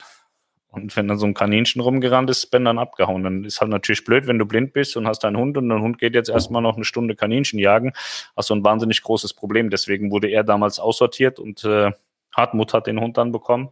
Und 0.74 0.95
wenn 0.95 1.07
dann 1.07 1.19
so 1.19 1.28
ein 1.28 1.36
Kaninchen 1.36 1.82
rumgerannt 1.82 2.32
ist, 2.32 2.47
Ben 2.47 2.65
dann 2.65 2.80
abgehauen. 2.80 3.21
Dann 3.21 3.43
ist 3.43 3.61
halt 3.61 3.69
natürlich 3.69 4.03
blöd, 4.05 4.26
wenn 4.26 4.39
du 4.39 4.45
blind 4.47 4.74
bist 4.74 4.97
und 4.97 5.07
hast 5.07 5.24
einen 5.24 5.38
Hund 5.38 5.55
und 5.55 5.69
dein 5.69 5.84
Hund 5.84 5.99
geht 5.99 6.15
jetzt 6.15 6.30
erstmal 6.30 6.63
noch 6.63 6.78
eine 6.78 6.84
Stunde 6.84 7.15
Kaninchen 7.15 7.59
jagen. 7.59 7.93
Hast 8.36 8.49
du 8.49 8.55
ein 8.55 8.63
wahnsinnig 8.63 9.03
großes 9.03 9.36
Problem. 9.36 9.69
Deswegen 9.69 10.09
wurde 10.09 10.30
er 10.30 10.43
damals 10.43 10.80
aussortiert 10.80 11.38
und 11.38 11.63
äh, 11.63 11.91
Hartmut 12.36 12.74
hat 12.74 12.88
den 12.88 12.99
Hund 12.99 13.17
dann 13.17 13.32
bekommen. 13.32 13.69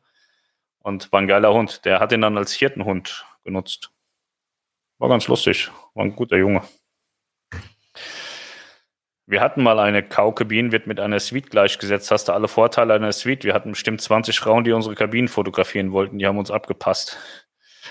Und 0.77 1.11
war 1.11 1.21
ein 1.21 1.27
geiler 1.27 1.51
Hund. 1.51 1.85
Der 1.85 1.99
hat 1.99 2.11
ihn 2.11 2.21
dann 2.21 2.37
als 2.37 2.53
Hirtenhund 2.53 3.25
genutzt. 3.43 3.89
War 4.99 5.09
ganz 5.09 5.27
lustig. 5.27 5.71
War 5.95 6.05
ein 6.05 6.15
guter 6.15 6.37
Junge. 6.37 6.61
Wir 9.27 9.41
hatten 9.41 9.63
mal 9.63 9.79
eine 9.79 10.03
Kaukabine, 10.03 10.71
wird 10.71 10.87
mit 10.87 10.99
einer 10.99 11.19
Suite 11.19 11.49
gleichgesetzt. 11.49 12.11
Hast 12.11 12.27
du 12.27 12.33
alle 12.33 12.47
Vorteile 12.47 12.93
einer 12.93 13.11
Suite? 13.13 13.43
Wir 13.43 13.53
hatten 13.53 13.71
bestimmt 13.71 14.01
20 14.01 14.39
Frauen, 14.39 14.63
die 14.63 14.71
unsere 14.71 14.95
Kabinen 14.95 15.27
fotografieren 15.27 15.91
wollten. 15.91 16.17
Die 16.19 16.25
haben 16.27 16.37
uns 16.37 16.51
abgepasst. 16.51 17.17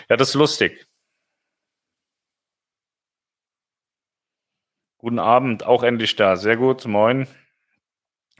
Ja, 0.08 0.16
das 0.16 0.30
ist 0.30 0.34
lustig. 0.34 0.86
Guten 4.98 5.18
Abend, 5.18 5.64
auch 5.64 5.82
endlich 5.82 6.14
da. 6.16 6.36
Sehr 6.36 6.56
gut, 6.56 6.84
moin. 6.84 7.26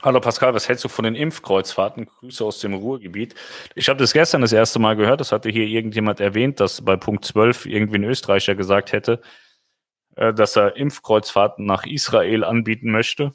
Hallo 0.03 0.19
Pascal, 0.19 0.53
was 0.53 0.67
hältst 0.67 0.83
du 0.83 0.89
von 0.89 1.05
den 1.05 1.15
Impfkreuzfahrten? 1.15 2.05
Grüße 2.05 2.43
aus 2.43 2.59
dem 2.59 2.73
Ruhrgebiet. 2.73 3.35
Ich 3.75 3.89
habe 3.89 3.99
das 3.99 4.13
gestern 4.13 4.41
das 4.41 4.51
erste 4.53 4.79
Mal 4.79 4.95
gehört. 4.95 5.19
Das 5.21 5.31
hatte 5.31 5.49
hier 5.49 5.65
irgendjemand 5.65 6.19
erwähnt, 6.19 6.59
dass 6.59 6.83
bei 6.83 6.97
Punkt 6.97 7.25
12 7.25 7.67
irgendwie 7.67 7.97
ein 7.97 8.03
Österreicher 8.03 8.55
gesagt 8.55 8.91
hätte, 8.93 9.21
äh, 10.21 10.33
dass 10.35 10.55
er 10.55 10.77
Impfkreuzfahrten 10.77 11.65
nach 11.65 11.83
Israel 11.85 12.43
anbieten 12.43 12.91
möchte. 12.91 13.33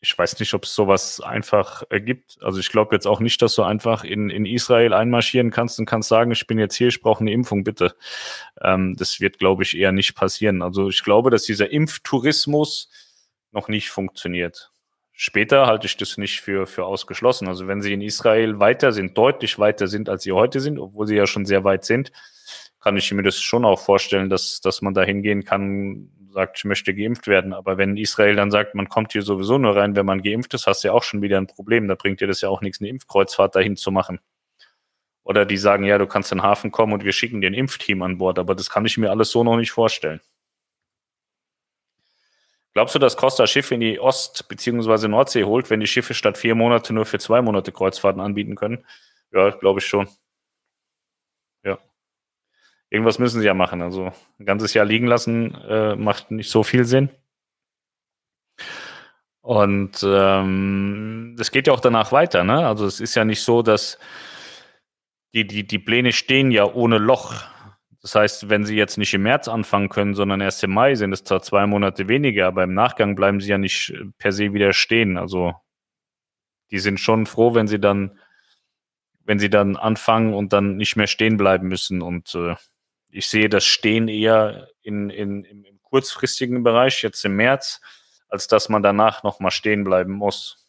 Ich 0.00 0.16
weiß 0.16 0.38
nicht, 0.38 0.54
ob 0.54 0.64
es 0.64 0.74
sowas 0.74 1.20
einfach 1.20 1.82
gibt. 1.90 2.38
Also 2.42 2.60
ich 2.60 2.70
glaube 2.70 2.94
jetzt 2.94 3.06
auch 3.06 3.18
nicht, 3.18 3.42
dass 3.42 3.56
du 3.56 3.62
einfach 3.62 4.04
in, 4.04 4.30
in 4.30 4.46
Israel 4.46 4.94
einmarschieren 4.94 5.50
kannst 5.50 5.80
und 5.80 5.86
kannst 5.86 6.08
sagen, 6.08 6.30
ich 6.30 6.46
bin 6.46 6.60
jetzt 6.60 6.76
hier, 6.76 6.88
ich 6.88 7.00
brauche 7.00 7.20
eine 7.20 7.32
Impfung, 7.32 7.64
bitte. 7.64 7.96
Ähm, 8.60 8.94
das 8.96 9.20
wird, 9.20 9.38
glaube 9.38 9.64
ich, 9.64 9.76
eher 9.76 9.90
nicht 9.90 10.14
passieren. 10.14 10.62
Also 10.62 10.88
ich 10.88 11.02
glaube, 11.02 11.30
dass 11.30 11.42
dieser 11.42 11.70
Impftourismus 11.70 12.88
noch 13.50 13.66
nicht 13.66 13.90
funktioniert. 13.90 14.70
Später 15.12 15.66
halte 15.66 15.86
ich 15.86 15.96
das 15.96 16.18
nicht 16.18 16.40
für, 16.40 16.66
für 16.68 16.84
ausgeschlossen. 16.84 17.48
Also 17.48 17.66
wenn 17.66 17.82
sie 17.82 17.92
in 17.92 18.00
Israel 18.00 18.60
weiter 18.60 18.92
sind, 18.92 19.18
deutlich 19.18 19.58
weiter 19.58 19.88
sind, 19.88 20.08
als 20.08 20.22
sie 20.22 20.32
heute 20.32 20.60
sind, 20.60 20.78
obwohl 20.78 21.06
sie 21.06 21.16
ja 21.16 21.26
schon 21.26 21.46
sehr 21.46 21.64
weit 21.64 21.84
sind, 21.84 22.12
kann 22.82 22.96
ich 22.96 23.10
mir 23.12 23.22
das 23.22 23.40
schon 23.40 23.64
auch 23.64 23.80
vorstellen, 23.80 24.28
dass, 24.28 24.60
dass 24.60 24.82
man 24.82 24.92
da 24.92 25.02
hingehen 25.02 25.44
kann, 25.44 26.10
sagt, 26.32 26.58
ich 26.58 26.64
möchte 26.64 26.94
geimpft 26.94 27.26
werden. 27.28 27.52
Aber 27.52 27.78
wenn 27.78 27.96
Israel 27.96 28.34
dann 28.34 28.50
sagt, 28.50 28.74
man 28.74 28.88
kommt 28.88 29.12
hier 29.12 29.22
sowieso 29.22 29.58
nur 29.58 29.76
rein, 29.76 29.94
wenn 29.94 30.06
man 30.06 30.22
geimpft 30.22 30.52
ist, 30.54 30.66
hast 30.66 30.82
du 30.82 30.88
ja 30.88 30.94
auch 30.94 31.04
schon 31.04 31.22
wieder 31.22 31.38
ein 31.38 31.46
Problem. 31.46 31.86
Da 31.88 31.94
bringt 31.94 32.20
dir 32.20 32.26
das 32.26 32.40
ja 32.40 32.48
auch 32.48 32.60
nichts, 32.60 32.80
eine 32.80 32.88
Impfkreuzfahrt 32.88 33.54
dahin 33.54 33.76
zu 33.76 33.92
machen. 33.92 34.18
Oder 35.24 35.46
die 35.46 35.56
sagen, 35.56 35.84
ja, 35.84 35.98
du 35.98 36.06
kannst 36.08 36.32
in 36.32 36.38
den 36.38 36.44
Hafen 36.44 36.72
kommen 36.72 36.92
und 36.92 37.04
wir 37.04 37.12
schicken 37.12 37.40
dir 37.40 37.46
ein 37.48 37.54
Impfteam 37.54 38.02
an 38.02 38.18
Bord. 38.18 38.40
Aber 38.40 38.56
das 38.56 38.68
kann 38.68 38.84
ich 38.84 38.98
mir 38.98 39.10
alles 39.10 39.30
so 39.30 39.44
noch 39.44 39.56
nicht 39.56 39.70
vorstellen. 39.70 40.20
Glaubst 42.72 42.94
du, 42.94 42.98
dass 42.98 43.16
Costa 43.16 43.46
Schiffe 43.46 43.74
in 43.74 43.80
die 43.80 44.00
Ost- 44.00 44.48
bzw. 44.48 45.06
Nordsee 45.06 45.44
holt, 45.44 45.70
wenn 45.70 45.80
die 45.80 45.86
Schiffe 45.86 46.14
statt 46.14 46.38
vier 46.38 46.54
Monate 46.54 46.92
nur 46.92 47.04
für 47.04 47.18
zwei 47.18 47.42
Monate 47.42 47.70
Kreuzfahrten 47.70 48.20
anbieten 48.20 48.56
können? 48.56 48.84
Ja, 49.30 49.50
glaube 49.50 49.78
ich 49.80 49.86
schon. 49.86 50.08
Irgendwas 52.92 53.18
müssen 53.18 53.40
sie 53.40 53.46
ja 53.46 53.54
machen. 53.54 53.80
Also 53.80 54.12
ein 54.38 54.44
ganzes 54.44 54.74
Jahr 54.74 54.84
liegen 54.84 55.06
lassen 55.06 55.54
äh, 55.66 55.96
macht 55.96 56.30
nicht 56.30 56.50
so 56.50 56.62
viel 56.62 56.84
Sinn. 56.84 57.08
Und 59.40 60.04
ähm, 60.06 61.34
das 61.38 61.50
geht 61.50 61.68
ja 61.68 61.72
auch 61.72 61.80
danach 61.80 62.12
weiter. 62.12 62.44
Ne? 62.44 62.66
Also 62.66 62.84
es 62.84 63.00
ist 63.00 63.14
ja 63.14 63.24
nicht 63.24 63.40
so, 63.40 63.62
dass 63.62 63.98
die, 65.32 65.46
die, 65.46 65.66
die 65.66 65.78
Pläne 65.78 66.12
stehen 66.12 66.50
ja 66.50 66.66
ohne 66.66 66.98
Loch. 66.98 67.32
Das 68.02 68.14
heißt, 68.14 68.50
wenn 68.50 68.66
sie 68.66 68.76
jetzt 68.76 68.98
nicht 68.98 69.14
im 69.14 69.22
März 69.22 69.48
anfangen 69.48 69.88
können, 69.88 70.12
sondern 70.12 70.42
erst 70.42 70.62
im 70.62 70.74
Mai, 70.74 70.94
sind 70.94 71.14
es 71.14 71.24
zwar 71.24 71.40
zwei 71.40 71.66
Monate 71.66 72.08
weniger, 72.08 72.46
aber 72.46 72.64
im 72.64 72.74
Nachgang 72.74 73.14
bleiben 73.14 73.40
sie 73.40 73.48
ja 73.48 73.56
nicht 73.56 73.94
per 74.18 74.32
se 74.32 74.52
wieder 74.52 74.74
stehen. 74.74 75.16
Also 75.16 75.54
die 76.70 76.78
sind 76.78 77.00
schon 77.00 77.24
froh, 77.24 77.54
wenn 77.54 77.68
sie 77.68 77.80
dann, 77.80 78.18
wenn 79.24 79.38
sie 79.38 79.48
dann 79.48 79.76
anfangen 79.76 80.34
und 80.34 80.52
dann 80.52 80.76
nicht 80.76 80.96
mehr 80.96 81.06
stehen 81.06 81.38
bleiben 81.38 81.68
müssen. 81.68 82.02
Und 82.02 82.34
äh, 82.34 82.54
ich 83.12 83.28
sehe 83.28 83.48
das 83.48 83.64
Stehen 83.64 84.08
eher 84.08 84.68
in, 84.82 85.10
in, 85.10 85.44
im, 85.44 85.64
kurzfristigen 85.82 86.62
Bereich, 86.62 87.02
jetzt 87.02 87.22
im 87.26 87.36
März, 87.36 87.82
als 88.26 88.46
dass 88.46 88.70
man 88.70 88.82
danach 88.82 89.22
nochmal 89.22 89.50
stehen 89.50 89.84
bleiben 89.84 90.12
muss. 90.14 90.62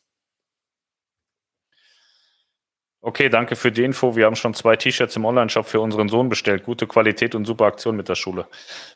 Okay, 3.00 3.30
danke 3.30 3.56
für 3.56 3.72
die 3.72 3.84
Info. 3.84 4.18
Wir 4.18 4.26
haben 4.26 4.36
schon 4.36 4.54
zwei 4.54 4.76
T-Shirts 4.76 5.16
im 5.16 5.24
Online-Shop 5.24 5.66
für 5.66 5.80
unseren 5.80 6.10
Sohn 6.10 6.28
bestellt. 6.28 6.64
Gute 6.64 6.88
Qualität 6.88 7.36
und 7.36 7.46
super 7.46 7.66
Aktion 7.66 7.96
mit 7.96 8.10
der 8.10 8.16
Schule. 8.16 8.48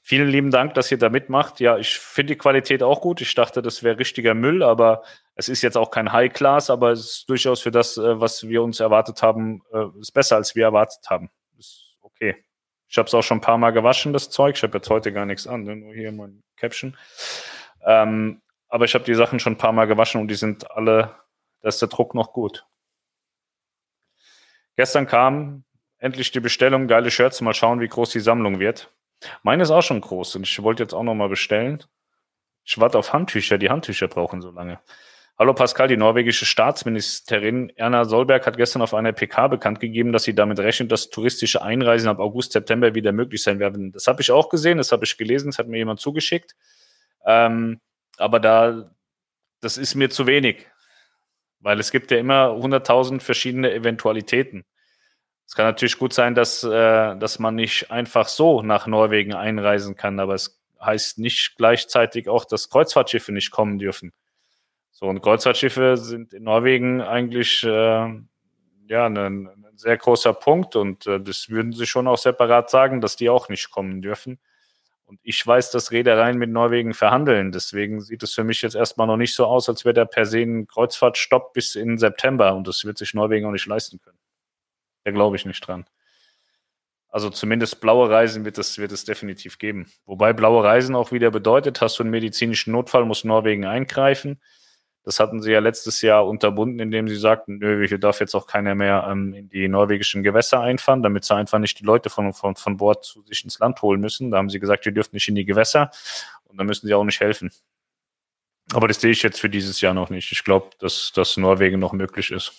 Vielen 0.01 0.27
lieben 0.27 0.51
Dank, 0.51 0.73
dass 0.73 0.91
ihr 0.91 0.97
da 0.97 1.09
mitmacht. 1.09 1.61
Ja, 1.61 1.77
ich 1.77 1.97
finde 1.97 2.33
die 2.33 2.37
Qualität 2.37 2.83
auch 2.83 2.99
gut. 2.99 3.21
Ich 3.21 3.33
dachte, 3.33 3.61
das 3.61 3.83
wäre 3.83 3.99
richtiger 3.99 4.33
Müll, 4.33 4.63
aber 4.63 5.03
es 5.35 5.47
ist 5.47 5.61
jetzt 5.61 5.77
auch 5.77 5.91
kein 5.91 6.11
High-Class, 6.11 6.69
aber 6.69 6.91
es 6.91 6.99
ist 7.01 7.29
durchaus 7.29 7.61
für 7.61 7.71
das, 7.71 7.97
äh, 7.97 8.19
was 8.19 8.47
wir 8.47 8.63
uns 8.63 8.81
erwartet 8.81 9.21
haben, 9.21 9.61
äh, 9.73 9.85
ist 9.99 10.11
besser, 10.11 10.37
als 10.37 10.55
wir 10.55 10.63
erwartet 10.65 11.09
haben. 11.09 11.29
Ich 12.89 12.97
habe 12.97 13.07
es 13.07 13.13
auch 13.13 13.21
schon 13.21 13.37
ein 13.39 13.41
paar 13.41 13.57
Mal 13.57 13.71
gewaschen, 13.71 14.13
das 14.13 14.29
Zeug. 14.29 14.55
Ich 14.55 14.63
habe 14.63 14.77
jetzt 14.77 14.89
heute 14.89 15.11
gar 15.11 15.25
nichts 15.25 15.47
an, 15.47 15.63
ne? 15.63 15.75
nur 15.75 15.93
hier 15.93 16.11
mein 16.11 16.43
Caption. 16.55 16.97
Ähm, 17.85 18.41
aber 18.69 18.85
ich 18.85 18.93
habe 18.93 19.03
die 19.03 19.15
Sachen 19.15 19.39
schon 19.39 19.53
ein 19.53 19.57
paar 19.57 19.71
Mal 19.73 19.85
gewaschen 19.85 20.21
und 20.21 20.27
die 20.27 20.35
sind 20.35 20.69
alle, 20.71 21.15
da 21.61 21.69
ist 21.69 21.81
der 21.81 21.89
Druck 21.89 22.15
noch 22.15 22.33
gut. 22.33 22.65
Gestern 24.75 25.07
kam 25.07 25.63
endlich 25.97 26.31
die 26.31 26.39
Bestellung, 26.39 26.87
geile 26.87 27.11
Shirts, 27.11 27.41
mal 27.41 27.53
schauen, 27.53 27.79
wie 27.79 27.87
groß 27.87 28.11
die 28.11 28.19
Sammlung 28.19 28.59
wird. 28.59 28.93
Meine 29.41 29.63
ist 29.63 29.71
auch 29.71 29.81
schon 29.81 30.01
groß 30.01 30.35
und 30.35 30.43
ich 30.43 30.61
wollte 30.61 30.83
jetzt 30.83 30.93
auch 30.93 31.03
nochmal 31.03 31.29
bestellen. 31.29 31.83
Ich 32.63 32.79
warte 32.79 32.97
auf 32.97 33.13
Handtücher, 33.13 33.57
die 33.57 33.69
Handtücher 33.69 34.07
brauchen 34.07 34.41
so 34.41 34.51
lange. 34.51 34.79
Hallo 35.39 35.53
Pascal, 35.53 35.87
die 35.87 35.97
norwegische 35.97 36.47
Staatsministerin 36.47 37.71
Erna 37.75 38.05
Solberg 38.05 38.47
hat 38.47 38.57
gestern 38.57 38.81
auf 38.81 38.95
einer 38.95 39.13
PK 39.13 39.49
bekannt 39.49 39.79
gegeben, 39.79 40.11
dass 40.11 40.23
sie 40.23 40.33
damit 40.33 40.57
rechnet, 40.57 40.91
dass 40.91 41.11
touristische 41.11 41.61
Einreisen 41.61 42.09
ab 42.09 42.17
August, 42.17 42.53
September 42.53 42.95
wieder 42.95 43.11
möglich 43.11 43.43
sein 43.43 43.59
werden. 43.59 43.91
Das 43.91 44.07
habe 44.07 44.19
ich 44.23 44.31
auch 44.31 44.49
gesehen, 44.49 44.79
das 44.79 44.91
habe 44.91 45.05
ich 45.05 45.15
gelesen, 45.15 45.51
das 45.51 45.59
hat 45.59 45.67
mir 45.67 45.77
jemand 45.77 45.99
zugeschickt. 45.99 46.55
Ähm, 47.23 47.79
aber 48.17 48.39
da, 48.39 48.89
das 49.61 49.77
ist 49.77 49.93
mir 49.93 50.09
zu 50.09 50.25
wenig. 50.25 50.65
Weil 51.59 51.79
es 51.79 51.91
gibt 51.91 52.09
ja 52.09 52.17
immer 52.17 52.47
100.000 52.47 53.19
verschiedene 53.19 53.71
Eventualitäten. 53.71 54.65
Es 55.45 55.53
kann 55.53 55.67
natürlich 55.67 55.99
gut 55.99 56.13
sein, 56.13 56.33
dass, 56.33 56.63
äh, 56.63 57.15
dass 57.15 57.37
man 57.37 57.53
nicht 57.53 57.91
einfach 57.91 58.27
so 58.27 58.63
nach 58.63 58.87
Norwegen 58.87 59.35
einreisen 59.35 59.95
kann, 59.95 60.19
aber 60.19 60.33
es 60.33 60.59
heißt 60.81 61.19
nicht 61.19 61.57
gleichzeitig 61.57 62.27
auch, 62.27 62.43
dass 62.43 62.71
Kreuzfahrtschiffe 62.71 63.31
nicht 63.31 63.51
kommen 63.51 63.77
dürfen. 63.77 64.13
So, 64.99 65.05
und 65.05 65.21
Kreuzfahrtschiffe 65.21 65.95
sind 65.95 66.33
in 66.33 66.41
Norwegen 66.41 67.01
eigentlich 67.01 67.63
äh, 67.63 67.67
ja, 67.67 69.05
ein, 69.05 69.15
ein, 69.15 69.65
sehr 69.75 69.95
großer 69.95 70.33
Punkt 70.33 70.75
und 70.75 71.05
äh, 71.05 71.21
das 71.21 71.49
würden 71.49 71.71
sie 71.71 71.85
schon 71.85 72.07
auch 72.07 72.17
separat 72.17 72.71
sagen, 72.71 72.99
dass 72.99 73.15
die 73.15 73.29
auch 73.29 73.47
nicht 73.47 73.69
kommen 73.69 74.01
dürfen. 74.01 74.39
Und 75.05 75.19
ich 75.21 75.45
weiß, 75.45 75.69
dass 75.69 75.91
Reedereien 75.91 76.39
mit 76.39 76.49
Norwegen 76.49 76.95
verhandeln. 76.95 77.51
Deswegen 77.51 78.01
sieht 78.01 78.23
es 78.23 78.33
für 78.33 78.43
mich 78.43 78.63
jetzt 78.63 78.75
erstmal 78.75 79.05
noch 79.05 79.17
nicht 79.17 79.35
so 79.35 79.45
aus, 79.45 79.69
als 79.69 79.85
wäre 79.85 79.93
der 79.93 80.05
per 80.05 80.25
se 80.25 80.39
ein 80.39 80.65
Kreuzfahrtstopp 80.65 81.53
bis 81.53 81.75
in 81.75 81.99
September. 81.99 82.55
Und 82.55 82.67
das 82.67 82.83
wird 82.83 82.97
sich 82.97 83.13
Norwegen 83.13 83.45
auch 83.45 83.51
nicht 83.51 83.67
leisten 83.67 84.01
können. 84.01 84.17
Da 85.03 85.11
glaube 85.11 85.35
ich 85.35 85.45
nicht 85.45 85.59
dran. 85.59 85.85
Also 87.07 87.29
zumindest 87.29 87.81
blaue 87.81 88.09
Reisen 88.09 88.45
wird 88.45 88.57
es, 88.57 88.79
wird 88.79 88.91
es 88.91 89.05
definitiv 89.05 89.59
geben. 89.59 89.91
Wobei 90.07 90.33
blaue 90.33 90.63
Reisen 90.63 90.95
auch 90.95 91.11
wieder 91.11 91.29
bedeutet, 91.29 91.81
hast 91.81 91.99
du 91.99 92.03
einen 92.03 92.09
medizinischen 92.09 92.71
Notfall, 92.71 93.05
muss 93.05 93.23
Norwegen 93.23 93.65
eingreifen. 93.65 94.41
Das 95.07 95.21
hatten 95.21 95.41
sie 95.41 95.53
ja 95.53 95.59
letztes 95.59 96.01
Jahr 96.01 96.27
unterbunden, 96.27 96.81
indem 96.81 97.07
sie 97.07 97.15
sagten, 97.15 97.59
nö, 97.59 97.87
hier 97.87 97.97
darf 97.97 98.19
jetzt 98.19 98.35
auch 98.35 98.45
keiner 98.45 98.75
mehr 98.75 99.07
ähm, 99.09 99.33
in 99.33 99.47
die 99.47 99.69
norwegischen 99.69 100.21
Gewässer 100.21 100.59
einfahren, 100.59 101.01
damit 101.01 101.23
sie 101.23 101.33
einfach 101.33 101.59
nicht 101.59 101.79
die 101.79 101.85
Leute 101.85 102.09
von, 102.09 102.33
von, 102.33 102.57
von 102.57 102.75
Bord 102.75 103.05
zu 103.05 103.21
sich 103.21 103.41
ins 103.45 103.57
Land 103.59 103.81
holen 103.81 104.01
müssen. 104.01 104.31
Da 104.31 104.37
haben 104.37 104.49
sie 104.49 104.59
gesagt, 104.59 104.83
wir 104.83 104.91
dürfen 104.91 105.11
nicht 105.13 105.29
in 105.29 105.35
die 105.35 105.45
Gewässer 105.45 105.91
und 106.43 106.57
dann 106.57 106.67
müssen 106.67 106.87
sie 106.87 106.93
auch 106.93 107.05
nicht 107.05 107.21
helfen. 107.21 107.53
Aber 108.73 108.89
das 108.89 108.99
sehe 108.99 109.11
ich 109.11 109.23
jetzt 109.23 109.39
für 109.39 109.49
dieses 109.49 109.79
Jahr 109.79 109.93
noch 109.93 110.09
nicht. 110.09 110.33
Ich 110.33 110.43
glaube, 110.43 110.71
dass, 110.79 111.13
dass 111.15 111.37
Norwegen 111.37 111.79
noch 111.79 111.93
möglich 111.93 112.29
ist. 112.31 112.51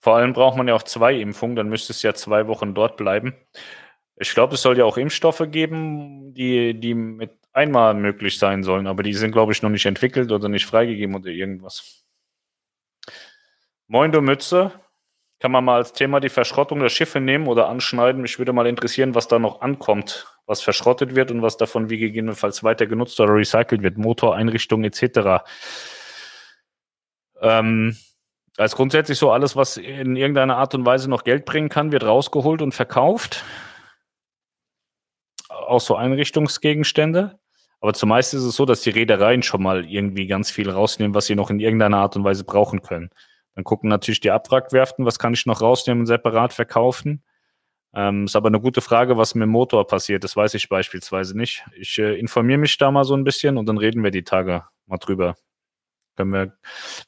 Vor 0.00 0.16
allem 0.16 0.32
braucht 0.32 0.56
man 0.56 0.68
ja 0.68 0.74
auch 0.74 0.84
zwei 0.84 1.16
Impfungen, 1.16 1.56
dann 1.56 1.68
müsste 1.68 1.92
es 1.92 2.00
ja 2.00 2.14
zwei 2.14 2.46
Wochen 2.46 2.72
dort 2.72 2.96
bleiben. 2.96 3.34
Ich 4.16 4.32
glaube, 4.32 4.54
es 4.54 4.62
soll 4.62 4.78
ja 4.78 4.86
auch 4.86 4.96
Impfstoffe 4.96 5.42
geben, 5.50 6.32
die, 6.32 6.80
die 6.80 6.94
mit 6.94 7.45
einmal 7.56 7.94
möglich 7.94 8.38
sein 8.38 8.62
sollen, 8.62 8.86
aber 8.86 9.02
die 9.02 9.14
sind, 9.14 9.32
glaube 9.32 9.52
ich, 9.52 9.62
noch 9.62 9.70
nicht 9.70 9.86
entwickelt 9.86 10.30
oder 10.30 10.48
nicht 10.48 10.66
freigegeben 10.66 11.16
oder 11.16 11.30
irgendwas. 11.30 12.04
Moin, 13.88 14.12
du 14.12 14.20
Mütze. 14.20 14.72
Kann 15.38 15.52
man 15.52 15.64
mal 15.64 15.76
als 15.76 15.92
Thema 15.92 16.20
die 16.20 16.28
Verschrottung 16.28 16.80
der 16.80 16.88
Schiffe 16.88 17.20
nehmen 17.20 17.46
oder 17.46 17.68
anschneiden? 17.68 18.22
Mich 18.22 18.38
würde 18.38 18.52
mal 18.52 18.66
interessieren, 18.66 19.14
was 19.14 19.28
da 19.28 19.38
noch 19.38 19.60
ankommt, 19.60 20.26
was 20.46 20.62
verschrottet 20.62 21.14
wird 21.14 21.30
und 21.30 21.42
was 21.42 21.56
davon 21.56 21.90
wie 21.90 21.98
gegebenenfalls 21.98 22.64
weiter 22.64 22.86
genutzt 22.86 23.20
oder 23.20 23.34
recycelt 23.34 23.82
wird, 23.82 23.98
Motoreinrichtungen 23.98 24.84
etc. 24.84 25.44
Ähm, 27.40 27.96
als 28.56 28.76
grundsätzlich 28.76 29.18
so 29.18 29.30
alles, 29.30 29.56
was 29.56 29.76
in 29.76 30.16
irgendeiner 30.16 30.56
Art 30.56 30.74
und 30.74 30.86
Weise 30.86 31.08
noch 31.10 31.24
Geld 31.24 31.44
bringen 31.44 31.68
kann, 31.68 31.92
wird 31.92 32.04
rausgeholt 32.04 32.62
und 32.62 32.72
verkauft. 32.72 33.44
Auch 35.48 35.80
so 35.80 35.96
Einrichtungsgegenstände. 35.96 37.38
Aber 37.86 37.94
zumeist 37.94 38.34
ist 38.34 38.42
es 38.42 38.56
so, 38.56 38.64
dass 38.64 38.80
die 38.80 38.90
Reedereien 38.90 39.44
schon 39.44 39.62
mal 39.62 39.88
irgendwie 39.88 40.26
ganz 40.26 40.50
viel 40.50 40.68
rausnehmen, 40.68 41.14
was 41.14 41.26
sie 41.26 41.36
noch 41.36 41.50
in 41.50 41.60
irgendeiner 41.60 41.98
Art 41.98 42.16
und 42.16 42.24
Weise 42.24 42.42
brauchen 42.42 42.82
können. 42.82 43.10
Dann 43.54 43.62
gucken 43.62 43.88
natürlich 43.88 44.18
die 44.18 44.32
Abwrackwerften, 44.32 45.04
was 45.04 45.20
kann 45.20 45.34
ich 45.34 45.46
noch 45.46 45.60
rausnehmen 45.60 46.00
und 46.00 46.06
separat 46.06 46.52
verkaufen. 46.52 47.22
Ähm, 47.94 48.24
ist 48.24 48.34
aber 48.34 48.48
eine 48.48 48.60
gute 48.60 48.80
Frage, 48.80 49.16
was 49.18 49.36
mit 49.36 49.42
dem 49.42 49.50
Motor 49.50 49.86
passiert. 49.86 50.24
Das 50.24 50.34
weiß 50.34 50.54
ich 50.54 50.68
beispielsweise 50.68 51.38
nicht. 51.38 51.64
Ich 51.76 51.96
äh, 51.98 52.18
informiere 52.18 52.58
mich 52.58 52.76
da 52.76 52.90
mal 52.90 53.04
so 53.04 53.14
ein 53.14 53.22
bisschen 53.22 53.56
und 53.56 53.66
dann 53.66 53.78
reden 53.78 54.02
wir 54.02 54.10
die 54.10 54.24
Tage 54.24 54.64
mal 54.86 54.98
drüber. 54.98 55.36
Können 56.16 56.32
wir, 56.32 56.58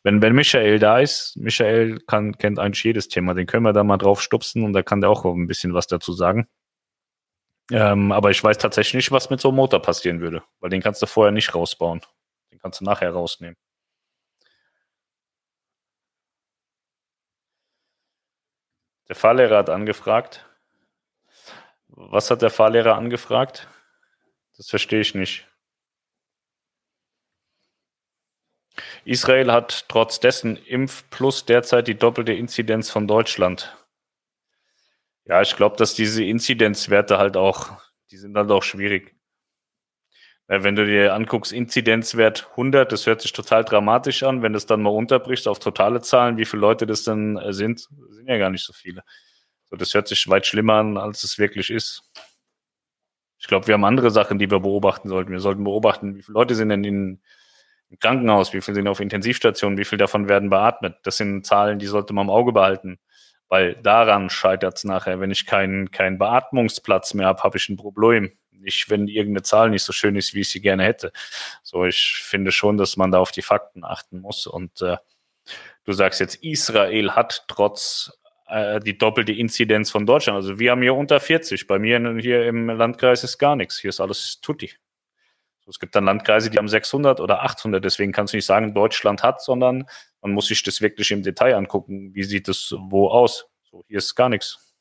wenn, 0.04 0.22
wenn 0.22 0.32
Michael 0.36 0.78
da 0.78 1.00
ist, 1.00 1.36
Michael 1.38 1.98
kann, 2.06 2.38
kennt 2.38 2.60
eigentlich 2.60 2.84
jedes 2.84 3.08
Thema, 3.08 3.34
den 3.34 3.46
können 3.46 3.64
wir 3.64 3.72
da 3.72 3.82
mal 3.82 3.98
drauf 3.98 4.22
stupsen 4.22 4.62
und 4.62 4.74
da 4.74 4.84
kann 4.84 5.00
der 5.00 5.10
auch 5.10 5.24
ein 5.24 5.48
bisschen 5.48 5.74
was 5.74 5.88
dazu 5.88 6.12
sagen. 6.12 6.46
Ähm, 7.70 8.12
aber 8.12 8.30
ich 8.30 8.42
weiß 8.42 8.58
tatsächlich 8.58 8.94
nicht, 8.94 9.12
was 9.12 9.30
mit 9.30 9.40
so 9.40 9.48
einem 9.48 9.56
Motor 9.56 9.82
passieren 9.82 10.20
würde, 10.20 10.42
weil 10.60 10.70
den 10.70 10.82
kannst 10.82 11.02
du 11.02 11.06
vorher 11.06 11.32
nicht 11.32 11.54
rausbauen. 11.54 12.00
Den 12.50 12.58
kannst 12.58 12.80
du 12.80 12.84
nachher 12.84 13.10
rausnehmen. 13.10 13.56
Der 19.08 19.16
Fahrlehrer 19.16 19.58
hat 19.58 19.70
angefragt. 19.70 20.46
Was 21.88 22.30
hat 22.30 22.42
der 22.42 22.50
Fahrlehrer 22.50 22.96
angefragt? 22.96 23.68
Das 24.56 24.68
verstehe 24.68 25.00
ich 25.00 25.14
nicht. 25.14 25.46
Israel 29.04 29.50
hat 29.50 29.88
trotz 29.88 30.20
dessen 30.20 30.56
Impfplus 30.56 31.46
derzeit 31.46 31.88
die 31.88 31.98
doppelte 31.98 32.34
Inzidenz 32.34 32.90
von 32.90 33.08
Deutschland. 33.08 33.77
Ja, 35.28 35.42
ich 35.42 35.56
glaube, 35.56 35.76
dass 35.76 35.94
diese 35.94 36.24
Inzidenzwerte 36.24 37.18
halt 37.18 37.36
auch, 37.36 37.78
die 38.10 38.16
sind 38.16 38.34
halt 38.36 38.50
auch 38.50 38.62
schwierig. 38.62 39.14
Wenn 40.46 40.74
du 40.74 40.86
dir 40.86 41.12
anguckst, 41.12 41.52
Inzidenzwert 41.52 42.48
100, 42.52 42.90
das 42.90 43.06
hört 43.06 43.20
sich 43.20 43.34
total 43.34 43.64
dramatisch 43.64 44.22
an. 44.22 44.40
Wenn 44.40 44.54
du 44.54 44.56
es 44.56 44.64
dann 44.64 44.80
mal 44.80 44.88
unterbrichst 44.88 45.46
auf 45.46 45.58
totale 45.58 46.00
Zahlen, 46.00 46.38
wie 46.38 46.46
viele 46.46 46.62
Leute 46.62 46.86
das 46.86 47.04
dann 47.04 47.36
äh, 47.36 47.52
sind, 47.52 47.80
sind 48.08 48.26
ja 48.26 48.38
gar 48.38 48.48
nicht 48.48 48.64
so 48.64 48.72
viele. 48.72 49.02
So, 49.66 49.76
das 49.76 49.92
hört 49.92 50.08
sich 50.08 50.26
weit 50.30 50.46
schlimmer 50.46 50.76
an, 50.76 50.96
als 50.96 51.22
es 51.22 51.38
wirklich 51.38 51.68
ist. 51.68 52.02
Ich 53.38 53.46
glaube, 53.46 53.66
wir 53.66 53.74
haben 53.74 53.84
andere 53.84 54.10
Sachen, 54.10 54.38
die 54.38 54.50
wir 54.50 54.60
beobachten 54.60 55.10
sollten. 55.10 55.30
Wir 55.30 55.40
sollten 55.40 55.64
beobachten, 55.64 56.16
wie 56.16 56.22
viele 56.22 56.34
Leute 56.34 56.54
sind 56.54 56.70
denn 56.70 56.84
in, 56.84 57.20
im 57.90 57.98
Krankenhaus, 57.98 58.54
wie 58.54 58.62
viele 58.62 58.76
sind 58.76 58.88
auf 58.88 59.00
Intensivstationen, 59.00 59.76
wie 59.76 59.84
viele 59.84 59.98
davon 59.98 60.30
werden 60.30 60.48
beatmet. 60.48 60.96
Das 61.02 61.18
sind 61.18 61.44
Zahlen, 61.44 61.78
die 61.78 61.86
sollte 61.86 62.14
man 62.14 62.26
im 62.28 62.30
Auge 62.30 62.52
behalten. 62.52 62.98
Weil 63.48 63.76
daran 63.76 64.30
scheitert 64.30 64.76
es 64.76 64.84
nachher. 64.84 65.20
Wenn 65.20 65.30
ich 65.30 65.46
keinen 65.46 65.90
keinen 65.90 66.18
Beatmungsplatz 66.18 67.14
mehr 67.14 67.26
habe, 67.26 67.42
habe 67.42 67.56
ich 67.56 67.68
ein 67.68 67.76
Problem. 67.76 68.32
Nicht, 68.50 68.90
wenn 68.90 69.08
irgendeine 69.08 69.42
Zahl 69.42 69.70
nicht 69.70 69.84
so 69.84 69.92
schön 69.92 70.16
ist, 70.16 70.34
wie 70.34 70.40
ich 70.40 70.50
sie 70.50 70.60
gerne 70.60 70.84
hätte. 70.84 71.12
So, 71.62 71.84
ich 71.84 72.20
finde 72.22 72.52
schon, 72.52 72.76
dass 72.76 72.96
man 72.96 73.10
da 73.10 73.18
auf 73.18 73.30
die 73.30 73.42
Fakten 73.42 73.84
achten 73.84 74.20
muss. 74.20 74.46
Und 74.46 74.82
äh, 74.82 74.96
du 75.84 75.92
sagst 75.92 76.20
jetzt, 76.20 76.42
Israel 76.42 77.12
hat 77.12 77.44
trotz 77.48 78.12
äh, 78.48 78.80
die 78.80 78.98
doppelte 78.98 79.32
Inzidenz 79.32 79.90
von 79.90 80.06
Deutschland. 80.06 80.36
Also 80.36 80.58
wir 80.58 80.72
haben 80.72 80.82
hier 80.82 80.94
unter 80.94 81.20
40. 81.20 81.66
Bei 81.66 81.78
mir 81.78 82.16
hier 82.18 82.46
im 82.46 82.68
Landkreis 82.68 83.24
ist 83.24 83.38
gar 83.38 83.56
nichts. 83.56 83.78
Hier 83.78 83.90
ist 83.90 84.00
alles 84.00 84.40
tutti. 84.40 84.72
Es 85.68 85.78
gibt 85.78 85.94
dann 85.94 86.04
Landkreise, 86.04 86.50
die 86.50 86.58
haben 86.58 86.68
600 86.68 87.20
oder 87.20 87.42
800. 87.42 87.84
Deswegen 87.84 88.12
kannst 88.12 88.32
du 88.32 88.38
nicht 88.38 88.46
sagen, 88.46 88.74
Deutschland 88.74 89.22
hat, 89.22 89.42
sondern 89.42 89.86
man 90.20 90.32
muss 90.32 90.46
sich 90.46 90.62
das 90.62 90.80
wirklich 90.80 91.10
im 91.10 91.22
Detail 91.22 91.54
angucken. 91.54 92.14
Wie 92.14 92.24
sieht 92.24 92.48
es 92.48 92.74
wo 92.76 93.08
aus? 93.08 93.46
So, 93.62 93.84
hier 93.88 93.98
ist 93.98 94.14
gar 94.14 94.28
nichts. 94.28 94.76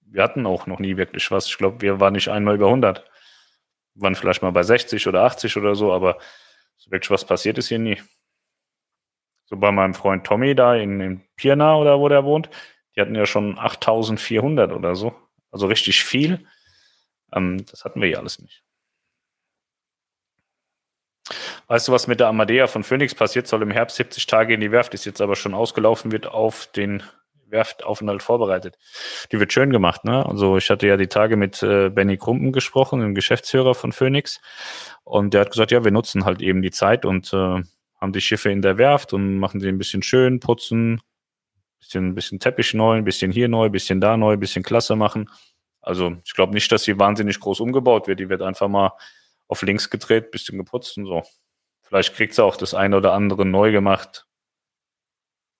Wir 0.00 0.22
hatten 0.22 0.46
auch 0.46 0.66
noch 0.66 0.78
nie 0.78 0.96
wirklich 0.96 1.30
was. 1.30 1.46
Ich 1.46 1.58
glaube, 1.58 1.80
wir 1.82 2.00
waren 2.00 2.14
nicht 2.14 2.28
einmal 2.28 2.54
über 2.54 2.66
100. 2.66 3.04
Wir 3.94 4.02
waren 4.02 4.14
vielleicht 4.14 4.42
mal 4.42 4.50
bei 4.50 4.62
60 4.62 5.06
oder 5.06 5.24
80 5.24 5.56
oder 5.56 5.74
so, 5.74 5.92
aber 5.92 6.18
so 6.76 6.90
wirklich 6.90 7.10
was 7.10 7.24
passiert 7.24 7.58
ist 7.58 7.68
hier 7.68 7.78
nie. 7.78 8.00
So 9.46 9.56
bei 9.56 9.70
meinem 9.72 9.94
Freund 9.94 10.26
Tommy 10.26 10.54
da 10.54 10.74
in, 10.74 11.00
in 11.00 11.22
Pirna 11.36 11.76
oder 11.76 12.00
wo 12.00 12.08
der 12.08 12.24
wohnt, 12.24 12.48
die 12.96 13.00
hatten 13.00 13.14
ja 13.14 13.26
schon 13.26 13.58
8400 13.58 14.72
oder 14.72 14.94
so. 14.94 15.14
Also 15.50 15.66
richtig 15.66 16.02
viel. 16.04 16.46
Ähm, 17.32 17.64
das 17.66 17.84
hatten 17.84 18.00
wir 18.00 18.08
hier 18.08 18.18
alles 18.18 18.38
nicht. 18.38 18.63
Weißt 21.68 21.88
du, 21.88 21.92
was 21.92 22.06
mit 22.06 22.20
der 22.20 22.28
Amadea 22.28 22.66
von 22.66 22.84
Phoenix 22.84 23.14
passiert? 23.14 23.46
Soll 23.46 23.62
im 23.62 23.70
Herbst 23.70 23.96
70 23.96 24.26
Tage 24.26 24.54
in 24.54 24.60
die 24.60 24.70
Werft, 24.70 24.94
ist 24.94 25.06
jetzt 25.06 25.20
aber 25.20 25.36
schon 25.36 25.54
ausgelaufen, 25.54 26.12
wird 26.12 26.26
auf 26.26 26.66
den 26.66 27.02
Werftaufenthalt 27.48 28.22
vorbereitet. 28.22 28.76
Die 29.32 29.40
wird 29.40 29.52
schön 29.52 29.70
gemacht, 29.70 30.04
ne? 30.04 30.26
Also 30.26 30.56
ich 30.56 30.68
hatte 30.70 30.86
ja 30.86 30.96
die 30.96 31.06
Tage 31.06 31.36
mit 31.36 31.62
äh, 31.62 31.88
Benny 31.88 32.16
Krumpen 32.18 32.52
gesprochen, 32.52 33.00
dem 33.00 33.14
Geschäftsführer 33.14 33.74
von 33.74 33.92
Phoenix. 33.92 34.40
Und 35.04 35.34
der 35.34 35.42
hat 35.42 35.50
gesagt, 35.50 35.70
ja, 35.70 35.84
wir 35.84 35.92
nutzen 35.92 36.24
halt 36.24 36.42
eben 36.42 36.62
die 36.62 36.70
Zeit 36.70 37.04
und 37.04 37.32
äh, 37.32 37.62
haben 38.00 38.12
die 38.12 38.20
Schiffe 38.20 38.50
in 38.50 38.60
der 38.60 38.76
Werft 38.76 39.12
und 39.12 39.38
machen 39.38 39.60
sie 39.60 39.68
ein 39.68 39.78
bisschen 39.78 40.02
schön, 40.02 40.40
putzen, 40.40 41.00
bisschen, 41.78 42.14
bisschen 42.14 42.40
Teppich 42.40 42.74
neu, 42.74 42.96
ein 42.96 43.04
bisschen 43.04 43.30
hier 43.30 43.48
neu, 43.48 43.66
ein 43.66 43.72
bisschen 43.72 44.00
da 44.00 44.16
neu, 44.16 44.34
ein 44.34 44.40
bisschen 44.40 44.62
klasse 44.62 44.96
machen. 44.96 45.30
Also 45.80 46.16
ich 46.24 46.34
glaube 46.34 46.54
nicht, 46.54 46.70
dass 46.72 46.84
sie 46.84 46.98
wahnsinnig 46.98 47.40
groß 47.40 47.60
umgebaut 47.60 48.08
wird. 48.08 48.20
Die 48.20 48.28
wird 48.28 48.42
einfach 48.42 48.68
mal 48.68 48.92
auf 49.54 49.62
links 49.62 49.88
gedreht, 49.88 50.32
bisschen 50.32 50.58
geputzt 50.58 50.98
und 50.98 51.06
so. 51.06 51.22
Vielleicht 51.82 52.14
kriegt 52.16 52.34
sie 52.34 52.42
auch 52.42 52.56
das 52.56 52.74
eine 52.74 52.96
oder 52.96 53.12
andere 53.12 53.46
neu 53.46 53.70
gemacht. 53.70 54.26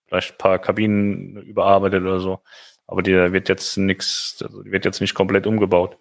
Vielleicht 0.07 0.33
ein 0.33 0.39
paar 0.39 0.59
Kabinen 0.59 1.37
überarbeitet 1.37 2.03
oder 2.03 2.19
so. 2.19 2.43
Aber 2.89 3.03
die 3.03 3.13
wird 3.33 3.49
jetzt 3.49 3.77
nichts, 3.77 4.43
also 4.43 4.65
die 4.65 4.73
wird 4.73 4.85
jetzt 4.85 5.01
nicht 5.01 5.15
komplett 5.15 5.47
umgebaut. 5.47 5.97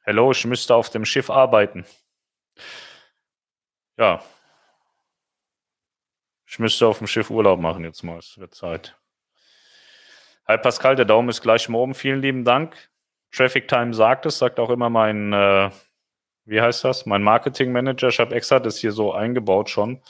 Hello, 0.00 0.30
ich 0.32 0.44
müsste 0.46 0.74
auf 0.74 0.88
dem 0.88 1.04
Schiff 1.04 1.28
arbeiten. 1.28 1.84
Ja. 3.98 4.24
Ich 6.46 6.58
müsste 6.58 6.86
auf 6.86 6.98
dem 6.98 7.06
Schiff 7.06 7.28
Urlaub 7.28 7.60
machen 7.60 7.84
jetzt 7.84 8.02
mal. 8.02 8.18
Es 8.18 8.38
wird 8.38 8.54
Zeit. 8.54 8.98
Hi 10.46 10.56
Pascal, 10.56 10.96
der 10.96 11.04
Daumen 11.04 11.28
ist 11.28 11.42
gleich 11.42 11.68
morgen. 11.68 11.94
Vielen 11.94 12.22
lieben 12.22 12.44
Dank. 12.44 12.93
Traffic 13.34 13.68
Time 13.68 13.92
sagt 13.94 14.26
es, 14.26 14.38
sagt 14.38 14.60
auch 14.60 14.70
immer 14.70 14.90
mein, 14.90 15.32
äh, 15.32 15.70
wie 16.44 16.60
heißt 16.60 16.84
das? 16.84 17.06
Mein 17.06 17.22
Marketing 17.22 17.72
Manager. 17.72 18.08
Ich 18.08 18.20
habe 18.20 18.34
extra 18.34 18.60
das 18.60 18.78
hier 18.78 18.92
so 18.92 19.12
eingebaut 19.12 19.70
schon. 19.70 20.00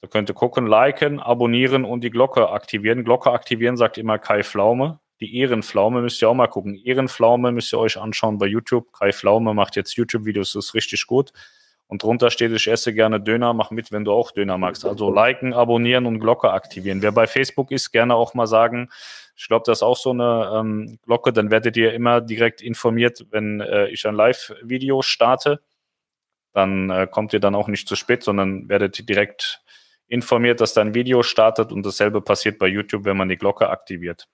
Da 0.00 0.08
könnt 0.08 0.30
ihr 0.30 0.34
gucken, 0.34 0.66
liken, 0.66 1.20
abonnieren 1.20 1.84
und 1.84 2.02
die 2.02 2.10
Glocke 2.10 2.48
aktivieren. 2.48 3.04
Glocke 3.04 3.30
aktivieren 3.30 3.76
sagt 3.76 3.98
immer 3.98 4.18
Kai 4.18 4.42
Flaume. 4.42 4.98
Die 5.20 5.38
Ehrenflaume 5.38 6.00
müsst 6.00 6.22
ihr 6.22 6.30
auch 6.30 6.34
mal 6.34 6.46
gucken. 6.46 6.74
Ehrenflaume 6.74 7.52
müsst 7.52 7.74
ihr 7.74 7.78
euch 7.78 7.98
anschauen 7.98 8.38
bei 8.38 8.46
YouTube. 8.46 8.90
Kai 8.92 9.12
Flaume 9.12 9.52
macht 9.52 9.76
jetzt 9.76 9.94
YouTube-Videos, 9.96 10.54
das 10.54 10.66
ist 10.66 10.74
richtig 10.74 11.06
gut. 11.06 11.32
Und 11.86 12.02
drunter 12.02 12.30
steht, 12.30 12.52
ich 12.52 12.68
esse 12.68 12.94
gerne 12.94 13.20
Döner, 13.20 13.52
mach 13.52 13.70
mit, 13.70 13.92
wenn 13.92 14.04
du 14.04 14.12
auch 14.12 14.30
Döner 14.30 14.56
magst. 14.56 14.86
Also 14.86 15.12
liken, 15.12 15.52
abonnieren 15.52 16.06
und 16.06 16.20
Glocke 16.20 16.52
aktivieren. 16.52 17.02
Wer 17.02 17.12
bei 17.12 17.26
Facebook 17.26 17.70
ist, 17.70 17.90
gerne 17.90 18.14
auch 18.14 18.32
mal 18.32 18.46
sagen, 18.46 18.88
ich 19.40 19.48
glaube, 19.48 19.62
das 19.64 19.78
ist 19.78 19.82
auch 19.82 19.96
so 19.96 20.10
eine 20.10 20.52
ähm, 20.54 20.98
Glocke, 21.06 21.32
dann 21.32 21.50
werdet 21.50 21.74
ihr 21.78 21.94
immer 21.94 22.20
direkt 22.20 22.60
informiert, 22.60 23.24
wenn 23.30 23.62
äh, 23.62 23.88
ich 23.88 24.06
ein 24.06 24.14
Live-Video 24.14 25.00
starte. 25.00 25.62
Dann 26.52 26.90
äh, 26.90 27.06
kommt 27.10 27.32
ihr 27.32 27.40
dann 27.40 27.54
auch 27.54 27.66
nicht 27.66 27.88
zu 27.88 27.96
spät, 27.96 28.22
sondern 28.22 28.68
werdet 28.68 29.08
direkt 29.08 29.62
informiert, 30.08 30.60
dass 30.60 30.74
da 30.74 30.82
ein 30.82 30.92
Video 30.92 31.22
startet 31.22 31.72
und 31.72 31.86
dasselbe 31.86 32.20
passiert 32.20 32.58
bei 32.58 32.66
YouTube, 32.66 33.06
wenn 33.06 33.16
man 33.16 33.30
die 33.30 33.38
Glocke 33.38 33.70
aktiviert. 33.70 34.28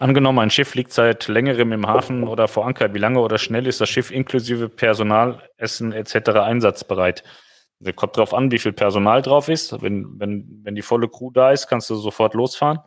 Angenommen, 0.00 0.40
ein 0.40 0.50
Schiff 0.50 0.74
liegt 0.74 0.92
seit 0.92 1.28
längerem 1.28 1.70
im 1.70 1.86
Hafen 1.86 2.24
oder 2.26 2.48
vor 2.48 2.66
Anker. 2.66 2.92
Wie 2.94 2.98
lange 2.98 3.20
oder 3.20 3.38
schnell 3.38 3.68
ist 3.68 3.80
das 3.80 3.88
Schiff 3.88 4.10
inklusive 4.10 4.68
Personal, 4.68 5.48
Essen 5.56 5.92
etc. 5.92 6.30
einsatzbereit? 6.30 7.22
Das 7.84 7.96
kommt 7.96 8.16
darauf 8.16 8.32
an, 8.32 8.50
wie 8.52 8.58
viel 8.58 8.72
Personal 8.72 9.22
drauf 9.22 9.48
ist. 9.48 9.82
Wenn, 9.82 10.18
wenn, 10.20 10.60
wenn 10.62 10.74
die 10.74 10.82
volle 10.82 11.08
Crew 11.08 11.30
da 11.32 11.50
ist, 11.50 11.66
kannst 11.66 11.90
du 11.90 11.96
sofort 11.96 12.34
losfahren. 12.34 12.78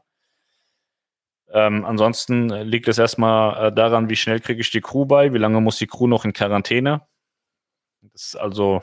Ähm, 1.50 1.86
ansonsten 1.86 2.50
liegt 2.50 2.88
es 2.88 2.98
erstmal 2.98 3.68
äh, 3.68 3.72
daran, 3.74 4.10
wie 4.10 4.16
schnell 4.16 4.40
kriege 4.40 4.62
ich 4.62 4.72
die 4.72 4.82
Crew 4.82 5.06
bei, 5.06 5.34
wie 5.34 5.38
lange 5.38 5.62
muss 5.62 5.78
die 5.78 5.88
Crew 5.88 6.08
noch 6.08 6.26
in 6.26 6.34
Quarantäne. 6.34 7.06
Das 8.02 8.28
ist 8.28 8.36
also, 8.36 8.82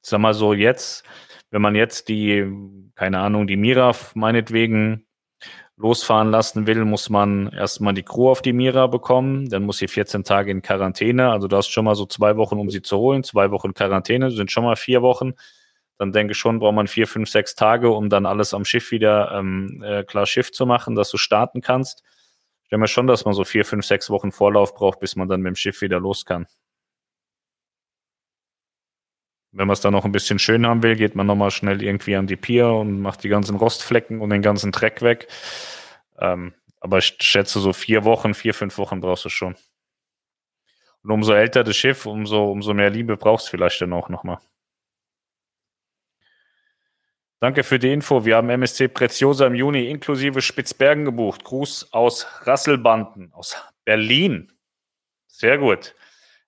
sag 0.00 0.20
mal 0.20 0.34
so, 0.34 0.54
jetzt, 0.54 1.04
wenn 1.50 1.62
man 1.62 1.74
jetzt 1.74 2.08
die, 2.08 2.46
keine 2.94 3.18
Ahnung, 3.18 3.46
die 3.46 3.56
Mira 3.56 3.94
meinetwegen 4.14 5.06
losfahren 5.76 6.30
lassen 6.30 6.66
will, 6.66 6.84
muss 6.84 7.10
man 7.10 7.48
erstmal 7.48 7.94
die 7.94 8.02
Crew 8.02 8.30
auf 8.30 8.42
die 8.42 8.52
Mira 8.52 8.86
bekommen. 8.86 9.48
Dann 9.48 9.64
muss 9.64 9.78
sie 9.78 9.88
14 9.88 10.24
Tage 10.24 10.50
in 10.50 10.62
Quarantäne. 10.62 11.30
Also 11.30 11.48
du 11.48 11.56
hast 11.56 11.68
schon 11.68 11.84
mal 11.84 11.94
so 11.94 12.06
zwei 12.06 12.36
Wochen, 12.36 12.58
um 12.58 12.70
sie 12.70 12.82
zu 12.82 12.98
holen. 12.98 13.24
Zwei 13.24 13.50
Wochen 13.50 13.74
Quarantäne 13.74 14.30
sind 14.30 14.50
schon 14.50 14.64
mal 14.64 14.76
vier 14.76 15.02
Wochen. 15.02 15.32
Dann 15.98 16.12
denke 16.12 16.32
ich 16.32 16.38
schon, 16.38 16.58
braucht 16.58 16.74
man 16.74 16.88
vier, 16.88 17.06
fünf, 17.06 17.28
sechs 17.30 17.54
Tage, 17.54 17.90
um 17.90 18.08
dann 18.08 18.26
alles 18.26 18.54
am 18.54 18.64
Schiff 18.64 18.90
wieder 18.90 19.32
ähm, 19.32 19.82
äh, 19.84 20.04
klar 20.04 20.26
Schiff 20.26 20.52
zu 20.52 20.66
machen, 20.66 20.94
dass 20.94 21.10
du 21.10 21.16
starten 21.16 21.60
kannst. 21.60 22.02
Ich 22.64 22.68
denke 22.70 22.82
mir 22.82 22.88
schon, 22.88 23.06
dass 23.06 23.24
man 23.24 23.34
so 23.34 23.44
vier, 23.44 23.64
fünf, 23.64 23.84
sechs 23.84 24.10
Wochen 24.10 24.32
Vorlauf 24.32 24.74
braucht, 24.74 25.00
bis 25.00 25.16
man 25.16 25.28
dann 25.28 25.42
mit 25.42 25.50
dem 25.50 25.56
Schiff 25.56 25.80
wieder 25.80 26.00
los 26.00 26.24
kann. 26.24 26.46
Wenn 29.52 29.66
man 29.66 29.74
es 29.74 29.80
dann 29.80 29.92
noch 29.92 30.06
ein 30.06 30.12
bisschen 30.12 30.38
schön 30.38 30.66
haben 30.66 30.82
will, 30.82 30.96
geht 30.96 31.14
man 31.14 31.26
nochmal 31.26 31.50
schnell 31.50 31.82
irgendwie 31.82 32.16
an 32.16 32.26
die 32.26 32.36
Pier 32.36 32.68
und 32.68 33.00
macht 33.00 33.22
die 33.22 33.28
ganzen 33.28 33.56
Rostflecken 33.56 34.20
und 34.20 34.30
den 34.30 34.40
ganzen 34.40 34.72
Dreck 34.72 35.02
weg. 35.02 35.28
Ähm, 36.18 36.54
aber 36.80 36.98
ich 36.98 37.16
schätze, 37.20 37.60
so 37.60 37.72
vier 37.72 38.04
Wochen, 38.04 38.34
vier, 38.34 38.54
fünf 38.54 38.78
Wochen 38.78 39.00
brauchst 39.00 39.26
du 39.26 39.28
schon. 39.28 39.54
Und 41.02 41.10
umso 41.10 41.34
älter 41.34 41.64
das 41.64 41.76
Schiff, 41.76 42.06
umso, 42.06 42.50
umso 42.50 42.72
mehr 42.74 42.90
Liebe 42.90 43.16
brauchst 43.16 43.46
du 43.46 43.50
vielleicht 43.50 43.80
dann 43.80 43.92
auch 43.92 44.08
nochmal. 44.08 44.38
Danke 47.40 47.64
für 47.64 47.80
die 47.80 47.92
Info. 47.92 48.24
Wir 48.24 48.36
haben 48.36 48.50
MSC 48.50 48.86
Preziosa 48.86 49.46
im 49.48 49.56
Juni 49.56 49.90
inklusive 49.90 50.40
Spitzbergen 50.40 51.04
gebucht. 51.04 51.42
Gruß 51.42 51.92
aus 51.92 52.26
Rasselbanden, 52.46 53.32
aus 53.32 53.56
Berlin. 53.84 54.52
Sehr 55.26 55.58
gut. 55.58 55.94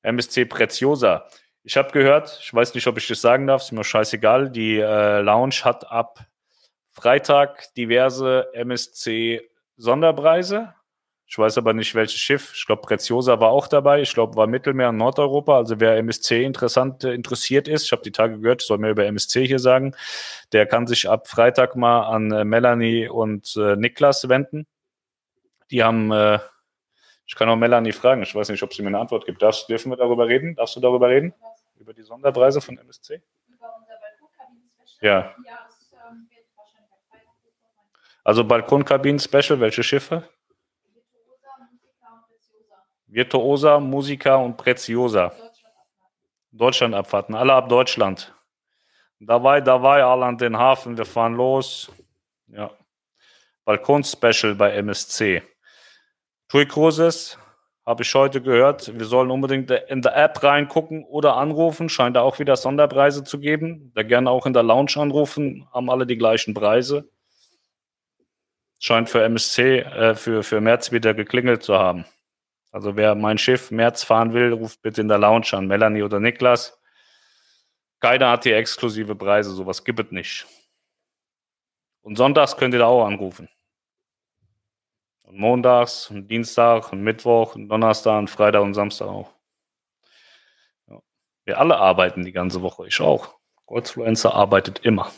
MSC 0.03 0.45
Preziosa. 0.45 1.29
Ich 1.67 1.79
habe 1.79 1.93
gehört, 1.93 2.41
ich 2.43 2.53
weiß 2.53 2.75
nicht, 2.75 2.87
ob 2.87 2.99
ich 2.99 3.09
das 3.09 3.23
sagen 3.23 3.47
darf, 3.47 3.63
ist 3.63 3.73
mir 3.73 3.85
scheißegal. 3.85 4.51
Die 4.51 4.79
äh, 4.79 5.23
Lounge 5.23 5.55
hat 5.63 5.91
ab 5.91 6.21
Freitag 6.91 7.73
diverse 7.75 8.53
MSC-Sonderpreise. 8.53 10.75
Ich 11.27 11.39
weiß 11.39 11.57
aber 11.57 11.73
nicht, 11.73 11.95
welches 11.95 12.21
Schiff. 12.21 12.53
Ich 12.55 12.67
glaube, 12.67 12.83
Preziosa 12.83 13.41
war 13.41 13.49
auch 13.49 13.67
dabei. 13.67 14.03
Ich 14.03 14.13
glaube, 14.13 14.37
war 14.37 14.47
Mittelmeer 14.47 14.91
und 14.91 14.99
Nordeuropa. 14.99 15.57
Also 15.57 15.81
wer 15.81 15.97
MSC 15.97 16.45
interessant, 16.45 17.03
äh, 17.03 17.15
interessiert 17.15 17.67
ist, 17.67 17.87
ich 17.87 17.93
habe 17.93 18.03
die 18.03 18.13
Tage 18.13 18.41
gehört, 18.41 18.61
ich 18.61 18.69
soll 18.69 18.77
mehr 18.77 18.91
über 18.91 19.07
MSC 19.07 19.47
hier 19.47 19.59
sagen, 19.59 19.95
der 20.53 20.67
kann 20.67 20.87
sich 20.87 21.09
ab 21.09 21.29
Freitag 21.29 21.77
mal 21.77 22.03
an 22.03 22.31
äh, 22.31 22.45
Melanie 22.45 23.09
und 23.09 23.57
äh, 23.57 23.75
Niklas 23.77 24.29
wenden. 24.29 24.67
Die 25.71 25.83
haben 25.83 26.13
äh, 26.13 26.41
ich 27.27 27.37
kann 27.37 27.49
auch 27.49 27.57
Melanie 27.57 27.93
fragen. 27.93 28.23
Ich 28.23 28.35
weiß 28.35 28.51
nicht, 28.51 28.63
ob 28.63 28.75
sie 28.75 28.83
mir 28.83 28.89
eine 28.89 28.99
Antwort 28.99 29.25
gibt. 29.25 29.41
Darfst, 29.41 29.69
dürfen 29.69 29.91
wir 29.91 29.97
darüber 29.97 30.29
reden? 30.29 30.55
Darfst 30.57 30.77
du 30.77 30.81
darüber 30.81 31.09
reden? 31.09 31.33
Über 31.85 31.93
die 31.93 32.03
Sonderpreise 32.03 32.63
von 32.63 32.79
MSC? 32.79 33.21
Über 33.47 33.77
unser 33.77 33.93
Balkonkabinen-Special? 34.01 35.03
Ja. 35.03 35.35
also 38.25 38.43
Balkonkabinen-Special, 38.43 39.61
welche 39.61 39.83
Schiffe? 39.83 40.27
Virtuosa, 43.07 43.79
Musica 43.81 44.37
und 44.37 44.57
Preziosa. 44.57 45.35
Deutschland 46.53 46.95
abfahrten, 46.95 47.35
alle 47.35 47.53
ab 47.53 47.69
Deutschland. 47.69 48.35
Dabei, 49.21 49.61
dabei, 49.61 50.03
alle 50.03 50.25
an 50.25 50.39
den 50.39 50.57
Hafen, 50.57 50.97
wir 50.97 51.05
fahren 51.05 51.35
los. 51.35 51.93
Ja. 52.47 52.71
Balkon-Special 53.67 54.55
bei 54.55 54.73
MSC. 54.73 55.43
TUI 56.49 56.67
Cruises, 56.67 57.37
habe 57.87 58.03
ich 58.03 58.15
heute 58.15 58.41
gehört, 58.41 58.99
wir 58.99 59.05
sollen 59.05 59.31
unbedingt 59.31 59.71
in 59.71 60.01
der 60.01 60.17
App 60.17 60.43
reingucken 60.43 61.05
oder 61.05 61.37
anrufen. 61.37 61.89
Scheint 61.89 62.17
da 62.17 62.23
auch 62.23 62.39
wieder 62.39 62.57
Sonderpreise 62.57 63.25
zu 63.25 63.39
geben. 63.39 63.93
Da 63.95 64.03
gerne 64.03 64.31
auch 64.31 64.47
in 64.47 64.55
der 64.55 64.63
Lounge 64.63 64.97
anrufen, 64.97 65.69
haben 65.73 65.91
alle 65.91 66.07
die 66.07 66.17
gleichen 66.17 66.55
Preise. 66.55 67.11
Scheint 68.81 69.11
für 69.11 69.23
MSC, 69.23 69.81
äh, 69.81 70.15
für, 70.15 70.43
für 70.43 70.61
März 70.61 70.93
wieder 70.93 71.15
geklingelt 71.15 71.63
zu 71.63 71.79
haben. 71.79 72.07
Also 72.73 72.97
wer 72.97 73.15
mein 73.15 73.39
Schiff 73.39 73.71
März 73.71 74.03
fahren 74.03 74.33
will, 74.33 74.53
ruft 74.53 74.83
bitte 74.83 75.01
in 75.01 75.09
der 75.09 75.19
Lounge 75.19 75.49
an. 75.53 75.67
Melanie 75.67 76.03
oder 76.03 76.21
Niklas. 76.21 76.81
Keiner 78.01 78.31
hat 78.31 78.45
hier 78.45 78.57
exklusive 78.57 79.15
Preise, 79.15 79.51
sowas 79.51 79.85
gibt 79.85 80.01
es 80.01 80.11
nicht. 80.11 80.47
Und 82.03 82.17
sonntags 82.17 82.57
könnt 82.57 82.75
ihr 82.75 82.81
da 82.81 82.87
auch 82.87 83.07
anrufen. 83.07 83.49
Und 85.25 85.39
montags 85.39 86.11
und 86.11 86.29
Dienstag 86.29 86.93
und 86.93 87.03
Mittwoch 87.03 87.57
und 87.57 87.69
Donnerstag 87.69 88.19
und 88.19 88.31
Freitag 88.31 88.63
und 88.63 88.75
Samstag 88.75 89.09
auch. 89.09 89.31
Ja. 90.89 91.01
Wir 91.45 91.59
alle 91.59 91.77
arbeiten 91.77 92.25
die 92.25 92.33
ganze 92.33 92.63
Woche. 92.63 92.87
Ich 92.87 93.01
auch. 93.01 93.35
Goldfluencer 93.67 94.35
arbeitet 94.35 94.81
immer. 94.85 95.11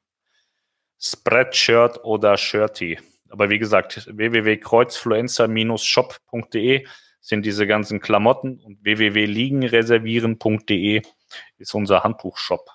Spreadshirt 0.99 2.03
oder 2.03 2.35
Shirty. 2.35 2.99
Aber 3.29 3.49
wie 3.49 3.57
gesagt, 3.57 4.05
www.kreuzfluencer-shop.de 4.11 6.85
sind 7.21 7.45
diese 7.45 7.67
ganzen 7.67 8.01
Klamotten 8.01 8.59
und 8.59 8.83
www.liegenreservieren.de 8.83 11.03
ist 11.57 11.73
unser 11.73 12.03
Handtuchshop. 12.03 12.69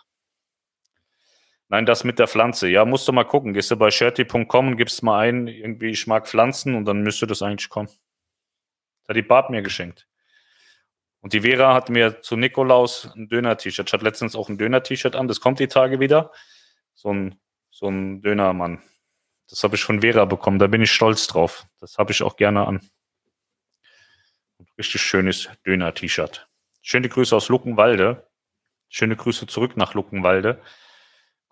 Nein, 1.71 1.87
das 1.87 2.03
mit 2.03 2.19
der 2.19 2.27
Pflanze. 2.27 2.69
Ja, 2.69 2.85
musst 2.85 3.07
du 3.07 3.13
mal 3.13 3.23
gucken. 3.23 3.55
Gehst 3.55 3.71
du 3.71 3.77
bei 3.77 3.93
shirty.com 3.93 4.69
und 4.69 4.77
gibst 4.77 5.05
mal 5.05 5.21
ein, 5.21 5.47
irgendwie, 5.47 5.91
ich 5.91 6.09
mag 6.09 6.27
Pflanzen 6.27 6.75
und 6.75 6.85
dann 6.85 7.03
müsste 7.03 7.29
das 7.29 7.43
eigentlich 7.43 7.69
kommen. 7.69 7.87
Das 7.87 9.09
hat 9.11 9.17
die 9.17 9.23
Barb 9.23 9.51
mir 9.51 9.63
geschenkt. 9.63 10.09
Und 11.21 11.33
die 11.33 11.43
Vera 11.43 11.73
hat 11.73 11.89
mir 11.89 12.23
zu 12.23 12.37
Nikolaus 12.37 13.13
ein 13.15 13.29
Döner-T-Shirt. 13.29 13.89
Ich 13.89 13.93
hatte 13.93 14.05
letztens 14.05 14.35
auch 14.35 14.49
ein 14.49 14.59
Döner-T-Shirt 14.59 15.15
an. 15.15 15.29
Das 15.29 15.41
kommt 15.41 15.61
die 15.61 15.69
Tage 15.69 16.01
wieder. 16.01 16.33
So 16.95 17.13
ein, 17.13 17.39
so 17.71 17.87
ein 17.87 18.21
Dönermann. 18.21 18.83
Das 19.49 19.63
habe 19.63 19.77
ich 19.77 19.85
von 19.85 20.01
Vera 20.01 20.25
bekommen. 20.25 20.59
Da 20.59 20.67
bin 20.67 20.83
ich 20.83 20.91
stolz 20.91 21.29
drauf. 21.29 21.67
Das 21.79 21.99
habe 21.99 22.11
ich 22.11 22.25
auch 22.25 22.35
gerne 22.35 22.67
an. 22.67 22.81
Richtig 24.77 25.03
schönes 25.03 25.49
Döner-T-Shirt. 25.65 26.49
Schöne 26.83 27.09
Grüße 27.09 27.37
aus 27.37 27.49
Luckenwalde. 27.49 28.27
Schöne 28.89 29.15
Grüße 29.15 29.47
zurück 29.47 29.77
nach 29.77 29.95
Luckenwalde. 29.95 30.61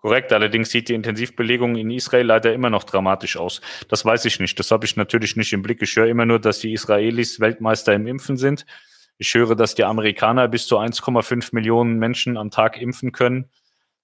Korrekt, 0.01 0.31
allerdings 0.31 0.69
sieht 0.69 0.87
die 0.87 0.93
Intensivbelegung 0.93 1.75
in 1.75 1.91
Israel 1.91 2.25
leider 2.25 2.53
immer 2.53 2.69
noch 2.69 2.85
dramatisch 2.85 3.35
aus. 3.35 3.59
Das 3.89 4.05
weiß 4.05 4.25
ich 4.25 4.39
nicht. 4.39 4.57
Das 4.57 4.71
habe 4.71 4.85
ich 4.85 4.95
natürlich 4.95 5.35
nicht 5.35 5.51
im 5.51 5.61
Blick. 5.61 5.81
Ich 5.81 5.95
höre 5.97 6.07
immer 6.07 6.25
nur, 6.25 6.39
dass 6.39 6.59
die 6.59 6.71
Israelis 6.71 7.41
Weltmeister 7.41 7.93
im 7.93 8.07
Impfen 8.07 8.37
sind. 8.37 8.65
Ich 9.17 9.33
höre, 9.33 9.55
dass 9.55 9.75
die 9.75 9.83
Amerikaner 9.83 10.47
bis 10.47 10.67
zu 10.67 10.77
1,5 10.77 11.49
Millionen 11.53 11.99
Menschen 11.99 12.37
am 12.37 12.49
Tag 12.49 12.81
impfen 12.81 13.11
können. 13.11 13.49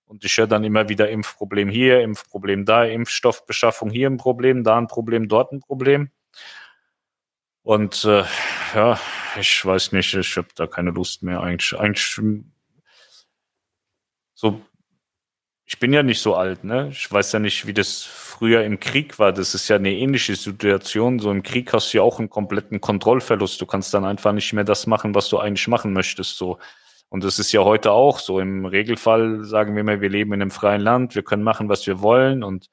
Und 0.05 0.25
ich 0.25 0.37
höre 0.37 0.47
dann 0.47 0.65
immer 0.65 0.89
wieder 0.89 1.09
Impfproblem 1.09 1.69
hier, 1.69 2.01
Impfproblem 2.01 2.65
da, 2.65 2.83
Impfstoffbeschaffung 2.83 3.89
hier 3.89 4.09
ein 4.09 4.17
Problem, 4.17 4.65
da 4.65 4.77
ein 4.77 4.87
Problem, 4.87 5.29
dort 5.29 5.53
ein 5.53 5.61
Problem. 5.61 6.11
Und 7.63 8.03
äh, 8.03 8.23
ja, 8.75 8.99
ich 9.39 9.65
weiß 9.65 9.93
nicht, 9.93 10.13
ich 10.13 10.37
habe 10.37 10.49
da 10.55 10.67
keine 10.67 10.91
Lust 10.91 11.23
mehr. 11.23 11.39
Eigentlich, 11.39 11.79
eigentlich 11.79 12.19
so, 14.33 14.61
ich 15.67 15.79
bin 15.79 15.93
ja 15.93 16.03
nicht 16.03 16.21
so 16.21 16.35
alt, 16.35 16.63
ne? 16.63 16.89
Ich 16.91 17.11
weiß 17.11 17.31
ja 17.31 17.39
nicht, 17.39 17.65
wie 17.65 17.73
das 17.73 18.03
früher 18.03 18.63
im 18.63 18.79
Krieg 18.79 19.17
war. 19.17 19.33
Das 19.33 19.55
ist 19.55 19.67
ja 19.67 19.77
eine 19.77 19.93
ähnliche 19.93 20.35
Situation. 20.35 21.19
So 21.19 21.31
im 21.31 21.41
Krieg 21.41 21.73
hast 21.73 21.91
du 21.91 21.97
ja 21.97 22.03
auch 22.03 22.19
einen 22.19 22.29
kompletten 22.29 22.81
Kontrollverlust. 22.81 23.59
Du 23.59 23.65
kannst 23.65 23.93
dann 23.93 24.05
einfach 24.05 24.31
nicht 24.31 24.53
mehr 24.53 24.63
das 24.63 24.85
machen, 24.85 25.15
was 25.15 25.29
du 25.29 25.39
eigentlich 25.39 25.67
machen 25.67 25.91
möchtest. 25.93 26.37
So. 26.37 26.59
Und 27.09 27.23
das 27.23 27.39
ist 27.39 27.51
ja 27.51 27.63
heute 27.63 27.91
auch 27.91 28.19
so. 28.19 28.39
Im 28.39 28.65
Regelfall 28.65 29.43
sagen 29.43 29.75
wir 29.75 29.83
mal, 29.83 30.01
wir 30.01 30.09
leben 30.09 30.33
in 30.33 30.41
einem 30.41 30.51
freien 30.51 30.81
Land, 30.81 31.15
wir 31.15 31.23
können 31.23 31.43
machen, 31.43 31.67
was 31.67 31.87
wir 31.87 32.01
wollen. 32.01 32.43
Und 32.43 32.69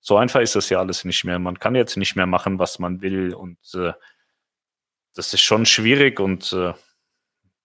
so 0.00 0.16
einfach 0.16 0.40
ist 0.40 0.56
das 0.56 0.70
ja 0.70 0.80
alles 0.80 1.04
nicht 1.04 1.24
mehr. 1.24 1.38
Man 1.38 1.60
kann 1.60 1.76
jetzt 1.76 1.96
nicht 1.96 2.16
mehr 2.16 2.26
machen, 2.26 2.58
was 2.58 2.80
man 2.80 3.00
will. 3.00 3.32
Und 3.32 3.58
äh, 3.74 3.92
das 5.14 5.32
ist 5.32 5.42
schon 5.42 5.66
schwierig 5.66 6.18
und 6.18 6.52
äh, 6.52 6.72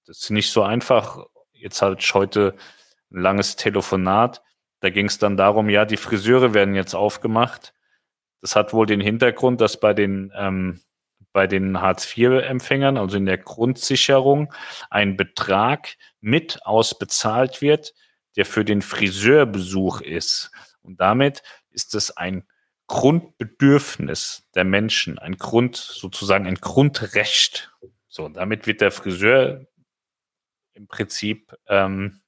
das 0.06 0.20
ist 0.20 0.30
nicht 0.30 0.52
so 0.52 0.62
einfach. 0.62 1.26
Jetzt 1.54 1.82
ich 1.82 2.14
heute 2.14 2.56
ein 3.12 3.22
langes 3.22 3.56
Telefonat. 3.56 4.44
Da 4.80 4.90
ging 4.90 5.08
es 5.08 5.18
dann 5.18 5.38
darum, 5.38 5.70
ja, 5.70 5.86
die 5.86 5.98
Friseure 5.98 6.54
werden 6.54 6.76
jetzt 6.76 6.94
aufgemacht. 6.94 7.74
Das 8.42 8.56
hat 8.56 8.74
wohl 8.74 8.86
den 8.86 9.02
Hintergrund, 9.02 9.60
dass 9.62 9.80
bei 9.80 9.94
den, 9.94 10.32
ähm, 10.36 10.80
bei 11.34 11.48
den 11.48 11.82
Hartz-IV-Empfängern, 11.82 12.98
also 12.98 13.18
in 13.18 13.26
der 13.26 13.38
Grundsicherung, 13.38 14.54
ein 14.90 15.18
Betrag 15.18 15.96
mit 16.22 16.66
ausbezahlt 16.66 17.62
wird, 17.62 17.94
der 18.36 18.46
für 18.46 18.64
den 18.64 18.82
Friseurbesuch 18.82 20.02
ist. 20.02 20.52
Und 20.82 21.00
damit 21.02 21.44
ist 21.72 21.94
es 21.96 22.16
ein 22.16 22.48
Grundbedürfnis 22.88 24.48
der 24.56 24.64
Menschen, 24.64 25.20
ein 25.20 25.38
Grund, 25.38 25.76
sozusagen 25.76 26.48
ein 26.48 26.56
Grundrecht. 26.56 27.72
So, 28.08 28.28
damit 28.30 28.66
wird 28.66 28.82
der 28.82 28.92
Friseur 28.92 29.68
im 30.74 30.88
Prinzip 30.88 31.54
ähm, 31.68 32.22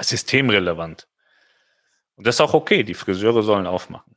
systemrelevant. 0.00 1.08
Und 2.16 2.26
das 2.26 2.36
ist 2.36 2.40
auch 2.40 2.54
okay, 2.54 2.82
die 2.82 2.94
Friseure 2.94 3.42
sollen 3.42 3.66
aufmachen. 3.66 4.16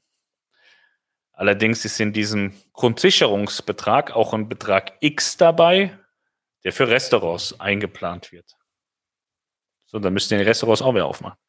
Allerdings 1.34 1.86
ist 1.86 2.00
in 2.00 2.12
diesem 2.12 2.54
Grundsicherungsbetrag 2.74 4.12
auch 4.12 4.34
ein 4.34 4.50
Betrag 4.50 4.98
X 5.00 5.38
dabei, 5.38 5.98
der 6.64 6.74
für 6.74 6.90
Restaurants 6.90 7.60
eingeplant 7.60 8.32
wird. 8.32 8.58
So, 9.86 10.00
dann 10.00 10.14
müssten 10.14 10.38
die 10.38 10.44
Restaurants 10.44 10.82
auch 10.82 10.94
wieder 10.94 11.06
aufmachen. 11.06 11.40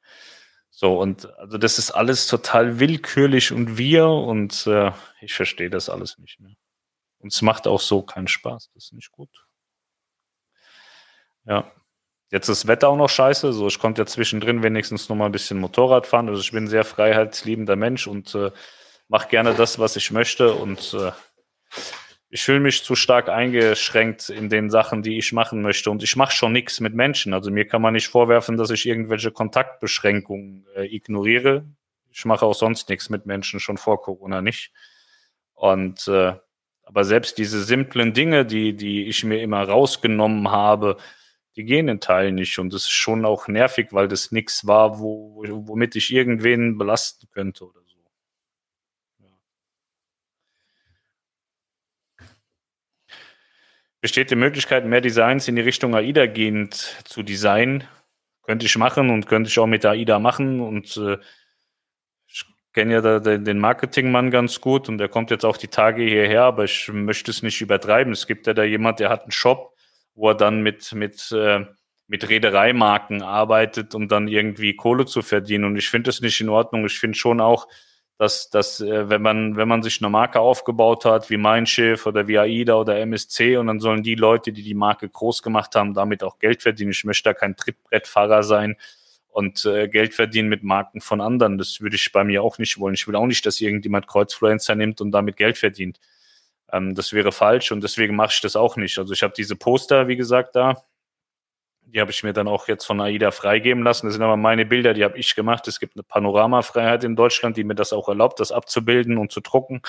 So, 0.70 0.98
und 0.98 1.26
also 1.38 1.58
das 1.58 1.78
ist 1.78 1.90
alles 1.90 2.26
total 2.26 2.78
willkürlich 2.78 3.52
und 3.52 3.76
wir 3.76 4.06
und 4.06 4.66
äh, 4.66 4.92
ich 5.20 5.34
verstehe 5.34 5.70
das 5.70 5.88
alles 5.88 6.18
nicht 6.18 6.40
mehr. 6.40 6.54
Und 7.18 7.32
es 7.32 7.42
macht 7.42 7.66
auch 7.66 7.80
so 7.80 8.02
keinen 8.02 8.28
Spaß. 8.28 8.70
Das 8.72 8.84
ist 8.84 8.92
nicht 8.92 9.10
gut. 9.10 9.46
Ja. 11.44 11.70
Jetzt 12.30 12.48
ist 12.48 12.62
das 12.62 12.68
Wetter 12.68 12.88
auch 12.88 12.96
noch 12.96 13.08
scheiße. 13.08 13.52
So, 13.52 13.66
ich 13.66 13.78
konnte 13.78 14.02
ja 14.02 14.06
zwischendrin 14.06 14.62
wenigstens 14.62 15.08
noch 15.08 15.16
mal 15.16 15.26
ein 15.26 15.32
bisschen 15.32 15.58
Motorrad 15.58 16.06
fahren. 16.06 16.28
Also 16.28 16.40
ich 16.40 16.52
bin 16.52 16.64
ein 16.64 16.68
sehr 16.68 16.84
freiheitsliebender 16.84 17.76
Mensch 17.76 18.06
und 18.06 18.34
äh, 18.34 18.52
mache 19.08 19.28
gerne 19.28 19.54
das, 19.54 19.80
was 19.80 19.96
ich 19.96 20.12
möchte. 20.12 20.54
Und 20.54 20.94
äh, 20.94 21.10
ich 22.28 22.42
fühle 22.42 22.60
mich 22.60 22.84
zu 22.84 22.94
stark 22.94 23.28
eingeschränkt 23.28 24.28
in 24.28 24.48
den 24.48 24.70
Sachen, 24.70 25.02
die 25.02 25.18
ich 25.18 25.32
machen 25.32 25.60
möchte. 25.60 25.90
Und 25.90 26.04
ich 26.04 26.14
mache 26.14 26.32
schon 26.32 26.52
nichts 26.52 26.78
mit 26.78 26.94
Menschen. 26.94 27.34
Also 27.34 27.50
mir 27.50 27.66
kann 27.66 27.82
man 27.82 27.94
nicht 27.94 28.06
vorwerfen, 28.06 28.56
dass 28.56 28.70
ich 28.70 28.86
irgendwelche 28.86 29.32
Kontaktbeschränkungen 29.32 30.66
äh, 30.76 30.86
ignoriere. 30.86 31.64
Ich 32.12 32.24
mache 32.24 32.46
auch 32.46 32.54
sonst 32.54 32.88
nichts 32.88 33.10
mit 33.10 33.26
Menschen, 33.26 33.58
schon 33.58 33.76
vor 33.76 34.00
Corona 34.00 34.40
nicht. 34.40 34.72
Und 35.54 36.06
äh, 36.06 36.34
aber 36.84 37.04
selbst 37.04 37.38
diese 37.38 37.62
simplen 37.62 38.12
Dinge, 38.14 38.46
die, 38.46 38.74
die 38.74 39.06
ich 39.06 39.24
mir 39.24 39.40
immer 39.42 39.62
rausgenommen 39.62 40.50
habe, 40.50 40.96
die 41.56 41.64
gehen 41.64 41.88
in 41.88 42.00
Teilen 42.00 42.36
nicht. 42.36 42.58
Und 42.58 42.72
das 42.72 42.82
ist 42.82 42.90
schon 42.90 43.24
auch 43.24 43.48
nervig, 43.48 43.88
weil 43.92 44.08
das 44.08 44.32
nichts 44.32 44.66
war, 44.66 44.98
wo, 45.00 45.44
womit 45.46 45.96
ich 45.96 46.12
irgendwen 46.12 46.78
belasten 46.78 47.28
könnte 47.30 47.66
oder 47.66 47.80
besteht 54.00 54.30
die 54.30 54.36
Möglichkeit, 54.36 54.86
mehr 54.86 55.00
Designs 55.00 55.48
in 55.48 55.56
die 55.56 55.62
Richtung 55.62 55.94
AIDA 55.94 56.26
gehend 56.26 56.74
zu 57.04 57.22
designen. 57.22 57.84
Könnte 58.42 58.66
ich 58.66 58.76
machen 58.78 59.10
und 59.10 59.26
könnte 59.26 59.48
ich 59.48 59.58
auch 59.58 59.66
mit 59.66 59.84
AIDA 59.84 60.18
machen. 60.18 60.60
Und 60.60 60.96
äh, 60.96 61.18
ich 62.26 62.44
kenne 62.72 62.94
ja 62.94 63.00
da, 63.00 63.18
den 63.18 63.58
Marketingmann 63.58 64.30
ganz 64.30 64.60
gut 64.60 64.88
und 64.88 64.98
der 64.98 65.08
kommt 65.08 65.30
jetzt 65.30 65.44
auch 65.44 65.56
die 65.56 65.68
Tage 65.68 66.02
hierher, 66.02 66.44
aber 66.44 66.64
ich 66.64 66.88
möchte 66.92 67.30
es 67.30 67.42
nicht 67.42 67.60
übertreiben. 67.60 68.12
Es 68.12 68.26
gibt 68.26 68.46
ja 68.46 68.54
da 68.54 68.64
jemand, 68.64 69.00
der 69.00 69.10
hat 69.10 69.22
einen 69.22 69.32
Shop, 69.32 69.76
wo 70.20 70.28
er 70.28 70.34
dann 70.34 70.60
mit, 70.60 70.92
mit, 70.92 71.32
äh, 71.32 71.64
mit 72.06 72.28
Reedereimarken 72.28 73.22
arbeitet, 73.22 73.94
um 73.94 74.06
dann 74.06 74.28
irgendwie 74.28 74.76
Kohle 74.76 75.06
zu 75.06 75.22
verdienen. 75.22 75.64
Und 75.64 75.76
ich 75.76 75.88
finde 75.88 76.08
das 76.08 76.20
nicht 76.20 76.38
in 76.42 76.50
Ordnung. 76.50 76.84
Ich 76.84 76.98
finde 76.98 77.16
schon 77.16 77.40
auch, 77.40 77.66
dass, 78.18 78.50
dass 78.50 78.82
äh, 78.82 79.08
wenn, 79.08 79.22
man, 79.22 79.56
wenn 79.56 79.66
man 79.66 79.82
sich 79.82 80.02
eine 80.02 80.10
Marke 80.10 80.38
aufgebaut 80.38 81.06
hat, 81.06 81.30
wie 81.30 81.38
Mein 81.38 81.64
Schiff 81.64 82.04
oder 82.04 82.28
wie 82.28 82.38
AIDA 82.38 82.74
oder 82.74 82.98
MSC, 82.98 83.56
und 83.56 83.68
dann 83.68 83.80
sollen 83.80 84.02
die 84.02 84.14
Leute, 84.14 84.52
die 84.52 84.62
die 84.62 84.74
Marke 84.74 85.08
groß 85.08 85.42
gemacht 85.42 85.74
haben, 85.74 85.94
damit 85.94 86.22
auch 86.22 86.38
Geld 86.38 86.60
verdienen. 86.60 86.90
Ich 86.90 87.04
möchte 87.04 87.30
da 87.30 87.32
kein 87.32 87.56
Trittbrettfahrer 87.56 88.42
sein 88.42 88.76
und 89.30 89.64
äh, 89.64 89.88
Geld 89.88 90.12
verdienen 90.12 90.50
mit 90.50 90.62
Marken 90.62 91.00
von 91.00 91.22
anderen. 91.22 91.56
Das 91.56 91.80
würde 91.80 91.96
ich 91.96 92.12
bei 92.12 92.24
mir 92.24 92.42
auch 92.42 92.58
nicht 92.58 92.78
wollen. 92.78 92.92
Ich 92.92 93.08
will 93.08 93.16
auch 93.16 93.26
nicht, 93.26 93.46
dass 93.46 93.58
irgendjemand 93.58 94.06
Kreuzfluencer 94.06 94.74
nimmt 94.74 95.00
und 95.00 95.12
damit 95.12 95.38
Geld 95.38 95.56
verdient. 95.56 95.98
Ähm, 96.72 96.94
das 96.94 97.12
wäre 97.12 97.32
falsch 97.32 97.72
und 97.72 97.82
deswegen 97.82 98.16
mache 98.16 98.32
ich 98.34 98.40
das 98.40 98.56
auch 98.56 98.76
nicht. 98.76 98.98
Also 98.98 99.12
ich 99.12 99.22
habe 99.22 99.34
diese 99.36 99.56
Poster, 99.56 100.08
wie 100.08 100.16
gesagt, 100.16 100.56
da 100.56 100.82
die 101.92 102.00
habe 102.00 102.10
ich 102.10 102.22
mir 102.22 102.32
dann 102.32 102.48
auch 102.48 102.68
jetzt 102.68 102.84
von 102.84 103.00
AIDA 103.00 103.30
freigeben 103.30 103.82
lassen. 103.82 104.06
Das 104.06 104.14
sind 104.14 104.22
aber 104.22 104.36
meine 104.36 104.64
Bilder, 104.64 104.94
die 104.94 105.04
habe 105.04 105.18
ich 105.18 105.34
gemacht. 105.34 105.66
Es 105.68 105.80
gibt 105.80 105.96
eine 105.96 106.02
Panoramafreiheit 106.02 107.04
in 107.04 107.16
Deutschland, 107.16 107.56
die 107.56 107.64
mir 107.64 107.74
das 107.74 107.92
auch 107.92 108.08
erlaubt, 108.08 108.40
das 108.40 108.52
abzubilden 108.52 109.18
und 109.18 109.32
zu 109.32 109.40
drucken. 109.40 109.82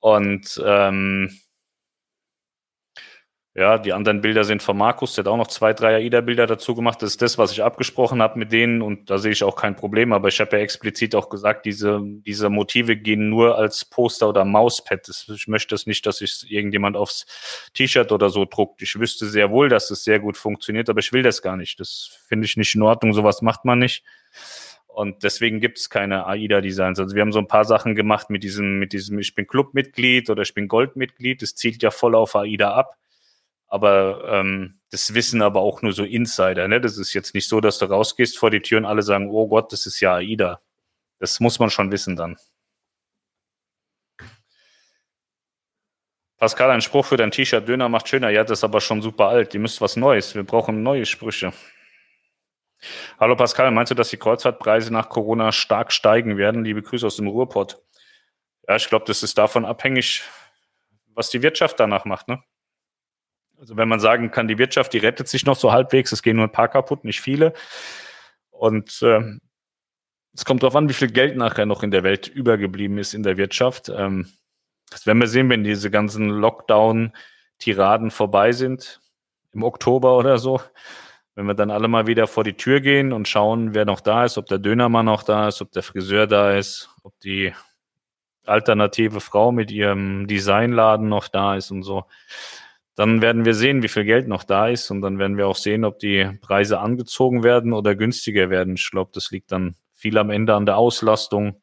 Und 0.00 0.62
ähm, 0.64 1.38
ja, 3.56 3.78
die 3.78 3.92
anderen 3.92 4.20
Bilder 4.20 4.42
sind 4.42 4.64
von 4.64 4.76
Markus, 4.76 5.14
der 5.14 5.22
hat 5.22 5.28
auch 5.30 5.36
noch 5.36 5.46
zwei, 5.46 5.72
drei 5.72 5.94
AIDA-Bilder 5.94 6.48
dazu 6.48 6.74
gemacht. 6.74 7.00
Das 7.00 7.10
ist 7.10 7.22
das, 7.22 7.38
was 7.38 7.52
ich 7.52 7.62
abgesprochen 7.62 8.20
habe 8.20 8.36
mit 8.36 8.50
denen 8.50 8.82
und 8.82 9.08
da 9.10 9.18
sehe 9.18 9.30
ich 9.30 9.44
auch 9.44 9.54
kein 9.54 9.76
Problem. 9.76 10.12
Aber 10.12 10.26
ich 10.26 10.40
habe 10.40 10.56
ja 10.56 10.62
explizit 10.62 11.14
auch 11.14 11.28
gesagt, 11.28 11.64
diese, 11.64 12.00
diese 12.02 12.50
Motive 12.50 12.96
gehen 12.96 13.28
nur 13.28 13.56
als 13.56 13.84
Poster 13.84 14.28
oder 14.28 14.44
Mauspad. 14.44 15.08
Ich 15.32 15.46
möchte 15.46 15.76
es 15.76 15.86
nicht, 15.86 16.04
dass 16.04 16.18
sich 16.18 16.50
irgendjemand 16.50 16.96
aufs 16.96 17.26
T-Shirt 17.74 18.10
oder 18.10 18.28
so 18.28 18.44
druckt. 18.44 18.82
Ich 18.82 18.98
wüsste 18.98 19.26
sehr 19.26 19.52
wohl, 19.52 19.68
dass 19.68 19.88
es 19.92 20.02
sehr 20.02 20.18
gut 20.18 20.36
funktioniert, 20.36 20.90
aber 20.90 20.98
ich 20.98 21.12
will 21.12 21.22
das 21.22 21.40
gar 21.40 21.56
nicht. 21.56 21.78
Das 21.78 22.10
finde 22.26 22.46
ich 22.46 22.56
nicht 22.56 22.74
in 22.74 22.82
Ordnung. 22.82 23.12
Sowas 23.12 23.40
macht 23.40 23.64
man 23.64 23.78
nicht. 23.78 24.02
Und 24.88 25.22
deswegen 25.22 25.60
gibt 25.60 25.78
es 25.78 25.90
keine 25.90 26.26
AIDA-Designs. 26.26 26.98
Also 26.98 27.14
wir 27.14 27.22
haben 27.22 27.32
so 27.32 27.38
ein 27.38 27.46
paar 27.46 27.64
Sachen 27.64 27.94
gemacht 27.94 28.30
mit 28.30 28.42
diesem, 28.42 28.80
mit 28.80 28.92
diesem, 28.92 29.20
ich 29.20 29.36
bin 29.36 29.46
Clubmitglied 29.46 30.28
oder 30.28 30.42
ich 30.42 30.54
bin 30.54 30.66
Goldmitglied. 30.66 31.40
Das 31.40 31.54
zielt 31.54 31.84
ja 31.84 31.92
voll 31.92 32.16
auf 32.16 32.34
AIDA 32.34 32.74
ab 32.74 32.96
aber 33.74 34.22
ähm, 34.28 34.78
das 34.90 35.14
wissen 35.14 35.42
aber 35.42 35.60
auch 35.60 35.82
nur 35.82 35.92
so 35.92 36.04
Insider. 36.04 36.68
Ne? 36.68 36.80
Das 36.80 36.96
ist 36.96 37.12
jetzt 37.12 37.34
nicht 37.34 37.48
so, 37.48 37.60
dass 37.60 37.80
du 37.80 37.86
rausgehst 37.86 38.38
vor 38.38 38.50
die 38.50 38.62
Tür 38.62 38.78
und 38.78 38.84
alle 38.84 39.02
sagen, 39.02 39.28
oh 39.32 39.48
Gott, 39.48 39.72
das 39.72 39.84
ist 39.86 39.98
ja 39.98 40.14
AIDA. 40.14 40.60
Das 41.18 41.40
muss 41.40 41.58
man 41.58 41.70
schon 41.70 41.90
wissen 41.90 42.14
dann. 42.14 42.36
Pascal, 46.38 46.70
ein 46.70 46.82
Spruch 46.82 47.04
für 47.04 47.16
dein 47.16 47.32
T-Shirt, 47.32 47.66
Döner 47.66 47.88
macht 47.88 48.06
schöner. 48.06 48.30
Ja, 48.30 48.44
das 48.44 48.60
ist 48.60 48.64
aber 48.64 48.80
schon 48.80 49.02
super 49.02 49.26
alt. 49.26 49.52
Ihr 49.54 49.60
müsst 49.60 49.80
was 49.80 49.96
Neues. 49.96 50.36
Wir 50.36 50.44
brauchen 50.44 50.84
neue 50.84 51.04
Sprüche. 51.04 51.52
Hallo 53.18 53.34
Pascal, 53.34 53.72
meinst 53.72 53.90
du, 53.90 53.96
dass 53.96 54.10
die 54.10 54.18
Kreuzfahrtpreise 54.18 54.92
nach 54.92 55.08
Corona 55.08 55.50
stark 55.50 55.90
steigen 55.90 56.36
werden? 56.36 56.62
Liebe 56.62 56.82
Grüße 56.82 57.04
aus 57.04 57.16
dem 57.16 57.26
Ruhrpott. 57.26 57.82
Ja, 58.68 58.76
ich 58.76 58.88
glaube, 58.88 59.06
das 59.06 59.24
ist 59.24 59.36
davon 59.36 59.64
abhängig, 59.64 60.22
was 61.12 61.30
die 61.30 61.42
Wirtschaft 61.42 61.80
danach 61.80 62.04
macht. 62.04 62.28
Ne? 62.28 62.40
Also 63.58 63.76
wenn 63.76 63.88
man 63.88 64.00
sagen 64.00 64.30
kann, 64.30 64.48
die 64.48 64.58
Wirtschaft, 64.58 64.92
die 64.92 64.98
rettet 64.98 65.28
sich 65.28 65.46
noch 65.46 65.56
so 65.56 65.72
halbwegs, 65.72 66.12
es 66.12 66.22
gehen 66.22 66.36
nur 66.36 66.46
ein 66.46 66.52
paar 66.52 66.68
kaputt, 66.68 67.04
nicht 67.04 67.20
viele. 67.20 67.52
Und 68.50 69.00
äh, 69.02 69.22
es 70.34 70.44
kommt 70.44 70.62
darauf 70.62 70.76
an, 70.76 70.88
wie 70.88 70.94
viel 70.94 71.10
Geld 71.10 71.36
nachher 71.36 71.66
noch 71.66 71.82
in 71.82 71.90
der 71.90 72.02
Welt 72.02 72.28
übergeblieben 72.28 72.98
ist 72.98 73.14
in 73.14 73.22
der 73.22 73.36
Wirtschaft. 73.36 73.88
Ähm, 73.88 74.26
das 74.90 75.06
werden 75.06 75.20
wir 75.20 75.28
sehen, 75.28 75.48
wenn 75.48 75.64
diese 75.64 75.90
ganzen 75.90 76.28
Lockdown-Tiraden 76.28 78.10
vorbei 78.10 78.52
sind, 78.52 79.00
im 79.52 79.62
Oktober 79.62 80.16
oder 80.18 80.38
so. 80.38 80.60
Wenn 81.36 81.46
wir 81.46 81.54
dann 81.54 81.70
alle 81.70 81.88
mal 81.88 82.06
wieder 82.06 82.26
vor 82.26 82.44
die 82.44 82.54
Tür 82.54 82.80
gehen 82.80 83.12
und 83.12 83.26
schauen, 83.28 83.74
wer 83.74 83.84
noch 83.84 84.00
da 84.00 84.24
ist, 84.24 84.38
ob 84.38 84.46
der 84.46 84.58
Dönermann 84.58 85.06
noch 85.06 85.22
da 85.22 85.48
ist, 85.48 85.62
ob 85.62 85.72
der 85.72 85.82
Friseur 85.82 86.26
da 86.26 86.56
ist, 86.56 86.90
ob 87.02 87.18
die 87.20 87.52
alternative 88.44 89.20
Frau 89.20 89.50
mit 89.52 89.70
ihrem 89.70 90.26
Designladen 90.26 91.08
noch 91.08 91.28
da 91.28 91.56
ist 91.56 91.70
und 91.70 91.82
so 91.82 92.04
dann 92.94 93.22
werden 93.22 93.44
wir 93.44 93.54
sehen, 93.54 93.82
wie 93.82 93.88
viel 93.88 94.04
Geld 94.04 94.28
noch 94.28 94.44
da 94.44 94.68
ist 94.68 94.90
und 94.90 95.00
dann 95.00 95.18
werden 95.18 95.36
wir 95.36 95.48
auch 95.48 95.56
sehen, 95.56 95.84
ob 95.84 95.98
die 95.98 96.30
Preise 96.40 96.78
angezogen 96.78 97.42
werden 97.42 97.72
oder 97.72 97.94
günstiger 97.94 98.50
werden. 98.50 98.74
Ich 98.74 98.90
glaube, 98.90 99.10
das 99.14 99.30
liegt 99.30 99.50
dann 99.52 99.74
viel 99.92 100.16
am 100.18 100.30
Ende 100.30 100.54
an 100.54 100.66
der 100.66 100.76
Auslastung 100.76 101.60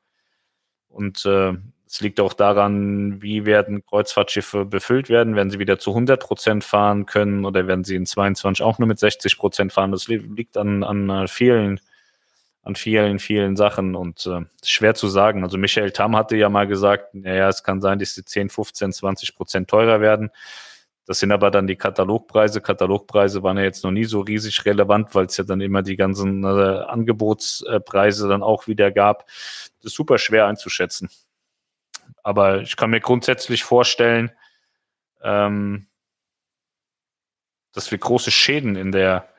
und 0.89 1.25
äh, 1.25 1.53
es 1.87 1.99
liegt 1.99 2.21
auch 2.21 2.33
daran, 2.33 3.21
wie 3.21 3.45
werden 3.45 3.85
Kreuzfahrtschiffe 3.85 4.63
befüllt 4.63 5.09
werden. 5.09 5.35
Werden 5.35 5.49
sie 5.49 5.59
wieder 5.59 5.77
zu 5.77 5.91
100 5.91 6.21
Prozent 6.21 6.63
fahren 6.63 7.05
können 7.05 7.43
oder 7.43 7.67
werden 7.67 7.83
sie 7.83 7.95
in 7.95 8.05
22 8.05 8.63
auch 8.63 8.79
nur 8.79 8.87
mit 8.87 8.97
60 8.97 9.37
Prozent 9.37 9.73
fahren? 9.73 9.91
Das 9.91 10.07
liegt 10.07 10.55
an, 10.55 10.83
an 10.83 11.09
äh, 11.09 11.27
vielen 11.27 11.81
an 12.63 12.75
vielen, 12.75 13.19
vielen 13.19 13.55
Sachen 13.55 13.95
und 13.95 14.25
äh, 14.27 14.41
schwer 14.63 14.93
zu 14.93 15.07
sagen. 15.07 15.43
Also 15.43 15.57
Michael 15.57 15.91
Tam 15.91 16.15
hatte 16.15 16.37
ja 16.37 16.47
mal 16.47 16.67
gesagt, 16.67 17.13
naja, 17.15 17.49
es 17.49 17.63
kann 17.63 17.81
sein, 17.81 17.97
dass 17.97 18.13
sie 18.13 18.23
10, 18.23 18.49
15, 18.49 18.93
20 18.93 19.35
Prozent 19.35 19.69
teurer 19.69 19.99
werden. 19.99 20.29
Das 21.05 21.19
sind 21.19 21.31
aber 21.31 21.49
dann 21.51 21.67
die 21.67 21.75
Katalogpreise. 21.75 22.61
Katalogpreise 22.61 23.41
waren 23.43 23.57
ja 23.57 23.63
jetzt 23.63 23.83
noch 23.83 23.91
nie 23.91 24.05
so 24.05 24.21
riesig 24.21 24.65
relevant, 24.65 25.13
weil 25.15 25.25
es 25.25 25.37
ja 25.37 25.43
dann 25.43 25.59
immer 25.59 25.81
die 25.81 25.95
ganzen 25.95 26.43
äh, 26.43 26.47
Angebotspreise 26.47 28.27
dann 28.27 28.43
auch 28.43 28.67
wieder 28.67 28.91
gab. 28.91 29.25
Das 29.25 29.91
ist 29.91 29.95
super 29.95 30.17
schwer 30.17 30.45
einzuschätzen. 30.45 31.09
Aber 32.23 32.61
ich 32.61 32.75
kann 32.75 32.91
mir 32.91 32.99
grundsätzlich 32.99 33.63
vorstellen, 33.63 34.31
ähm, 35.23 35.87
dass 37.73 37.89
wir 37.89 37.97
große 37.97 38.31
Schäden 38.31 38.75
in 38.75 38.91
der, 38.91 39.29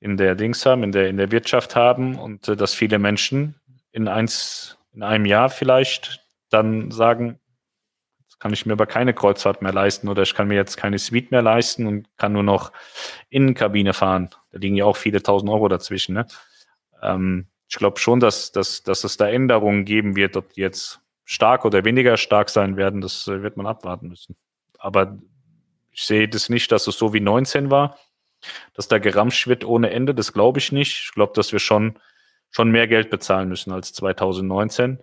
in 0.00 0.16
der 0.16 0.34
Dings 0.34 0.64
haben, 0.66 0.82
in 0.82 0.92
der, 0.92 1.08
in 1.08 1.16
der 1.16 1.30
Wirtschaft 1.30 1.76
haben 1.76 2.18
und 2.18 2.48
äh, 2.48 2.56
dass 2.56 2.74
viele 2.74 2.98
Menschen 2.98 3.54
in 3.92 4.08
eins, 4.08 4.78
in 4.92 5.02
einem 5.02 5.26
Jahr 5.26 5.48
vielleicht 5.48 6.24
dann 6.50 6.90
sagen, 6.90 7.38
kann 8.38 8.52
ich 8.52 8.66
mir 8.66 8.74
aber 8.74 8.86
keine 8.86 9.14
Kreuzfahrt 9.14 9.62
mehr 9.62 9.72
leisten 9.72 10.08
oder 10.08 10.22
ich 10.22 10.34
kann 10.34 10.48
mir 10.48 10.54
jetzt 10.54 10.76
keine 10.76 10.98
Suite 10.98 11.30
mehr 11.30 11.42
leisten 11.42 11.86
und 11.86 12.08
kann 12.16 12.32
nur 12.32 12.42
noch 12.42 12.72
Innenkabine 13.30 13.94
fahren. 13.94 14.30
Da 14.52 14.58
liegen 14.58 14.76
ja 14.76 14.84
auch 14.84 14.96
viele 14.96 15.22
tausend 15.22 15.50
Euro 15.50 15.68
dazwischen. 15.68 16.14
Ne? 16.14 16.26
Ähm, 17.02 17.48
ich 17.68 17.76
glaube 17.76 17.98
schon, 17.98 18.20
dass, 18.20 18.52
dass, 18.52 18.82
dass 18.82 19.04
es 19.04 19.16
da 19.16 19.28
Änderungen 19.28 19.84
geben 19.84 20.16
wird, 20.16 20.36
ob 20.36 20.52
die 20.52 20.60
jetzt 20.60 21.00
stark 21.24 21.64
oder 21.64 21.84
weniger 21.84 22.16
stark 22.16 22.48
sein 22.48 22.76
werden, 22.76 23.00
das 23.00 23.26
äh, 23.26 23.42
wird 23.42 23.56
man 23.56 23.66
abwarten 23.66 24.08
müssen. 24.08 24.36
Aber 24.78 25.18
ich 25.90 26.04
sehe 26.04 26.28
das 26.28 26.48
nicht, 26.48 26.70
dass 26.70 26.86
es 26.86 26.96
so 26.96 27.12
wie 27.12 27.20
19 27.20 27.70
war, 27.70 27.98
dass 28.74 28.88
da 28.88 28.98
geramscht 28.98 29.48
wird 29.48 29.64
ohne 29.64 29.90
Ende, 29.90 30.14
das 30.14 30.32
glaube 30.32 30.60
ich 30.60 30.70
nicht. 30.70 31.06
Ich 31.06 31.12
glaube, 31.12 31.32
dass 31.34 31.52
wir 31.52 31.58
schon, 31.58 31.98
schon 32.50 32.70
mehr 32.70 32.86
Geld 32.86 33.10
bezahlen 33.10 33.48
müssen 33.48 33.72
als 33.72 33.92
2019. 33.94 35.00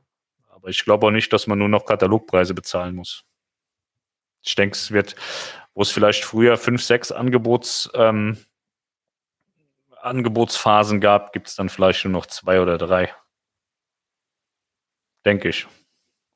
Aber 0.65 0.71
ich 0.71 0.83
glaube 0.83 1.05
auch 1.05 1.11
nicht, 1.11 1.31
dass 1.31 1.45
man 1.45 1.59
nur 1.59 1.69
noch 1.69 1.85
Katalogpreise 1.85 2.55
bezahlen 2.55 2.95
muss. 2.95 3.23
Ich 4.41 4.55
denke, 4.55 4.75
es 4.75 4.89
wird, 4.89 5.15
wo 5.75 5.83
es 5.83 5.91
vielleicht 5.91 6.25
früher 6.25 6.57
fünf, 6.57 6.81
sechs 6.81 7.11
Angebots, 7.11 7.87
ähm, 7.93 8.43
Angebotsphasen 10.01 11.01
gab, 11.01 11.33
gibt 11.33 11.49
es 11.49 11.55
dann 11.55 11.69
vielleicht 11.69 12.03
nur 12.05 12.13
noch 12.13 12.25
zwei 12.25 12.59
oder 12.59 12.79
drei. 12.79 13.13
Denke 15.23 15.49
ich. 15.49 15.67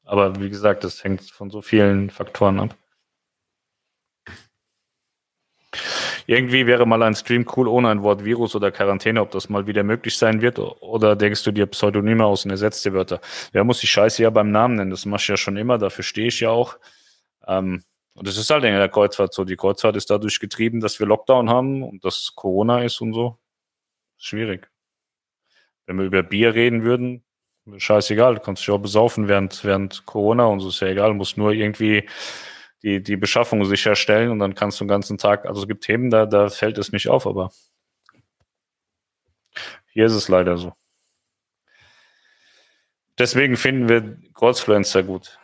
Aber 0.03 0.39
wie 0.39 0.51
gesagt, 0.51 0.83
das 0.83 1.03
hängt 1.03 1.23
von 1.23 1.49
so 1.49 1.63
vielen 1.63 2.11
Faktoren 2.11 2.59
ab. 2.59 2.77
Irgendwie 6.29 6.67
wäre 6.67 6.85
mal 6.85 7.01
ein 7.01 7.15
Stream 7.15 7.43
cool 7.57 7.67
ohne 7.67 7.89
ein 7.89 8.03
Wort 8.03 8.23
Virus 8.23 8.55
oder 8.55 8.69
Quarantäne, 8.69 9.19
ob 9.19 9.31
das 9.31 9.49
mal 9.49 9.65
wieder 9.65 9.81
möglich 9.81 10.15
sein 10.15 10.43
wird. 10.43 10.59
Oder 10.59 11.15
denkst 11.15 11.43
du 11.43 11.51
dir 11.51 11.65
Pseudonyme 11.65 12.23
aus 12.23 12.45
und 12.45 12.51
ersetzt 12.51 12.85
die 12.85 12.93
Wörter? 12.93 13.19
Wer 13.51 13.63
muss 13.63 13.79
die 13.79 13.87
Scheiße 13.87 14.21
ja 14.21 14.29
beim 14.29 14.51
Namen 14.51 14.75
nennen? 14.75 14.91
Das 14.91 15.07
mache 15.07 15.21
ich 15.21 15.27
ja 15.27 15.37
schon 15.37 15.57
immer, 15.57 15.79
dafür 15.79 16.03
stehe 16.03 16.27
ich 16.27 16.39
ja 16.41 16.51
auch. 16.51 16.77
Ähm, 17.47 17.81
und 18.13 18.27
es 18.27 18.37
ist 18.37 18.51
halt 18.51 18.63
in 18.63 18.75
der 18.75 18.89
Kreuzfahrt 18.89 19.33
so. 19.33 19.43
Die 19.43 19.55
Kreuzfahrt 19.55 19.95
ist 19.95 20.11
dadurch 20.11 20.39
getrieben, 20.39 20.81
dass 20.81 20.99
wir 20.99 21.07
Lockdown 21.07 21.49
haben 21.49 21.81
und 21.81 22.05
dass 22.05 22.33
Corona 22.35 22.83
ist 22.83 23.01
und 23.01 23.13
so. 23.13 23.39
Schwierig. 24.17 24.69
Wenn 25.87 25.97
wir 25.97 26.05
über 26.05 26.21
Bier 26.21 26.53
reden 26.53 26.83
würden, 26.83 27.23
scheißegal, 27.75 28.35
du 28.35 28.41
kannst 28.41 28.61
dich 28.61 28.69
auch 28.69 28.77
besaufen 28.77 29.27
während, 29.27 29.65
während 29.65 30.05
Corona 30.05 30.45
und 30.45 30.59
so 30.59 30.69
ist 30.69 30.79
ja 30.79 30.89
egal, 30.89 31.15
muss 31.15 31.37
nur 31.37 31.53
irgendwie 31.53 32.07
die, 32.83 33.03
die 33.03 33.17
Beschaffung 33.17 33.65
sicherstellen 33.65 34.31
und 34.31 34.39
dann 34.39 34.55
kannst 34.55 34.79
du 34.79 34.85
den 34.85 34.89
ganzen 34.89 35.17
Tag, 35.17 35.45
also 35.45 35.61
es 35.61 35.67
gibt 35.67 35.83
Themen, 35.83 36.09
da, 36.09 36.25
da 36.25 36.49
fällt 36.49 36.77
es 36.77 36.91
nicht 36.91 37.09
auf, 37.09 37.27
aber 37.27 37.51
hier 39.91 40.05
ist 40.05 40.13
es 40.13 40.27
leider 40.29 40.57
so. 40.57 40.73
Deswegen 43.17 43.57
finden 43.57 43.89
wir 43.89 44.17
Kreuzfluencer 44.33 45.03
gut. 45.03 45.39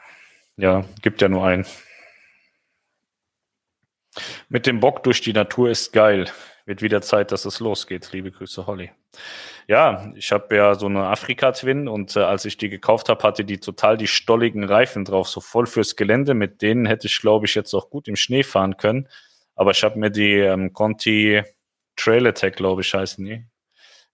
Ja, 0.55 0.85
gibt 1.01 1.21
ja 1.21 1.27
nur 1.27 1.45
einen. 1.45 1.65
Mit 4.47 4.65
dem 4.65 4.79
Bock 4.79 5.03
durch 5.03 5.19
die 5.19 5.33
Natur 5.33 5.69
ist 5.69 5.91
geil. 5.91 6.31
Wird 6.65 6.81
wieder 6.81 7.01
Zeit, 7.01 7.31
dass 7.31 7.45
es 7.45 7.59
losgeht. 7.59 8.11
Liebe 8.11 8.31
Grüße, 8.31 8.65
Holly. 8.65 8.91
Ja, 9.67 10.11
ich 10.15 10.31
habe 10.31 10.55
ja 10.55 10.73
so 10.73 10.87
eine 10.87 11.07
Afrika-Twin 11.07 11.87
und 11.87 12.15
äh, 12.15 12.21
als 12.21 12.45
ich 12.45 12.57
die 12.57 12.69
gekauft 12.69 13.07
habe, 13.07 13.21
hatte 13.23 13.45
die 13.45 13.59
total 13.59 13.97
die 13.97 14.07
stolligen 14.07 14.63
Reifen 14.63 15.05
drauf, 15.05 15.27
so 15.27 15.41
voll 15.41 15.67
fürs 15.67 15.95
Gelände. 15.95 16.33
Mit 16.33 16.63
denen 16.63 16.87
hätte 16.87 17.05
ich, 17.07 17.19
glaube 17.21 17.45
ich, 17.45 17.53
jetzt 17.53 17.73
auch 17.75 17.89
gut 17.91 18.07
im 18.07 18.15
Schnee 18.15 18.43
fahren 18.43 18.77
können. 18.77 19.07
Aber 19.55 19.71
ich 19.71 19.83
habe 19.83 19.99
mir 19.99 20.09
die 20.09 20.33
ähm, 20.33 20.73
Conti 20.73 21.43
Trail 21.95 22.27
Attack, 22.27 22.55
glaube 22.55 22.81
ich, 22.81 22.93
heißen 22.93 23.23
die, 23.23 23.45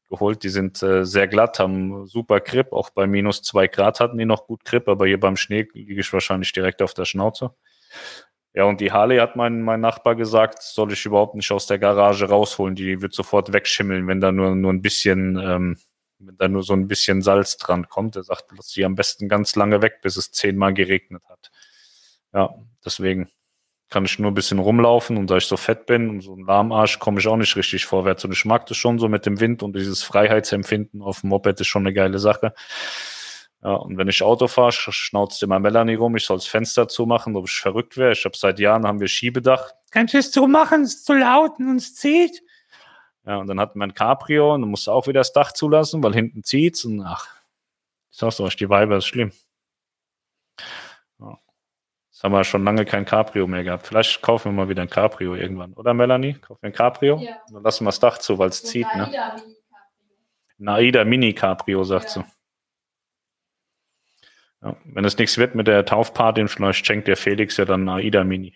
geholt. 0.09 0.43
Die 0.43 0.49
sind 0.49 0.83
äh, 0.83 1.05
sehr 1.05 1.27
glatt, 1.27 1.57
haben 1.59 2.05
super 2.05 2.41
Grip. 2.41 2.73
Auch 2.73 2.89
bei 2.89 3.07
minus 3.07 3.41
zwei 3.43 3.67
Grad 3.67 4.01
hatten 4.01 4.17
die 4.17 4.25
noch 4.25 4.45
gut 4.45 4.65
Grip, 4.65 4.89
aber 4.89 5.07
hier 5.07 5.19
beim 5.19 5.37
Schnee 5.37 5.67
liege 5.73 6.01
ich 6.01 6.13
wahrscheinlich 6.13 6.51
direkt 6.51 6.81
auf 6.81 6.93
der 6.93 7.05
Schnauze. 7.05 7.55
Ja, 8.53 8.65
und 8.65 8.81
die 8.81 8.91
Harley 8.91 9.17
hat 9.17 9.35
mein, 9.37 9.61
mein 9.61 9.79
Nachbar 9.79 10.15
gesagt, 10.15 10.61
soll 10.61 10.91
ich 10.91 11.05
überhaupt 11.05 11.35
nicht 11.35 11.51
aus 11.51 11.67
der 11.67 11.79
Garage 11.79 12.27
rausholen. 12.27 12.75
Die 12.75 13.01
wird 13.01 13.13
sofort 13.13 13.53
wegschimmeln, 13.53 14.07
wenn 14.07 14.19
da 14.19 14.31
nur, 14.31 14.55
nur 14.55 14.73
ein 14.73 14.81
bisschen, 14.81 15.37
ähm, 15.37 15.77
wenn 16.19 16.37
da 16.37 16.47
nur 16.49 16.63
so 16.63 16.73
ein 16.73 16.87
bisschen 16.87 17.21
Salz 17.21 17.55
dran 17.57 17.87
kommt. 17.87 18.17
Er 18.17 18.23
sagt, 18.23 18.45
lass 18.55 18.69
sie 18.69 18.83
am 18.83 18.95
besten 18.95 19.29
ganz 19.29 19.55
lange 19.55 19.81
weg, 19.81 19.99
bis 20.01 20.17
es 20.17 20.31
zehnmal 20.31 20.73
geregnet 20.73 21.23
hat. 21.29 21.49
Ja, 22.33 22.53
deswegen 22.83 23.29
kann 23.89 24.05
ich 24.05 24.19
nur 24.19 24.31
ein 24.31 24.35
bisschen 24.35 24.59
rumlaufen 24.59 25.17
und 25.17 25.29
da 25.29 25.37
ich 25.37 25.45
so 25.45 25.57
fett 25.57 25.85
bin 25.85 26.09
und 26.09 26.21
so 26.21 26.35
ein 26.35 26.45
Lahmarsch, 26.45 26.99
komme 26.99 27.19
ich 27.19 27.27
auch 27.27 27.37
nicht 27.37 27.55
richtig 27.57 27.85
vorwärts. 27.85 28.23
Und 28.25 28.31
ich 28.31 28.45
mag 28.45 28.65
das 28.65 28.77
schon 28.77 28.99
so 28.99 29.09
mit 29.09 29.25
dem 29.25 29.39
Wind 29.39 29.63
und 29.63 29.75
dieses 29.75 30.03
Freiheitsempfinden 30.03 31.01
auf 31.01 31.21
dem 31.21 31.29
Moped 31.29 31.59
ist 31.59 31.67
schon 31.67 31.83
eine 31.83 31.93
geile 31.93 32.19
Sache. 32.19 32.53
Ja, 33.63 33.73
und 33.73 33.97
wenn 33.97 34.07
ich 34.07 34.23
Auto 34.23 34.47
fahre, 34.47 34.71
schnauzt 34.71 35.43
immer 35.43 35.59
Melanie 35.59 35.93
rum, 35.93 36.15
ich 36.15 36.25
soll 36.25 36.37
das 36.37 36.47
Fenster 36.47 36.87
zumachen, 36.87 37.35
ob 37.35 37.47
ich 37.47 37.53
verrückt 37.53 37.95
wäre. 37.95 38.13
Ich 38.13 38.25
habe 38.25 38.35
seit 38.35 38.59
Jahren 38.59 38.87
haben 38.87 38.99
wir 38.99 39.07
Schiebedach. 39.07 39.71
Kannst 39.91 40.15
du 40.15 40.17
es 40.17 40.31
zumachen, 40.31 40.81
es 40.81 40.95
ist 40.95 41.05
zu 41.05 41.13
laut 41.13 41.59
und 41.59 41.75
es 41.75 41.93
zieht? 41.93 42.41
Ja, 43.23 43.37
und 43.37 43.47
dann 43.47 43.59
hatten 43.59 43.77
wir 43.77 43.83
ein 43.85 43.93
Cabrio 43.93 44.55
und 44.55 44.61
dann 44.61 44.69
musste 44.71 44.91
auch 44.91 45.05
wieder 45.05 45.19
das 45.19 45.31
Dach 45.31 45.51
zulassen, 45.51 46.01
weil 46.01 46.13
hinten 46.13 46.43
zieht's 46.43 46.85
und 46.85 47.01
ach, 47.01 47.27
ich 48.09 48.17
sag's 48.17 48.39
euch, 48.39 48.55
die 48.55 48.67
Weiber 48.67 48.97
ist 48.97 49.05
schlimm. 49.05 49.31
Ja. 51.19 51.37
Jetzt 52.09 52.23
haben 52.23 52.31
wir 52.31 52.43
schon 52.43 52.63
lange 52.63 52.83
kein 52.83 53.05
Cabrio 53.05 53.45
mehr 53.45 53.63
gehabt. 53.63 53.85
Vielleicht 53.85 54.23
kaufen 54.23 54.51
wir 54.51 54.63
mal 54.63 54.69
wieder 54.69 54.81
ein 54.81 54.89
Cabrio 54.89 55.35
irgendwann, 55.35 55.73
oder 55.73 55.93
Melanie? 55.93 56.33
Kaufen 56.33 56.63
wir 56.63 56.69
ein 56.69 56.73
Cabrio? 56.73 57.19
Ja. 57.19 57.37
Dann 57.51 57.61
lassen 57.61 57.83
wir 57.83 57.89
das 57.89 57.99
Dach 57.99 58.17
zu, 58.17 58.39
weil 58.39 58.49
es 58.49 58.63
zieht, 58.63 58.87
ne? 58.95 59.11
Ein 60.59 60.67
AIDA 60.67 61.05
Mini 61.05 61.33
Cabrio, 61.33 61.83
sagt 61.83 62.15
ja. 62.15 62.23
sie. 62.23 62.25
Ja, 64.61 64.75
wenn 64.85 65.05
es 65.05 65.17
nichts 65.17 65.37
wird 65.37 65.55
mit 65.55 65.67
der 65.67 65.85
Taufpatin, 65.85 66.47
vielleicht 66.47 66.85
schenkt 66.85 67.07
der 67.07 67.17
Felix 67.17 67.57
ja 67.57 67.65
dann 67.65 67.87
eine 67.87 68.03
AIDA 68.03 68.23
Mini. 68.23 68.55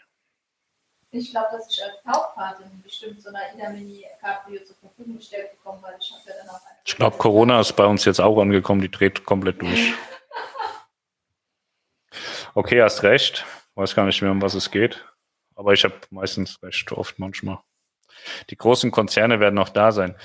Ich 1.12 1.32
glaube, 1.32 1.48
dass 1.54 1.72
ich 1.72 1.82
als 1.82 2.04
Taufpatin 2.04 2.82
bestimmt 2.84 3.22
so 3.22 3.30
eine 3.30 3.40
AIDA 3.40 3.70
Mini 3.70 4.06
Cabrio 4.22 4.64
zur 4.64 4.76
Verfügung 4.76 5.18
gestellt 5.18 5.52
bekomme, 5.52 5.82
weil 5.82 5.96
ich 6.00 6.12
habe 6.12 6.22
ja 6.28 6.34
dann 6.42 6.50
auch 6.50 6.66
eine. 6.66 6.78
Ich 6.86 6.96
glaube, 6.96 7.18
Corona 7.18 7.60
ist 7.60 7.74
bei 7.74 7.86
uns 7.86 8.06
jetzt 8.06 8.20
auch 8.20 8.40
angekommen, 8.40 8.82
die 8.82 8.92
dreht 8.92 9.26
komplett 9.26 9.62
durch. 9.62 9.94
okay, 12.54 12.82
hast 12.82 13.04
recht. 13.04 13.46
Weiß 13.74 13.96
gar 13.96 14.06
nicht 14.06 14.22
mehr, 14.22 14.32
um 14.32 14.42
was 14.42 14.54
es 14.54 14.72
geht. 14.72 15.06
Aber 15.56 15.74
ich 15.74 15.84
habe 15.84 15.96
meistens 16.12 16.62
recht, 16.62 16.92
oft 16.92 17.18
manchmal. 17.18 17.60
Die 18.50 18.58
großen 18.58 18.92
Konzerne 18.92 19.40
werden 19.40 19.56
noch 19.56 19.70
da 19.70 19.92
sein. 19.92 20.16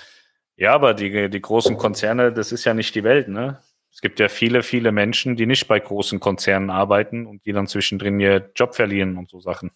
Ja, 0.56 0.74
aber 0.74 0.92
die, 0.92 1.30
die 1.30 1.40
großen 1.40 1.78
Konzerne, 1.78 2.32
das 2.32 2.52
ist 2.52 2.64
ja 2.64 2.74
nicht 2.74 2.94
die 2.94 3.04
Welt, 3.04 3.28
ne? 3.28 3.62
Es 3.92 4.00
gibt 4.00 4.20
ja 4.20 4.28
viele, 4.28 4.62
viele 4.62 4.92
Menschen, 4.92 5.36
die 5.36 5.46
nicht 5.46 5.66
bei 5.66 5.80
großen 5.80 6.20
Konzernen 6.20 6.70
arbeiten 6.70 7.26
und 7.26 7.44
die 7.44 7.52
dann 7.52 7.66
zwischendrin 7.66 8.20
ihr 8.20 8.50
Job 8.54 8.74
verlieren 8.74 9.16
und 9.18 9.28
so 9.28 9.40
Sachen. 9.40 9.70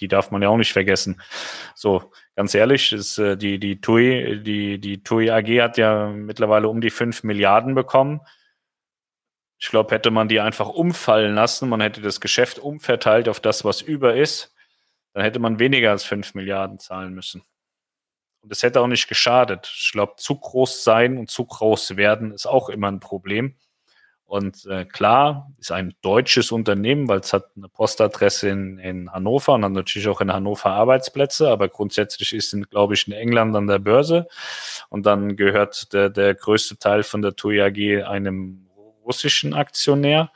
Die 0.00 0.08
darf 0.08 0.30
man 0.30 0.42
ja 0.42 0.48
auch 0.48 0.56
nicht 0.56 0.72
vergessen. 0.72 1.20
So, 1.74 2.12
ganz 2.34 2.54
ehrlich, 2.54 2.92
ist, 2.92 3.18
äh, 3.18 3.36
die, 3.36 3.58
die 3.58 3.80
TUI, 3.80 4.42
die, 4.42 4.80
die 4.80 5.02
TUI 5.02 5.30
AG 5.30 5.60
hat 5.60 5.76
ja 5.76 6.08
mittlerweile 6.08 6.68
um 6.68 6.80
die 6.80 6.90
fünf 6.90 7.24
Milliarden 7.24 7.74
bekommen. 7.74 8.20
Ich 9.58 9.68
glaube, 9.68 9.94
hätte 9.94 10.10
man 10.10 10.28
die 10.28 10.40
einfach 10.40 10.68
umfallen 10.68 11.34
lassen, 11.34 11.68
man 11.68 11.80
hätte 11.80 12.00
das 12.00 12.20
Geschäft 12.20 12.58
umverteilt 12.58 13.28
auf 13.28 13.38
das, 13.38 13.64
was 13.64 13.80
über 13.80 14.16
ist, 14.16 14.54
dann 15.12 15.22
hätte 15.22 15.38
man 15.38 15.58
weniger 15.58 15.90
als 15.90 16.04
fünf 16.04 16.34
Milliarden 16.34 16.78
zahlen 16.78 17.14
müssen. 17.14 17.42
Und 18.42 18.52
es 18.52 18.62
hätte 18.62 18.80
auch 18.80 18.88
nicht 18.88 19.08
geschadet. 19.08 19.72
Ich 19.74 19.92
glaube, 19.92 20.14
zu 20.16 20.36
groß 20.36 20.84
sein 20.84 21.16
und 21.16 21.30
zu 21.30 21.44
groß 21.44 21.96
werden 21.96 22.32
ist 22.32 22.46
auch 22.46 22.68
immer 22.68 22.88
ein 22.90 23.00
Problem. 23.00 23.54
Und 24.32 24.64
äh, 24.64 24.86
klar, 24.86 25.52
ist 25.58 25.72
ein 25.72 25.94
deutsches 26.00 26.52
Unternehmen, 26.52 27.06
weil 27.06 27.20
es 27.20 27.34
hat 27.34 27.50
eine 27.54 27.68
Postadresse 27.68 28.48
in, 28.48 28.78
in 28.78 29.12
Hannover 29.12 29.52
und 29.52 29.64
hat 29.64 29.72
natürlich 29.72 30.08
auch 30.08 30.22
in 30.22 30.32
Hannover 30.32 30.70
Arbeitsplätze, 30.70 31.50
aber 31.50 31.68
grundsätzlich 31.68 32.32
ist, 32.32 32.56
glaube 32.70 32.94
ich, 32.94 33.06
in 33.06 33.12
England 33.12 33.54
an 33.54 33.66
der 33.66 33.78
Börse. 33.78 34.26
Und 34.88 35.04
dann 35.04 35.36
gehört 35.36 35.92
der, 35.92 36.08
der 36.08 36.34
größte 36.34 36.78
Teil 36.78 37.02
von 37.02 37.20
der 37.20 37.36
TUI 37.36 37.60
AG 37.60 38.06
einem 38.06 38.70
russischen 39.04 39.52
Aktionär. 39.52 40.32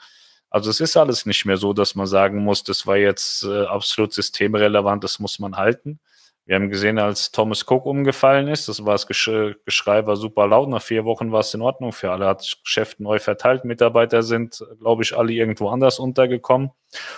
Also 0.50 0.68
es 0.68 0.80
ist 0.80 0.98
alles 0.98 1.24
nicht 1.24 1.46
mehr 1.46 1.56
so, 1.56 1.72
dass 1.72 1.94
man 1.94 2.06
sagen 2.06 2.44
muss, 2.44 2.64
das 2.64 2.86
war 2.86 2.98
jetzt 2.98 3.44
äh, 3.44 3.64
absolut 3.64 4.12
systemrelevant, 4.12 5.04
das 5.04 5.20
muss 5.20 5.38
man 5.38 5.56
halten. 5.56 6.00
Wir 6.46 6.54
haben 6.54 6.70
gesehen, 6.70 7.00
als 7.00 7.32
Thomas 7.32 7.64
Cook 7.68 7.86
umgefallen 7.86 8.46
ist, 8.46 8.68
das 8.68 8.84
war 8.84 8.94
das 8.94 9.08
Geschrei 9.08 10.06
war 10.06 10.14
super 10.14 10.46
laut. 10.46 10.68
Nach 10.68 10.80
vier 10.80 11.04
Wochen 11.04 11.32
war 11.32 11.40
es 11.40 11.52
in 11.52 11.60
Ordnung 11.60 11.90
für 11.92 12.12
alle, 12.12 12.26
hat 12.26 12.38
das 12.40 12.62
Geschäft 12.62 13.00
neu 13.00 13.18
verteilt. 13.18 13.64
Mitarbeiter 13.64 14.22
sind, 14.22 14.64
glaube 14.78 15.02
ich, 15.02 15.16
alle 15.18 15.32
irgendwo 15.32 15.70
anders 15.70 15.98
untergekommen. 15.98 16.70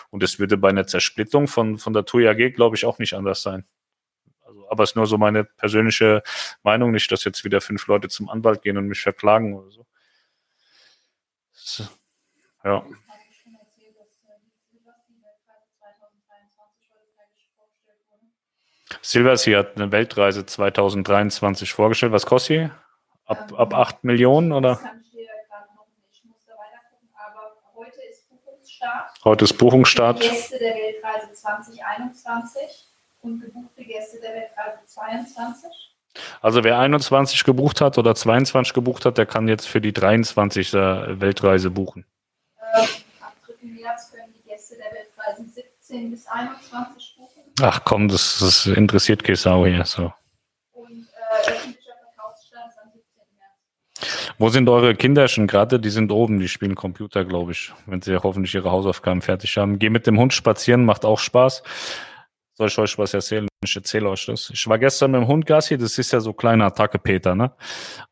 Und 0.09 0.23
es 0.23 0.39
würde 0.39 0.57
bei 0.57 0.71
einer 0.71 0.87
Zersplittung 0.87 1.47
von, 1.47 1.77
von 1.77 1.93
der 1.93 2.07
TUI 2.07 2.27
AG, 2.27 2.55
glaube 2.55 2.77
ich, 2.77 2.87
auch 2.87 2.99
nicht 2.99 3.13
anders 3.13 3.43
sein. 3.43 3.67
Also, 4.41 4.67
aber 4.71 4.85
es 4.85 4.91
ist 4.91 4.97
nur 4.97 5.07
so 5.07 5.19
meine 5.19 5.45
persönliche 5.45 6.23
Meinung, 6.63 6.91
nicht, 6.91 7.13
dass 7.13 7.25
jetzt 7.25 7.45
wieder 7.45 7.61
fünf 7.61 7.87
Leute 7.87 8.09
zum 8.09 8.31
Anwalt 8.31 8.63
gehen 8.63 8.79
und 8.79 8.89
mich 8.89 9.03
verklagen 9.03 9.55
oder 9.55 9.71
so. 9.71 9.87
Ja. 12.65 12.83
Silversea 19.09 19.61
hat 19.61 19.77
eine 19.77 19.91
Weltreise 19.91 20.45
2023 20.45 21.73
vorgestellt. 21.73 22.13
Was 22.13 22.27
kostet 22.27 22.49
sie? 22.49 22.71
Ab, 23.25 23.55
ab 23.57 23.73
8 23.73 24.05
Millionen 24.05 24.53
oder? 24.53 24.73
Das 24.73 24.83
kann 24.83 25.01
ich 25.03 25.11
dir 25.13 25.25
gerade 25.49 25.65
noch 25.75 25.87
nicht. 25.97 26.11
Ich 26.13 26.25
muss 26.25 26.37
da 26.47 26.53
weiter 26.53 26.83
gucken. 26.91 27.09
Aber 27.15 27.55
heute 27.75 28.03
ist 28.03 28.29
Buchungsstart. 28.29 29.25
Heute 29.25 29.45
ist 29.47 29.53
Buchungsstart. 29.55 30.21
Gäste 30.21 30.59
der 30.59 30.75
Weltreise 30.75 31.33
2021 31.33 32.63
und 33.23 33.41
gebuchte 33.41 33.83
Gäste 33.83 34.21
der 34.21 34.35
Weltreise 34.35 34.85
22. 34.85 35.71
Also 36.43 36.63
wer 36.63 36.79
21 36.79 37.45
gebucht 37.45 37.81
hat 37.81 37.97
oder 37.97 38.15
22 38.15 38.75
gebucht 38.75 39.07
hat, 39.07 39.17
der 39.17 39.25
kann 39.25 39.49
jetzt 39.49 39.69
für 39.69 39.81
die 39.81 39.95
23. 39.95 40.75
Weltreise 40.75 41.71
buchen. 41.71 42.05
Ähm, 42.61 42.87
ab 43.23 43.33
3. 43.47 43.69
März 43.69 44.13
können 44.13 44.35
die 44.35 44.47
Gäste 44.47 44.77
der 44.77 44.93
Weltreise 44.93 45.45
17 45.49 46.11
bis 46.11 46.27
21 46.27 47.15
buchen. 47.17 47.18
Ach 47.61 47.81
komm, 47.85 48.09
das, 48.09 48.39
das 48.41 48.67
interessiert 48.67 49.25
keine 49.25 49.37
Sau 49.37 49.67
hier. 49.67 49.85
So. 49.85 50.13
Wo 54.39 54.49
sind 54.49 54.69
eure 54.69 54.95
Kinder 54.95 55.27
schon 55.27 55.49
gerade? 55.49 55.81
Die 55.81 55.91
sind 55.91 56.13
oben, 56.13 56.39
die 56.39 56.49
spielen 56.49 56.77
Computer, 56.77 57.25
glaube 57.25 57.53
ich, 57.53 57.73
wenn 57.87 58.01
sie 58.01 58.17
hoffentlich 58.23 58.55
ihre 58.55 58.71
Hausaufgaben 58.71 59.21
fertig 59.23 59.57
haben. 59.57 59.81
Geh 59.81 59.91
mit 59.91 60.07
dem 60.07 60.19
Hund 60.19 60.33
spazieren, 60.33 60.85
macht 60.85 61.05
auch 61.05 61.19
Spaß. 61.19 61.65
Soll 62.59 62.67
ich 62.67 62.79
euch 62.81 62.99
was 62.99 63.15
erzählen? 63.15 63.47
Ich 63.63 63.77
erzähle 63.77 64.11
euch 64.11 64.27
das. 64.27 64.51
Ich 64.53 64.67
war 64.67 64.81
gestern 64.81 65.13
mit 65.13 65.21
dem 65.21 65.29
Hund 65.29 65.47
Gassi, 65.47 65.79
das 65.79 65.97
ist 65.97 66.13
ja 66.13 66.19
so 66.19 66.33
kleiner 66.33 66.67
Attacke 66.67 66.99
Peter, 66.99 67.37
ne? 67.37 67.53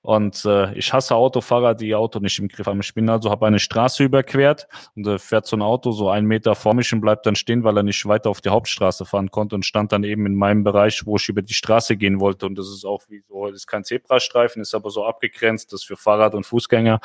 Und 0.03 0.44
äh, 0.44 0.72
ich 0.74 0.92
hasse 0.92 1.16
Autofahrer, 1.16 1.74
die 1.74 1.97
Auto 1.97 2.20
nicht 2.20 2.38
im 2.38 2.47
Griff 2.47 2.68
haben. 2.68 2.78
Ich 2.78 2.94
bin 2.94 3.11
also, 3.11 3.28
habe 3.28 3.49
eine 3.49 3.59
Straße 3.59 4.05
überquert 4.05 4.68
und 4.94 5.05
da 5.05 5.18
fährt 5.18 5.47
so 5.47 5.57
ein 5.57 5.62
Auto 5.62 5.90
so 5.90 6.11
einen 6.11 6.28
Meter 6.28 6.55
vor 6.55 6.74
mich 6.74 6.92
und 6.92 7.01
bleibt 7.01 7.26
dann 7.26 7.34
stehen, 7.34 7.64
weil 7.64 7.76
er 7.76 7.82
nicht 7.82 8.07
weiter 8.07 8.30
auf 8.30 8.40
die 8.40 8.51
Hauptstraße 8.51 9.05
fahren 9.05 9.32
konnte 9.32 9.57
und 9.57 9.66
stand 9.66 9.90
dann 9.90 10.05
eben 10.05 10.26
in 10.26 10.36
meinem 10.36 10.62
Bereich, 10.62 11.05
wo 11.07 11.16
ich 11.16 11.28
über 11.28 11.42
die 11.42 11.55
Straße 11.55 11.97
gehen 11.97 12.20
wollte. 12.20 12.47
Und 12.47 12.57
das 12.57 12.68
ist 12.68 12.84
auch 12.84 13.03
wie 13.09 13.24
so, 13.28 13.47
das 13.47 13.57
ist 13.57 13.66
kein 13.66 13.82
Zebrastreifen, 13.82 14.62
ist 14.62 14.76
aber 14.76 14.90
so 14.90 15.05
abgegrenzt, 15.05 15.72
das 15.72 15.82
für 15.82 15.97
Fahrrad 15.97 16.36
und 16.36 16.47
Fußgänger. 16.47 17.01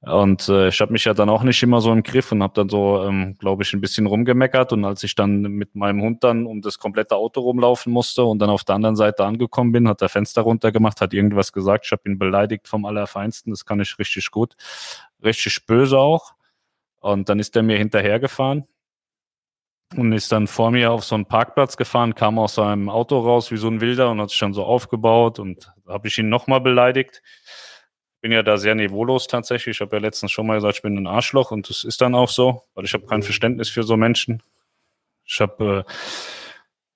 Und 0.00 0.48
äh, 0.48 0.68
ich 0.68 0.80
habe 0.80 0.92
mich 0.92 1.04
ja 1.04 1.14
dann 1.14 1.28
auch 1.28 1.42
nicht 1.42 1.60
immer 1.62 1.80
so 1.80 1.92
im 1.92 2.04
Griff 2.04 2.30
und 2.30 2.40
habe 2.42 2.54
dann 2.54 2.68
so, 2.68 3.02
ähm, 3.02 3.34
glaube 3.38 3.64
ich, 3.64 3.72
ein 3.74 3.80
bisschen 3.80 4.06
rumgemeckert. 4.06 4.72
Und 4.72 4.84
als 4.84 5.02
ich 5.02 5.16
dann 5.16 5.42
mit 5.42 5.74
meinem 5.74 6.02
Hund 6.02 6.22
dann 6.22 6.46
um 6.46 6.60
das 6.60 6.78
komplette 6.78 7.16
Auto 7.16 7.40
rumlaufen 7.40 7.92
musste 7.92 8.22
und 8.22 8.38
dann 8.38 8.48
auf 8.48 8.62
der 8.62 8.76
anderen 8.76 8.94
Seite 8.94 9.24
angekommen 9.24 9.72
bin, 9.72 9.88
hat 9.88 10.00
der 10.00 10.08
Fenster 10.08 10.42
runtergemacht, 10.42 11.00
hat 11.00 11.14
irgendwas 11.14 11.52
gesagt. 11.52 11.86
Ich 11.86 11.92
habe 11.92 12.02
ihn 12.06 12.18
beleidigt 12.18 12.68
vom 12.68 12.84
Allerfeinsten. 12.84 13.52
Das 13.52 13.66
kann 13.66 13.80
ich 13.80 13.98
richtig 13.98 14.30
gut. 14.30 14.54
Richtig 15.24 15.66
böse 15.66 15.98
auch. 15.98 16.34
Und 17.00 17.28
dann 17.28 17.40
ist 17.40 17.56
er 17.56 17.64
mir 17.64 17.76
hinterhergefahren 17.76 18.66
und 19.96 20.12
ist 20.12 20.30
dann 20.30 20.46
vor 20.46 20.70
mir 20.70 20.92
auf 20.92 21.04
so 21.04 21.16
einen 21.16 21.26
Parkplatz 21.26 21.76
gefahren, 21.76 22.14
kam 22.14 22.38
aus 22.38 22.54
seinem 22.54 22.88
Auto 22.88 23.18
raus 23.18 23.50
wie 23.50 23.56
so 23.56 23.68
ein 23.68 23.80
Wilder 23.80 24.10
und 24.10 24.20
hat 24.20 24.30
sich 24.30 24.38
dann 24.38 24.52
so 24.52 24.64
aufgebaut 24.64 25.40
und 25.40 25.72
habe 25.88 26.06
ich 26.06 26.18
ihn 26.18 26.28
nochmal 26.28 26.60
beleidigt 26.60 27.22
bin 28.20 28.32
ja 28.32 28.42
da 28.42 28.56
sehr 28.56 28.74
niveaulos 28.74 29.26
tatsächlich. 29.26 29.76
Ich 29.76 29.80
habe 29.80 29.96
ja 29.96 30.02
letztens 30.02 30.32
schon 30.32 30.46
mal 30.46 30.54
gesagt, 30.54 30.76
ich 30.76 30.82
bin 30.82 30.96
ein 30.96 31.06
Arschloch 31.06 31.50
und 31.50 31.68
das 31.68 31.84
ist 31.84 32.00
dann 32.00 32.14
auch 32.14 32.28
so, 32.28 32.64
weil 32.74 32.84
ich 32.84 32.94
habe 32.94 33.06
kein 33.06 33.22
Verständnis 33.22 33.68
für 33.68 33.82
so 33.82 33.96
Menschen. 33.96 34.42
Ich 35.24 35.40
habe 35.40 35.84
äh, 35.86 35.92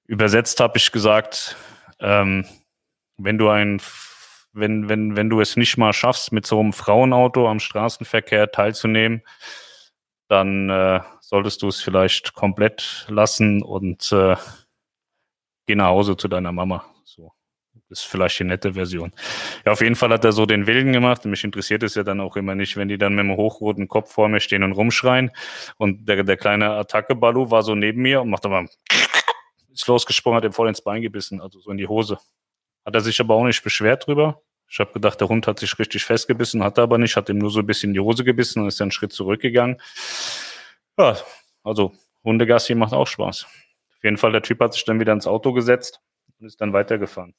übersetzt 0.06 0.60
habe 0.60 0.78
ich 0.78 0.90
gesagt, 0.90 1.56
ähm, 2.00 2.44
wenn 3.16 3.38
du 3.38 3.48
ein 3.48 3.80
wenn, 4.52 4.88
wenn, 4.88 5.16
wenn 5.16 5.30
du 5.30 5.40
es 5.40 5.56
nicht 5.56 5.78
mal 5.78 5.92
schaffst, 5.92 6.32
mit 6.32 6.46
so 6.46 6.60
einem 6.60 6.72
Frauenauto 6.72 7.48
am 7.48 7.58
Straßenverkehr 7.58 8.50
teilzunehmen, 8.50 9.22
dann 10.28 10.68
äh, 10.68 11.00
solltest 11.20 11.62
du 11.62 11.68
es 11.68 11.80
vielleicht 11.80 12.34
komplett 12.34 13.06
lassen 13.08 13.62
und 13.62 14.12
äh, 14.12 14.36
geh 15.66 15.74
nach 15.74 15.86
Hause 15.86 16.16
zu 16.16 16.28
deiner 16.28 16.52
Mama. 16.52 16.84
Ist 17.93 18.07
vielleicht 18.07 18.38
die 18.38 18.45
nette 18.45 18.72
Version. 18.72 19.12
Ja, 19.66 19.72
auf 19.72 19.82
jeden 19.82 19.97
Fall 19.97 20.09
hat 20.09 20.24
er 20.24 20.32
so 20.32 20.47
den 20.47 20.66
Willen 20.66 20.95
gemacht. 20.95 21.26
Mich 21.26 21.45
interessiert 21.45 21.82
es 21.82 21.95
ja 21.95 22.03
dann 22.03 22.20
auch 22.20 22.36
immer 22.36 22.55
nicht, 22.55 22.78
wenn 22.78 22.88
die 22.88 22.97
dann 22.97 23.14
mit 23.14 23.20
einem 23.20 23.36
hochroten 23.36 23.86
Kopf 23.86 24.11
vor 24.11 24.28
mir 24.30 24.40
stehen 24.40 24.62
und 24.62 24.72
rumschreien. 24.72 25.30
Und 25.76 26.09
der, 26.09 26.24
der 26.24 26.38
kleine 26.38 26.70
Attacke-Balu 26.70 27.51
war 27.51 27.62
so 27.62 27.74
neben 27.74 28.01
mir 28.01 28.22
und 28.22 28.30
macht 28.30 28.47
aber 28.47 28.64
ist 29.72 29.86
losgesprungen, 29.86 30.38
hat 30.38 30.45
ihm 30.45 30.53
voll 30.53 30.68
ins 30.68 30.80
Bein 30.80 31.03
gebissen, 31.03 31.40
also 31.40 31.61
so 31.61 31.70
in 31.70 31.76
die 31.76 31.86
Hose. 31.86 32.18
Hat 32.84 32.95
er 32.95 33.01
sich 33.03 33.20
aber 33.20 33.34
auch 33.34 33.45
nicht 33.45 33.62
beschwert 33.62 34.07
drüber. 34.07 34.43
Ich 34.68 34.78
habe 34.80 34.93
gedacht, 34.93 35.20
der 35.20 35.28
Hund 35.28 35.47
hat 35.47 35.59
sich 35.59 35.78
richtig 35.78 36.05
festgebissen, 36.05 36.64
hat 36.64 36.78
er 36.78 36.84
aber 36.84 36.97
nicht, 36.97 37.14
hat 37.16 37.28
ihm 37.28 37.38
nur 37.38 37.51
so 37.51 37.61
ein 37.61 37.66
bisschen 37.66 37.90
in 37.90 37.95
die 37.95 38.01
Hose 38.01 38.24
gebissen 38.24 38.62
und 38.62 38.68
ist 38.68 38.80
dann 38.80 38.86
einen 38.86 38.93
Schritt 38.93 39.12
zurückgegangen. 39.12 39.80
Ja, 40.97 41.18
also 41.62 41.93
Hundegassi 42.24 42.74
macht 42.74 42.95
auch 42.95 43.07
Spaß. 43.07 43.45
Auf 43.45 44.05
jeden 44.05 44.16
Fall, 44.16 44.32
der 44.32 44.43
Typ 44.43 44.61
hat 44.61 44.72
sich 44.72 44.84
dann 44.84 44.99
wieder 44.99 45.12
ins 45.12 45.26
Auto 45.26 45.53
gesetzt 45.53 46.01
und 46.38 46.47
ist 46.47 46.61
dann 46.61 46.72
weitergefahren. 46.72 47.34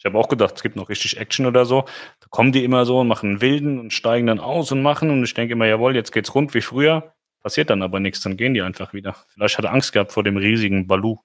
Ich 0.00 0.06
habe 0.06 0.18
auch 0.18 0.28
gedacht, 0.28 0.54
es 0.56 0.62
gibt 0.62 0.76
noch 0.76 0.88
richtig 0.88 1.18
Action 1.18 1.44
oder 1.44 1.66
so. 1.66 1.82
Da 2.20 2.26
kommen 2.30 2.52
die 2.52 2.64
immer 2.64 2.86
so 2.86 3.00
und 3.00 3.06
machen 3.06 3.28
einen 3.28 3.40
Wilden 3.42 3.78
und 3.78 3.92
steigen 3.92 4.28
dann 4.28 4.40
aus 4.40 4.72
und 4.72 4.80
machen. 4.80 5.10
Und 5.10 5.22
ich 5.22 5.34
denke 5.34 5.52
immer, 5.52 5.66
jawohl, 5.66 5.94
jetzt 5.94 6.10
geht's 6.10 6.34
rund 6.34 6.54
wie 6.54 6.62
früher. 6.62 7.12
Passiert 7.42 7.68
dann 7.68 7.82
aber 7.82 8.00
nichts, 8.00 8.22
dann 8.22 8.38
gehen 8.38 8.54
die 8.54 8.62
einfach 8.62 8.94
wieder. 8.94 9.14
Vielleicht 9.28 9.58
hat 9.58 9.66
er 9.66 9.74
Angst 9.74 9.92
gehabt 9.92 10.12
vor 10.12 10.24
dem 10.24 10.38
riesigen 10.38 10.86
Balu. 10.86 11.18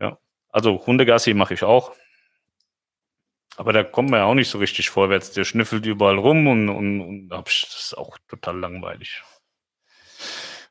Ja, 0.00 0.16
also 0.48 0.86
Hundegassi 0.86 1.34
mache 1.34 1.52
ich 1.52 1.62
auch. 1.62 1.92
Aber 3.58 3.74
da 3.74 3.84
kommt 3.84 4.08
man 4.08 4.20
ja 4.20 4.24
auch 4.24 4.34
nicht 4.34 4.48
so 4.48 4.56
richtig 4.58 4.88
vorwärts. 4.88 5.32
Der 5.32 5.44
schnüffelt 5.44 5.84
überall 5.84 6.16
rum 6.16 6.46
und, 6.46 6.70
und, 6.70 7.00
und 7.02 7.28
das 7.28 7.66
ist 7.68 7.98
auch 7.98 8.16
total 8.28 8.58
langweilig. 8.60 9.22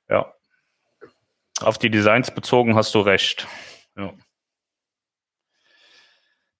Ja. 0.09 0.33
Auf 1.61 1.77
die 1.77 1.91
Designs 1.91 2.33
bezogen 2.33 2.75
hast 2.75 2.95
du 2.95 3.01
recht. 3.01 3.47
Ja. 3.95 4.13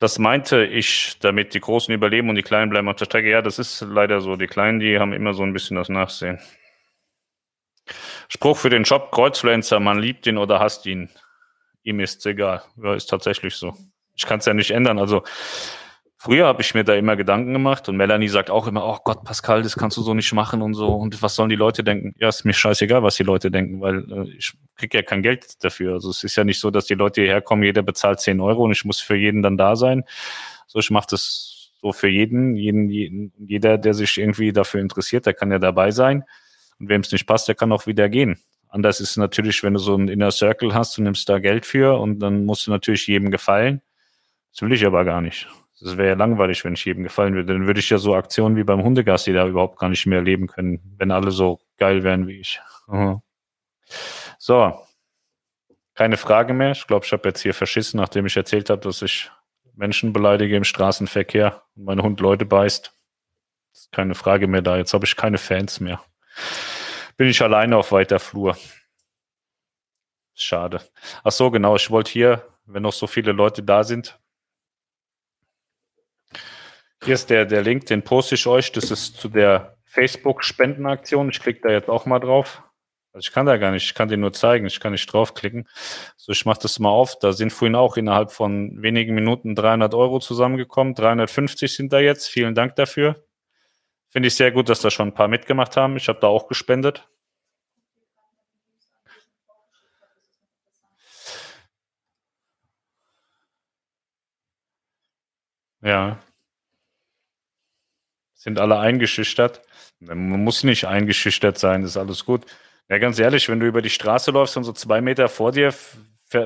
Das 0.04 0.20
meinte 0.20 0.66
ich, 0.66 1.16
damit 1.22 1.54
die 1.54 1.62
Großen 1.62 1.94
überleben 1.94 2.28
und 2.28 2.36
die 2.36 2.42
Kleinen 2.42 2.70
bleiben 2.70 2.90
auf 2.90 2.98
der 2.98 3.06
Strecke. 3.06 3.30
Ja, 3.30 3.42
das 3.42 3.58
ist 3.58 3.80
leider 3.80 4.20
so. 4.20 4.36
Die 4.36 4.48
Kleinen, 4.48 4.82
die 4.82 5.00
haben 5.00 5.14
immer 5.14 5.34
so 5.34 5.44
ein 5.44 5.54
bisschen 5.54 5.78
das 5.78 5.88
Nachsehen. 5.88 6.42
Spruch 8.28 8.58
für 8.58 8.70
den 8.70 8.84
Job, 8.84 9.14
Kreuzfluencer, 9.14 9.80
man 9.80 10.00
liebt 10.00 10.28
ihn 10.28 10.38
oder 10.38 10.60
hasst 10.60 10.86
ihn. 10.88 11.10
Ihm 11.84 12.02
ist 12.02 12.20
es 12.20 12.26
egal. 12.26 12.64
Ja, 12.76 12.96
ist 12.96 13.06
tatsächlich 13.06 13.56
so. 13.56 13.78
Ich 14.14 14.26
kann 14.26 14.40
es 14.40 14.46
ja 14.46 14.54
nicht 14.54 14.72
ändern. 14.72 15.00
Also 15.00 15.24
Früher 16.18 16.48
habe 16.48 16.62
ich 16.62 16.74
mir 16.74 16.86
da 16.86 16.96
immer 16.96 17.18
Gedanken 17.18 17.52
gemacht 17.52 17.90
und 17.90 17.98
Melanie 17.98 18.30
sagt 18.30 18.50
auch 18.50 18.68
immer, 18.68 18.86
oh 18.86 18.98
Gott, 19.04 19.26
Pascal, 19.26 19.62
das 19.62 19.76
kannst 19.76 19.98
du 19.98 20.02
so 20.02 20.14
nicht 20.14 20.32
machen 20.32 20.62
und 20.62 20.74
so. 20.74 20.88
Und 20.88 21.22
was 21.22 21.36
sollen 21.36 21.50
die 21.50 21.58
Leute 21.58 21.84
denken? 21.84 22.14
Ja, 22.18 22.30
ist 22.30 22.46
mir 22.46 22.54
scheißegal, 22.54 23.04
was 23.04 23.16
die 23.16 23.24
Leute 23.24 23.52
denken, 23.52 23.82
weil 23.82 24.10
äh, 24.10 24.30
ich 24.38 24.54
kriege 24.76 24.98
ja 24.98 25.04
kein 25.04 25.22
Geld 25.22 25.64
dafür. 25.64 25.94
Also 25.94 26.10
es 26.10 26.24
ist 26.24 26.36
ja 26.36 26.44
nicht 26.44 26.60
so, 26.60 26.72
dass 26.72 26.86
die 26.86 26.94
Leute 26.94 27.22
hierher 27.22 27.42
kommen, 27.42 27.64
jeder 27.64 27.84
bezahlt 27.84 28.20
10 28.20 28.40
Euro 28.40 28.64
und 28.64 28.72
ich 28.72 28.86
muss 28.86 29.00
für 29.00 29.16
jeden 29.16 29.42
dann 29.42 29.58
da 29.58 29.76
sein. 29.76 30.04
So, 30.68 30.80
ich 30.80 30.90
mache 30.90 31.08
das 31.12 31.72
so 31.82 31.92
für 31.92 32.08
jeden, 32.08 32.56
jeden, 32.56 32.90
jeden, 32.90 33.34
jeder, 33.38 33.78
der 33.78 33.94
sich 33.94 34.18
irgendwie 34.18 34.54
dafür 34.54 34.80
interessiert, 34.80 35.26
der 35.26 35.34
kann 35.34 35.52
ja 35.52 35.60
dabei 35.60 35.92
sein. 35.92 36.24
Und 36.80 36.90
wem 36.90 37.02
es 37.02 37.12
nicht 37.12 37.28
passt, 37.28 37.48
der 37.48 37.56
kann 37.56 37.72
auch 37.72 37.88
wieder 37.88 38.10
gehen. 38.10 38.40
Anders 38.70 39.00
ist 39.00 39.18
natürlich, 39.18 39.62
wenn 39.64 39.74
du 39.74 39.80
so 39.80 39.94
einen 39.94 40.08
Inner 40.08 40.32
Circle 40.32 40.74
hast, 40.74 40.98
du 40.98 41.04
nimmst 41.04 41.30
da 41.30 41.38
Geld 41.40 41.66
für 41.66 42.00
und 42.00 42.20
dann 42.20 42.46
musst 42.46 42.66
du 42.66 42.72
natürlich 42.72 43.06
jedem 43.06 43.30
gefallen. 43.30 43.82
Das 44.52 44.62
will 44.62 44.72
ich 44.72 44.86
aber 44.86 45.06
gar 45.06 45.22
nicht. 45.22 45.48
Das 45.80 45.98
wäre 45.98 46.10
ja 46.10 46.16
langweilig, 46.16 46.64
wenn 46.64 46.74
ich 46.74 46.86
jedem 46.86 47.04
gefallen 47.04 47.36
würde. 47.36 47.54
Dann 47.54 47.68
würde 47.68 47.82
ich 47.82 47.90
ja 47.90 47.98
so 47.98 48.16
Aktionen 48.16 48.56
wie 48.56 48.64
beim 48.64 48.82
Hundegassi 48.82 49.34
da 49.34 49.48
überhaupt 49.48 49.78
gar 49.78 49.90
nicht 49.90 50.06
mehr 50.06 50.20
erleben 50.20 50.48
können, 50.48 50.80
wenn 50.98 51.12
alle 51.12 51.32
so 51.32 51.60
geil 51.78 52.04
wären 52.04 52.28
wie 52.28 52.40
ich. 52.40 52.62
Mhm. 52.88 53.22
So. 54.46 54.78
Keine 55.94 56.18
Frage 56.18 56.54
mehr. 56.54 56.72
Ich 56.72 56.86
glaube, 56.86 57.06
ich 57.06 57.14
habe 57.14 57.30
jetzt 57.30 57.40
hier 57.40 57.54
verschissen, 57.54 57.98
nachdem 57.98 58.26
ich 58.26 58.36
erzählt 58.36 58.70
habe, 58.70 58.82
dass 58.82 59.02
ich 59.02 59.32
Menschen 59.74 60.12
beleidige 60.12 60.58
im 60.58 60.66
Straßenverkehr 60.66 61.64
und 61.78 61.86
mein 61.86 62.02
Hund 62.02 62.20
Leute 62.20 62.46
beißt. 62.46 62.94
Ist 63.72 63.94
keine 63.94 64.16
Frage 64.16 64.50
mehr 64.50 64.62
da. 64.62 64.76
Jetzt 64.76 64.94
habe 64.94 65.06
ich 65.06 65.16
keine 65.16 65.38
Fans 65.38 65.80
mehr. 65.80 66.04
Bin 67.16 67.30
ich 67.30 67.42
alleine 67.42 67.78
auf 67.78 67.94
weiter 67.94 68.20
Flur. 68.20 68.58
Schade. 70.34 70.82
Ach 71.24 71.32
so, 71.32 71.50
genau. 71.50 71.78
Ich 71.78 71.90
wollte 71.90 72.12
hier, 72.12 72.46
wenn 72.66 72.84
noch 72.84 72.92
so 72.92 73.08
viele 73.08 73.32
Leute 73.32 73.64
da 73.64 73.86
sind, 73.86 74.20
hier 77.02 77.14
ist 77.14 77.30
der, 77.30 77.46
der 77.46 77.62
Link, 77.62 77.86
den 77.86 78.04
poste 78.04 78.36
ich 78.36 78.46
euch. 78.46 78.74
Das 78.74 78.92
ist 78.92 79.16
zu 79.16 79.30
der 79.30 79.78
Facebook-Spendenaktion. 79.86 81.30
Ich 81.30 81.40
klicke 81.40 81.62
da 81.62 81.70
jetzt 81.70 81.88
auch 81.88 82.06
mal 82.06 82.20
drauf. 82.20 82.62
Also 83.14 83.28
ich 83.28 83.32
kann 83.32 83.46
da 83.46 83.58
gar 83.58 83.72
nicht, 83.72 83.86
ich 83.86 83.94
kann 83.94 84.10
den 84.10 84.22
nur 84.22 84.34
zeigen, 84.34 84.66
ich 84.66 84.80
kann 84.80 84.92
nicht 84.92 85.12
draufklicken. 85.12 85.68
So, 86.18 86.32
ich 86.32 86.46
mache 86.46 86.60
das 86.62 86.80
mal 86.80 86.90
auf. 86.90 87.18
Da 87.20 87.34
sind 87.34 87.54
vorhin 87.54 87.76
auch 87.76 87.96
innerhalb 87.98 88.32
von 88.32 88.82
wenigen 88.82 89.14
Minuten 89.16 89.56
300 89.56 89.94
Euro 89.94 90.20
zusammengekommen. 90.20 90.96
350 90.96 91.76
sind 91.76 91.94
da 91.94 92.00
jetzt. 92.00 92.28
Vielen 92.28 92.56
Dank 92.56 92.76
dafür. 92.76 93.24
Finde 94.10 94.28
ich 94.28 94.36
sehr 94.36 94.52
gut, 94.52 94.70
dass 94.70 94.82
da 94.82 94.92
schon 94.92 95.10
ein 95.10 95.14
paar 95.14 95.28
mitgemacht 95.28 95.78
haben. 95.78 95.98
Ich 95.98 96.08
habe 96.10 96.20
da 96.20 96.28
auch 96.28 96.48
gespendet. 96.48 97.08
Ja 105.82 106.20
sind 108.44 108.60
alle 108.60 108.78
eingeschüchtert. 108.78 109.62
Man 110.00 110.44
muss 110.44 110.64
nicht 110.66 110.86
eingeschüchtert 110.86 111.58
sein, 111.58 111.84
ist 111.84 111.96
alles 111.96 112.26
gut. 112.26 112.46
Ja, 112.90 112.98
ganz 112.98 113.18
ehrlich, 113.20 113.50
wenn 113.50 113.60
du 113.60 113.66
über 113.66 113.82
die 113.82 113.90
Straße 113.90 114.32
läufst 114.32 114.58
und 114.58 114.64
so 114.64 114.74
zwei 114.74 115.02
Meter 115.02 115.30
vor 115.30 115.52
dir 115.52 115.74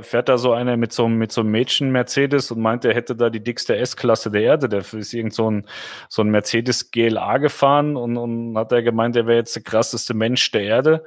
fährt 0.02 0.30
da 0.30 0.38
so 0.38 0.54
einer 0.54 0.78
mit 0.78 0.92
so, 0.92 1.08
mit 1.08 1.32
so 1.32 1.42
einem 1.42 1.52
Mädchen-Mercedes 1.52 2.52
und 2.52 2.62
meint, 2.62 2.86
er 2.86 2.94
hätte 2.94 3.16
da 3.16 3.30
die 3.30 3.44
dickste 3.44 3.78
S-Klasse 3.78 4.32
der 4.32 4.42
Erde. 4.42 4.70
Der 4.70 4.80
ist 4.80 5.14
irgend 5.14 5.34
so 5.34 5.50
ein, 5.50 5.66
so 6.10 6.22
ein 6.22 6.30
Mercedes 6.30 6.92
GLA 6.92 7.38
gefahren 7.38 7.96
und, 7.96 8.18
und 8.18 8.58
hat 8.58 8.72
er 8.72 8.84
gemeint, 8.84 9.16
er 9.16 9.28
wäre 9.28 9.38
jetzt 9.38 9.56
der 9.56 9.64
krasseste 9.64 10.14
Mensch 10.14 10.52
der 10.52 10.64
Erde. 10.64 11.06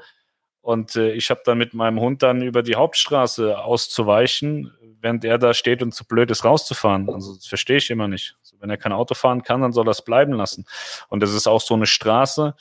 Und 0.63 0.97
äh, 0.97 1.13
ich 1.13 1.31
habe 1.31 1.41
dann 1.45 1.59
mit 1.59 1.75
meinem 1.75 2.01
Hund 2.01 2.23
dann 2.23 2.43
über 2.43 2.63
die 2.63 2.77
Hauptstraße 2.77 3.59
auszuweichen, 3.59 4.73
während 5.01 5.25
er 5.25 5.39
da 5.39 5.55
steht 5.55 5.83
und 5.83 5.95
zu 5.95 6.07
blöd 6.07 6.31
ist, 6.31 6.45
rauszufahren. 6.45 7.09
Also 7.09 7.35
das 7.35 7.47
verstehe 7.47 7.79
ich 7.79 7.91
immer 7.91 8.09
nicht. 8.09 8.37
Also, 8.41 8.57
wenn 8.61 8.71
er 8.71 8.77
kein 8.77 8.93
Auto 8.93 9.15
fahren 9.15 9.43
kann, 9.43 9.63
dann 9.63 9.73
soll 9.73 9.89
er 9.89 9.93
es 9.93 10.03
bleiben 10.03 10.33
lassen. 10.33 10.67
Und 11.09 11.23
das 11.23 11.33
ist 11.33 11.47
auch 11.47 11.61
so 11.61 11.75
eine 11.75 11.87
Straße, 11.87 12.55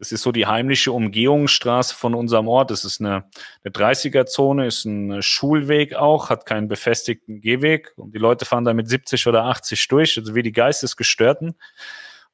das 0.00 0.12
ist 0.12 0.22
so 0.22 0.32
die 0.32 0.46
heimliche 0.46 0.92
Umgehungsstraße 0.92 1.94
von 1.94 2.14
unserem 2.14 2.48
Ort. 2.48 2.70
Das 2.70 2.86
ist 2.86 3.00
eine, 3.00 3.24
eine 3.62 3.72
30er-Zone, 3.72 4.66
ist 4.66 4.86
ein 4.86 5.20
Schulweg 5.20 5.94
auch, 5.94 6.30
hat 6.30 6.46
keinen 6.46 6.68
befestigten 6.68 7.42
Gehweg. 7.42 7.92
Und 7.96 8.14
die 8.14 8.18
Leute 8.18 8.46
fahren 8.46 8.64
da 8.64 8.72
mit 8.72 8.88
70 8.88 9.26
oder 9.26 9.44
80 9.44 9.88
durch, 9.88 10.16
also 10.16 10.34
wie 10.34 10.42
die 10.42 10.52
Geistesgestörten. 10.52 11.54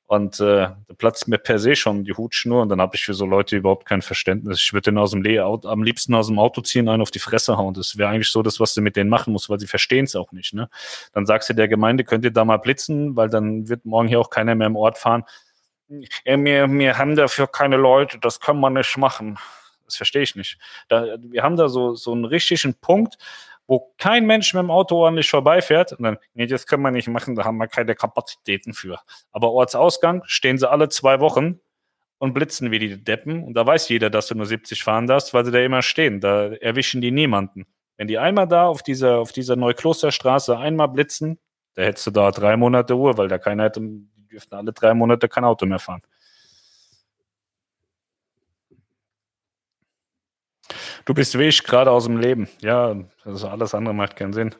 Und 0.06 0.38
äh, 0.38 0.68
da 0.68 0.94
platzt 0.96 1.26
mir 1.26 1.38
per 1.38 1.58
se 1.58 1.74
schon 1.74 2.04
die 2.04 2.12
Hutschnur 2.12 2.62
und 2.62 2.68
dann 2.68 2.80
habe 2.80 2.94
ich 2.94 3.04
für 3.04 3.14
so 3.14 3.26
Leute 3.26 3.56
überhaupt 3.56 3.86
kein 3.86 4.02
Verständnis. 4.02 4.60
Ich 4.60 4.72
würde 4.72 4.92
den 4.92 4.98
aus 4.98 5.10
dem 5.10 5.22
Le 5.22 5.42
am 5.42 5.82
liebsten 5.82 6.14
aus 6.14 6.28
dem 6.28 6.38
Auto 6.38 6.60
ziehen, 6.60 6.88
einen 6.88 7.02
auf 7.02 7.10
die 7.10 7.18
Fresse 7.18 7.56
hauen. 7.56 7.74
Das 7.74 7.98
wäre 7.98 8.10
eigentlich 8.10 8.30
so 8.30 8.42
das, 8.42 8.60
was 8.60 8.74
du 8.74 8.80
mit 8.80 8.94
denen 8.94 9.10
machen 9.10 9.32
musst, 9.32 9.50
weil 9.50 9.58
sie 9.58 9.66
verstehen 9.66 10.04
es 10.04 10.14
auch 10.14 10.30
nicht. 10.30 10.54
Ne? 10.54 10.68
Dann 11.12 11.26
sagst 11.26 11.50
du 11.50 11.54
der 11.54 11.66
Gemeinde, 11.66 12.04
könnt 12.04 12.24
ihr 12.24 12.30
da 12.30 12.44
mal 12.44 12.58
blitzen, 12.58 13.16
weil 13.16 13.28
dann 13.28 13.68
wird 13.68 13.84
morgen 13.84 14.06
hier 14.06 14.20
auch 14.20 14.30
keiner 14.30 14.54
mehr 14.54 14.68
im 14.68 14.76
Ort 14.76 14.96
fahren. 14.96 15.24
Wir, 15.88 16.68
wir 16.68 16.98
haben 16.98 17.16
dafür 17.16 17.46
keine 17.46 17.76
Leute, 17.76 18.18
das 18.18 18.40
kann 18.40 18.58
man 18.58 18.74
nicht 18.74 18.96
machen. 18.96 19.38
Das 19.84 19.96
verstehe 19.96 20.22
ich 20.22 20.34
nicht. 20.34 20.58
Da, 20.88 21.16
wir 21.20 21.42
haben 21.42 21.56
da 21.56 21.68
so, 21.68 21.94
so 21.94 22.12
einen 22.12 22.24
richtigen 22.24 22.74
Punkt, 22.74 23.16
wo 23.66 23.92
kein 23.98 24.26
Mensch 24.26 24.52
mit 24.54 24.62
dem 24.62 24.70
Auto 24.70 24.96
ordentlich 24.96 25.30
vorbeifährt. 25.30 25.92
Und 25.92 26.02
dann, 26.02 26.18
nee, 26.34 26.46
das 26.46 26.66
können 26.66 26.82
wir 26.82 26.90
nicht 26.90 27.08
machen, 27.08 27.34
da 27.34 27.44
haben 27.44 27.56
wir 27.58 27.68
keine 27.68 27.94
Kapazitäten 27.94 28.72
für. 28.74 28.98
Aber 29.32 29.52
Ortsausgang 29.52 30.22
stehen 30.26 30.58
sie 30.58 30.68
alle 30.70 30.88
zwei 30.88 31.20
Wochen 31.20 31.60
und 32.18 32.34
blitzen 32.34 32.70
wie 32.70 32.78
die 32.78 33.02
Deppen. 33.02 33.42
Und 33.44 33.54
da 33.54 33.66
weiß 33.66 33.88
jeder, 33.88 34.10
dass 34.10 34.28
du 34.28 34.34
nur 34.34 34.46
70 34.46 34.82
fahren 34.82 35.06
darfst, 35.06 35.34
weil 35.34 35.44
sie 35.44 35.50
da 35.50 35.60
immer 35.60 35.82
stehen. 35.82 36.20
Da 36.20 36.48
erwischen 36.54 37.00
die 37.00 37.10
niemanden. 37.10 37.66
Wenn 37.96 38.08
die 38.08 38.18
einmal 38.18 38.46
da 38.46 38.66
auf 38.66 38.82
dieser, 38.82 39.18
auf 39.18 39.32
dieser 39.32 39.56
Neuklosterstraße 39.56 40.56
einmal 40.58 40.88
blitzen, 40.88 41.38
da 41.74 41.82
hättest 41.82 42.06
du 42.06 42.10
da 42.10 42.30
drei 42.30 42.56
Monate 42.56 42.94
Ruhe, 42.94 43.16
weil 43.18 43.28
da 43.28 43.38
keiner 43.38 43.64
hätte, 43.64 43.80
die 44.36 44.40
dürften 44.40 44.54
alle 44.54 44.72
drei 44.72 44.92
Monate 44.94 45.28
kein 45.28 45.44
Auto 45.44 45.66
mehr 45.66 45.78
fahren. 45.78 46.02
Du 51.06 51.14
bist 51.14 51.38
wie 51.38 51.44
ich 51.44 51.62
gerade 51.62 51.90
aus 51.90 52.04
dem 52.04 52.18
Leben. 52.18 52.48
Ja, 52.60 52.96
also 53.24 53.48
alles 53.48 53.74
andere 53.74 53.94
macht 53.94 54.16
keinen 54.16 54.32
Sinn. 54.32 54.54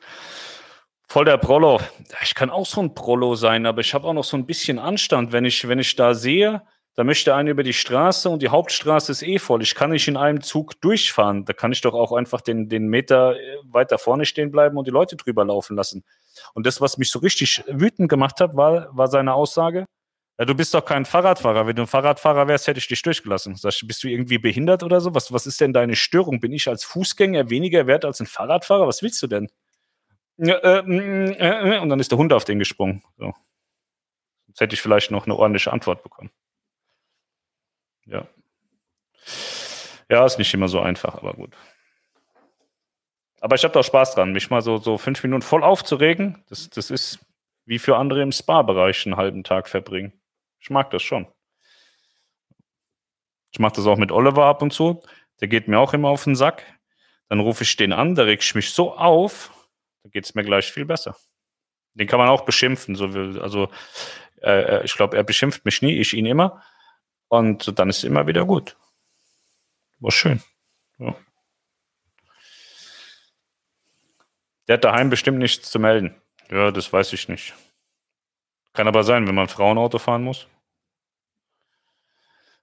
Voll 1.08 1.24
der 1.24 1.38
Prollo. 1.38 1.80
Ich 2.22 2.34
kann 2.34 2.50
auch 2.50 2.66
so 2.66 2.80
ein 2.80 2.94
Prollo 2.94 3.34
sein, 3.34 3.66
aber 3.66 3.80
ich 3.80 3.92
habe 3.94 4.06
auch 4.06 4.12
noch 4.12 4.24
so 4.24 4.36
ein 4.36 4.46
bisschen 4.46 4.78
Anstand, 4.78 5.32
wenn 5.32 5.44
ich, 5.44 5.68
wenn 5.68 5.78
ich 5.78 5.94
da 5.96 6.14
sehe, 6.14 6.62
da 6.94 7.04
möchte 7.04 7.34
einer 7.34 7.50
über 7.50 7.62
die 7.62 7.74
Straße 7.74 8.30
und 8.30 8.40
die 8.40 8.48
Hauptstraße 8.48 9.12
ist 9.12 9.22
eh 9.22 9.38
voll. 9.38 9.62
Ich 9.62 9.74
kann 9.74 9.90
nicht 9.90 10.08
in 10.08 10.16
einem 10.16 10.40
Zug 10.40 10.80
durchfahren. 10.80 11.44
Da 11.44 11.52
kann 11.52 11.72
ich 11.72 11.82
doch 11.82 11.94
auch 11.94 12.12
einfach 12.12 12.40
den, 12.40 12.68
den 12.68 12.88
Meter 12.88 13.36
äh, 13.36 13.58
weiter 13.64 13.98
vorne 13.98 14.24
stehen 14.24 14.50
bleiben 14.50 14.78
und 14.78 14.86
die 14.86 14.92
Leute 14.92 15.16
drüber 15.16 15.44
laufen 15.44 15.76
lassen. 15.76 16.04
Und 16.54 16.66
das, 16.66 16.80
was 16.80 16.98
mich 16.98 17.10
so 17.10 17.18
richtig 17.18 17.62
wütend 17.66 18.08
gemacht 18.08 18.40
hat, 18.40 18.56
war, 18.56 18.94
war 18.96 19.08
seine 19.08 19.34
Aussage, 19.34 19.86
ja, 20.38 20.44
du 20.44 20.54
bist 20.54 20.74
doch 20.74 20.84
kein 20.84 21.06
Fahrradfahrer. 21.06 21.66
Wenn 21.66 21.76
du 21.76 21.82
ein 21.82 21.88
Fahrradfahrer 21.88 22.46
wärst, 22.46 22.66
hätte 22.66 22.78
ich 22.78 22.88
dich 22.88 23.00
durchgelassen. 23.00 23.56
Sag, 23.56 23.72
bist 23.84 24.04
du 24.04 24.08
irgendwie 24.08 24.38
behindert 24.38 24.82
oder 24.82 25.00
so? 25.00 25.14
Was, 25.14 25.32
was 25.32 25.46
ist 25.46 25.60
denn 25.60 25.72
deine 25.72 25.96
Störung? 25.96 26.40
Bin 26.40 26.52
ich 26.52 26.68
als 26.68 26.84
Fußgänger 26.84 27.48
weniger 27.48 27.86
wert 27.86 28.04
als 28.04 28.20
ein 28.20 28.26
Fahrradfahrer? 28.26 28.86
Was 28.86 29.02
willst 29.02 29.22
du 29.22 29.28
denn? 29.28 29.48
äh, 30.38 30.50
äh, 30.50 31.76
äh, 31.76 31.78
und 31.78 31.88
dann 31.88 32.00
ist 32.00 32.10
der 32.10 32.18
Hund 32.18 32.32
auf 32.34 32.44
den 32.44 32.58
gesprungen. 32.58 33.02
So. 33.16 33.32
Jetzt 34.48 34.60
hätte 34.60 34.74
ich 34.74 34.82
vielleicht 34.82 35.10
noch 35.10 35.24
eine 35.24 35.36
ordentliche 35.36 35.72
Antwort 35.72 36.02
bekommen. 36.02 36.30
Ja. 38.04 38.26
Ja, 40.10 40.24
ist 40.24 40.38
nicht 40.38 40.52
immer 40.54 40.68
so 40.68 40.80
einfach, 40.80 41.14
aber 41.14 41.32
gut. 41.32 41.56
Aber 43.40 43.56
ich 43.56 43.64
habe 43.64 43.74
doch 43.74 43.84
Spaß 43.84 44.14
dran, 44.14 44.32
mich 44.32 44.50
mal 44.50 44.62
so, 44.62 44.78
so 44.78 44.98
fünf 44.98 45.22
Minuten 45.22 45.42
voll 45.42 45.62
aufzuregen. 45.62 46.42
Das, 46.48 46.70
das 46.70 46.90
ist 46.90 47.18
wie 47.64 47.78
für 47.78 47.96
andere 47.96 48.22
im 48.22 48.32
Spa-Bereich 48.32 49.06
einen 49.06 49.16
halben 49.16 49.44
Tag 49.44 49.68
verbringen. 49.68 50.12
Ich 50.58 50.70
mag 50.70 50.90
das 50.90 51.02
schon. 51.02 51.26
Ich 53.52 53.58
mache 53.58 53.74
das 53.76 53.86
auch 53.86 53.98
mit 53.98 54.12
Oliver 54.12 54.46
ab 54.46 54.62
und 54.62 54.72
zu. 54.72 55.02
Der 55.40 55.48
geht 55.48 55.68
mir 55.68 55.78
auch 55.78 55.92
immer 55.92 56.08
auf 56.08 56.24
den 56.24 56.36
Sack. 56.36 56.64
Dann 57.28 57.40
rufe 57.40 57.64
ich 57.64 57.76
den 57.76 57.92
an, 57.92 58.14
da 58.14 58.22
reg 58.22 58.40
ich 58.42 58.54
mich 58.54 58.70
so 58.70 58.96
auf, 58.96 59.50
dann 60.02 60.12
geht 60.12 60.24
es 60.24 60.34
mir 60.34 60.44
gleich 60.44 60.70
viel 60.70 60.84
besser. 60.84 61.16
Den 61.94 62.06
kann 62.06 62.18
man 62.18 62.28
auch 62.28 62.44
beschimpfen. 62.44 62.94
So, 62.94 63.06
also 63.40 63.68
äh, 64.42 64.84
ich 64.84 64.94
glaube, 64.94 65.16
er 65.16 65.24
beschimpft 65.24 65.64
mich 65.64 65.82
nie, 65.82 65.98
ich 65.98 66.14
ihn 66.14 66.26
immer. 66.26 66.62
Und 67.28 67.78
dann 67.78 67.88
ist 67.90 67.98
es 67.98 68.04
immer 68.04 68.26
wieder 68.26 68.44
gut. 68.44 68.76
War 69.98 70.12
schön. 70.12 70.42
Ja. 70.98 71.16
Der 74.68 74.74
hat 74.74 74.84
daheim 74.84 75.10
bestimmt 75.10 75.38
nichts 75.38 75.70
zu 75.70 75.78
melden. 75.78 76.14
Ja, 76.50 76.70
das 76.70 76.92
weiß 76.92 77.12
ich 77.12 77.28
nicht. 77.28 77.54
Kann 78.72 78.88
aber 78.88 79.04
sein, 79.04 79.26
wenn 79.26 79.34
man 79.34 79.48
Frauenauto 79.48 79.98
fahren 79.98 80.22
muss. 80.22 80.46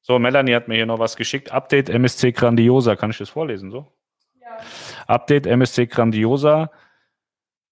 So, 0.02 0.20
Melanie 0.20 0.54
hat 0.54 0.68
mir 0.68 0.76
hier 0.76 0.86
noch 0.86 1.00
was 1.00 1.16
geschickt. 1.16 1.52
Update 1.52 1.90
MSC 1.90 2.34
Grandiosa. 2.34 2.96
Kann 2.96 3.12
ich 3.12 3.18
das 3.18 3.30
vorlesen 3.30 3.72
so? 3.72 3.88
Ja. 4.42 4.58
Update 5.08 5.48
MSC 5.48 5.88
Grandiosa. 5.88 6.72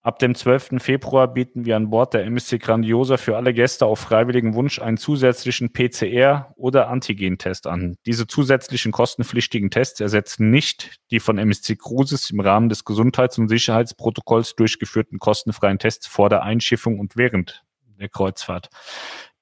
Ab 0.03 0.17
dem 0.17 0.33
12. 0.33 0.79
Februar 0.79 1.31
bieten 1.31 1.65
wir 1.65 1.75
an 1.75 1.91
Bord 1.91 2.15
der 2.15 2.23
MSC 2.25 2.57
Grandiosa 2.57 3.17
für 3.17 3.37
alle 3.37 3.53
Gäste 3.53 3.85
auf 3.85 3.99
freiwilligen 3.99 4.55
Wunsch 4.55 4.79
einen 4.79 4.97
zusätzlichen 4.97 5.73
PCR- 5.73 6.47
oder 6.55 6.87
Antigen-Test 6.87 7.67
an. 7.67 7.97
Diese 8.07 8.25
zusätzlichen 8.25 8.91
kostenpflichtigen 8.91 9.69
Tests 9.69 9.99
ersetzen 9.99 10.49
nicht 10.49 10.95
die 11.11 11.19
von 11.19 11.37
MSC 11.37 11.75
Cruises 11.75 12.31
im 12.31 12.39
Rahmen 12.39 12.69
des 12.69 12.83
Gesundheits- 12.83 13.37
und 13.37 13.47
Sicherheitsprotokolls 13.47 14.55
durchgeführten 14.55 15.19
kostenfreien 15.19 15.77
Tests 15.77 16.07
vor 16.07 16.29
der 16.29 16.41
Einschiffung 16.41 16.97
und 16.97 17.15
während 17.15 17.63
der 17.99 18.09
Kreuzfahrt. 18.09 18.69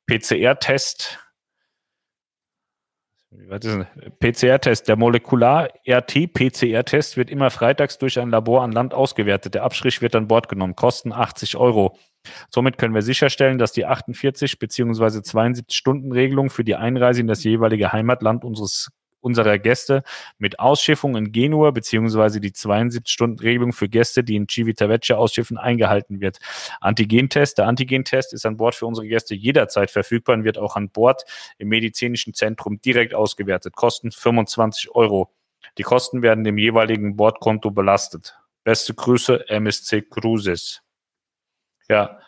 PCR-Test 0.07 1.19
PCR-Test. 4.19 4.87
Der 4.87 4.95
Molekular-RT-PCR-Test 4.95 7.17
wird 7.17 7.29
immer 7.29 7.51
freitags 7.51 7.99
durch 7.99 8.19
ein 8.19 8.31
Labor 8.31 8.63
an 8.63 8.71
Land 8.71 8.93
ausgewertet. 8.93 9.55
Der 9.55 9.63
Abstrich 9.63 10.01
wird 10.01 10.15
an 10.15 10.27
Bord 10.27 10.49
genommen. 10.49 10.75
Kosten 10.75 11.13
80 11.13 11.57
Euro. 11.57 11.97
Somit 12.49 12.77
können 12.77 12.95
wir 12.95 13.01
sicherstellen, 13.01 13.57
dass 13.57 13.71
die 13.71 13.85
48 13.85 14.59
bzw. 14.59 15.21
72 15.21 15.77
Stunden 15.77 16.11
Regelung 16.11 16.49
für 16.49 16.63
die 16.63 16.75
Einreise 16.75 17.21
in 17.21 17.27
das 17.27 17.43
jeweilige 17.43 17.93
Heimatland 17.93 18.43
unseres 18.43 18.89
unserer 19.21 19.59
Gäste 19.59 20.03
mit 20.37 20.59
Ausschiffung 20.59 21.15
in 21.15 21.31
Genua 21.31 21.71
beziehungsweise 21.71 22.39
die 22.39 22.51
72-Stunden-Regelung 22.51 23.73
für 23.73 23.89
Gäste, 23.89 24.23
die 24.23 24.35
in 24.35 24.47
Civitavecchia 24.49 25.17
ausschiffen, 25.17 25.57
eingehalten 25.57 26.21
wird. 26.21 26.39
Antigentest. 26.81 27.57
Der 27.57 27.67
Antigentest 27.67 28.33
ist 28.33 28.45
an 28.45 28.57
Bord 28.57 28.75
für 28.75 28.85
unsere 28.85 29.07
Gäste 29.07 29.35
jederzeit 29.35 29.91
verfügbar 29.91 30.35
und 30.35 30.43
wird 30.43 30.57
auch 30.57 30.75
an 30.75 30.89
Bord 30.89 31.23
im 31.57 31.69
medizinischen 31.69 32.33
Zentrum 32.33 32.81
direkt 32.81 33.13
ausgewertet. 33.13 33.75
Kosten 33.75 34.11
25 34.11 34.95
Euro. 34.95 35.31
Die 35.77 35.83
Kosten 35.83 36.21
werden 36.21 36.43
dem 36.43 36.57
jeweiligen 36.57 37.15
Bordkonto 37.15 37.71
belastet. 37.71 38.37
Beste 38.63 38.93
Grüße, 38.93 39.49
MSC 39.49 40.01
Cruises. 40.01 40.81
Ja, 41.89 42.19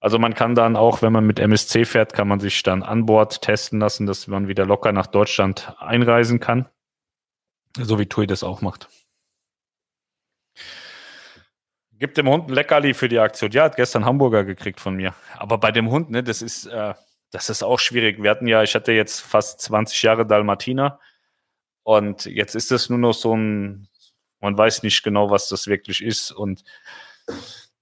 also 0.00 0.18
man 0.18 0.34
kann 0.34 0.54
dann 0.54 0.76
auch, 0.76 1.02
wenn 1.02 1.12
man 1.12 1.26
mit 1.26 1.40
MSC 1.40 1.84
fährt, 1.84 2.12
kann 2.12 2.28
man 2.28 2.38
sich 2.38 2.62
dann 2.62 2.82
an 2.82 3.06
Bord 3.06 3.42
testen 3.42 3.80
lassen, 3.80 4.06
dass 4.06 4.28
man 4.28 4.46
wieder 4.46 4.64
locker 4.64 4.92
nach 4.92 5.08
Deutschland 5.08 5.74
einreisen 5.78 6.38
kann. 6.38 6.68
So 7.76 7.98
wie 7.98 8.06
TUI 8.06 8.26
das 8.26 8.44
auch 8.44 8.60
macht. 8.60 8.88
Gibt 11.98 12.16
dem 12.16 12.28
Hund 12.28 12.48
ein 12.48 12.54
Leckerli 12.54 12.94
für 12.94 13.08
die 13.08 13.18
Aktion. 13.18 13.50
Ja, 13.50 13.64
hat 13.64 13.76
gestern 13.76 14.04
Hamburger 14.04 14.44
gekriegt 14.44 14.78
von 14.78 14.94
mir. 14.94 15.14
Aber 15.36 15.58
bei 15.58 15.72
dem 15.72 15.90
Hund, 15.90 16.10
ne, 16.10 16.22
das 16.22 16.42
ist, 16.42 16.66
äh, 16.66 16.94
das 17.32 17.50
ist 17.50 17.64
auch 17.64 17.80
schwierig. 17.80 18.22
Wir 18.22 18.30
hatten 18.30 18.46
ja, 18.46 18.62
ich 18.62 18.76
hatte 18.76 18.92
jetzt 18.92 19.20
fast 19.20 19.60
20 19.62 20.00
Jahre 20.04 20.24
Dalmatiner 20.24 21.00
und 21.82 22.26
jetzt 22.26 22.54
ist 22.54 22.70
es 22.70 22.88
nur 22.88 22.98
noch 22.98 23.14
so 23.14 23.36
ein, 23.36 23.88
man 24.40 24.56
weiß 24.56 24.84
nicht 24.84 25.02
genau, 25.02 25.30
was 25.30 25.48
das 25.48 25.66
wirklich 25.66 26.02
ist. 26.04 26.30
Und 26.30 26.62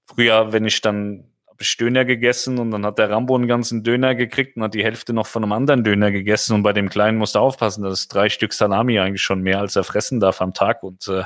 früher, 0.07 0.53
wenn 0.53 0.65
ich 0.65 0.81
dann 0.81 1.31
habe 1.57 1.63
ich 1.63 1.77
Döner 1.79 2.05
gegessen 2.05 2.59
und 2.59 2.71
dann 2.71 2.85
hat 2.85 2.99
der 2.99 3.09
Rambo 3.09 3.35
einen 3.35 3.49
ganzen 3.49 3.83
Döner 3.83 4.15
gekriegt 4.15 4.59
und 4.59 4.63
hat 4.63 4.75
die 4.75 4.85
Hälfte 4.85 5.15
noch 5.15 5.27
von 5.27 5.43
einem 5.43 5.53
anderen 5.53 5.85
Döner 5.85 6.11
gegessen 6.11 6.53
und 6.53 6.63
bei 6.63 6.75
dem 6.75 6.91
Kleinen 6.91 7.17
musst 7.17 7.35
du 7.35 7.39
aufpassen, 7.39 7.83
das 7.83 8.01
ist 8.01 8.09
drei 8.09 8.29
Stück 8.29 8.53
Salami 8.53 9.01
eigentlich 9.01 9.23
schon 9.23 9.41
mehr, 9.41 9.61
als 9.61 9.75
er 9.75 9.83
fressen 9.83 10.21
darf 10.21 10.43
am 10.43 10.53
Tag 10.53 10.83
und 10.83 11.09
äh, 11.09 11.25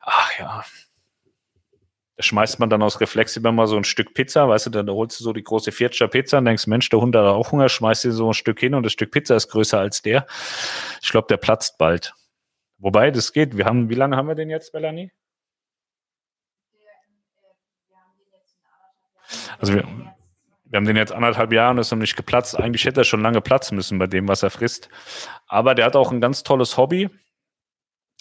ach 0.00 0.38
ja, 0.38 0.64
da 2.16 2.22
schmeißt 2.22 2.58
man 2.58 2.70
dann 2.70 2.82
aus 2.82 3.02
Reflex 3.02 3.36
immer 3.36 3.52
mal 3.52 3.66
so 3.66 3.76
ein 3.76 3.84
Stück 3.84 4.14
Pizza, 4.14 4.48
weißt 4.48 4.66
du, 4.66 4.70
dann 4.70 4.88
holst 4.88 5.20
du 5.20 5.24
so 5.24 5.34
die 5.34 5.44
große 5.44 5.72
Viertscher 5.72 6.08
Pizza 6.08 6.38
und 6.38 6.46
denkst, 6.46 6.66
Mensch, 6.66 6.88
der 6.88 7.02
Hund 7.02 7.14
hat 7.14 7.26
auch 7.26 7.52
Hunger, 7.52 7.68
schmeißt 7.68 8.04
dir 8.04 8.12
so 8.12 8.30
ein 8.30 8.34
Stück 8.34 8.60
hin 8.60 8.74
und 8.74 8.82
das 8.82 8.92
Stück 8.92 9.10
Pizza 9.10 9.36
ist 9.36 9.48
größer 9.48 9.78
als 9.78 10.00
der. 10.00 10.26
Ich 11.02 11.10
glaube, 11.10 11.26
der 11.28 11.36
platzt 11.36 11.76
bald. 11.76 12.14
Wobei, 12.78 13.10
das 13.10 13.34
geht. 13.34 13.58
Wir 13.58 13.66
haben, 13.66 13.90
wie 13.90 13.94
lange 13.94 14.16
haben 14.16 14.26
wir 14.26 14.34
den 14.34 14.48
jetzt, 14.48 14.72
Melanie? 14.72 15.10
Also 19.58 19.74
wir, 19.74 19.84
wir 20.70 20.76
haben 20.76 20.86
den 20.86 20.96
jetzt 20.96 21.12
anderthalb 21.12 21.52
Jahre 21.52 21.72
und 21.72 21.78
ist 21.78 21.90
noch 21.90 21.98
nicht 21.98 22.16
geplatzt. 22.16 22.58
Eigentlich 22.58 22.84
hätte 22.84 23.00
er 23.00 23.04
schon 23.04 23.22
lange 23.22 23.40
platzen 23.40 23.76
müssen 23.76 23.98
bei 23.98 24.06
dem, 24.06 24.28
was 24.28 24.42
er 24.42 24.50
frisst. 24.50 24.88
Aber 25.48 25.74
der 25.74 25.86
hat 25.86 25.96
auch 25.96 26.12
ein 26.12 26.20
ganz 26.20 26.44
tolles 26.44 26.76
Hobby. 26.76 27.10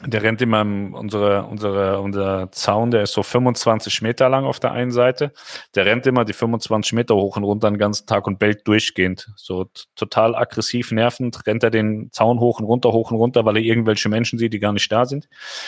Der 0.05 0.23
rennt 0.23 0.41
immer 0.41 0.61
unsere, 0.61 1.43
unsere, 1.43 1.99
unser 1.99 2.49
Zaun, 2.51 2.89
der 2.89 3.03
ist 3.03 3.11
so 3.11 3.21
25 3.21 4.01
Meter 4.01 4.29
lang 4.29 4.45
auf 4.45 4.59
der 4.59 4.71
einen 4.71 4.91
Seite. 4.91 5.33
Der 5.75 5.85
rennt 5.85 6.07
immer 6.07 6.23
die 6.23 6.31
25 6.31 6.93
Meter 6.93 7.15
hoch 7.15 7.35
und 7.35 7.43
runter 7.43 7.69
den 7.69 7.77
ganzen 7.77 8.07
Tag 8.07 8.25
und 8.25 8.39
bellt 8.39 8.65
durchgehend. 8.65 9.29
So 9.35 9.69
total 9.95 10.35
aggressiv, 10.35 10.91
nervend, 10.91 11.45
rennt 11.45 11.63
er 11.63 11.69
den 11.69 12.11
Zaun 12.13 12.39
hoch 12.39 12.61
und 12.61 12.65
runter, 12.65 12.93
hoch 12.93 13.11
und 13.11 13.17
runter, 13.17 13.43
weil 13.43 13.57
er 13.57 13.63
irgendwelche 13.63 14.07
Menschen 14.07 14.39
sieht, 14.39 14.53
die 14.53 14.59
gar 14.59 14.71
nicht 14.71 14.89
da 14.89 15.05
sind. 15.05 15.27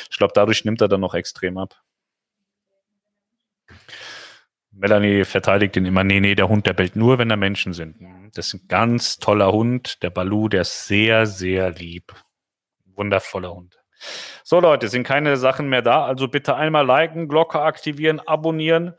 Ich 0.10 0.18
glaube, 0.18 0.32
dadurch 0.34 0.64
nimmt 0.64 0.80
er 0.80 0.88
dann 0.88 1.02
noch 1.02 1.14
extrem 1.14 1.58
ab. 1.58 1.76
Melanie 4.82 5.26
verteidigt 5.26 5.78
ihn 5.78 5.86
immer, 5.86 6.04
nee, 6.04 6.20
nee, 6.20 6.34
der 6.34 6.50
Hund, 6.50 6.66
der 6.66 6.74
bellt 6.74 6.96
nur, 6.96 7.20
wenn 7.20 7.30
da 7.30 7.36
Menschen 7.36 7.72
sind. 7.74 7.98
Das 8.34 8.48
ist 8.48 8.54
ein 8.56 8.68
ganz 8.68 9.20
toller 9.20 9.52
Hund, 9.52 10.02
der 10.02 10.10
Balu, 10.10 10.50
der 10.50 10.62
ist 10.62 10.88
sehr, 10.88 11.28
sehr 11.28 11.70
lieb. 11.70 12.16
Wundervoller 12.96 13.54
Hund. 13.54 13.80
So 14.44 14.60
Leute, 14.60 14.88
sind 14.88 15.04
keine 15.04 15.38
Sachen 15.38 15.70
mehr 15.70 15.84
da, 15.84 16.04
also 16.06 16.28
bitte 16.28 16.56
einmal 16.56 16.84
liken, 16.84 17.28
Glocke 17.28 17.62
aktivieren, 17.62 18.20
abonnieren. 18.22 18.96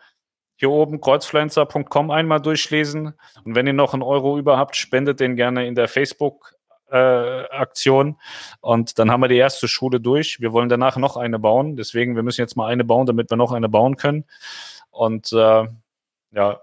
Hier 0.55 0.71
oben 0.71 1.01
kreuzpflanzer.com 1.01 2.13
einmal 2.13 2.41
durchlesen. 2.41 3.15
Und 3.43 3.57
wenn 3.57 3.67
ihr 3.67 3.73
noch 3.73 3.93
einen 3.93 4.05
Euro 4.05 4.39
über 4.39 4.59
habt, 4.59 4.77
spendet 4.77 5.19
den 5.19 5.35
gerne 5.35 5.67
in 5.67 5.75
der 5.75 5.89
Facebook 5.89 6.55
äh, 6.93 6.97
Aktion. 6.97 8.21
Und 8.61 9.01
dann 9.01 9.11
haben 9.11 9.23
wir 9.23 9.29
die 9.29 9.37
erste 9.37 9.67
Schule 9.67 9.99
durch. 9.99 10.39
Wir 10.39 10.53
wollen 10.53 10.69
danach 10.69 10.97
noch 10.97 11.17
eine 11.17 11.41
bauen. 11.41 11.75
Deswegen, 11.75 12.15
wir 12.15 12.23
müssen 12.23 12.41
jetzt 12.41 12.57
mal 12.57 12.69
eine 12.69 12.85
bauen, 12.85 13.07
damit 13.07 13.31
wir 13.31 13.37
noch 13.37 13.51
eine 13.51 13.69
bauen 13.69 13.97
können. 13.97 14.27
Und 14.93 15.33
äh, 15.33 15.67
ja, 16.31 16.61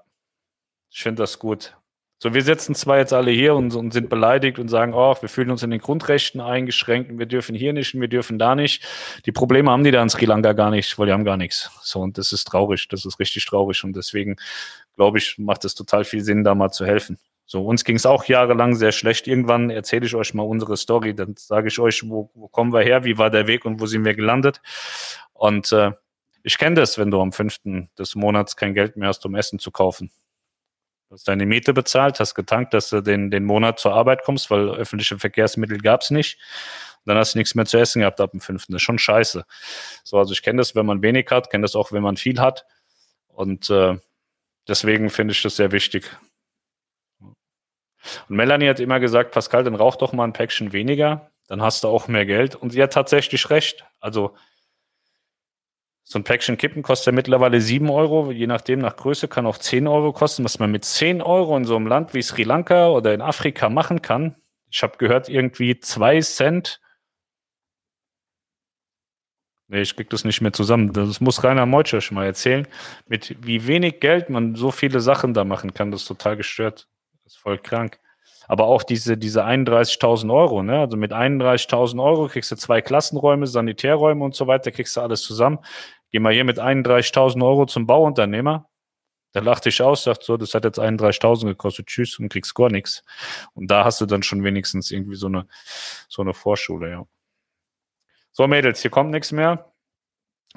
ich 0.89 1.03
finde 1.03 1.23
das 1.23 1.37
gut. 1.39 1.75
So, 2.21 2.33
wir 2.33 2.41
sitzen 2.41 2.75
zwar 2.75 2.97
jetzt 2.97 3.13
alle 3.13 3.31
hier 3.31 3.55
und, 3.55 3.73
und, 3.75 3.91
sind 3.93 4.09
beleidigt 4.09 4.59
und 4.59 4.67
sagen, 4.67 4.93
oh, 4.93 5.15
wir 5.21 5.29
fühlen 5.29 5.51
uns 5.51 5.63
in 5.63 5.69
den 5.69 5.79
Grundrechten 5.79 6.41
eingeschränkt 6.41 7.09
und 7.09 7.17
wir 7.17 7.27
dürfen 7.27 7.55
hier 7.55 7.71
nicht 7.71 7.95
und 7.95 8.01
wir 8.01 8.09
dürfen 8.09 8.37
da 8.37 8.55
nicht. 8.55 8.85
Die 9.25 9.31
Probleme 9.31 9.71
haben 9.71 9.85
die 9.85 9.91
da 9.91 10.03
in 10.03 10.09
Sri 10.09 10.25
Lanka 10.25 10.51
gar 10.51 10.69
nicht, 10.69 10.99
weil 10.99 11.05
die 11.05 11.13
haben 11.13 11.23
gar 11.23 11.37
nichts. 11.37 11.71
So, 11.81 12.01
und 12.01 12.17
das 12.17 12.33
ist 12.33 12.45
traurig, 12.45 12.89
das 12.89 13.05
ist 13.05 13.19
richtig 13.19 13.45
traurig 13.45 13.85
und 13.85 13.95
deswegen 13.95 14.35
glaube 14.95 15.17
ich, 15.17 15.37
macht 15.37 15.63
es 15.63 15.75
total 15.75 16.03
viel 16.03 16.21
Sinn, 16.21 16.43
da 16.43 16.55
mal 16.55 16.71
zu 16.71 16.85
helfen. 16.85 17.17
So, 17.45 17.65
uns 17.65 17.85
ging 17.85 17.95
es 17.95 18.05
auch 18.05 18.25
jahrelang 18.25 18.75
sehr 18.75 18.91
schlecht. 18.91 19.25
Irgendwann 19.25 19.69
erzähle 19.69 20.05
ich 20.05 20.13
euch 20.13 20.33
mal 20.33 20.43
unsere 20.43 20.75
Story, 20.75 21.15
dann 21.15 21.35
sage 21.37 21.69
ich 21.69 21.79
euch, 21.79 22.03
wo, 22.07 22.29
wo 22.33 22.49
kommen 22.49 22.73
wir 22.73 22.81
her, 22.81 23.05
wie 23.05 23.17
war 23.17 23.29
der 23.29 23.47
Weg 23.47 23.63
und 23.63 23.79
wo 23.79 23.85
sind 23.85 24.03
wir 24.03 24.13
gelandet. 24.13 24.61
Und 25.31 25.71
äh, 25.71 25.93
ich 26.43 26.57
kenne 26.57 26.75
das, 26.75 26.97
wenn 26.97 27.11
du 27.11 27.21
am 27.21 27.31
5. 27.31 27.59
des 27.97 28.15
Monats 28.15 28.55
kein 28.55 28.73
Geld 28.73 28.97
mehr 28.97 29.09
hast, 29.09 29.25
um 29.25 29.35
Essen 29.35 29.59
zu 29.59 29.71
kaufen. 29.71 30.11
Du 31.09 31.15
hast 31.15 31.27
deine 31.27 31.45
Miete 31.45 31.73
bezahlt, 31.73 32.19
hast 32.19 32.35
getankt, 32.35 32.73
dass 32.73 32.89
du 32.89 33.01
den, 33.01 33.31
den 33.31 33.43
Monat 33.43 33.79
zur 33.79 33.93
Arbeit 33.93 34.23
kommst, 34.23 34.51
weil 34.51 34.69
öffentliche 34.69 35.17
Verkehrsmittel 35.17 35.79
gab 35.79 36.01
es 36.01 36.11
nicht. 36.11 36.39
dann 37.05 37.17
hast 37.17 37.33
du 37.33 37.39
nichts 37.39 37.55
mehr 37.55 37.65
zu 37.65 37.79
essen 37.79 38.01
gehabt 38.01 38.21
ab 38.21 38.31
dem 38.31 38.41
5. 38.41 38.67
Das 38.67 38.75
ist 38.75 38.81
schon 38.83 38.99
scheiße. 38.99 39.43
So, 40.03 40.19
also 40.19 40.33
ich 40.33 40.43
kenne 40.43 40.57
das, 40.57 40.75
wenn 40.75 40.85
man 40.85 41.01
wenig 41.01 41.27
hat, 41.31 41.49
kenne 41.49 41.63
das 41.63 41.75
auch, 41.75 41.91
wenn 41.91 42.03
man 42.03 42.15
viel 42.15 42.39
hat. 42.39 42.65
Und 43.27 43.69
äh, 43.71 43.97
deswegen 44.67 45.09
finde 45.09 45.31
ich 45.31 45.41
das 45.41 45.55
sehr 45.55 45.71
wichtig. 45.71 46.15
Und 47.21 48.35
Melanie 48.35 48.69
hat 48.69 48.79
immer 48.79 48.99
gesagt, 48.99 49.31
Pascal, 49.31 49.63
dann 49.63 49.75
rauch 49.75 49.95
doch 49.95 50.13
mal 50.13 50.25
ein 50.25 50.33
Päckchen 50.33 50.71
weniger, 50.71 51.31
dann 51.47 51.61
hast 51.61 51.83
du 51.83 51.87
auch 51.87 52.07
mehr 52.07 52.25
Geld. 52.27 52.55
Und 52.55 52.69
sie 52.69 52.83
hat 52.83 52.93
tatsächlich 52.93 53.49
recht. 53.49 53.85
Also 53.99 54.35
So 56.11 56.17
ein 56.17 56.23
Päckchen 56.23 56.57
Kippen 56.57 56.81
kostet 56.81 57.05
ja 57.05 57.11
mittlerweile 57.11 57.61
7 57.61 57.87
Euro, 57.87 58.31
je 58.31 58.47
nachdem 58.47 58.79
nach 58.79 58.95
Größe 58.95 59.27
kann 59.27 59.45
auch 59.45 59.59
10 59.59 59.87
Euro 59.87 60.11
kosten. 60.11 60.43
Was 60.43 60.57
man 60.57 60.71
mit 60.71 60.83
10 60.83 61.21
Euro 61.21 61.55
in 61.55 61.65
so 61.65 61.75
einem 61.75 61.85
Land 61.85 62.15
wie 62.15 62.23
Sri 62.23 62.41
Lanka 62.41 62.89
oder 62.89 63.13
in 63.13 63.21
Afrika 63.21 63.69
machen 63.69 64.01
kann. 64.01 64.35
Ich 64.71 64.81
habe 64.81 64.97
gehört, 64.97 65.29
irgendwie 65.29 65.79
2 65.79 66.19
Cent. 66.21 66.81
Nee, 69.67 69.81
ich 69.81 69.95
krieg 69.95 70.09
das 70.09 70.23
nicht 70.23 70.41
mehr 70.41 70.51
zusammen. 70.51 70.93
Das 70.93 71.21
muss 71.21 71.43
Rainer 71.43 71.67
Meutscher 71.67 72.01
schon 72.01 72.15
mal 72.15 72.25
erzählen. 72.25 72.67
Mit 73.07 73.35
wie 73.45 73.67
wenig 73.67 73.99
Geld 73.99 74.31
man 74.31 74.55
so 74.55 74.71
viele 74.71 75.01
Sachen 75.01 75.35
da 75.35 75.43
machen 75.43 75.75
kann, 75.75 75.91
das 75.91 76.01
ist 76.01 76.07
total 76.07 76.37
gestört. 76.37 76.87
Das 77.23 77.33
ist 77.33 77.39
voll 77.39 77.59
krank. 77.59 77.99
Aber 78.47 78.65
auch 78.65 78.81
diese, 78.81 79.15
diese 79.15 79.45
31.000 79.45 80.33
Euro, 80.33 80.63
ne? 80.63 80.79
Also 80.79 80.97
mit 80.97 81.13
31.000 81.13 82.03
Euro 82.03 82.27
kriegst 82.27 82.51
du 82.51 82.55
zwei 82.55 82.81
Klassenräume, 82.81 83.45
Sanitärräume 83.45 84.25
und 84.25 84.33
so 84.33 84.47
weiter, 84.47 84.71
kriegst 84.71 84.97
du 84.97 85.01
alles 85.01 85.21
zusammen. 85.21 85.59
Geh 86.11 86.19
mal 86.19 86.33
hier 86.33 86.43
mit 86.43 86.59
31.000 86.59 87.45
Euro 87.45 87.65
zum 87.65 87.85
Bauunternehmer. 87.87 88.69
Da 89.31 89.41
lachte 89.41 89.69
ich 89.69 89.81
aus, 89.81 90.03
sagt 90.03 90.23
so, 90.23 90.37
das 90.37 90.55
hat 90.55 90.63
jetzt 90.63 90.79
31.000 90.79 91.45
gekostet, 91.45 91.87
tschüss 91.87 92.17
und 92.17 92.29
kriegst 92.29 92.55
gar 92.55 92.69
nichts. 92.69 93.03
Und 93.53 93.69
da 93.69 93.85
hast 93.85 94.01
du 94.01 94.07
dann 94.07 94.23
schon 94.23 94.43
wenigstens 94.43 94.89
irgendwie 94.89 95.15
so 95.15 95.27
eine, 95.27 95.47
so 96.07 96.23
eine 96.23 96.33
Vorschule, 96.33 96.89
ja. 96.89 97.05
So, 98.31 98.47
Mädels, 98.47 98.81
hier 98.81 98.91
kommt 98.91 99.11
nichts 99.11 99.31
mehr. 99.31 99.71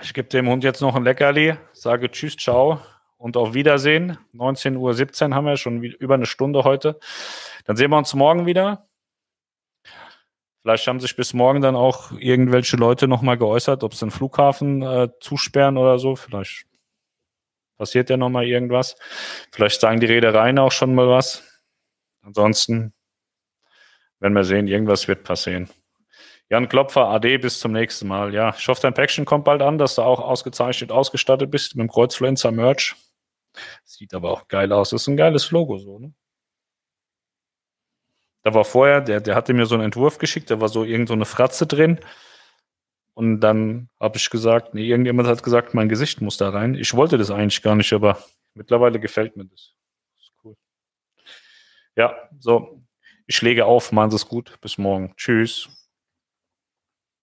Ich 0.01 0.15
gebe 0.15 0.29
dem 0.29 0.49
Hund 0.49 0.65
jetzt 0.65 0.81
noch 0.81 0.95
ein 0.95 1.05
Leckerli, 1.05 1.57
sage 1.73 2.11
Tschüss, 2.11 2.37
ciao 2.37 2.81
und 3.19 3.37
auf 3.37 3.53
Wiedersehen. 3.53 4.17
19.17 4.35 5.29
Uhr 5.29 5.35
haben 5.35 5.45
wir 5.45 5.57
schon 5.59 5.83
über 5.83 6.15
eine 6.15 6.27
Stunde 6.27 6.65
heute. 6.65 6.99
Dann 7.67 7.77
sehen 7.77 7.91
wir 7.91 7.99
uns 7.99 8.15
morgen 8.15 8.47
wieder. 8.47 8.89
Vielleicht 10.63 10.87
haben 10.87 11.01
sich 11.01 11.17
bis 11.17 11.35
morgen 11.35 11.61
dann 11.61 11.75
auch 11.75 12.13
irgendwelche 12.13 12.77
Leute 12.77 13.09
nochmal 13.09 13.37
geäußert, 13.37 13.83
ob 13.83 13.95
sie 13.95 14.07
den 14.07 14.13
Flughafen 14.13 14.83
äh, 14.83 15.09
zusperren 15.21 15.77
oder 15.77 15.99
so. 15.99 16.15
Vielleicht 16.15 16.67
passiert 17.77 18.11
ja 18.11 18.17
nochmal 18.17 18.47
irgendwas. 18.47 18.97
Vielleicht 19.51 19.81
sagen 19.81 19.99
die 19.99 20.07
Reedereien 20.07 20.61
auch 20.61 20.71
schon 20.71 20.95
mal 20.95 21.09
was. 21.09 21.43
Ansonsten 22.23 22.95
werden 24.21 24.35
wir 24.35 24.45
sehen, 24.45 24.69
irgendwas 24.69 25.09
wird 25.09 25.25
passieren. 25.25 25.69
Jan 26.49 26.69
Klopfer, 26.69 27.09
AD, 27.09 27.39
bis 27.39 27.59
zum 27.59 27.73
nächsten 27.73 28.07
Mal. 28.07 28.33
Ja, 28.33 28.55
ich 28.57 28.69
hoffe, 28.69 28.83
dein 28.83 28.95
Päckchen 28.95 29.25
kommt 29.25 29.45
bald 29.45 29.63
an, 29.63 29.79
dass 29.79 29.97
du 29.97 30.03
auch 30.03 30.21
ausgezeichnet 30.21 30.93
ausgestattet 30.93 31.51
bist 31.51 31.75
mit 31.75 31.83
dem 31.83 31.91
Kreuzfluencer 31.91 32.53
Merch. 32.53 32.95
Sieht 33.85 34.15
aber 34.15 34.31
auch 34.31 34.47
geil 34.47 34.71
aus. 34.73 34.91
Das 34.91 35.03
ist 35.03 35.09
ein 35.09 35.17
geiles 35.17 35.51
Logo 35.51 35.79
so, 35.79 35.99
ne? 35.99 36.15
Da 38.43 38.55
war 38.55 38.65
vorher, 38.65 39.01
der, 39.01 39.21
der 39.21 39.35
hatte 39.35 39.55
mir 39.55 39.67
so 39.67 39.75
einen 39.75 39.85
Entwurf 39.85 40.19
geschickt, 40.19 40.51
da 40.51 40.61
war 40.61 40.69
so 40.69 40.85
irgend 40.85 41.09
so 41.09 41.15
eine 41.15 41.25
Fratze 41.25 41.67
drin. 41.67 42.01
Und 43.15 43.41
dann 43.41 43.89
habe 44.01 44.17
ich 44.17 44.31
gesagt, 44.31 44.75
nee, 44.75 44.87
irgendjemand 44.87 45.29
hat 45.29 45.43
gesagt, 45.43 45.75
mein 45.75 45.89
Gesicht 45.89 46.21
muss 46.21 46.39
da 46.39 46.49
rein. 46.51 46.75
Ich 46.75 46.95
wollte 46.95 47.19
das 47.19 47.31
eigentlich 47.31 47.63
gar 47.63 47.77
nicht, 47.77 47.93
aber 47.93 48.19
mittlerweile 48.55 48.99
gefällt 48.99 49.37
mir 49.37 49.45
das. 49.45 49.75
das 50.17 50.25
ist 50.25 50.33
cool. 50.45 50.57
Ja, 51.97 52.17
so. 52.41 52.83
Ich 53.27 53.41
lege 53.43 53.67
auf, 53.67 53.93
machen 53.93 54.11
Sie 54.11 54.17
es 54.17 54.27
gut. 54.27 54.59
Bis 54.61 54.79
morgen. 54.79 55.15
Tschüss. 55.17 55.69